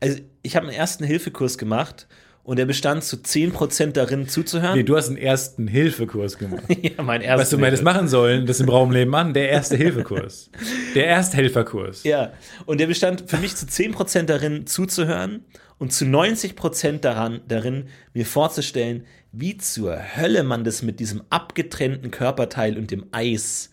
Also 0.00 0.18
ich 0.42 0.56
habe 0.56 0.66
einen 0.66 0.76
ersten 0.76 1.04
Hilfekurs 1.04 1.58
gemacht 1.58 2.06
und 2.44 2.58
der 2.58 2.64
bestand 2.64 3.04
zu 3.04 3.16
10% 3.16 3.92
darin 3.92 4.28
zuzuhören. 4.28 4.76
Nee, 4.76 4.82
du 4.82 4.96
hast 4.96 5.08
einen 5.08 5.18
ersten 5.18 5.68
Hilfekurs 5.68 6.38
gemacht. 6.38 6.62
ja, 6.82 7.02
mein 7.02 7.20
erster. 7.20 7.42
Was 7.42 7.50
du 7.50 7.58
mal 7.58 7.70
das 7.70 7.82
machen 7.82 8.08
sollen, 8.08 8.46
das 8.46 8.60
im 8.60 8.68
Raum 8.68 8.90
leben 8.90 9.14
an, 9.14 9.34
der 9.34 9.50
erste 9.50 9.76
Hilfekurs. 9.78 10.50
Der 10.94 11.08
Ersthelferkurs. 11.08 12.04
Ja, 12.04 12.32
und 12.64 12.80
der 12.80 12.86
bestand 12.86 13.24
für 13.26 13.36
mich 13.36 13.56
zu 13.56 13.66
10% 13.66 14.22
darin 14.22 14.66
zuzuhören 14.66 15.44
und 15.76 15.92
zu 15.92 16.04
90% 16.04 17.00
daran, 17.00 17.40
darin, 17.48 17.88
mir 18.14 18.24
vorzustellen, 18.24 19.04
wie 19.32 19.58
zur 19.58 20.16
Hölle 20.16 20.42
man 20.42 20.64
das 20.64 20.82
mit 20.82 21.00
diesem 21.00 21.22
abgetrennten 21.30 22.10
Körperteil 22.10 22.76
und 22.76 22.90
dem 22.90 23.06
Eis 23.12 23.70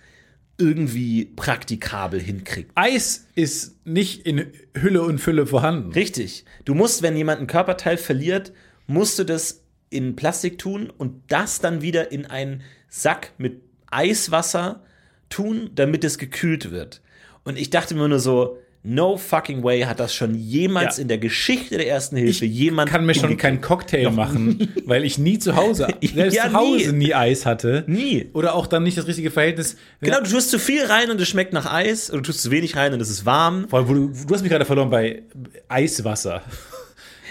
irgendwie 0.57 1.25
praktikabel 1.25 2.21
hinkriegt. 2.21 2.71
Eis 2.75 3.27
ist 3.35 3.85
nicht 3.85 4.25
in 4.25 4.51
Hülle 4.73 5.01
und 5.03 5.19
Fülle 5.19 5.45
vorhanden. 5.45 5.91
Richtig. 5.91 6.45
Du 6.63 6.73
musst, 6.73 7.01
wenn 7.01 7.17
jemand 7.17 7.41
ein 7.41 7.47
Körperteil 7.47 7.97
verliert, 7.97 8.53
musst 8.87 9.19
du 9.19 9.23
das 9.23 9.63
in 9.89 10.15
Plastik 10.15 10.57
tun 10.57 10.89
und 10.89 11.23
das 11.27 11.59
dann 11.59 11.81
wieder 11.81 12.11
in 12.11 12.25
einen 12.25 12.63
Sack 12.89 13.33
mit 13.37 13.61
Eiswasser 13.87 14.83
tun, 15.29 15.71
damit 15.75 16.03
es 16.03 16.17
gekühlt 16.17 16.71
wird. 16.71 17.01
Und 17.43 17.57
ich 17.57 17.69
dachte 17.69 17.95
mir 17.95 18.07
nur 18.07 18.19
so, 18.19 18.57
no 18.85 19.17
fucking 19.17 19.63
way 19.63 19.81
hat 19.81 19.99
das 19.99 20.13
schon 20.13 20.35
jemals 20.35 20.97
Ja. 20.97 21.01
in 21.01 21.07
der 21.07 21.17
Geschichte 21.17 21.77
der 21.77 21.87
ersten 21.87 22.15
Hilfe 22.17 22.45
jemand 22.45 22.89
kann 22.91 23.05
mir 23.05 23.15
schon 23.15 23.35
keinen 23.37 23.59
Cocktail 23.61 24.11
machen, 24.11 24.73
weil 24.85 25.03
ich 25.03 25.17
nie 25.17 25.39
zu 25.39 25.55
Hause, 25.55 25.87
selbst 26.03 26.35
Ja, 26.35 26.43
zu 26.49 26.53
Hause 26.53 26.93
nie. 26.93 27.05
nie. 27.07 27.13
Eis 27.15 27.45
hatte. 27.45 27.83
Nie. 27.87 28.29
Oder 28.33 28.53
auch 28.55 28.67
dann 28.67 28.83
nicht 28.83 28.97
das 28.97 29.07
richtige 29.07 29.31
Verhältnis. 29.31 29.75
Genau, 30.01 30.19
du 30.21 30.29
tust 30.29 30.49
zu 30.51 30.59
viel 30.59 30.85
rein 30.85 31.09
und 31.11 31.19
es 31.19 31.27
schmeckt 31.27 31.51
nach 31.53 31.71
Eis, 31.71 32.09
oder 32.11 32.21
du 32.21 32.27
tust 32.27 32.41
zu 32.43 32.51
wenig 32.51 32.75
rein 32.75 32.93
und 32.93 33.01
es 33.01 33.09
ist 33.09 33.25
warm. 33.25 33.67
Vor 33.69 33.79
allem, 33.79 33.87
wo 33.89 33.93
du, 33.93 34.07
du 34.27 34.33
hast 34.33 34.41
mich 34.41 34.51
gerade 34.51 34.65
verloren 34.65 34.89
bei 34.89 35.23
Eiswasser. 35.67 36.41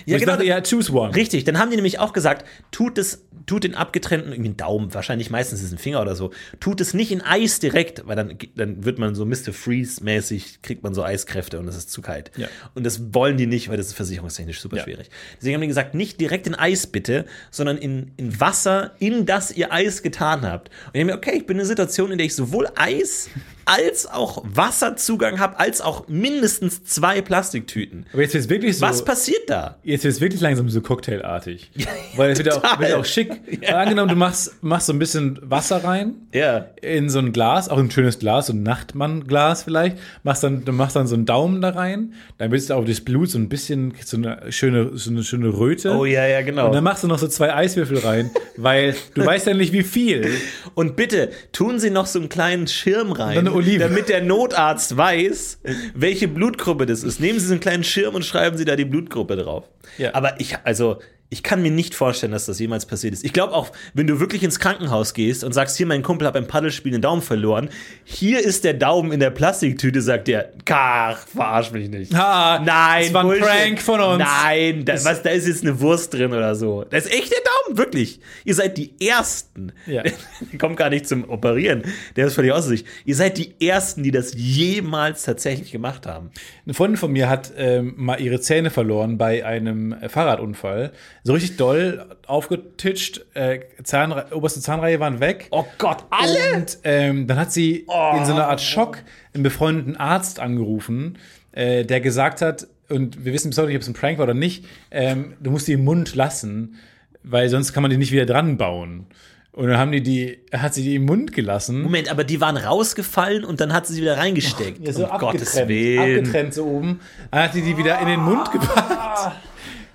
Ja, 0.06 0.16
ich 0.16 0.20
genau. 0.22 0.32
dachte, 0.32 0.44
ja, 0.44 0.60
choose 0.60 0.92
one. 0.92 1.14
Richtig, 1.14 1.44
dann 1.44 1.58
haben 1.58 1.70
die 1.70 1.76
nämlich 1.76 1.98
auch 1.98 2.12
gesagt, 2.12 2.44
tut 2.70 2.98
es, 2.98 3.24
tut 3.46 3.64
den 3.64 3.74
abgetrennten, 3.74 4.32
irgendwie 4.32 4.48
einen 4.50 4.56
Daumen, 4.56 4.94
wahrscheinlich 4.94 5.30
meistens 5.30 5.60
ist 5.60 5.66
es 5.66 5.72
ein 5.72 5.78
Finger 5.78 6.00
oder 6.00 6.14
so, 6.16 6.30
tut 6.60 6.80
es 6.80 6.94
nicht 6.94 7.12
in 7.12 7.20
Eis 7.20 7.60
direkt, 7.60 8.06
weil 8.06 8.16
dann, 8.16 8.38
dann 8.56 8.84
wird 8.84 8.98
man 8.98 9.14
so 9.14 9.24
Mr. 9.26 9.52
Freeze-mäßig, 9.52 10.62
kriegt 10.62 10.82
man 10.82 10.94
so 10.94 11.02
Eiskräfte 11.02 11.58
und 11.58 11.68
es 11.68 11.76
ist 11.76 11.90
zu 11.90 12.02
kalt. 12.02 12.30
Ja. 12.36 12.48
Und 12.74 12.84
das 12.84 13.14
wollen 13.14 13.36
die 13.36 13.46
nicht, 13.46 13.68
weil 13.68 13.76
das 13.76 13.88
ist 13.88 13.94
versicherungstechnisch 13.94 14.60
super 14.60 14.76
Ja. 14.78 14.82
schwierig. 14.84 15.10
Deswegen 15.38 15.54
haben 15.54 15.62
die 15.62 15.68
gesagt, 15.68 15.94
nicht 15.94 16.20
direkt 16.20 16.46
in 16.46 16.54
Eis 16.54 16.86
bitte, 16.86 17.26
sondern 17.50 17.76
in, 17.78 18.12
in 18.16 18.40
Wasser, 18.40 18.94
in 18.98 19.26
das 19.26 19.50
ihr 19.52 19.72
Eis 19.72 20.02
getan 20.02 20.42
habt. 20.42 20.68
Und 20.68 20.74
ich 20.86 20.92
denke 20.92 21.12
mir, 21.12 21.16
okay, 21.18 21.32
ich 21.36 21.46
bin 21.46 21.56
in 21.56 21.60
einer 21.60 21.68
Situation, 21.68 22.10
in 22.12 22.18
der 22.18 22.26
ich 22.26 22.34
sowohl 22.34 22.68
Eis 22.76 23.28
als 23.66 24.06
auch 24.06 24.44
Wasserzugang 24.46 25.38
habe, 25.40 25.58
als 25.58 25.80
auch 25.80 26.08
mindestens 26.08 26.84
zwei 26.84 27.20
Plastiktüten. 27.22 28.06
Aber 28.12 28.22
jetzt 28.22 28.34
wird 28.34 28.48
wirklich 28.48 28.78
so. 28.78 28.86
Was 28.86 29.04
passiert 29.04 29.48
da? 29.48 29.78
Jetzt 29.82 30.04
wird 30.04 30.14
es 30.14 30.20
wirklich 30.20 30.40
langsam 30.40 30.68
so 30.68 30.80
cocktailartig. 30.80 31.70
Weil 32.16 32.30
es 32.30 32.38
wird 32.38 32.48
ja 32.48 32.56
auch, 32.56 32.78
wird 32.78 32.90
ja 32.90 32.96
auch 32.98 33.04
schick. 33.04 33.30
Weil 33.62 33.74
Angenommen, 33.74 34.08
du 34.10 34.16
machst, 34.16 34.62
machst 34.62 34.86
so 34.86 34.92
ein 34.92 34.98
bisschen 34.98 35.38
Wasser 35.42 35.84
rein 35.84 36.14
Ja. 36.32 36.66
in 36.80 37.10
so 37.10 37.18
ein 37.18 37.32
Glas, 37.32 37.68
auch 37.68 37.78
ein 37.78 37.90
schönes 37.90 38.18
Glas, 38.18 38.46
so 38.46 38.52
ein 38.52 38.62
Nachtmann-Glas 38.62 39.62
vielleicht, 39.64 39.98
machst 40.22 40.42
dann, 40.42 40.64
du 40.64 40.72
machst 40.72 40.96
dann 40.96 41.06
so 41.06 41.14
einen 41.14 41.26
Daumen 41.26 41.60
da 41.60 41.70
rein, 41.70 42.14
dann 42.38 42.50
wird 42.50 42.70
auch 42.72 42.84
das 42.84 43.00
Blut 43.00 43.30
so 43.30 43.38
ein 43.38 43.48
bisschen, 43.48 43.94
so 44.04 44.16
eine 44.16 44.52
schöne, 44.52 44.90
so 44.94 45.10
eine 45.10 45.22
schöne 45.22 45.48
Röte. 45.48 45.90
Oh 45.96 46.04
ja, 46.04 46.26
ja, 46.26 46.42
genau. 46.42 46.66
Und 46.66 46.72
dann 46.74 46.84
machst 46.84 47.02
du 47.04 47.08
noch 47.08 47.18
so 47.18 47.28
zwei 47.28 47.54
Eiswürfel 47.54 47.98
rein, 47.98 48.30
weil 48.56 48.94
du 49.14 49.24
weißt 49.24 49.46
ja 49.46 49.54
nicht, 49.54 49.72
wie 49.72 49.82
viel. 49.82 50.30
Und 50.74 50.96
bitte 50.96 51.30
tun 51.52 51.78
Sie 51.78 51.90
noch 51.90 52.06
so 52.06 52.18
einen 52.18 52.28
kleinen 52.28 52.66
Schirm 52.66 53.12
rein, 53.12 53.48
Eine 53.54 53.62
Olive. 53.62 53.78
damit 53.78 54.08
der 54.08 54.22
Notarzt 54.22 54.96
weiß, 54.96 55.60
welche 55.94 56.28
Blutgruppe 56.28 56.86
das 56.86 57.02
ist. 57.02 57.20
Nehmen 57.20 57.38
Sie 57.38 57.46
so 57.46 57.52
einen 57.52 57.60
kleinen 57.60 57.84
Schirm 57.84 58.14
und 58.14 58.24
schreiben 58.24 58.56
Sie 58.56 58.64
da 58.64 58.76
die 58.76 58.84
Blutgruppe 58.84 59.36
drauf. 59.36 59.64
Ja. 59.98 60.14
Aber 60.14 60.40
ich, 60.40 60.56
also, 60.64 60.98
Ich 61.30 61.42
kann 61.42 61.62
mir 61.62 61.70
nicht 61.70 61.94
vorstellen, 61.94 62.32
dass 62.32 62.46
das 62.46 62.58
jemals 62.60 62.86
passiert 62.86 63.12
ist. 63.12 63.24
Ich 63.24 63.32
glaube 63.32 63.54
auch, 63.54 63.72
wenn 63.92 64.06
du 64.06 64.20
wirklich 64.20 64.42
ins 64.42 64.60
Krankenhaus 64.60 65.14
gehst 65.14 65.42
und 65.42 65.52
sagst, 65.52 65.76
hier, 65.76 65.86
mein 65.86 66.02
Kumpel 66.02 66.26
hat 66.26 66.34
beim 66.34 66.46
Paddelspiel 66.46 66.92
den 66.92 67.00
Daumen 67.00 67.22
verloren, 67.22 67.70
hier 68.04 68.40
ist 68.40 68.64
der 68.64 68.74
Daumen 68.74 69.10
in 69.10 69.20
der 69.20 69.30
Plastiktüte, 69.30 70.00
sagt 70.00 70.28
der, 70.28 70.52
Kach, 70.64 71.26
verarsch 71.26 71.72
mich 71.72 71.88
nicht. 71.88 72.14
Ha, 72.14 72.62
Nein, 72.64 73.04
das 73.04 73.14
war 73.14 73.22
ein 73.22 73.26
Bullshit. 73.26 73.46
Prank 73.46 73.82
von 73.82 74.00
uns. 74.00 74.24
Nein, 74.24 74.84
da, 74.84 74.92
was, 75.04 75.22
da 75.22 75.30
ist 75.30 75.48
jetzt 75.48 75.62
eine 75.62 75.80
Wurst 75.80 76.14
drin 76.14 76.32
oder 76.32 76.54
so. 76.54 76.84
Das 76.88 77.06
ist 77.06 77.12
echt 77.12 77.32
der 77.32 77.40
Daumen, 77.40 77.78
wirklich. 77.78 78.20
Ihr 78.44 78.54
seid 78.54 78.76
die 78.78 78.94
Ersten. 79.00 79.72
Ja. 79.86 80.02
Der 80.02 80.12
kommt 80.58 80.76
gar 80.76 80.90
nicht 80.90 81.08
zum 81.08 81.28
Operieren. 81.28 81.82
Der 82.16 82.26
ist 82.26 82.34
völlig 82.34 82.52
außer 82.52 82.68
sich. 82.68 82.84
Ihr 83.04 83.16
seid 83.16 83.38
die 83.38 83.54
Ersten, 83.60 84.02
die 84.02 84.10
das 84.10 84.34
jemals 84.36 85.24
tatsächlich 85.24 85.72
gemacht 85.72 86.06
haben. 86.06 86.30
Eine 86.64 86.74
Freundin 86.74 86.96
von 86.96 87.12
mir 87.12 87.28
hat 87.28 87.52
ähm, 87.56 87.94
mal 87.96 88.20
ihre 88.20 88.40
Zähne 88.40 88.70
verloren 88.70 89.18
bei 89.18 89.44
einem 89.44 89.94
Fahrradunfall. 90.08 90.92
So 91.26 91.32
richtig 91.32 91.56
doll 91.56 92.04
aufgetitscht, 92.26 93.24
äh, 93.32 93.60
Zahnre 93.82 94.26
oberste 94.32 94.60
Zahnreihe 94.60 95.00
waren 95.00 95.20
weg. 95.20 95.48
Oh 95.50 95.64
Gott, 95.78 96.04
alle? 96.10 96.56
Und 96.56 96.78
ähm, 96.84 97.26
dann 97.26 97.38
hat 97.38 97.50
sie 97.50 97.78
in 97.78 98.24
so 98.26 98.32
einer 98.32 98.48
Art 98.48 98.60
Schock 98.60 98.98
einen 99.32 99.42
befreundeten 99.42 99.96
Arzt 99.96 100.38
angerufen, 100.38 101.16
äh, 101.52 101.84
der 101.84 102.02
gesagt 102.02 102.42
hat, 102.42 102.66
und 102.90 103.24
wir 103.24 103.32
wissen 103.32 103.48
bis 103.48 103.56
heute 103.56 103.68
nicht, 103.68 103.76
ob 103.76 103.82
es 103.82 103.88
ein 103.88 103.94
Prank 103.94 104.18
war 104.18 104.24
oder 104.24 104.34
nicht, 104.34 104.66
ähm, 104.90 105.32
du 105.40 105.50
musst 105.50 105.66
die 105.66 105.72
im 105.72 105.84
Mund 105.84 106.14
lassen, 106.14 106.76
weil 107.22 107.48
sonst 107.48 107.72
kann 107.72 107.82
man 107.82 107.90
die 107.90 107.96
nicht 107.96 108.12
wieder 108.12 108.26
dran 108.26 108.58
bauen. 108.58 109.06
Und 109.52 109.68
dann 109.68 109.78
haben 109.78 109.92
die 109.92 110.02
die, 110.02 110.38
hat 110.52 110.74
sie 110.74 110.82
die 110.82 110.96
im 110.96 111.06
Mund 111.06 111.32
gelassen. 111.32 111.80
Moment, 111.82 112.10
aber 112.10 112.24
die 112.24 112.40
waren 112.40 112.58
rausgefallen 112.58 113.44
und 113.44 113.60
dann 113.60 113.72
hat 113.72 113.86
sie 113.86 113.94
sie 113.94 114.02
wieder 114.02 114.18
reingesteckt. 114.18 114.84
Ja, 114.86 114.92
so 114.92 115.08
um 115.08 115.18
Gottes 115.18 115.56
abgetrennt, 115.56 115.68
Willen. 115.68 116.18
abgetrennt 116.18 116.54
so 116.54 116.66
oben. 116.66 117.00
Dann 117.30 117.44
hat 117.44 117.54
die 117.54 117.62
die 117.62 117.78
wieder 117.78 117.98
in 118.00 118.08
den 118.08 118.20
Mund 118.20 118.50
gepackt. 118.52 119.36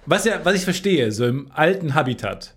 Was 0.10 0.26
ja, 0.26 0.40
was 0.44 0.56
ich 0.56 0.64
verstehe, 0.64 1.12
so 1.12 1.26
im 1.28 1.52
alten 1.54 1.94
Habitat. 1.96 2.56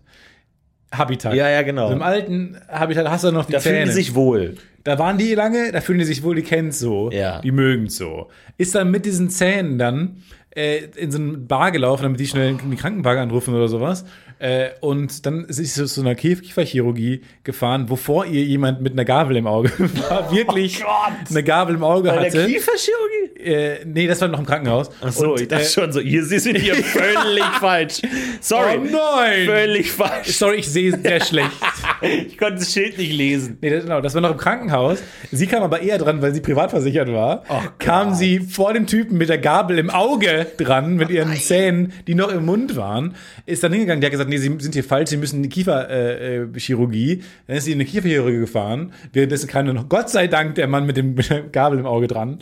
Habitat. 0.93 1.35
Ja, 1.35 1.49
ja, 1.49 1.63
genau. 1.63 1.89
So 1.89 1.95
Im 1.95 2.03
alten 2.03 2.57
Habitat 2.69 3.09
hast 3.09 3.25
du 3.25 3.31
noch 3.33 3.47
die 3.47 3.53
Da 3.53 3.61
Zähne. 3.61 3.77
fühlen 3.77 3.89
die 3.89 3.95
sich 3.95 4.15
wohl. 4.15 4.55
Da 4.85 4.99
waren 4.99 5.17
die 5.17 5.35
lange, 5.35 5.71
da 5.73 5.81
fühlen 5.81 5.99
die 6.01 6.05
sich 6.05 6.23
wohl, 6.23 6.35
die 6.35 6.43
kennen 6.43 6.73
so, 6.73 7.11
Ja. 7.11 7.41
die 7.41 7.53
mögen 7.53 7.89
so. 7.89 8.29
Ist 8.59 8.75
dann 8.75 8.91
mit 8.91 9.07
diesen 9.07 9.31
Zähnen 9.31 9.79
dann 9.79 10.23
äh, 10.55 10.85
in 10.97 11.11
so 11.11 11.19
eine 11.19 11.39
Bar 11.39 11.71
gelaufen, 11.73 12.03
damit 12.03 12.21
die 12.21 12.27
schnell 12.27 12.59
in 12.63 12.71
die 12.71 12.77
Krankenwagen 12.77 13.23
anrufen 13.23 13.55
oder 13.55 13.69
sowas. 13.69 14.05
Äh, 14.43 14.71
und 14.81 15.25
dann 15.25 15.45
ist 15.45 15.59
sie 15.59 15.87
zu 15.87 16.01
einer 16.01 16.17
Kieferchirurgie 16.17 17.23
gefahren, 17.45 17.89
wovor 17.89 18.27
ihr 18.27 18.43
jemand 18.43 18.81
mit 18.83 18.93
einer 18.93 19.05
Gabel 19.05 19.37
im 19.37 19.47
Auge 19.47 19.71
war, 20.09 20.33
wirklich 20.33 20.83
eine 21.31 21.45
Gabel 21.45 21.77
im 21.77 21.85
Auge 21.85 22.11
Oh 22.11 22.17
Bei 22.17 22.29
der 22.29 22.43
hatte. 22.43 22.53
Kieferchirurgie? 22.53 23.41
Äh, 23.41 23.85
nee, 23.85 24.09
das 24.09 24.21
war 24.21 24.27
noch 24.27 24.41
im 24.41 24.47
Krankenhaus. 24.47 24.91
Ach 25.01 25.13
so, 25.13 25.35
Und, 25.35 25.43
ich 25.43 25.49
dachte 25.49 25.63
äh, 25.63 25.69
schon 25.69 25.93
so, 25.93 26.01
ihr, 26.01 26.25
sie 26.25 26.41
sind 26.41 26.59
hier 26.59 26.75
völlig 26.85 27.45
falsch. 27.61 28.03
Sorry. 28.41 28.79
Oh 28.81 28.85
nein! 28.85 29.47
Völlig 29.47 29.93
falsch. 29.93 30.29
Sorry, 30.37 30.57
ich 30.57 30.69
sehe 30.69 30.91
sehr 31.01 31.25
schlecht. 31.25 31.51
Ich 32.03 32.37
konnte 32.37 32.57
das 32.57 32.73
Schild 32.73 32.99
nicht 32.99 33.13
lesen. 33.13 33.59
Nee, 33.61 33.71
das, 33.71 33.85
genau, 33.85 34.01
das 34.01 34.13
war 34.15 34.21
noch 34.23 34.33
im 34.33 34.37
Krankenhaus. 34.37 34.99
Sie 35.31 35.47
kam 35.47 35.63
aber 35.63 35.83
eher 35.83 35.99
dran, 35.99 36.21
weil 36.21 36.35
sie 36.35 36.41
privat 36.41 36.71
versichert 36.71 37.13
war. 37.13 37.45
kam 37.79 38.13
sie 38.13 38.41
vor 38.41 38.75
dem 38.75 38.89
Typen 38.89 39.19
mit 39.19 39.29
der 39.29 39.39
Gabel 39.39 39.79
im 39.79 39.89
Auge 39.89 40.49
dran, 40.57 40.97
mit 40.97 41.11
ihren 41.11 41.33
Zähnen, 41.37 41.93
die 42.09 42.17
noch 42.17 42.33
im 42.33 42.45
Mund 42.45 42.75
waren. 42.75 43.15
Ist 43.47 43.63
dann 43.63 43.71
hingegangen, 43.73 44.01
der 44.01 44.09
hat 44.09 44.13
gesagt, 44.13 44.31
nee, 44.33 44.39
sie 44.39 44.57
sind 44.59 44.75
hier 44.75 44.85
falsch, 44.85 45.11
sie 45.11 45.17
müssen 45.17 45.37
in 45.37 45.43
die 45.45 45.49
Kieferchirurgie. 45.49 46.57
Äh, 46.57 46.61
Chirurgie. 46.61 47.23
dann 47.47 47.57
ist 47.57 47.65
sie 47.65 47.73
in 47.73 47.77
eine 47.77 47.85
Kieferchirurgie 47.85 48.39
gefahren. 48.39 48.93
Währenddessen 49.13 49.49
kam 49.49 49.67
dann 49.67 49.77
noch, 49.77 49.89
Gott 49.89 50.11
sei 50.11 50.27
Dank, 50.27 50.55
der 50.55 50.67
Mann 50.69 50.87
mit, 50.87 50.97
dem, 50.97 51.15
mit 51.15 51.31
Gabel 51.53 51.79
im 51.79 51.87
Auge 51.87 52.07
dran. 52.07 52.39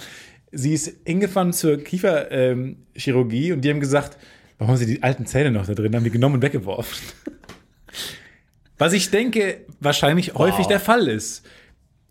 Sie 0.52 0.72
ist 0.72 0.92
hingefahren 1.04 1.52
zur 1.52 1.78
Kieferchirurgie 1.78 3.48
ähm, 3.48 3.54
und 3.54 3.64
die 3.64 3.70
haben 3.70 3.80
gesagt, 3.80 4.18
warum 4.58 4.72
haben 4.72 4.78
sie 4.78 4.86
die 4.86 5.02
alten 5.02 5.26
Zähne 5.26 5.50
noch 5.50 5.66
da 5.66 5.74
drin? 5.74 5.94
Haben 5.94 6.04
die 6.04 6.10
genommen 6.10 6.36
und 6.36 6.42
weggeworfen. 6.42 6.98
Was 8.78 8.92
ich 8.92 9.10
denke, 9.10 9.58
wahrscheinlich 9.80 10.34
häufig 10.34 10.66
der 10.66 10.80
Fall 10.80 11.06
ist. 11.08 11.44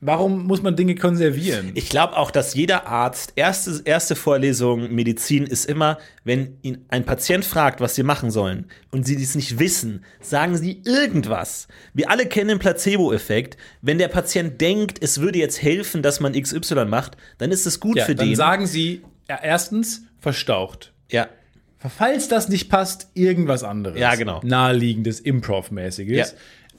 Warum 0.02 0.46
muss 0.46 0.62
man 0.62 0.78
Dinge 0.78 0.96
konservieren? 0.96 1.72
Ich 1.74 1.90
glaube 1.90 2.16
auch, 2.16 2.32
dass 2.32 2.54
jeder 2.54 2.88
Arzt, 2.88 3.34
erste, 3.36 3.82
erste 3.84 4.16
Vorlesung 4.16 4.94
Medizin 4.94 5.46
ist 5.46 5.66
immer, 5.66 5.98
wenn 6.24 6.58
ihn 6.62 6.86
ein 6.88 7.06
Patient 7.06 7.44
fragt, 7.44 7.82
was 7.82 7.96
sie 7.96 8.04
machen 8.04 8.32
sollen 8.32 8.68
und 8.92 9.06
sie 9.06 9.18
dies 9.18 9.36
nicht 9.36 9.60
wissen, 9.60 10.06
sagen 10.22 10.56
sie 10.56 10.82
irgendwas. 10.86 11.68
Wir 11.94 12.10
alle 12.10 12.28
kennen 12.28 12.48
den 12.48 12.60
Placebo-Effekt. 12.60 13.58
Wenn 13.82 13.98
der 13.98 14.08
Patient 14.08 14.62
denkt, 14.62 15.04
es 15.04 15.20
würde 15.20 15.40
jetzt 15.40 15.62
helfen, 15.62 16.02
dass 16.02 16.22
man 16.22 16.32
XY 16.34 16.86
macht, 16.86 17.18
dann 17.38 17.52
ist 17.52 17.66
es 17.66 17.82
gut 17.82 17.98
ja, 17.98 18.06
für 18.06 18.16
dann 18.16 18.28
den. 18.28 18.36
sagen 18.38 18.68
sie 18.68 19.02
ja, 19.28 19.38
erstens 19.42 20.04
verstaucht. 20.20 20.94
ja, 21.12 21.28
Falls 21.88 22.28
das 22.28 22.50
nicht 22.50 22.70
passt, 22.70 23.10
irgendwas 23.14 23.64
anderes. 23.64 23.98
Ja, 23.98 24.16
genau. 24.16 24.42
Naheliegendes, 24.44 25.22
Improv-mäßiges. 25.22 26.18
Ja. 26.18 26.26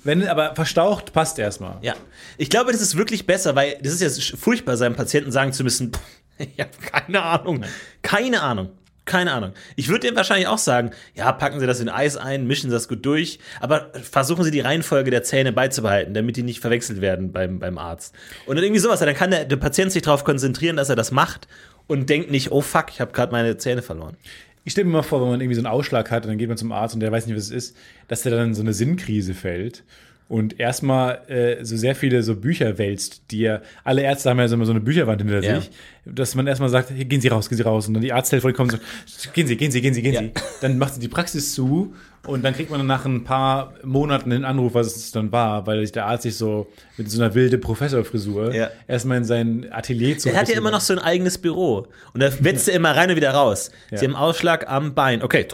Wenn 0.04 0.26
aber 0.26 0.54
verstaucht, 0.54 1.12
passt 1.12 1.38
erstmal. 1.38 1.78
Ja, 1.82 1.94
ich 2.38 2.48
glaube, 2.50 2.72
das 2.72 2.80
ist 2.80 2.96
wirklich 2.96 3.26
besser, 3.26 3.54
weil 3.54 3.76
das 3.82 3.92
ist 3.92 4.00
ja 4.02 4.08
sch- 4.08 4.36
furchtbar, 4.36 4.76
seinem 4.76 4.94
Patienten 4.96 5.30
sagen 5.32 5.52
zu 5.52 5.62
müssen, 5.64 5.92
"Pff, 5.92 6.00
ich 6.38 6.58
habe 6.60 6.70
keine 6.90 7.22
Ahnung, 7.22 7.64
keine 8.02 8.40
Ahnung, 8.42 8.70
keine 9.04 9.32
Ahnung. 9.32 9.52
Ich 9.76 9.88
würde 9.88 10.08
ihm 10.08 10.16
wahrscheinlich 10.16 10.46
auch 10.46 10.58
sagen, 10.58 10.92
ja, 11.14 11.30
packen 11.32 11.58
Sie 11.60 11.66
das 11.66 11.80
in 11.80 11.88
Eis 11.88 12.16
ein, 12.16 12.46
mischen 12.46 12.70
Sie 12.70 12.74
das 12.76 12.88
gut 12.88 13.04
durch, 13.04 13.40
aber 13.60 13.90
versuchen 14.02 14.44
Sie 14.44 14.50
die 14.50 14.60
Reihenfolge 14.60 15.10
der 15.10 15.22
Zähne 15.22 15.52
beizubehalten, 15.52 16.14
damit 16.14 16.36
die 16.36 16.42
nicht 16.44 16.60
verwechselt 16.60 17.00
werden 17.00 17.32
beim, 17.32 17.58
beim 17.58 17.76
Arzt. 17.76 18.14
Und 18.46 18.56
dann 18.56 18.64
irgendwie 18.64 18.80
sowas, 18.80 19.00
dann 19.00 19.14
kann 19.14 19.30
der, 19.30 19.44
der 19.44 19.56
Patient 19.56 19.90
sich 19.92 20.02
darauf 20.02 20.24
konzentrieren, 20.24 20.76
dass 20.76 20.88
er 20.88 20.96
das 20.96 21.10
macht 21.10 21.48
und 21.88 22.08
denkt 22.08 22.30
nicht, 22.30 22.52
oh 22.52 22.60
fuck, 22.60 22.86
ich 22.90 23.00
habe 23.00 23.12
gerade 23.12 23.32
meine 23.32 23.56
Zähne 23.56 23.82
verloren. 23.82 24.16
Ich 24.64 24.72
stelle 24.72 24.86
mir 24.86 24.92
mal 24.92 25.02
vor, 25.02 25.22
wenn 25.22 25.28
man 25.28 25.40
irgendwie 25.40 25.54
so 25.54 25.60
einen 25.60 25.72
Ausschlag 25.72 26.10
hat 26.10 26.24
und 26.24 26.28
dann 26.28 26.38
geht 26.38 26.48
man 26.48 26.58
zum 26.58 26.72
Arzt 26.72 26.94
und 26.94 27.00
der 27.00 27.10
weiß 27.10 27.26
nicht, 27.26 27.36
was 27.36 27.44
es 27.44 27.50
ist, 27.50 27.76
dass 28.08 28.22
der 28.22 28.32
dann 28.32 28.48
in 28.48 28.54
so 28.54 28.62
eine 28.62 28.72
Sinnkrise 28.72 29.34
fällt 29.34 29.84
und 30.30 30.60
erstmal 30.60 31.22
äh, 31.28 31.64
so 31.64 31.76
sehr 31.76 31.96
viele 31.96 32.22
so 32.22 32.36
Bücher 32.36 32.78
wälzt, 32.78 33.32
die 33.32 33.40
ja, 33.40 33.60
alle 33.82 34.02
Ärzte 34.02 34.30
haben 34.30 34.38
ja 34.38 34.46
so 34.46 34.54
immer 34.54 34.64
so 34.64 34.70
eine 34.70 34.80
Bücherwand 34.80 35.20
hinter 35.20 35.42
Ja. 35.42 35.60
sich, 35.60 35.70
dass 36.04 36.36
man 36.36 36.46
erstmal 36.46 36.68
sagt, 36.68 36.90
hier, 36.90 37.04
gehen 37.04 37.20
Sie 37.20 37.26
raus, 37.26 37.48
gehen 37.48 37.58
Sie 37.58 37.64
raus 37.64 37.88
und 37.88 37.94
dann 37.94 38.02
die 38.02 38.12
Arzthelferin 38.12 38.54
kommt 38.54 38.72
und 38.74 38.80
so, 39.06 39.28
gehen 39.32 39.48
Sie, 39.48 39.56
gehen 39.56 39.72
Sie, 39.72 39.80
gehen 39.82 39.92
Sie, 39.92 40.02
gehen 40.02 40.14
Ja. 40.14 40.20
Sie. 40.20 40.30
Dann 40.60 40.78
macht 40.78 40.94
sie 40.94 41.00
die 41.00 41.08
Praxis 41.08 41.52
zu 41.52 41.94
und 42.28 42.44
dann 42.44 42.54
kriegt 42.54 42.70
man 42.70 42.78
dann 42.78 42.86
nach 42.86 43.04
ein 43.06 43.24
paar 43.24 43.74
Monaten 43.82 44.30
den 44.30 44.44
Anruf, 44.44 44.74
was 44.74 44.94
es 44.94 45.10
dann 45.10 45.32
war, 45.32 45.66
weil 45.66 45.80
sich 45.80 45.90
der 45.90 46.06
Arzt 46.06 46.22
sich 46.22 46.36
so 46.36 46.68
mit 46.96 47.10
so 47.10 47.20
einer 47.20 47.34
wilde 47.34 47.58
Professorfrisur 47.58 48.54
Ja. 48.54 48.70
erstmal 48.86 49.16
in 49.18 49.24
sein 49.24 49.66
Atelier 49.72 50.16
zu 50.16 50.28
Er 50.28 50.36
hat 50.36 50.48
ja 50.48 50.56
immer 50.56 50.70
noch 50.70 50.80
so 50.80 50.92
ein 50.92 51.00
eigenes 51.00 51.38
Büro. 51.38 51.88
Und 52.14 52.20
da 52.22 52.30
wetzt 52.38 52.68
er 52.68 52.76
immer 52.76 52.94
rein 52.94 53.10
und 53.10 53.16
wieder 53.16 53.32
raus. 53.32 53.72
Sie 53.90 54.04
haben 54.06 54.14
Ausschlag 54.14 54.70
am 54.70 54.94
Bein. 54.94 55.24
Okay. 55.24 55.48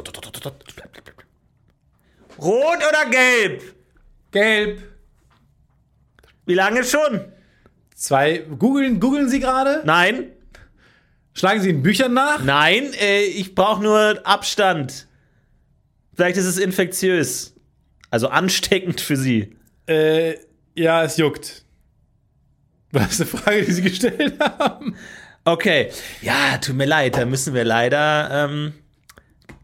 Rot 2.39 2.77
oder 2.77 3.11
gelb? 3.11 3.76
Gelb. 4.37 4.83
Wie 6.45 6.53
lange 6.53 6.85
schon? 6.85 7.21
Zwei, 7.95 8.45
googeln, 8.59 9.01
googeln 9.01 9.31
Sie 9.31 9.41
gerade? 9.41 9.83
Nein, 9.87 10.31
Schlagen 11.33 11.61
Sie 11.63 11.71
in 11.71 11.83
Büchern 11.83 12.13
nach? 12.13 12.43
nein, 12.43 12.93
äh, 13.01 13.23
ich 13.23 13.55
brauche 13.55 13.83
nur 13.83 14.21
Abstand. 14.25 15.07
Vielleicht 16.15 16.37
ist 16.37 16.45
es 16.45 16.59
infektiös. 16.59 17.55
Also 18.11 18.29
ansteckend 18.29 19.01
für 19.01 19.17
Sie. 19.17 19.57
Äh, 19.87 20.35
ja, 20.75 21.03
es 21.05 21.17
juckt. 21.17 21.65
Was 22.93 23.19
ist 23.19 23.21
eine 23.23 23.43
Frage, 23.43 23.65
die 23.65 23.73
Sie 23.73 23.83
gestellt 23.83 24.39
haben? 24.41 24.97
Okay. 25.45 25.91
Ja, 26.21 26.59
tut 26.59 26.77
mir 26.77 26.87
leid, 26.87 27.17
da 27.17 27.25
müssen 27.25 27.55
wir 27.55 27.65
leider 27.65 28.29
ähm, 28.31 28.75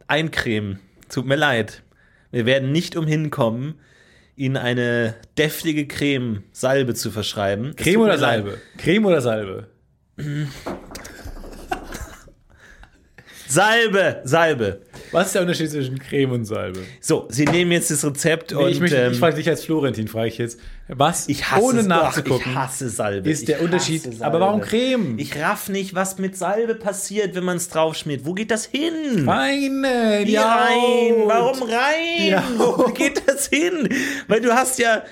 eincremen. 0.07 0.79
Tut 1.11 1.27
mir 1.27 1.37
leid. 1.37 1.83
Wir 2.31 2.47
werden 2.47 2.73
nicht 2.73 2.97
umhin 2.97 3.31
kommen, 3.31 3.79
Ihnen 4.43 4.57
eine 4.57 5.15
deftige 5.39 5.87
Creme, 5.87 6.43
Salbe 6.51 6.95
zu 6.95 7.13
verschreiben. 7.13 7.77
Creme 7.77 8.01
oder 8.03 8.15
mir 8.15 8.21
leid. 8.21 8.45
Salbe? 8.45 8.59
Creme 8.77 9.07
oder 9.07 9.21
Salbe? 9.21 9.69
Salbe, 13.47 14.21
Salbe. 14.25 14.81
Was 15.13 15.27
ist 15.27 15.35
der 15.35 15.43
Unterschied 15.43 15.71
zwischen 15.71 15.99
Creme 15.99 16.33
und 16.33 16.45
Salbe? 16.47 16.81
So, 17.01 17.27
Sie 17.29 17.45
nehmen 17.45 17.71
jetzt 17.73 17.91
das 17.91 18.05
Rezept 18.05 18.53
Nee, 18.53 18.57
und 18.57 18.71
ich, 18.71 18.81
möchte, 18.81 18.97
ähm, 18.97 19.13
ich 19.13 19.19
frage 19.19 19.37
dich 19.37 19.49
als 19.49 19.65
Florentin, 19.65 20.09
frage 20.09 20.29
ich 20.29 20.39
jetzt. 20.39 20.59
Was, 20.89 21.29
ich 21.29 21.51
hasse 21.51 21.63
ohne 21.63 21.83
nachzugucken, 21.83 22.51
ich 22.51 22.55
hasse 22.57 22.89
Salbe. 22.89 23.31
ist 23.31 23.47
der 23.47 23.61
Unterschied. 23.63 24.03
Salbe. 24.03 24.25
Aber 24.25 24.41
warum 24.41 24.61
Creme? 24.61 25.19
Ich 25.19 25.37
raff 25.39 25.69
nicht, 25.69 25.95
was 25.95 26.19
mit 26.19 26.37
Salbe 26.37 26.75
passiert, 26.75 27.35
wenn 27.35 27.45
man 27.45 27.59
es 27.59 27.69
draufschmiert. 27.69 28.25
Wo 28.25 28.33
geht 28.33 28.51
das 28.51 28.65
hin? 28.65 29.27
Weine, 29.27 30.23
Wie 30.25 30.37
rein? 30.37 31.15
Warum 31.27 31.63
rein? 31.63 32.43
Wo 32.57 32.85
geht 32.93 33.23
das 33.27 33.49
hin? 33.49 33.89
Weil 34.29 34.41
du 34.41 34.53
hast 34.53 34.79
ja, 34.79 35.03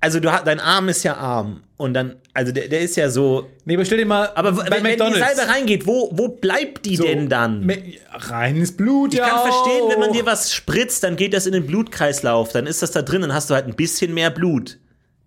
also 0.00 0.18
du 0.18 0.32
hast, 0.32 0.46
dein 0.46 0.60
Arm 0.60 0.88
ist 0.88 1.04
ja 1.04 1.16
arm 1.16 1.62
und 1.82 1.94
dann, 1.94 2.16
also 2.32 2.52
der, 2.52 2.68
der 2.68 2.80
ist 2.80 2.96
ja 2.96 3.10
so. 3.10 3.50
Nee, 3.64 3.74
aber 3.74 3.84
stell 3.84 3.98
dir 3.98 4.06
mal, 4.06 4.30
Aber 4.34 4.52
bei 4.52 4.64
wenn, 4.64 4.70
wenn 4.70 4.82
die 4.84 4.88
McDonald's. 4.90 5.36
Salbe 5.36 5.52
reingeht, 5.52 5.86
wo, 5.86 6.10
wo 6.12 6.28
bleibt 6.28 6.86
die 6.86 6.96
so, 6.96 7.04
denn 7.04 7.28
dann? 7.28 7.70
Reines 8.12 8.76
Blut, 8.76 9.12
Ich 9.12 9.18
ja. 9.18 9.28
kann 9.28 9.40
verstehen, 9.50 9.88
wenn 9.90 10.00
man 10.00 10.12
dir 10.12 10.24
was 10.24 10.54
spritzt, 10.54 11.02
dann 11.04 11.16
geht 11.16 11.34
das 11.34 11.46
in 11.46 11.52
den 11.52 11.66
Blutkreislauf, 11.66 12.52
dann 12.52 12.66
ist 12.66 12.82
das 12.82 12.92
da 12.92 13.02
drin, 13.02 13.20
dann 13.22 13.34
hast 13.34 13.50
du 13.50 13.54
halt 13.54 13.66
ein 13.66 13.74
bisschen 13.74 14.14
mehr 14.14 14.30
Blut, 14.30 14.78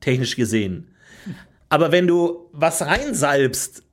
technisch 0.02 0.36
gesehen. 0.36 0.88
Aber 1.70 1.92
wenn 1.92 2.08
du 2.08 2.48
was 2.54 2.82
reinsalbst, 2.82 3.84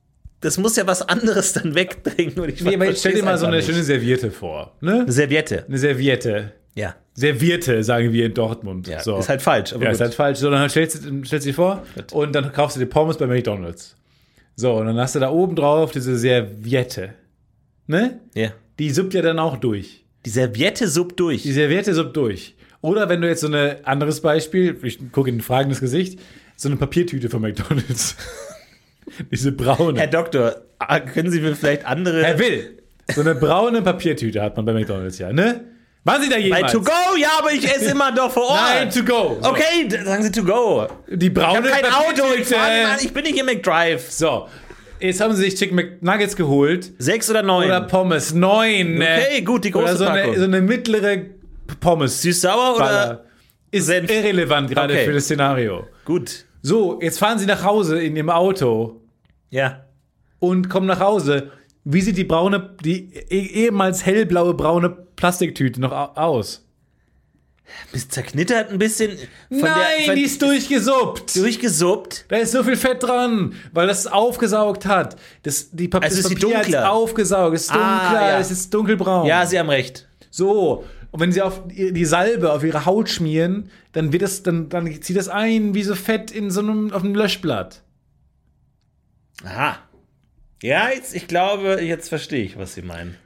das 0.41 0.57
muss 0.57 0.75
ja 0.75 0.85
was 0.87 1.01
anderes 1.07 1.53
dann 1.53 1.75
wegdrängen. 1.75 2.39
Und 2.39 2.49
ich 2.49 2.61
Nee, 2.61 2.75
aber 2.75 2.85
jetzt 2.85 2.99
stell 2.99 3.13
dir 3.13 3.23
mal 3.23 3.37
so 3.37 3.45
eine 3.45 3.57
nicht. 3.57 3.65
schöne 3.67 3.83
Serviette 3.83 4.31
vor. 4.31 4.75
Ne? 4.81 5.01
Eine 5.01 5.11
Serviette. 5.11 5.65
Eine 5.67 5.77
Serviette. 5.77 6.51
Ja. 6.75 6.95
Servierte, 7.13 7.83
sagen 7.83 8.11
wir 8.11 8.25
in 8.25 8.33
Dortmund. 8.33 8.87
ja. 8.87 9.01
so. 9.01 9.17
Ist 9.17 9.29
halt 9.29 9.41
falsch. 9.41 9.73
Aber 9.73 9.83
Ja, 9.83 9.89
gut. 9.89 9.95
ist 9.95 10.01
halt 10.01 10.13
falsch. 10.15 10.39
So, 10.39 10.49
dann 10.49 10.69
stellst 10.69 11.05
du 11.05 11.25
stellst 11.25 11.45
du 11.45 11.49
dir 11.51 11.55
vor 11.55 11.83
und 12.11 12.33
dann 12.33 12.51
kaufst 12.51 12.75
du 12.75 12.79
dir 12.79 12.87
Pommes 12.87 13.17
bei 13.17 13.27
McDonalds. 13.27 13.95
So, 14.55 14.73
und 14.73 14.85
dann 14.87 14.97
hast 14.97 15.15
du 15.15 15.19
da 15.19 15.29
oben 15.31 15.55
drauf 15.55 15.91
diese 15.91 16.17
Serviette. 16.17 17.13
Ne? 17.87 18.19
ja. 18.33 18.51
Die 18.79 18.89
suppt 18.89 19.13
ja 19.13 19.21
dann 19.21 19.37
auch 19.37 19.57
durch. 19.57 20.03
Die 20.25 20.31
Serviette 20.31 20.87
sub 20.87 21.15
durch. 21.15 21.43
Die 21.43 21.51
Serviette 21.51 21.93
suppt 21.93 22.17
durch. 22.17 22.55
Oder 22.81 23.07
wenn 23.07 23.21
du 23.21 23.27
jetzt 23.27 23.41
so 23.41 23.47
ein 23.47 23.85
anderes 23.85 24.21
Beispiel, 24.21 24.77
ich 24.81 24.99
gucke 25.11 25.29
in 25.29 25.37
ein 25.37 25.41
fragendes 25.41 25.79
Gesicht, 25.79 26.19
so 26.55 26.69
eine 26.69 26.77
Papiertüte 26.77 27.29
von 27.29 27.41
McDonalds. 27.41 28.15
diese 29.31 29.51
braune. 29.51 29.99
Herr 29.99 30.07
Doktor, 30.07 30.55
ah, 30.79 30.99
können 30.99 31.29
Sie 31.29 31.39
mir 31.39 31.55
vielleicht 31.55 31.85
andere. 31.85 32.23
Herr 32.23 32.39
Will, 32.39 32.79
so 33.13 33.21
eine 33.21 33.35
braune 33.35 33.81
Papiertüte 33.83 34.41
hat 34.41 34.55
man 34.57 34.65
bei 34.65 34.73
McDonalds 34.73 35.19
ja, 35.19 35.31
ne? 35.31 35.61
Waren 36.05 36.21
Sie 36.21 36.29
da 36.29 36.35
Bei 36.35 36.41
jemals? 36.41 36.71
To 36.73 36.81
Go? 36.81 36.91
Ja, 37.17 37.29
aber 37.39 37.51
ich 37.53 37.63
esse 37.65 37.91
immer 37.91 38.11
doch 38.11 38.29
vor 38.31 38.43
Ort. 38.49 38.59
Nein, 38.61 38.89
to 38.89 39.03
go. 39.03 39.37
So. 39.41 39.49
Okay, 39.49 39.87
sagen 40.03 40.23
Sie 40.23 40.31
To 40.31 40.43
Go. 40.43 40.87
Die 41.09 41.29
braune 41.29 41.65
Ich 41.67 41.73
habe 41.73 41.81
kein 41.81 41.93
Auto, 41.93 42.33
ich, 42.37 42.45
fahre 42.47 42.97
ich 43.01 43.13
bin 43.13 43.23
nicht 43.23 43.37
im 43.39 43.45
McDrive. 43.45 44.11
So, 44.11 44.47
jetzt 44.99 45.21
haben 45.21 45.33
sie 45.33 45.43
sich 45.43 45.55
Chicken 45.55 45.75
McNuggets 45.75 46.35
geholt. 46.35 46.91
Sechs 46.97 47.29
oder 47.29 47.41
neun? 47.41 47.65
Oder 47.65 47.81
Pommes. 47.81 48.33
Neun. 48.33 48.95
ne? 48.95 49.17
Okay, 49.27 49.41
gut, 49.43 49.63
die 49.63 49.71
große 49.71 49.85
Oder 49.85 49.95
so 49.95 50.05
eine, 50.05 50.37
so 50.37 50.43
eine 50.43 50.61
mittlere 50.61 51.21
Pommes. 51.79 52.21
Süß-sauer 52.21 52.75
oder? 52.75 53.23
Ist 53.71 53.85
Senf? 53.87 54.11
irrelevant 54.11 54.69
gerade 54.69 54.93
Okay. 54.93 55.05
für 55.05 55.13
das 55.13 55.23
Szenario. 55.23 55.87
Gut. 56.05 56.45
So, 56.61 56.99
jetzt 57.01 57.17
fahren 57.17 57.39
sie 57.39 57.45
nach 57.45 57.63
Hause 57.63 58.01
in 58.03 58.15
ihrem 58.15 58.29
Auto 58.29 59.01
Ja. 59.49 59.85
und 60.39 60.69
kommen 60.69 60.85
nach 60.87 60.99
Hause. 60.99 61.51
Wie 61.85 62.01
sieht 62.01 62.17
die 62.17 62.23
braune, 62.23 62.75
die 62.83 63.13
eh- 63.13 63.65
ehemals 63.65 64.05
hellblaue 64.05 64.53
braune 64.53 64.89
Plastiktüte 64.89 65.81
noch 65.81 65.91
au- 65.91 66.13
aus? 66.15 66.65
Bist 67.91 68.11
zerknittert 68.11 68.69
ein 68.71 68.77
bisschen. 68.77 69.17
Von 69.49 69.59
Nein, 69.61 69.73
der, 69.97 70.05
von, 70.05 70.15
die 70.15 70.21
ist 70.23 70.41
durchgesuppt. 70.41 71.35
durchgesuppt. 71.35 72.25
Da 72.27 72.37
ist 72.37 72.51
so 72.51 72.63
viel 72.63 72.75
Fett 72.75 73.01
dran, 73.03 73.53
weil 73.71 73.87
das 73.87 74.05
aufgesaugt 74.05 74.85
hat. 74.85 75.15
Das, 75.43 75.71
die 75.71 75.87
Pap 75.87 76.03
Also 76.03 76.17
das 76.21 76.25
ist 76.31 76.39
Papier 76.39 76.55
dunkler? 76.57 76.91
aufgesaugt. 76.91 77.55
Es 77.55 77.61
ist 77.63 77.71
dunkler, 77.71 77.85
Ah, 78.19 78.29
ja. 78.31 78.39
es 78.39 78.51
ist 78.51 78.73
dunkelbraun. 78.73 79.25
Ja, 79.27 79.45
Sie 79.45 79.57
haben 79.57 79.69
recht. 79.69 80.07
So. 80.29 80.83
Und 81.11 81.19
wenn 81.19 81.31
sie 81.31 81.41
auf 81.41 81.61
die 81.67 82.05
Salbe 82.05 82.51
auf 82.53 82.63
ihre 82.63 82.85
Haut 82.85 83.07
schmieren, 83.09 83.69
dann 83.91 84.11
wird 84.11 84.23
das, 84.23 84.41
dann, 84.43 84.67
dann 84.69 85.01
zieht 85.01 85.15
das 85.15 85.29
ein 85.29 85.73
wie 85.73 85.83
so 85.83 85.95
Fett 85.95 86.31
in 86.31 86.49
so 86.51 86.59
einem, 86.61 86.91
auf 86.91 87.03
einem 87.03 87.15
Löschblatt. 87.15 87.81
Aha. 89.43 89.77
Ja, 90.63 90.89
jetzt, 90.89 91.13
ich 91.13 91.27
glaube, 91.27 91.81
jetzt 91.81 92.07
verstehe 92.07 92.45
ich, 92.45 92.57
was 92.57 92.73
Sie 92.73 92.83
meinen. 92.83 93.17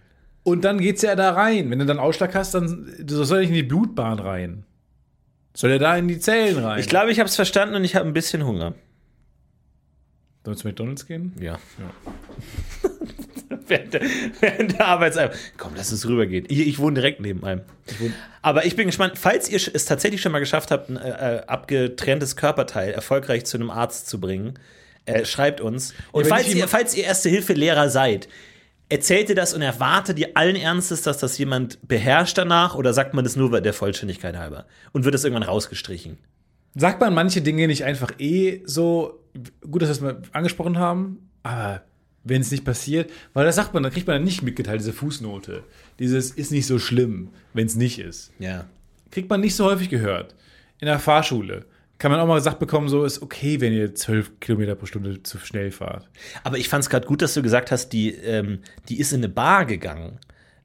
Und 0.41 0.65
dann 0.65 0.79
geht's 0.79 1.03
ja 1.03 1.15
da 1.15 1.33
rein. 1.33 1.69
Wenn 1.69 1.77
du 1.77 1.85
dann 1.85 1.99
Ausschlag 1.99 2.33
hast, 2.33 2.55
dann 2.55 2.95
soll 3.05 3.41
nicht 3.41 3.49
in 3.49 3.53
die 3.55 3.61
Blutbahn 3.61 4.17
rein. 4.17 4.63
Soll 5.53 5.69
er 5.69 5.77
da 5.77 5.95
in 5.97 6.07
die 6.07 6.17
Zellen 6.17 6.57
rein? 6.57 6.79
Ich 6.79 6.87
glaube, 6.87 7.11
ich 7.11 7.19
habe 7.19 7.29
es 7.29 7.35
verstanden 7.35 7.75
und 7.75 7.83
ich 7.83 7.95
habe 7.95 8.07
ein 8.07 8.13
bisschen 8.13 8.43
Hunger. 8.43 8.73
Sollen 10.43 10.55
wir 10.55 10.55
zu 10.55 10.67
McDonalds 10.67 11.05
gehen? 11.05 11.33
Ja. 11.39 11.59
während, 13.67 13.93
der, 13.93 14.01
während 14.39 14.71
der 14.71 14.87
Arbeitszeit. 14.87 15.37
Komm, 15.57 15.73
lass 15.77 15.91
uns 15.91 16.07
rübergehen. 16.07 16.45
Ich, 16.49 16.65
ich 16.65 16.79
wohne 16.79 16.95
direkt 16.95 17.21
neben 17.21 17.43
einem. 17.43 17.61
Aber 18.41 18.65
ich 18.65 18.75
bin 18.75 18.87
gespannt, 18.87 19.13
falls 19.15 19.47
ihr 19.47 19.57
es 19.57 19.85
tatsächlich 19.85 20.21
schon 20.21 20.31
mal 20.31 20.39
geschafft 20.39 20.71
habt, 20.71 20.89
ein 20.89 20.97
äh, 20.97 21.43
abgetrenntes 21.45 22.35
Körperteil 22.35 22.93
erfolgreich 22.93 23.45
zu 23.45 23.57
einem 23.57 23.69
Arzt 23.69 24.09
zu 24.09 24.19
bringen, 24.19 24.57
äh, 25.07 25.25
schreibt 25.25 25.61
uns. 25.61 25.93
Und 26.11 26.25
wenn 26.25 26.29
falls 26.29 26.53
ihr, 26.53 26.67
falls 26.67 26.95
ihr 26.95 27.05
Erste-Hilfe-Lehrer 27.05 27.89
seid, 27.89 28.27
erzählt 28.89 29.29
ihr 29.29 29.35
das 29.35 29.53
und 29.53 29.61
erwartet 29.61 30.19
ihr 30.19 30.31
allen 30.35 30.55
Ernstes, 30.55 31.01
dass 31.01 31.17
das 31.17 31.37
jemand 31.37 31.79
beherrscht 31.87 32.37
danach 32.37 32.75
oder 32.75 32.93
sagt 32.93 33.13
man 33.13 33.23
das 33.23 33.35
nur 33.35 33.59
der 33.61 33.73
Vollständigkeit 33.73 34.37
halber? 34.37 34.65
Und 34.91 35.05
wird 35.05 35.15
es 35.15 35.23
irgendwann 35.23 35.47
rausgestrichen? 35.47 36.17
Sagt 36.75 37.01
man 37.01 37.13
manche 37.13 37.41
Dinge 37.41 37.67
nicht 37.67 37.83
einfach 37.83 38.11
eh 38.19 38.61
so, 38.65 39.23
gut, 39.69 39.81
dass 39.81 39.89
wir 39.89 39.93
es 39.93 40.01
mal 40.01 40.21
angesprochen 40.31 40.77
haben, 40.77 41.29
aber 41.43 41.81
wenn 42.23 42.41
es 42.41 42.51
nicht 42.51 42.65
passiert, 42.65 43.09
weil 43.33 43.45
das 43.45 43.55
sagt 43.55 43.73
man, 43.73 43.83
dann 43.83 43.91
kriegt 43.91 44.07
man 44.07 44.17
dann 44.17 44.23
nicht 44.23 44.41
mitgeteilt, 44.41 44.81
diese 44.81 44.93
Fußnote. 44.93 45.63
Dieses 45.99 46.31
ist 46.31 46.51
nicht 46.51 46.67
so 46.67 46.77
schlimm, 46.77 47.29
wenn 47.53 47.67
es 47.67 47.75
nicht 47.75 47.99
ist. 47.99 48.31
Ja. 48.37 48.65
Kriegt 49.11 49.29
man 49.29 49.39
nicht 49.39 49.55
so 49.55 49.65
häufig 49.65 49.89
gehört. 49.89 50.35
In 50.79 50.87
der 50.87 50.99
Fahrschule 50.99 51.65
kann 51.99 52.11
man 52.11 52.19
auch 52.19 52.27
mal 52.27 52.35
gesagt 52.35 52.59
bekommen, 52.59 52.89
so 52.89 53.03
ist 53.05 53.21
okay, 53.21 53.59
wenn 53.61 53.73
ihr 53.73 53.95
zwölf 53.95 54.39
Kilometer 54.39 54.75
pro 54.75 54.85
Stunde 54.85 55.23
zu 55.23 55.37
schnell 55.39 55.71
fahrt. 55.71 56.09
Aber 56.43 56.57
ich 56.57 56.69
fand 56.69 56.83
es 56.83 56.89
gerade 56.89 57.07
gut, 57.07 57.21
dass 57.21 57.33
du 57.33 57.41
gesagt 57.41 57.71
hast, 57.71 57.89
die, 57.89 58.11
ähm, 58.13 58.59
die 58.89 58.99
ist 58.99 59.13
in 59.13 59.19
eine 59.21 59.29
Bar 59.29 59.65
gegangen, 59.65 60.19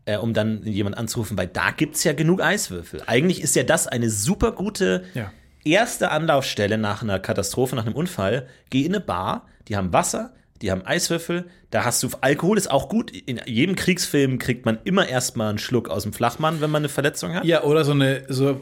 äh, 0.05 0.16
um 0.16 0.35
dann 0.35 0.62
jemand 0.64 0.99
anzurufen, 0.99 1.39
weil 1.39 1.47
da 1.49 1.70
gibt 1.70 1.97
es 1.97 2.05
ja 2.05 2.12
genug 2.12 2.43
Eiswürfel. 2.43 3.03
Eigentlich 3.07 3.41
ist 3.41 3.57
ja 3.57 3.62
das 3.62 3.87
eine 3.87 4.11
super 4.11 4.53
gute 4.53 5.05
Ja. 5.14 5.33
erste 5.64 6.11
Anlaufstelle 6.11 6.76
nach 6.76 7.03
einer 7.03 7.18
Katastrophe, 7.20 7.76
nach 7.76 7.87
einem 7.87 7.95
Unfall. 7.95 8.47
Geh 8.70 8.83
in 8.83 8.93
eine 8.95 9.01
Bar, 9.01 9.47
die 9.68 9.76
haben 9.76 9.93
Wasser, 9.93 10.35
die 10.62 10.70
haben 10.70 10.86
Eiswürfel, 10.86 11.46
da 11.70 11.84
hast 11.84 12.02
du 12.02 12.08
Alkohol, 12.20 12.56
ist 12.56 12.70
auch 12.70 12.88
gut. 12.88 13.10
In 13.10 13.40
jedem 13.46 13.74
Kriegsfilm 13.74 14.38
kriegt 14.38 14.64
man 14.64 14.78
immer 14.84 15.08
erstmal 15.08 15.50
einen 15.50 15.58
Schluck 15.58 15.88
aus 15.88 16.04
dem 16.04 16.12
Flachmann, 16.12 16.60
wenn 16.60 16.70
man 16.70 16.82
eine 16.82 16.88
Verletzung 16.88 17.34
hat. 17.34 17.44
Ja, 17.44 17.64
oder 17.64 17.84
so 17.84 17.92
eine 17.92 18.24
so 18.28 18.60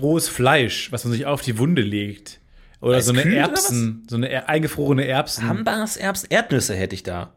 rohes 0.00 0.28
Fleisch, 0.28 0.92
was 0.92 1.04
man 1.04 1.12
sich 1.12 1.26
auf 1.26 1.42
die 1.42 1.58
Wunde 1.58 1.82
legt. 1.82 2.40
Oder 2.80 3.02
so 3.02 3.10
eine 3.12 3.20
Eiskühl 3.20 3.36
Erbsen, 3.36 4.06
so 4.08 4.16
eine 4.16 4.48
eingefrorene 4.48 5.06
Erbsen. 5.06 5.46
Hambars, 5.46 5.96
Erbsen, 5.96 6.28
Erdnüsse 6.30 6.74
hätte 6.74 6.94
ich 6.94 7.02
da. 7.02 7.34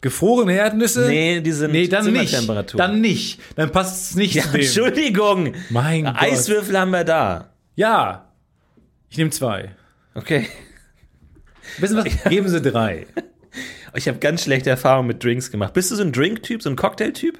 Gefrorene 0.00 0.54
Erdnüsse? 0.54 1.06
Nee, 1.08 1.40
die 1.42 1.52
sind 1.52 1.72
nee, 1.72 1.86
dann 1.86 2.10
nicht. 2.10 2.48
Dann 2.74 3.00
nicht. 3.02 3.40
Dann 3.56 3.70
passt 3.70 4.10
es 4.10 4.16
nicht 4.16 4.34
Ja, 4.34 4.44
zu 4.44 4.52
dem. 4.52 4.60
Entschuldigung. 4.62 5.54
Mein 5.68 6.04
Gott. 6.04 6.14
Eiswürfel 6.16 6.78
haben 6.78 6.92
wir 6.92 7.04
da. 7.04 7.52
Ja. 7.74 8.32
Ich 9.10 9.18
nehme 9.18 9.30
zwei. 9.30 9.74
Okay. 10.14 10.48
Wissen 11.78 11.98
was? 11.98 12.04
Geben 12.28 12.48
Sie 12.48 12.62
drei. 12.62 13.06
Ich 13.94 14.08
habe 14.08 14.18
ganz 14.18 14.42
schlechte 14.44 14.70
Erfahrungen 14.70 15.08
mit 15.08 15.22
Drinks 15.22 15.50
gemacht. 15.50 15.72
Bist 15.72 15.90
du 15.90 15.96
so 15.96 16.02
ein 16.02 16.12
Drink-Typ, 16.12 16.62
so 16.62 16.70
ein 16.70 16.76
Cocktail-Typ? 16.76 17.38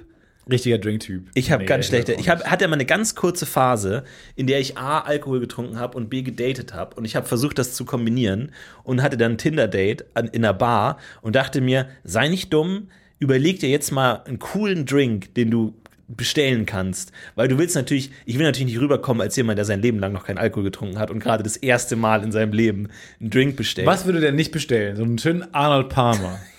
Richtiger 0.50 0.78
Drinktyp. 0.78 1.28
Ich 1.34 1.52
habe 1.52 1.62
Nee, 1.62 1.68
ganz 1.68 1.86
schlechte. 1.86 2.14
Ich 2.14 2.28
hab, 2.28 2.44
hatte 2.44 2.66
mal 2.66 2.74
eine 2.74 2.86
ganz 2.86 3.14
kurze 3.14 3.46
Phase, 3.46 4.04
in 4.36 4.46
der 4.46 4.58
ich 4.58 4.76
A, 4.76 5.00
Alkohol 5.00 5.40
getrunken 5.40 5.78
habe 5.78 5.96
und 5.96 6.10
B, 6.10 6.22
gedatet 6.22 6.74
habe. 6.74 6.96
Und 6.96 7.04
ich 7.04 7.14
habe 7.14 7.26
versucht, 7.26 7.58
das 7.58 7.74
zu 7.74 7.84
kombinieren 7.84 8.50
und 8.82 9.02
hatte 9.02 9.16
dann 9.16 9.32
ein 9.32 9.38
Tinder-Date 9.38 10.06
in 10.32 10.44
einer 10.44 10.54
Bar 10.54 10.98
und 11.22 11.36
dachte 11.36 11.60
mir, 11.60 11.88
sei 12.04 12.28
nicht 12.28 12.52
dumm, 12.52 12.88
überleg 13.18 13.60
dir 13.60 13.68
jetzt 13.68 13.92
mal 13.92 14.22
einen 14.24 14.38
coolen 14.38 14.86
Drink, 14.86 15.34
den 15.34 15.50
du 15.50 15.74
bestellen 16.16 16.66
kannst. 16.66 17.12
Weil 17.34 17.48
du 17.48 17.58
willst 17.58 17.76
natürlich, 17.76 18.10
ich 18.26 18.38
will 18.38 18.44
natürlich 18.46 18.72
nicht 18.72 18.80
rüberkommen 18.80 19.20
als 19.20 19.36
jemand, 19.36 19.58
der 19.58 19.64
sein 19.64 19.80
Leben 19.80 19.98
lang 19.98 20.12
noch 20.12 20.24
keinen 20.26 20.38
Alkohol 20.38 20.64
getrunken 20.64 20.98
hat 20.98 21.10
und 21.10 21.20
gerade 21.20 21.42
das 21.42 21.56
erste 21.56 21.96
Mal 21.96 22.22
in 22.22 22.32
seinem 22.32 22.52
Leben 22.52 22.88
einen 23.20 23.30
Drink 23.30 23.56
bestellt. 23.56 23.86
Was 23.86 24.06
würde 24.06 24.20
der 24.20 24.32
nicht 24.32 24.52
bestellen? 24.52 24.96
So 24.96 25.02
einen 25.04 25.18
schönen 25.18 25.52
Arnold 25.54 25.88
Palmer. 25.88 26.38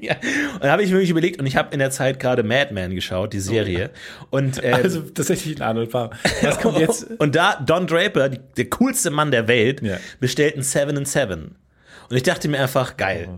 Ja. 0.00 0.14
Und 0.54 0.64
da 0.64 0.72
habe 0.72 0.82
ich 0.82 0.88
mir 0.88 0.94
wirklich 0.94 1.10
überlegt, 1.10 1.38
und 1.38 1.44
ich 1.46 1.56
habe 1.56 1.70
in 1.74 1.78
der 1.78 1.90
Zeit 1.90 2.18
gerade 2.18 2.42
Mad 2.42 2.72
Men 2.72 2.94
geschaut, 2.94 3.34
die 3.34 3.38
Serie. 3.40 3.90
Und, 4.30 4.58
ähm, 4.64 4.72
Also 4.82 5.02
tatsächlich 5.02 5.58
ein 5.58 5.62
Arnold 5.62 5.90
Palmer. 5.90 6.10
Was 6.40 6.58
kommt 6.58 6.78
jetzt? 6.78 7.06
und 7.18 7.34
da 7.34 7.60
Don 7.60 7.86
Draper, 7.86 8.30
die, 8.30 8.38
der 8.56 8.64
coolste 8.70 9.10
Mann 9.10 9.30
der 9.30 9.46
Welt, 9.46 9.82
Ja. 9.82 9.98
bestellt 10.20 10.54
einen 10.54 10.62
Seven 10.62 10.96
and 10.96 11.06
Seven. 11.06 11.56
Und 12.08 12.16
ich 12.16 12.22
dachte 12.22 12.48
mir 12.48 12.60
einfach, 12.60 12.96
geil, 12.96 13.28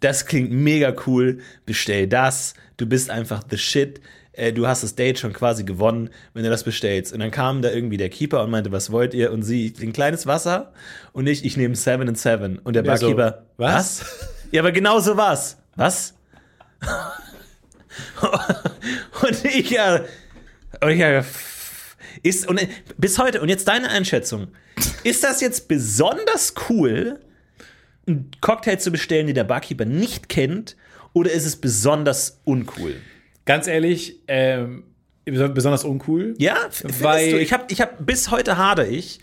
das 0.00 0.26
klingt 0.26 0.50
mega 0.52 0.94
cool, 1.06 1.38
bestell 1.64 2.06
das, 2.06 2.52
du 2.76 2.84
bist 2.86 3.08
einfach 3.08 3.42
the 3.50 3.56
shit. 3.56 3.98
Äh, 4.36 4.52
Du 4.52 4.66
hast 4.66 4.82
das 4.82 4.94
Date 4.94 5.18
schon 5.18 5.32
quasi 5.32 5.64
gewonnen, 5.64 6.10
wenn 6.34 6.44
du 6.44 6.50
das 6.50 6.64
bestellst. 6.64 7.12
Und 7.12 7.20
dann 7.20 7.30
kam 7.30 7.62
da 7.62 7.70
irgendwie 7.70 7.96
der 7.96 8.08
Keeper 8.08 8.42
und 8.42 8.50
meinte, 8.50 8.72
was 8.72 8.92
wollt 8.92 9.14
ihr? 9.14 9.32
Und 9.32 9.42
sie, 9.42 9.72
ein 9.80 9.92
kleines 9.92 10.26
Wasser. 10.26 10.72
Und 11.12 11.26
ich, 11.26 11.44
ich 11.44 11.56
nehme 11.56 11.74
Seven 11.74 12.08
and 12.08 12.18
Seven. 12.18 12.58
Und 12.58 12.74
der 12.74 12.84
Ja, 12.84 12.96
so, 12.96 13.06
Barkeeper, 13.06 13.46
was? 13.56 14.04
Ja, 14.52 14.62
aber 14.62 14.72
genau 14.72 15.00
so 15.00 15.16
war's. 15.16 15.56
Was? 15.74 16.14
und 19.22 19.44
ich 19.44 19.70
ja, 19.70 20.04
und 20.80 20.90
ich 20.90 20.98
ja, 20.98 21.24
ist 22.22 22.48
und 22.48 22.60
bis 22.96 23.18
heute 23.18 23.40
und 23.40 23.48
jetzt 23.48 23.68
deine 23.68 23.88
Einschätzung. 23.88 24.48
Ist 25.04 25.24
das 25.24 25.40
jetzt 25.40 25.68
besonders 25.68 26.54
cool, 26.68 27.20
einen 28.06 28.30
Cocktail 28.40 28.76
zu 28.76 28.90
bestellen, 28.90 29.26
den 29.26 29.34
der 29.34 29.44
Barkeeper 29.44 29.84
nicht 29.84 30.28
kennt, 30.28 30.76
oder 31.12 31.30
ist 31.30 31.46
es 31.46 31.56
besonders 31.56 32.40
uncool? 32.44 32.96
Ganz 33.46 33.66
ehrlich, 33.66 34.20
ähm, 34.28 34.84
besonders 35.24 35.84
uncool. 35.84 36.34
Ja, 36.38 36.56
Weil- 37.00 37.30
du? 37.32 37.38
Ich 37.40 37.52
habe 37.52 37.64
ich 37.70 37.80
hab 37.80 38.04
bis 38.04 38.30
heute 38.30 38.58
hader 38.58 38.86
ich, 38.86 39.18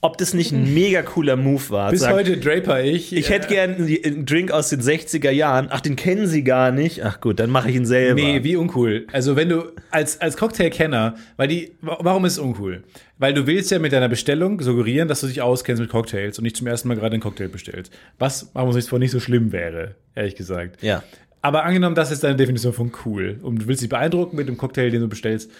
ob 0.00 0.18
das 0.18 0.34
nicht 0.34 0.52
ein 0.52 0.74
mega 0.74 1.02
cooler 1.02 1.36
Move 1.36 1.62
war. 1.70 1.90
Bis 1.90 2.00
Sag, 2.00 2.12
heute 2.12 2.36
Draper 2.36 2.82
ich. 2.82 3.12
Ich 3.14 3.30
hätte 3.30 3.48
gern 3.48 3.74
einen 3.76 4.26
Drink 4.26 4.50
aus 4.50 4.68
den 4.68 4.80
60er 4.82 5.30
Jahren. 5.30 5.68
Ach, 5.70 5.80
den 5.80 5.96
kennen 5.96 6.26
Sie 6.26 6.44
gar 6.44 6.72
nicht. 6.72 7.02
Ach 7.04 7.20
gut, 7.20 7.40
dann 7.40 7.50
mache 7.50 7.70
ich 7.70 7.76
ihn 7.76 7.86
selber. 7.86 8.20
Nee, 8.20 8.42
wie 8.44 8.56
uncool. 8.56 9.06
Also 9.12 9.34
wenn 9.36 9.48
du 9.48 9.72
als, 9.90 10.20
als 10.20 10.36
Cocktailkenner, 10.36 11.14
weil 11.36 11.48
die, 11.48 11.72
wa- 11.80 11.98
warum 12.00 12.24
ist 12.26 12.32
es 12.34 12.38
uncool? 12.38 12.82
Weil 13.16 13.32
du 13.32 13.46
willst 13.46 13.70
ja 13.70 13.78
mit 13.78 13.92
deiner 13.92 14.08
Bestellung 14.08 14.60
suggerieren, 14.60 15.08
dass 15.08 15.20
du 15.20 15.28
dich 15.28 15.40
auskennst 15.40 15.80
mit 15.80 15.88
Cocktails 15.90 16.36
und 16.38 16.42
nicht 16.42 16.56
zum 16.56 16.66
ersten 16.66 16.88
Mal 16.88 16.96
gerade 16.96 17.14
einen 17.14 17.22
Cocktail 17.22 17.48
bestellst. 17.48 17.92
Was, 18.18 18.52
machen 18.54 18.64
wir 18.64 18.66
uns 18.66 18.74
nichts 18.76 18.90
vor, 18.90 18.98
nicht 18.98 19.12
so 19.12 19.20
schlimm 19.20 19.52
wäre, 19.52 19.94
ehrlich 20.16 20.34
gesagt. 20.34 20.82
Ja. 20.82 21.02
Aber 21.44 21.64
angenommen, 21.64 21.94
das 21.94 22.10
ist 22.10 22.24
deine 22.24 22.36
Definition 22.36 22.72
von 22.72 22.90
cool 23.04 23.38
und 23.42 23.60
du 23.60 23.66
willst 23.66 23.82
dich 23.82 23.90
beeindrucken 23.90 24.34
mit 24.34 24.48
dem 24.48 24.56
Cocktail, 24.56 24.88
den 24.88 25.02
du 25.02 25.08
bestellst, 25.08 25.50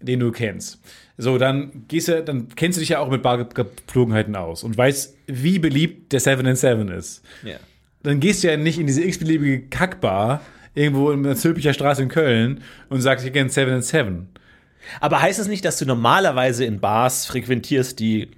den 0.00 0.18
du 0.18 0.32
kennst. 0.32 0.80
So, 1.16 1.38
dann 1.38 1.84
gehst 1.86 2.08
du, 2.08 2.24
dann 2.24 2.48
kennst 2.56 2.76
du 2.76 2.80
dich 2.80 2.88
ja 2.88 2.98
auch 2.98 3.08
mit 3.08 3.22
Bargeflogenheiten 3.22 4.34
aus 4.34 4.64
und 4.64 4.76
weißt, 4.76 5.16
wie 5.28 5.60
beliebt 5.60 6.12
der 6.12 6.18
7 6.18 6.44
and 6.44 6.58
7 6.58 6.88
ist. 6.88 7.22
Ja. 7.44 7.58
Dann 8.02 8.18
gehst 8.18 8.42
du 8.42 8.48
ja 8.48 8.56
nicht 8.56 8.80
in 8.80 8.88
diese 8.88 9.04
x-beliebige 9.04 9.68
Kackbar 9.68 10.40
irgendwo 10.74 11.12
in 11.12 11.22
der 11.22 11.36
Zülpicher 11.36 11.72
Straße 11.72 12.02
in 12.02 12.08
Köln 12.08 12.64
und 12.88 13.00
sagst, 13.00 13.24
ich 13.24 13.32
kenne 13.32 13.48
7 13.48 13.70
and 13.70 13.84
7. 13.84 14.28
Aber 14.98 15.22
heißt 15.22 15.38
es 15.38 15.46
nicht, 15.46 15.64
dass 15.64 15.78
du 15.78 15.86
normalerweise 15.86 16.64
in 16.64 16.80
Bars 16.80 17.26
frequentierst, 17.26 18.00
die 18.00 18.32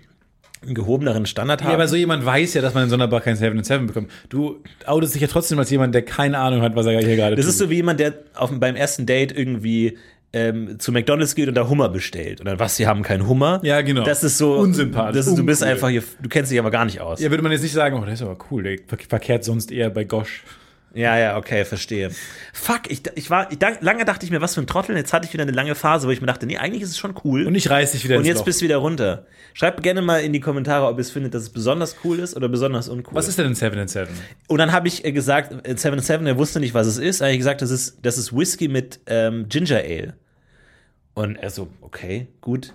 einen 0.63 0.75
gehobeneren 0.75 1.27
Standard 1.27 1.63
haben? 1.63 1.71
Ja, 1.71 1.75
aber 1.75 1.89
so 1.89 1.97
jemand 1.97 2.25
weiß 2.25 2.55
ja, 2.55 2.63
dass 2.63 2.75
man 2.75 2.85
in 2.85 2.91
so 2.91 2.95
einer 2.97 3.09
Bar 3.09 3.21
kein 3.23 3.37
7 3.37 3.57
and 3.57 3.65
7 3.67 3.87
bekommt. 3.87 4.11
Du 4.29 4.63
outest 4.87 5.15
dich 5.15 5.23
ja 5.23 5.29
trotzdem 5.29 5.59
als 5.59 5.71
jemand, 5.71 5.95
der 5.95 6.03
keine 6.03 6.39
Ahnung 6.39 6.61
hat, 6.63 6.77
was 6.77 6.87
er 6.87 6.99
hier 7.01 7.17
gerade 7.17 7.37
das 7.37 7.45
tut. 7.47 7.51
ist 7.53 7.59
so 7.59 7.71
wie 7.71 7.77
jemand, 7.77 7.99
der 8.01 8.15
auf, 8.35 8.51
beim 8.53 8.77
ersten 8.77 9.07
Date 9.07 9.33
irgendwie 9.37 9.97
ähm, 10.33 10.79
zu 10.79 10.93
McDonalds 10.93 11.35
geht 11.35 11.49
und 11.49 11.55
da 11.55 11.69
Hummer 11.69 11.89
bestellt. 11.89 12.41
Und 12.41 12.47
dann, 12.47 12.59
was, 12.61 12.77
sie 12.77 12.87
haben 12.87 13.03
keinen 13.03 13.27
Hummer? 13.27 13.61
Ja, 13.65 13.81
genau. 13.81 14.05
Das 14.05 14.23
ist 14.23 14.39
so. 14.39 14.55
Unsympathisch, 14.59 15.17
Das 15.17 15.27
ist, 15.27 15.37
du 15.37 15.45
bist 15.45 15.63
einfach 15.65 15.89
hier, 15.89 16.05
du 16.23 16.29
kennst 16.29 16.53
dich 16.53 16.59
aber 16.59 16.71
gar 16.71 16.85
nicht 16.85 17.01
aus. 17.01 17.21
ja, 17.21 17.31
würde 17.31 17.43
man 17.43 17.51
jetzt 17.53 17.63
nicht 17.63 17.73
sagen, 17.73 17.97
oh, 17.99 18.05
das 18.05 18.15
ist 18.15 18.23
aber 18.23 18.37
cool, 18.51 18.63
der 18.63 18.77
ver- 18.87 18.99
verkehrt 19.09 19.43
sonst 19.45 19.73
eher 19.73 19.91
bei 19.91 20.05
Gosch. 20.05 20.45
Ja, 20.93 21.16
ja, 21.16 21.36
okay, 21.36 21.64
verstehe. 21.64 22.11
Fuck, 22.53 22.91
ich, 22.91 23.03
ich 23.14 23.30
war, 23.30 23.51
ich, 23.53 23.59
lange 23.80 24.05
dachte 24.05 24.26
ich 24.26 24.32
mir, 24.32 24.41
was 24.41 24.55
für 24.55 24.61
ein 24.61 24.66
Trottel. 24.66 24.97
Jetzt 24.97 25.12
hatte 25.12 25.26
ich 25.26 25.32
wieder 25.32 25.45
eine 25.45 25.53
lange 25.53 25.74
Phase, 25.74 26.09
wo 26.09 26.11
ich 26.11 26.20
mir 26.20 26.26
dachte, 26.26 26.47
nee, 26.47 26.57
eigentlich 26.57 26.82
ist 26.82 26.91
es 26.91 26.99
schon 26.99 27.14
cool. 27.24 27.47
Und 27.47 27.55
ich 27.55 27.70
reiß 27.70 27.93
dich 27.93 28.05
wieder 28.05 28.16
Und 28.18 28.24
jetzt 28.24 28.38
Loch. 28.38 28.45
bist 28.47 28.61
du 28.61 28.64
wieder 28.64 28.78
runter. 28.78 29.26
Schreibt 29.55 29.82
gerne 29.82 30.03
mal 30.03 30.22
in 30.22 30.32
die 30.32 30.41
Kommentare, 30.41 30.86
ob 30.86 30.97
ihr 30.97 31.03
es 31.03 31.11
findet, 31.11 31.34
dass 31.34 31.43
es 31.43 31.51
besonders 31.51 31.97
cool 32.05 32.18
ist 32.18 32.36
oder 32.36 32.49
besonders 32.49 32.88
uncool. 32.88 33.14
Was 33.14 33.28
ist 33.28 33.38
denn 33.38 33.47
ein 33.47 33.55
7 33.55 33.78
and 33.78 33.91
7? 33.91 34.09
Und 34.49 34.59
dann 34.59 34.72
habe 34.72 34.88
ich 34.88 35.05
äh, 35.05 35.12
gesagt, 35.12 35.66
äh, 35.66 35.74
7-7, 35.74 36.26
er 36.26 36.38
wusste 36.38 36.59
nicht, 36.59 36.74
was 36.74 36.86
es 36.88 36.99
ist. 36.99 37.20
Dann 37.20 37.26
habe 37.26 37.34
ich 37.34 37.38
gesagt, 37.38 37.62
das 37.62 37.70
ist, 37.70 37.99
das 38.03 38.18
ist 38.18 38.36
Whisky 38.36 38.68
mit 38.68 39.01
ähm, 39.07 39.49
Ginger 39.49 39.78
Ale. 39.78 40.14
Und 41.14 41.36
er 41.36 41.51
so, 41.51 41.68
okay, 41.82 42.28
gut. 42.41 42.72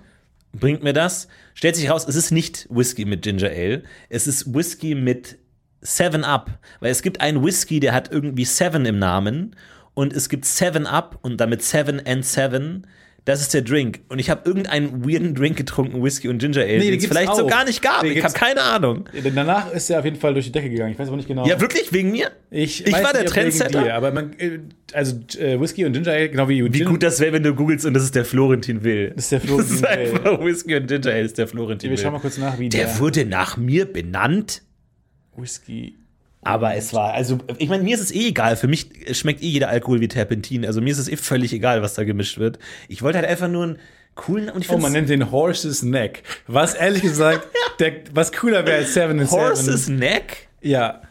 Bringt 0.53 0.83
mir 0.83 0.93
das. 0.93 1.27
Stellt 1.53 1.75
sich 1.75 1.89
raus, 1.89 2.05
es 2.07 2.15
ist 2.15 2.31
nicht 2.31 2.67
Whisky 2.69 3.03
mit 3.03 3.23
Ginger 3.23 3.49
Ale. 3.49 3.83
Es 4.07 4.25
ist 4.25 4.53
Whisky 4.53 4.95
mit 4.95 5.37
7 5.85 6.23
Up. 6.23 6.59
Weil 6.79 6.91
es 6.91 7.01
gibt 7.01 7.21
einen 7.21 7.43
Whisky, 7.45 7.79
der 7.79 7.93
hat 7.93 8.11
irgendwie 8.11 8.45
7 8.45 8.85
im 8.85 8.99
Namen. 8.99 9.55
Und 9.93 10.11
es 10.13 10.27
gibt 10.29 10.45
7 10.45 10.85
Up 10.87 11.19
und 11.21 11.39
damit 11.39 11.61
7 11.61 12.01
and 12.05 12.25
7. 12.25 12.85
Das 13.23 13.41
ist 13.41 13.55
der 13.55 13.63
Drink. 13.63 14.01
Und 14.09 14.19
ich 14.19 14.29
habe 14.29 14.41
irgendeinen 14.47 15.03
weirden 15.03 15.33
Drink 15.33 15.57
getrunken, 15.57 16.03
Whisky 16.03 16.27
und 16.27 16.37
Ginger 16.37 16.61
Ale, 16.61 16.77
den 16.79 16.91
den 16.91 16.99
es 16.99 17.07
vielleicht 17.07 17.35
so 17.35 17.45
auch. 17.45 17.49
gar 17.49 17.65
nicht 17.65 17.81
gab. 17.81 18.01
Den 18.01 18.11
ich 18.15 18.23
habe 18.23 18.33
keine 18.35 18.61
Ahnung. 18.61 19.09
Danach 19.33 19.71
ist 19.71 19.89
er 19.89 19.97
auf 19.97 20.05
jeden 20.05 20.17
Fall 20.17 20.33
durch 20.35 20.45
die 20.45 20.51
Decke 20.51 20.69
gegangen. 20.69 20.91
Ich 20.91 20.99
weiß 20.99 21.07
aber 21.07 21.17
nicht 21.17 21.27
genau. 21.27 21.43
Ja, 21.47 21.59
wirklich? 21.59 21.91
Wegen 21.91 22.11
mir? 22.11 22.29
Ich, 22.51 22.85
Ich 22.85 22.93
war 22.93 23.13
der 23.13 23.25
Trendsetter. 23.25 23.81
Dir, 23.83 23.95
aber 23.95 24.11
man, 24.11 24.33
äh, 24.37 24.59
also 24.93 25.15
äh, 25.39 25.59
Whisky 25.59 25.85
und 25.85 25.93
Ginger 25.93 26.11
Ale, 26.11 26.29
genau 26.29 26.47
wie, 26.49 26.63
Wie 26.71 26.77
Gin, 26.77 26.87
gut 26.87 27.01
das 27.01 27.19
wäre, 27.19 27.33
wenn 27.33 27.41
du 27.41 27.55
googelst 27.55 27.87
und 27.87 27.95
das 27.95 28.03
ist 28.03 28.13
der 28.13 28.25
Florentin 28.25 28.83
Will. 28.83 29.13
Das 29.15 29.31
ist 29.31 29.31
der 29.31 29.39
Das 29.39 29.47
Florentin 29.49 29.73
ist 29.75 29.81
Will. 29.81 30.17
einfach 30.29 30.45
Whisky 30.45 30.75
und 30.75 30.87
Ginger 30.87 31.07
Ale 31.11 31.21
ist 31.21 31.37
der 31.39 31.47
Florentin 31.47 31.89
Wir 31.89 31.97
Will. 31.97 32.03
schauen 32.03 32.13
mal 32.13 32.19
kurz 32.19 32.37
nach, 32.37 32.59
wie 32.59 32.69
der 32.69 32.85
der, 32.85 32.99
wurde 32.99 33.25
nach 33.25 33.57
mir 33.57 33.91
benannt, 33.91 34.61
Whisky. 35.37 35.95
aber 36.43 36.75
es 36.75 36.93
war, 36.93 37.13
also, 37.13 37.39
ich 37.57 37.69
meine, 37.69 37.83
mir 37.83 37.95
ist 37.95 38.01
es 38.01 38.11
eh 38.11 38.27
egal. 38.29 38.55
Für 38.55 38.67
mich 38.67 38.87
schmeckt 39.11 39.41
eh 39.41 39.47
jeder 39.47 39.69
Alkohol 39.69 39.99
wie 40.01 40.07
Terpentin. 40.07 40.65
Also 40.65 40.81
mir 40.81 40.91
ist 40.91 40.99
es 40.99 41.07
eh 41.07 41.17
völlig 41.17 41.53
egal, 41.53 41.81
was 41.81 41.95
da 41.95 42.03
gemischt 42.03 42.37
wird. 42.37 42.59
Ich 42.87 43.01
wollte 43.01 43.17
halt 43.17 43.27
einfach 43.27 43.47
nur 43.47 43.63
einen 43.63 43.79
coolen, 44.15 44.49
und 44.49 44.63
ich 44.63 44.69
Oh, 44.69 44.77
man 44.77 44.91
nennt 44.91 45.09
den 45.09 45.31
Horse's 45.31 45.81
Neck. 45.83 46.23
Was 46.47 46.73
ehrlich 46.75 47.01
gesagt, 47.11 47.47
der, 47.79 47.93
was 48.13 48.31
cooler 48.31 48.65
wäre 48.65 48.77
als 48.77 48.93
Seven 48.93 49.19
and 49.19 49.31
Horse's 49.31 49.85
Seven. 49.85 49.99
Neck? 49.99 50.47
Ja. 50.61 51.01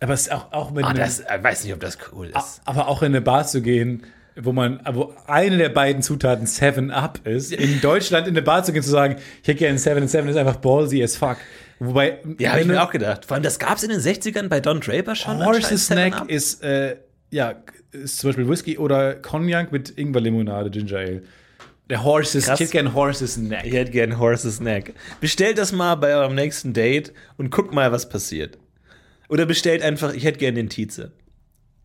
Aber 0.00 0.14
es 0.14 0.22
ist 0.22 0.32
auch, 0.32 0.52
auch 0.52 0.70
mit 0.70 0.84
Ah, 0.84 0.92
das, 0.92 1.20
ich 1.20 1.42
weiß 1.42 1.64
nicht, 1.64 1.72
ob 1.74 1.80
das 1.80 1.98
cool 2.12 2.26
ist. 2.36 2.60
aber 2.64 2.88
auch 2.88 3.02
in 3.02 3.06
eine 3.06 3.20
Bar 3.20 3.46
zu 3.46 3.62
gehen, 3.62 4.02
wo 4.36 4.52
man, 4.52 4.80
wo 4.92 5.14
eine 5.26 5.56
der 5.58 5.68
beiden 5.70 6.02
Zutaten 6.02 6.46
Seven 6.46 6.90
Up 6.90 7.26
ist. 7.26 7.52
In 7.52 7.80
Deutschland 7.80 8.26
in 8.26 8.34
eine 8.34 8.42
Bar 8.42 8.64
zu 8.64 8.72
gehen, 8.72 8.82
zu 8.82 8.90
sagen, 8.90 9.16
ich 9.42 9.48
hätte 9.48 9.60
gerne 9.60 9.78
Seven 9.78 10.02
and 10.02 10.10
Seven, 10.10 10.28
ist 10.28 10.36
einfach 10.36 10.56
ballsy 10.56 11.02
as 11.02 11.16
fuck. 11.16 11.36
Wobei, 11.80 12.18
Ja, 12.38 12.50
habe 12.52 12.60
ich 12.60 12.66
mir 12.66 12.82
auch 12.82 12.90
gedacht. 12.90 13.24
Vor 13.24 13.34
allem, 13.34 13.42
das 13.42 13.58
gab 13.58 13.76
es 13.76 13.82
in 13.82 13.90
den 13.90 14.00
60ern 14.00 14.48
bei 14.48 14.60
Don 14.60 14.80
Draper 14.80 15.14
schon. 15.14 15.44
Horse's 15.44 15.90
Neck 15.90 16.14
7-Up. 16.14 16.30
ist, 16.30 16.62
äh, 16.62 16.96
ja, 17.30 17.54
ist 17.92 18.18
zum 18.18 18.28
Beispiel 18.30 18.48
Whisky 18.48 18.78
oder 18.78 19.14
Cognac 19.14 19.72
mit 19.72 19.90
Ingwerlimonade, 19.90 20.70
Ginger 20.70 20.98
Ale. 20.98 21.22
Der 21.90 22.02
Horse's, 22.02 22.46
Krass. 22.46 22.60
ich 22.60 22.66
hätte 22.66 22.72
gerne 22.72 22.94
Horse's 22.94 23.36
Neck. 23.36 23.64
Ich 23.66 23.74
hätte 23.74 23.90
gern 23.90 24.18
Horse's 24.18 24.60
Neck. 24.60 24.94
Bestellt 25.20 25.58
das 25.58 25.72
mal 25.72 25.96
bei 25.96 26.14
eurem 26.14 26.34
nächsten 26.34 26.72
Date 26.72 27.12
und 27.36 27.50
guckt 27.50 27.74
mal, 27.74 27.92
was 27.92 28.08
passiert. 28.08 28.56
Oder 29.28 29.44
bestellt 29.46 29.82
einfach, 29.82 30.14
ich 30.14 30.24
hätte 30.24 30.38
gern 30.38 30.54
den 30.54 30.68
Tietze. 30.70 31.12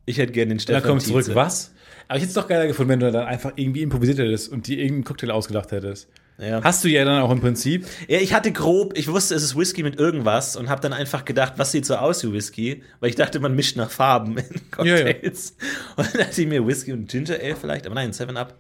Ich 0.06 0.18
hätte 0.18 0.32
gern 0.32 0.50
den 0.50 0.60
Stefan 0.60 0.82
dann 0.82 0.90
kommt 0.90 1.02
zurück, 1.04 1.26
was? 1.34 1.74
Aber 2.08 2.18
ich 2.18 2.24
hätte 2.24 2.30
es 2.30 2.34
doch 2.34 2.48
geiler 2.48 2.66
gefunden, 2.68 2.90
wenn 2.92 3.00
du 3.00 3.12
dann 3.12 3.28
einfach 3.28 3.52
irgendwie 3.56 3.82
improvisiert 3.82 4.20
hättest 4.20 4.52
und 4.52 4.68
dir 4.68 4.78
irgendeinen 4.78 5.04
Cocktail 5.04 5.32
ausgedacht 5.32 5.72
hättest. 5.72 6.10
Ja. 6.40 6.64
Hast 6.64 6.84
du 6.84 6.88
ja 6.88 7.04
dann 7.06 7.22
auch 7.22 7.32
im 7.32 7.42
Prinzip. 7.42 7.86
Ja, 8.08 8.20
ich 8.20 8.34
hatte 8.34 8.52
grob, 8.52 8.98
ich 8.98 9.08
wusste, 9.10 9.36
es 9.36 9.44
ist 9.44 9.58
Whisky 9.58 9.84
mit 9.84 10.00
irgendwas 10.00 10.56
und 10.56 10.70
habe 10.70 10.82
dann 10.82 10.94
einfach 10.94 11.26
gedacht, 11.26 11.54
was 11.58 11.72
sieht 11.72 11.86
so 11.86 11.96
aus 11.96 12.24
wie 12.24 12.32
Whisky? 12.32 12.84
Weil 13.00 13.10
ich 13.10 13.16
dachte, 13.16 13.40
man 13.40 13.56
mischt 13.56 13.76
nach 13.76 13.92
Farben 13.92 14.38
in 14.38 14.46
Cocktails. 14.72 15.56
Und 15.98 16.08
dann 16.14 16.22
dachte 16.22 16.42
ich 16.42 16.48
mir, 16.48 16.66
Whisky 16.66 16.94
und 16.94 17.10
Ginger 17.10 17.36
Ale 17.44 17.56
vielleicht, 17.56 17.86
aber 17.86 17.96
nein, 17.96 18.12
7-Up. 18.12 18.56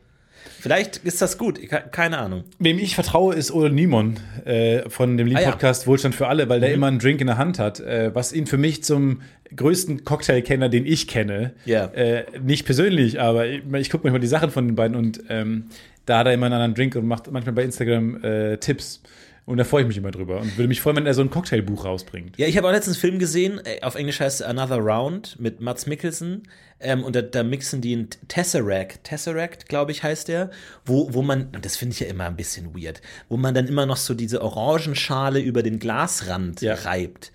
Vielleicht 0.61 0.97
ist 0.97 1.21
das 1.21 1.38
gut, 1.38 1.57
keine 1.91 2.17
Ahnung. 2.17 2.43
Wem 2.59 2.80
ich 2.80 2.95
vertraue, 2.95 3.34
ist 3.34 3.51
Ole 3.51 3.69
Nimon 3.71 4.19
äh, 4.43 4.89
von 4.89 5.15
dem 5.15 5.34
Ah, 5.36 5.39
ja. 5.41 5.55
Mhm. 5.55 5.86
Wohlstand 5.86 6.15
für 6.15 6.27
alle, 6.27 6.49
weil 6.49 6.59
der 6.59 6.73
immer 6.73 6.88
einen 6.88 6.99
Drink 6.99 7.21
in 7.21 7.27
der 7.27 7.38
Hand 7.38 7.59
hat, 7.59 7.80
äh, 7.80 8.13
was 8.13 8.34
ihn 8.34 8.45
für 8.45 8.57
mich 8.57 8.84
zum 8.84 9.21
größten 9.55 10.03
Cocktailkenner, 10.03 10.67
den 10.67 10.86
ich 10.86 11.07
kenne, 11.07 11.53
Ja. 11.65 11.86
äh, 11.86 12.25
nicht 12.43 12.65
persönlich, 12.65 13.21
aber 13.21 13.47
ich, 13.47 13.61
ich 13.73 13.89
gucke 13.89 14.03
manchmal 14.03 14.19
die 14.19 14.27
Sachen 14.27 14.51
von 14.51 14.67
den 14.67 14.75
beiden 14.75 14.97
und 14.97 15.21
ähm, 15.30 15.65
da 16.10 16.20
hat 16.20 16.28
er 16.28 16.34
immer 16.34 16.47
einen 16.47 16.55
anderen 16.55 16.74
Drink 16.76 16.95
und 16.95 17.05
macht 17.07 17.32
manchmal 17.32 17.53
bei 17.53 17.64
Instagram 17.64 18.24
äh, 18.24 18.57
Tipps. 18.57 19.01
Und 19.45 19.57
da 19.57 19.64
freue 19.64 19.82
ich 19.82 19.88
mich 19.88 19.97
immer 19.97 20.12
drüber 20.12 20.41
und 20.41 20.57
würde 20.57 20.68
mich 20.68 20.80
freuen, 20.80 20.97
wenn 20.97 21.07
er 21.07 21.16
so 21.16 21.22
ein 21.24 21.32
Cocktailbuch 21.32 21.84
rausbringt. 21.84 22.38
Ja, 22.38 22.45
ich 22.45 22.55
habe 22.55 22.68
auch 22.68 22.72
letztens 22.72 22.97
einen 22.97 23.01
Film 23.01 23.20
gesehen, 23.20 23.60
äh, 23.64 23.82
auf 23.82 23.95
Englisch 23.95 24.20
heißt 24.20 24.41
es 24.41 24.45
Another 24.45 24.78
Round 24.78 25.39
mit 25.39 25.60
Mats 25.60 25.88
Mikkelsen. 25.88 26.43
Ähm, 26.80 27.03
und 27.03 27.16
da, 27.16 27.22
da 27.24 27.43
mixen 27.43 27.82
die 27.82 27.93
einen 27.93 28.10
Tesseract, 28.28 29.03
Tesseract, 29.03 29.68
glaube 29.68 29.91
ich, 29.91 30.03
heißt 30.03 30.28
der, 30.28 30.49
wo, 30.86 31.14
wo 31.14 31.22
man, 31.24 31.47
und 31.55 31.66
das 31.66 31.78
finde 31.78 31.93
ich 31.93 31.99
ja 31.99 32.07
immer 32.07 32.26
ein 32.26 32.36
bisschen 32.36 32.76
weird, 32.76 33.01
wo 33.28 33.38
man 33.38 33.53
dann 33.55 33.68
immer 33.68 33.86
noch 33.86 33.97
so 33.97 34.14
diese 34.14 34.41
Orangenschale 34.43 35.39
über 35.39 35.64
den 35.64 35.80
Glasrand 35.80 36.62
Ja. 36.62 36.76
reibt. 36.76 37.32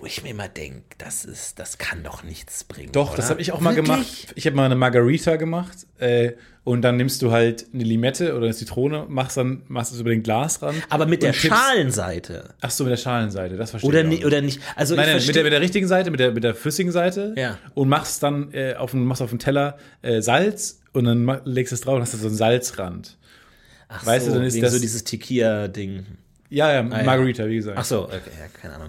Wo 0.00 0.06
ich 0.06 0.22
mir 0.22 0.30
immer 0.30 0.46
denke, 0.48 0.84
das 0.98 1.24
ist, 1.24 1.58
das 1.58 1.76
kann 1.78 2.04
doch 2.04 2.22
nichts 2.22 2.62
bringen. 2.62 2.92
Doch, 2.92 3.16
das 3.16 3.24
oder? 3.26 3.30
habe 3.30 3.40
ich 3.42 3.50
auch 3.52 3.60
mal 3.60 3.74
Wirklich? 3.74 3.92
gemacht. 3.96 4.32
Ich 4.36 4.46
habe 4.46 4.54
mal 4.54 4.64
eine 4.66 4.76
Margarita 4.76 5.34
gemacht 5.36 5.86
äh, 5.98 6.32
und 6.62 6.82
dann 6.82 6.96
nimmst 6.96 7.20
du 7.22 7.32
halt 7.32 7.66
eine 7.74 7.82
Limette 7.82 8.34
oder 8.36 8.44
eine 8.44 8.54
Zitrone, 8.54 9.06
machst 9.08 9.36
dann 9.36 9.62
machst 9.66 9.92
es 9.92 9.98
über 10.00 10.10
den 10.10 10.22
Glasrand. 10.22 10.80
Aber 10.88 11.06
mit 11.06 11.22
der 11.24 11.34
tippst- 11.34 11.48
Schalenseite. 11.48 12.54
Ach 12.60 12.70
so, 12.70 12.84
mit 12.84 12.92
der 12.92 12.96
Schalenseite, 12.96 13.56
das 13.56 13.70
verstehe 13.70 13.88
Oder, 13.88 14.02
ich. 14.02 14.06
nicht. 14.08 14.24
oder 14.24 14.40
nicht. 14.40 14.60
Also 14.76 14.94
Nein, 14.94 15.08
nein, 15.16 15.26
mit 15.26 15.34
der, 15.34 15.42
mit 15.42 15.52
der 15.52 15.60
richtigen 15.60 15.88
Seite, 15.88 16.10
mit 16.12 16.20
der, 16.20 16.30
mit 16.32 16.44
der 16.44 16.54
flüssigen 16.54 16.92
Seite 16.92 17.34
Ja. 17.36 17.58
und 17.74 17.88
machst 17.88 18.22
dann 18.22 18.52
äh, 18.52 18.74
auf, 18.74 18.94
machst 18.94 19.20
auf 19.22 19.30
den 19.30 19.40
Teller 19.40 19.78
äh, 20.02 20.20
Salz 20.22 20.80
und 20.92 21.04
dann 21.06 21.40
legst 21.44 21.72
es 21.72 21.80
drauf 21.80 21.96
und 21.96 22.02
hast 22.02 22.14
du 22.14 22.18
so 22.18 22.28
einen 22.28 22.36
Salzrand. 22.36 23.16
Ach 23.88 24.04
weißt 24.06 24.26
so, 24.26 24.32
du, 24.32 24.38
dann 24.38 24.46
ist 24.46 24.62
das- 24.62 24.72
so 24.74 24.78
dieses 24.78 25.02
Tequila-Ding. 25.04 26.04
Ja, 26.50 26.68
ja, 26.68 26.74
ja. 26.76 26.82
Margarita, 26.82 27.46
wie 27.46 27.56
gesagt. 27.56 27.76
Ach 27.78 27.84
so, 27.84 28.04
okay, 28.04 28.14
ja, 28.38 28.46
keine 28.60 28.74
Ahnung. 28.76 28.88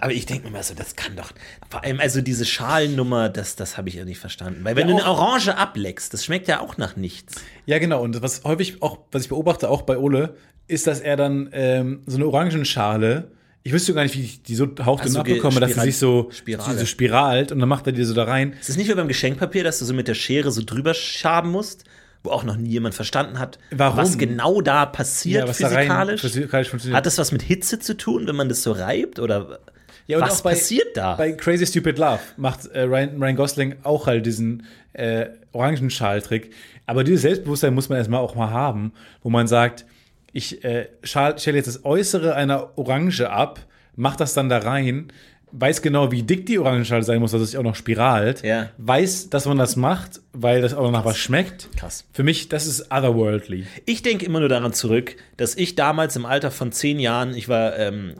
Aber 0.00 0.12
ich 0.12 0.26
denke 0.26 0.44
mir 0.46 0.50
mal 0.52 0.62
so, 0.62 0.74
das 0.74 0.96
kann 0.96 1.14
doch. 1.16 1.30
Vor 1.70 1.84
allem, 1.84 2.00
also 2.00 2.20
diese 2.20 2.44
Schalennummer, 2.44 3.28
das, 3.28 3.54
das 3.56 3.76
habe 3.78 3.88
ich 3.88 3.94
ja 3.94 4.04
nicht 4.04 4.18
verstanden. 4.18 4.60
Weil 4.64 4.74
wenn 4.76 4.88
Ja, 4.88 4.96
du 4.96 5.02
eine 5.02 5.10
Orange 5.10 5.56
ableckst, 5.56 6.12
das 6.12 6.24
schmeckt 6.24 6.48
ja 6.48 6.60
auch 6.60 6.76
nach 6.78 6.96
nichts. 6.96 7.36
Ja, 7.64 7.78
genau. 7.78 8.02
Und 8.02 8.20
was 8.20 8.42
häufig 8.44 8.82
auch, 8.82 8.98
was 9.12 9.22
ich 9.22 9.28
beobachte, 9.28 9.70
auch 9.70 9.82
bei 9.82 9.96
Ole, 9.96 10.34
ist, 10.66 10.86
dass 10.88 11.00
er 11.00 11.16
dann 11.16 11.48
ähm, 11.52 12.02
so 12.06 12.16
eine 12.16 12.26
Orangenschale, 12.26 13.30
ich 13.62 13.72
wüsste 13.72 13.94
gar 13.94 14.02
nicht, 14.02 14.16
wie 14.16 14.22
ich 14.24 14.42
die 14.42 14.56
so 14.56 14.66
hauchdünn 14.84 15.12
ge- 15.12 15.20
abbekomme, 15.20 15.60
dass 15.60 15.74
sie 15.74 15.80
sich 15.80 15.96
so, 15.98 16.28
Spirale. 16.32 16.78
so 16.78 16.84
spiralt 16.86 17.52
und 17.52 17.60
dann 17.60 17.68
macht 17.68 17.86
er 17.86 17.92
die 17.92 18.04
so 18.04 18.14
da 18.14 18.24
rein. 18.24 18.54
Es 18.60 18.68
ist 18.68 18.76
nicht 18.78 18.88
wie 18.90 18.94
beim 18.94 19.08
Geschenkpapier, 19.08 19.62
dass 19.64 19.78
du 19.78 19.84
so 19.84 19.94
mit 19.94 20.08
der 20.08 20.14
Schere 20.14 20.50
so 20.50 20.62
drüber 20.64 20.92
schaben 20.94 21.50
musst, 21.50 21.84
wo 22.28 22.32
auch 22.32 22.44
noch 22.44 22.56
nie 22.56 22.70
jemand 22.70 22.94
verstanden 22.94 23.38
hat, 23.38 23.58
Warum? 23.70 23.96
was 23.98 24.18
genau 24.18 24.60
da 24.60 24.86
passiert 24.86 25.42
da 25.42 25.46
rein 25.46 25.54
physikalisch. 25.54 26.20
physikalisch 26.20 26.68
funktioniert. 26.68 26.96
Hat 26.96 27.06
das 27.06 27.18
was 27.18 27.32
mit 27.32 27.42
Hitze 27.42 27.78
zu 27.78 27.96
tun, 27.96 28.26
wenn 28.26 28.36
man 28.36 28.48
das 28.48 28.62
so 28.62 28.72
reibt? 28.72 29.18
Oder 29.18 29.58
Ja, 30.06 30.18
und 30.18 30.22
was 30.24 30.42
bei- 30.42 30.50
passiert 30.50 30.96
da? 30.96 31.16
Bei 31.16 31.32
Crazy 31.32 31.66
Stupid 31.66 31.98
Love 31.98 32.20
macht 32.36 32.66
äh, 32.66 32.80
Ryan, 32.82 33.20
Ryan 33.22 33.36
Gosling 33.36 33.74
auch 33.82 34.06
halt 34.06 34.24
diesen 34.26 34.64
äh, 34.92 35.26
Orangenschaltrick. 35.52 36.52
Aber 36.86 37.04
dieses 37.04 37.22
Selbstbewusstsein 37.22 37.74
muss 37.74 37.88
man 37.88 37.98
erstmal 37.98 38.20
auch 38.20 38.34
mal 38.34 38.50
haben, 38.50 38.92
wo 39.22 39.30
man 39.30 39.46
sagt, 39.46 39.84
ich 40.32 40.64
äh, 40.64 40.88
stelle 41.02 41.56
jetzt 41.56 41.66
das 41.66 41.84
Äußere 41.84 42.34
einer 42.34 42.76
Orange 42.78 43.28
ab, 43.30 43.60
mach 43.96 44.16
das 44.16 44.34
dann 44.34 44.48
da 44.48 44.58
rein, 44.58 45.08
weiß 45.52 45.80
genau, 45.82 46.12
wie 46.12 46.22
dick 46.22 46.46
die 46.46 46.58
Orangenschale 46.58 47.02
sein 47.02 47.20
muss, 47.20 47.32
dass 47.32 47.40
es 47.40 47.50
sich 47.50 47.58
auch 47.58 47.62
noch 47.62 47.74
spiralt, 47.74 48.42
Ja. 48.44 48.68
weiß, 48.78 49.30
dass 49.30 49.46
man 49.46 49.56
das 49.58 49.76
macht 49.76 50.20
weil 50.32 50.60
das 50.62 50.74
auch 50.74 50.90
nach 50.90 51.04
was 51.04 51.16
schmeckt. 51.18 51.68
Krass. 51.76 52.04
Für 52.12 52.22
mich, 52.22 52.48
das 52.48 52.66
ist 52.66 52.92
otherworldly. 52.92 53.66
Ich 53.86 54.02
denke 54.02 54.26
immer 54.26 54.40
nur 54.40 54.48
daran 54.48 54.72
zurück, 54.72 55.16
dass 55.36 55.54
ich 55.54 55.74
damals 55.74 56.16
im 56.16 56.26
Alter 56.26 56.50
von 56.50 56.70
zehn 56.70 57.00
Jahren, 57.00 57.34
ich 57.34 57.48
war 57.48 57.76
ähm, 57.78 58.14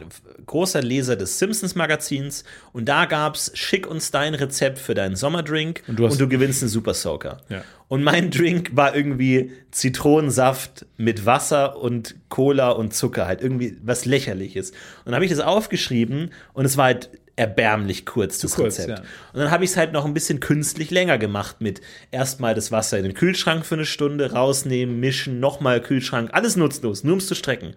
großer 0.47 0.81
Leser 0.83 1.17
des 1.17 1.39
Simpsons-Magazins 1.39 2.45
und 2.73 2.89
da 2.89 3.05
gab 3.05 3.35
es 3.35 3.51
Schick 3.55 3.87
uns 3.87 4.11
dein 4.11 4.35
Rezept 4.35 4.79
für 4.79 4.95
deinen 4.95 5.17
Sommerdrink 5.17 5.83
und 5.87 5.99
du 5.99 6.05
du, 6.05 6.09
hast- 6.09 6.19
gewinnst 6.31 6.63
einen 6.63 6.71
Super 6.71 6.95
Soaker. 6.95 7.39
Ja. 7.51 7.63
Und 7.89 8.03
mein 8.03 8.31
Drink 8.31 8.71
war 8.75 8.95
irgendwie 8.97 9.53
Zitronensaft 9.71 10.87
mit 10.97 11.27
Wasser 11.27 11.77
und 11.81 12.15
Cola 12.29 12.71
und 12.71 12.95
Zucker, 12.95 13.27
halt 13.27 13.41
irgendwie 13.43 13.77
was 13.83 14.05
lächerliches. 14.05 14.71
Und 14.71 15.07
dann 15.07 15.15
habe 15.15 15.25
ich 15.25 15.31
das 15.31 15.41
aufgeschrieben 15.41 16.31
und 16.55 16.65
es 16.65 16.77
war 16.77 16.87
halt 16.87 17.11
erbärmlich 17.39 18.05
kurz, 18.05 18.39
das 18.39 18.57
kurz, 18.57 18.79
Rezept. 18.79 18.99
ja. 18.99 19.05
Und 19.33 19.41
dann 19.41 19.51
habe 19.51 19.65
ich 19.65 19.71
es 19.71 19.77
halt 19.77 19.93
noch 19.93 20.05
ein 20.05 20.13
bisschen 20.13 20.41
künstlich 20.41 20.91
länger 20.91 21.19
gemacht 21.19 21.61
mit 21.61 21.81
erstmal 22.11 22.55
das 22.55 22.73
Wasser 22.73 22.99
in 22.99 23.05
den 23.05 23.15
Kühlschrank 23.15 23.65
für 23.65 23.77
eine 23.77 23.85
Stunde, 23.85 24.33
rausnehmen, 24.33 24.99
mischen, 24.99 25.39
nochmal 25.39 25.81
Kühlschrank, 25.81 26.31
alles 26.33 26.57
nutzlos, 26.57 27.05
nur 27.05 27.15
um 27.15 27.19
es 27.19 27.29
zu 27.29 27.37
strecken. 27.37 27.75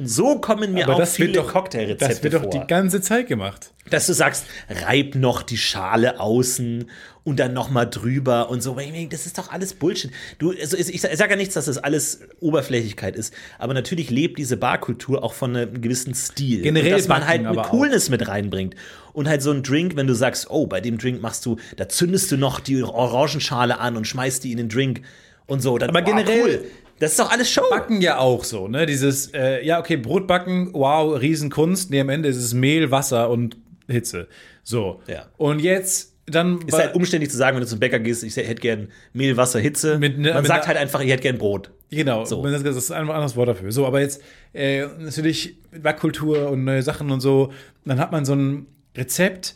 So 0.00 0.38
kommen 0.38 0.72
mir 0.72 0.88
auch 0.88 1.06
viele 1.06 1.42
Cocktailrezepte 1.42 2.14
das 2.14 2.22
wird 2.22 2.34
doch 2.34 2.42
vor. 2.42 2.50
die 2.50 2.66
ganze 2.66 3.00
Zeit 3.00 3.26
gemacht. 3.26 3.72
dass 3.90 4.06
du 4.06 4.12
sagst, 4.12 4.44
reib 4.68 5.14
noch 5.14 5.42
die 5.42 5.56
Schale 5.56 6.20
außen 6.20 6.88
und 7.24 7.38
dann 7.38 7.52
noch 7.52 7.68
mal 7.70 7.84
drüber 7.84 8.48
und 8.48 8.62
so. 8.62 8.76
Das 9.10 9.26
ist 9.26 9.38
doch 9.38 9.50
alles 9.50 9.74
Bullshit. 9.74 10.10
Du, 10.38 10.52
also 10.52 10.76
ich, 10.76 11.00
sage 11.00 11.30
ja 11.30 11.36
nichts, 11.36 11.54
dass 11.54 11.66
das 11.66 11.78
alles 11.78 12.20
Oberflächlichkeit 12.40 13.16
ist, 13.16 13.34
aber 13.58 13.74
natürlich 13.74 14.10
lebt 14.10 14.38
diese 14.38 14.56
Barkultur 14.56 15.22
auch 15.22 15.32
von 15.32 15.56
einem 15.56 15.80
gewissen 15.80 16.14
Stil. 16.14 16.62
Generell 16.62 16.92
und 16.92 16.98
dass 16.98 17.08
man 17.08 17.26
halt 17.26 17.40
eine 17.40 17.48
aber 17.48 17.62
auch. 17.62 17.70
Coolness 17.70 18.08
mit 18.08 18.28
reinbringt. 18.28 18.76
Und 19.12 19.28
halt 19.28 19.42
so 19.42 19.50
ein 19.50 19.62
Drink, 19.62 19.96
wenn 19.96 20.06
du 20.06 20.14
sagst, 20.14 20.48
oh, 20.48 20.66
bei 20.66 20.80
dem 20.80 20.96
Drink 20.96 21.20
machst 21.20 21.44
du, 21.44 21.56
da 21.76 21.88
zündest 21.88 22.30
du 22.30 22.36
noch 22.36 22.60
die 22.60 22.82
Orangenschale 22.82 23.78
an 23.78 23.96
und 23.96 24.06
schmeißt 24.06 24.44
die 24.44 24.52
in 24.52 24.58
den 24.58 24.68
Drink 24.68 25.02
und 25.46 25.60
so. 25.60 25.76
Dann, 25.76 25.90
Aber 25.90 26.00
oh, 26.00 26.04
generell- 26.04 26.42
cool. 26.42 26.64
Das 27.00 27.12
ist 27.12 27.20
doch 27.20 27.30
alles 27.30 27.50
Show. 27.50 27.62
Backen 27.70 28.00
ja 28.00 28.18
auch 28.18 28.44
so, 28.44 28.68
ne? 28.68 28.86
Dieses, 28.86 29.32
äh, 29.34 29.64
ja, 29.64 29.78
okay, 29.78 29.96
Brot 29.96 30.26
backen, 30.26 30.70
wow, 30.72 31.20
Riesenkunst. 31.20 31.90
Nee, 31.90 32.00
am 32.00 32.08
Ende 32.08 32.28
ist 32.28 32.36
es 32.36 32.54
Mehl, 32.54 32.90
Wasser 32.90 33.30
und 33.30 33.56
Hitze. 33.88 34.28
So. 34.64 35.00
Ja. 35.06 35.26
Und 35.36 35.60
jetzt 35.60 36.14
dann. 36.26 36.60
Ist 36.66 36.76
halt 36.78 36.94
umständlich 36.94 37.30
zu 37.30 37.36
sagen, 37.36 37.56
wenn 37.56 37.62
du 37.62 37.68
zum 37.68 37.78
Bäcker 37.80 37.98
gehst, 38.00 38.22
ich 38.24 38.36
hätte 38.36 38.54
gern 38.56 38.88
Mehl, 39.12 39.36
Wasser, 39.36 39.60
Hitze. 39.60 39.98
Mit 39.98 40.18
ne- 40.18 40.34
Man 40.34 40.44
sagt 40.44 40.64
ne- 40.64 40.68
halt 40.68 40.78
einfach, 40.78 41.00
ich 41.00 41.10
hätte 41.10 41.22
gern 41.22 41.38
Brot. 41.38 41.70
Genau, 41.90 42.24
So. 42.26 42.42
das 42.46 42.62
das 42.62 42.76
ist 42.76 42.90
einfach 42.90 43.14
ein 43.14 43.16
anderes 43.16 43.34
Wort 43.36 43.48
dafür. 43.48 43.72
So, 43.72 43.86
aber 43.86 44.00
jetzt 44.00 44.20
äh, 44.52 44.86
natürlich 44.98 45.56
Backkultur 45.80 46.50
und 46.50 46.64
neue 46.64 46.82
Sachen 46.82 47.10
und 47.10 47.20
so, 47.20 47.50
dann 47.86 47.98
hat 47.98 48.12
man 48.12 48.26
so 48.26 48.34
ein 48.34 48.66
Rezept 48.94 49.54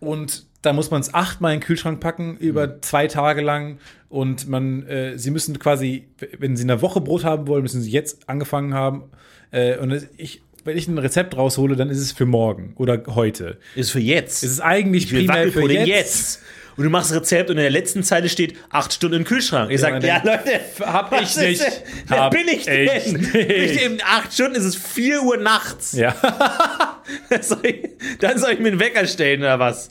und 0.00 0.46
da 0.64 0.72
muss 0.72 0.90
man 0.90 1.00
es 1.00 1.12
achtmal 1.14 1.54
in 1.54 1.60
den 1.60 1.66
Kühlschrank 1.66 2.00
packen, 2.00 2.36
über 2.38 2.66
Mhm. 2.66 2.72
zwei 2.82 3.06
Tage 3.06 3.40
lang. 3.42 3.78
Und 4.08 4.48
man, 4.48 4.86
äh, 4.86 5.18
sie 5.18 5.30
müssen 5.30 5.58
quasi, 5.58 6.06
wenn 6.38 6.56
sie 6.56 6.62
in 6.64 6.70
einer 6.70 6.80
Woche 6.82 7.00
Brot 7.00 7.24
haben 7.24 7.46
wollen, 7.48 7.62
müssen 7.62 7.82
sie 7.82 7.90
jetzt 7.90 8.28
angefangen 8.28 8.72
haben. 8.74 9.04
Äh, 9.50 9.76
und 9.78 10.08
ich, 10.16 10.42
wenn 10.64 10.76
ich 10.78 10.88
ein 10.88 10.98
Rezept 10.98 11.36
raushole, 11.36 11.76
dann 11.76 11.90
ist 11.90 11.98
es 11.98 12.12
für 12.12 12.26
morgen 12.26 12.74
oder 12.76 13.02
heute. 13.08 13.58
Ist 13.74 13.90
für 13.90 14.00
jetzt. 14.00 14.42
Es 14.44 14.52
ist 14.52 14.60
eigentlich 14.60 15.04
Ich 15.12 15.18
primär 15.26 15.50
für 15.52 15.70
jetzt. 15.70 15.86
jetzt. 15.88 16.42
Und 16.76 16.84
du 16.84 16.90
machst 16.90 17.12
Rezept 17.12 17.50
und 17.50 17.56
in 17.56 17.62
der 17.62 17.70
letzten 17.70 18.02
Zeile 18.02 18.28
steht 18.28 18.56
acht 18.70 18.92
Stunden 18.92 19.18
im 19.18 19.24
Kühlschrank. 19.24 19.70
Ich 19.70 19.80
sag, 19.80 19.92
man 19.92 20.02
ja, 20.02 20.20
Leute, 20.24 20.60
hab 20.80 21.12
ich 21.12 21.22
ist 21.22 21.36
nicht. 21.38 21.62
Wer 22.08 22.20
Hab 22.20 22.32
bin 22.32 22.48
ich 22.48 22.54
ich 22.58 22.64
denn? 22.64 23.12
nicht. 23.12 23.34
Ich, 23.34 23.82
in 23.84 24.02
acht 24.02 24.32
Stunden 24.32 24.56
ist 24.56 24.64
es 24.64 24.76
4 24.76 25.22
Uhr 25.22 25.36
nachts. 25.36 25.92
Ja. 25.92 26.14
Soll 27.40 27.60
ich, 27.64 27.90
dann 28.20 28.38
soll 28.38 28.52
ich 28.52 28.58
mir 28.60 28.68
einen 28.68 28.80
Wecker 28.80 29.06
stellen 29.06 29.40
oder 29.40 29.58
was? 29.58 29.90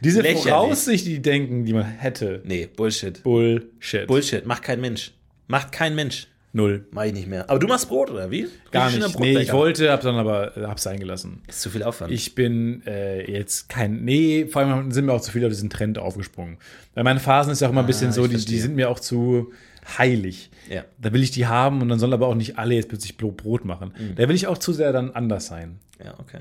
Diese 0.00 0.20
Lächerlich. 0.20 0.44
Voraussicht, 0.44 1.06
die 1.06 1.20
denken, 1.20 1.64
die 1.64 1.72
man 1.72 1.84
hätte. 1.84 2.40
Nee, 2.44 2.68
Bullshit. 2.74 3.22
Bullshit. 3.22 4.06
Bullshit. 4.06 4.46
Macht 4.46 4.62
kein 4.62 4.80
Mensch. 4.80 5.12
Macht 5.48 5.72
kein 5.72 5.94
Mensch. 5.94 6.28
Null. 6.54 6.86
Mach 6.90 7.04
ich 7.04 7.14
nicht 7.14 7.28
mehr. 7.28 7.48
Aber 7.48 7.58
du 7.58 7.66
machst 7.66 7.88
Brot, 7.88 8.10
oder 8.10 8.30
wie? 8.30 8.46
Gar 8.70 8.90
nicht. 8.90 9.18
Nee, 9.18 9.38
ich 9.38 9.52
wollte, 9.52 9.90
hab 9.90 10.02
dann 10.02 10.16
aber 10.16 10.56
äh, 10.56 10.66
hab's 10.66 10.82
sein 10.82 11.00
gelassen. 11.00 11.42
Ist 11.48 11.62
zu 11.62 11.70
viel 11.70 11.82
Aufwand. 11.82 12.12
Ich 12.12 12.34
bin 12.34 12.82
äh, 12.86 13.30
jetzt 13.30 13.70
kein. 13.70 14.04
Nee, 14.04 14.46
vor 14.46 14.62
allem 14.62 14.90
sind 14.90 15.06
mir 15.06 15.12
auch 15.12 15.20
zu 15.22 15.32
viele 15.32 15.46
auf 15.46 15.52
diesen 15.52 15.70
Trend 15.70 15.98
aufgesprungen. 15.98 16.58
Weil 16.94 17.04
meine 17.04 17.20
Phasen 17.20 17.52
ist 17.52 17.60
ja 17.60 17.68
auch 17.68 17.72
immer 17.72 17.80
ein 17.80 17.86
bisschen 17.86 18.12
so, 18.12 18.26
ich 18.26 18.44
die, 18.44 18.44
die 18.44 18.58
sind 18.58 18.76
mir 18.76 18.90
auch 18.90 19.00
zu 19.00 19.52
heilig. 19.98 20.50
Ja. 20.68 20.84
Da 21.00 21.12
will 21.12 21.22
ich 21.22 21.30
die 21.30 21.46
haben 21.46 21.80
und 21.80 21.88
dann 21.88 21.98
soll 21.98 22.12
aber 22.12 22.26
auch 22.26 22.34
nicht 22.34 22.58
alle 22.58 22.74
jetzt 22.74 22.88
plötzlich 22.88 23.16
Brot 23.16 23.64
machen. 23.64 23.94
Mhm. 23.98 24.14
Da 24.16 24.28
will 24.28 24.36
ich 24.36 24.46
auch 24.46 24.58
zu 24.58 24.72
sehr 24.72 24.92
dann 24.92 25.10
anders 25.10 25.46
sein. 25.46 25.78
ja, 26.04 26.14
okay. 26.18 26.40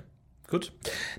Gut. 0.52 0.74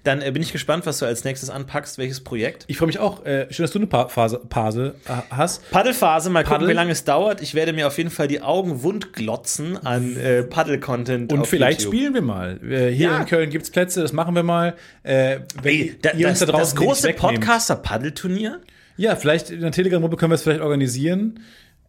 Dann 0.05 0.21
äh, 0.21 0.31
bin 0.31 0.43
ich 0.43 0.53
gespannt, 0.53 0.85
was 0.85 0.99
du 0.99 1.07
als 1.07 1.25
nächstes 1.25 1.49
anpackst, 1.49 1.97
welches 1.97 2.21
Projekt. 2.21 2.65
Ich 2.69 2.77
freue 2.77 2.87
mich 2.89 2.99
auch. 2.99 3.25
Äh, 3.25 3.47
schön, 3.51 3.65
dass 3.65 3.71
du 3.73 3.79
eine 3.79 3.87
pa 3.87 4.09
Phase, 4.09 4.39
Pase 4.47 4.95
äh, 5.07 5.13
hast. 5.31 5.71
Paddelphase, 5.71 6.29
mal 6.29 6.43
gucken, 6.45 6.59
Paddel. 6.59 6.69
wie 6.69 6.73
lange 6.75 6.93
es 6.93 7.05
dauert. 7.05 7.41
Ich 7.41 7.55
werde 7.55 7.73
mir 7.73 7.87
auf 7.87 7.97
jeden 7.97 8.11
Fall 8.11 8.29
die 8.29 8.43
Augen 8.43 8.83
wundglotzen 8.83 9.79
an 9.79 10.19
äh, 10.19 10.43
Paddel-Content. 10.43 11.33
Und 11.33 11.47
vielleicht 11.47 11.81
YouTube. 11.81 11.95
spielen 11.95 12.13
wir 12.15 12.21
mal. 12.21 12.61
Äh, 12.63 12.91
hier 12.91 13.09
Ja. 13.09 13.19
in 13.21 13.27
Köln 13.27 13.49
gibt 13.49 13.65
es 13.65 13.71
Plätze, 13.71 14.03
das 14.03 14.13
machen 14.13 14.35
wir 14.35 14.43
mal. 14.43 14.75
Äh, 15.03 15.39
Ey, 15.65 15.97
da, 16.03 16.11
das, 16.13 16.41
da 16.41 16.47
das 16.53 16.77
große. 16.77 17.15
Podcaster-Paddelturnier? 17.15 18.61
Ja, 18.99 19.17
vielleicht 19.17 19.51
in 19.51 19.63
der 19.63 19.73
Telegram-Gruppe 19.73 20.17
können 20.17 20.31
wir 20.33 20.35
es 20.35 20.43
vielleicht 20.43 20.61
organisieren. 20.61 21.41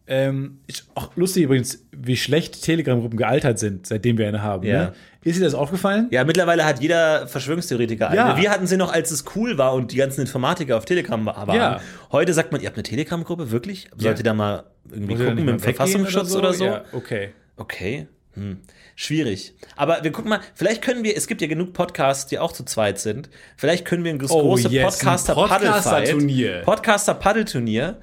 Ähm, 0.06 0.58
ist 0.66 0.86
auch 0.94 1.16
lustig 1.16 1.44
übrigens, 1.44 1.82
wie 1.92 2.16
schlecht 2.16 2.62
Telegram-Gruppen 2.62 3.16
gealtert 3.16 3.58
sind, 3.58 3.86
seitdem 3.86 4.18
wir 4.18 4.28
eine 4.28 4.42
haben. 4.42 4.64
Ja. 4.64 4.78
Ne? 4.86 4.92
Ist 5.22 5.38
dir 5.38 5.44
das 5.44 5.54
aufgefallen? 5.54 6.08
Ja, 6.10 6.24
mittlerweile 6.24 6.66
hat 6.66 6.80
jeder 6.82 7.26
Verschwörungstheoretiker 7.26 8.08
eine. 8.08 8.16
Ja. 8.16 8.36
Wir 8.36 8.50
hatten 8.50 8.66
sie 8.66 8.76
noch, 8.76 8.92
als 8.92 9.10
es 9.10 9.24
cool 9.34 9.56
war 9.56 9.72
und 9.72 9.92
die 9.92 9.96
ganzen 9.96 10.20
Informatiker 10.20 10.76
auf 10.76 10.84
Telegram 10.84 11.24
wa- 11.24 11.46
waren. 11.46 11.56
Ja. 11.56 11.80
Heute 12.12 12.34
sagt 12.34 12.52
man, 12.52 12.60
ihr 12.60 12.66
habt 12.66 12.76
eine 12.76 12.82
Telegram-Gruppe, 12.82 13.50
wirklich? 13.50 13.88
Sollt 13.96 14.18
ihr 14.18 14.24
da 14.24 14.34
mal 14.34 14.64
irgendwie 14.92 15.14
da 15.14 15.24
gucken 15.24 15.44
mit 15.46 15.54
dem 15.54 15.60
Verfassungsschutz 15.60 16.34
oder 16.34 16.52
so? 16.52 16.66
Ja, 16.66 16.84
okay. 16.92 17.30
Okay. 17.56 18.06
Hm. 18.34 18.58
Schwierig. 18.96 19.54
Aber 19.76 20.02
wir 20.04 20.12
gucken 20.12 20.28
mal, 20.28 20.40
vielleicht 20.54 20.82
können 20.82 21.02
wir, 21.04 21.16
es 21.16 21.26
gibt 21.28 21.40
ja 21.40 21.46
genug 21.48 21.72
Podcasts, 21.72 22.26
die 22.26 22.38
auch 22.38 22.52
zu 22.52 22.64
zweit 22.64 22.98
sind. 22.98 23.30
Vielleicht 23.56 23.84
können 23.86 24.04
wir 24.04 24.10
ein 24.12 24.18
das 24.18 24.30
Oh, 24.30 24.40
große 24.42 24.68
yes, 24.68 24.84
ein 24.84 24.90
Podcaster-Paddle-Turnier. 24.90 26.62
Podcaster-Turnier. 26.62 26.62
Podcaster-Paddelturnier. 26.64 27.96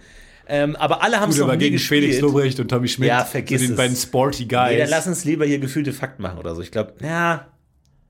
Ähm, 0.48 0.76
aber 0.76 1.04
alle 1.04 1.20
haben 1.20 1.30
es 1.30 1.38
noch 1.38 1.46
aber 1.46 1.54
nie 1.54 1.66
gegen 1.66 1.76
gespielt. 1.76 2.04
Felix 2.04 2.22
Lobrecht 2.22 2.60
und 2.60 2.68
Tommy 2.68 2.88
Schmidt. 2.88 3.10
Ja, 3.10 3.24
vergiss 3.24 3.62
den 3.62 3.72
es. 3.72 3.78
beiden 3.78 3.96
Sporty 3.96 4.46
Guys. 4.46 4.72
Nee, 4.72 4.78
dann 4.80 4.90
lass 4.90 5.08
uns 5.08 5.24
lieber 5.24 5.46
hier 5.46 5.60
gefühlte 5.60 5.94
Fakten 5.94 6.22
machen 6.22 6.40
oder 6.40 6.56
so. 6.56 6.62
Ich 6.62 6.72
glaube, 6.72 6.94
ja, 7.02 7.48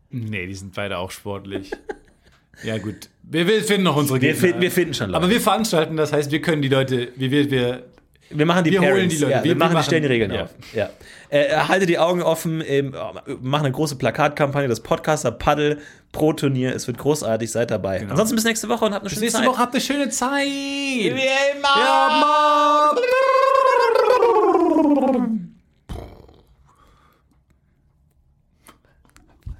nee, 0.09 0.47
die 0.47 0.55
sind 0.55 0.73
beide 0.73 0.97
auch 0.97 1.11
sportlich. 1.11 1.71
ja, 2.63 2.77
gut. 2.77 3.09
Wir, 3.23 3.47
wir 3.47 3.63
finden 3.63 3.83
noch 3.83 3.95
unsere 3.95 4.19
wir, 4.21 4.29
Gegner. 4.29 4.47
finden, 4.47 4.61
wir 4.61 4.71
finden 4.71 4.93
schon 4.93 5.11
Leute. 5.11 5.17
aber 5.23 5.29
wir 5.29 5.41
veranstalten, 5.41 5.97
das 5.97 6.11
heißt, 6.11 6.31
wir 6.31 6.41
können 6.41 6.61
die 6.61 6.69
Leute, 6.69 7.09
wir, 7.15 7.31
wir, 7.31 7.51
wir 7.51 7.90
Wir 8.33 8.45
machen 8.45 8.63
die 8.63 8.71
Wir 8.71 8.81
holen 8.81 9.09
die 9.09 9.17
Leute. 9.17 9.31
Ja, 9.31 9.37
wir, 9.39 9.43
Wir- 9.43 9.49
wir 9.51 9.55
machen, 9.57 9.73
machen- 9.73 9.81
die 9.81 9.85
stellen 9.85 10.01
die 10.03 10.07
Regeln 10.09 10.31
ja. 10.31 10.43
auf. 10.43 10.49
Ja. 10.73 10.89
Äh, 11.29 11.55
halte 11.67 11.85
die 11.85 11.97
Augen 11.99 12.21
offen, 12.21 12.61
ähm, 12.65 12.95
machen 13.41 13.65
eine 13.65 13.71
große 13.71 13.95
Plakatkampagne, 13.95 14.67
das 14.67 14.79
Podcaster 14.81 15.31
Paddel 15.31 15.79
Pro 16.11 16.33
Turnier. 16.33 16.75
Es 16.75 16.87
wird 16.87 16.97
großartig, 16.97 17.51
seid 17.51 17.71
dabei. 17.71 18.05
Ansonsten 18.09 18.35
bis 18.35 18.43
nächste 18.45 18.67
Woche 18.69 18.85
und 18.85 18.93
habt 18.93 19.03
eine 19.03 19.09
schöne 19.09 19.21
nächste 19.21 19.39
Zeit. 19.39 19.47
Woche 19.47 19.59
habt 19.59 19.73
eine 19.73 19.81
schöne 19.81 20.09
Zeit. 20.09 20.45
Wie 20.45 21.07
immer. 21.07 21.67
Ja, 21.77 22.91
Mann. 22.91 22.97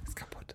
Ist 0.06 0.16
kaputt. 0.16 0.54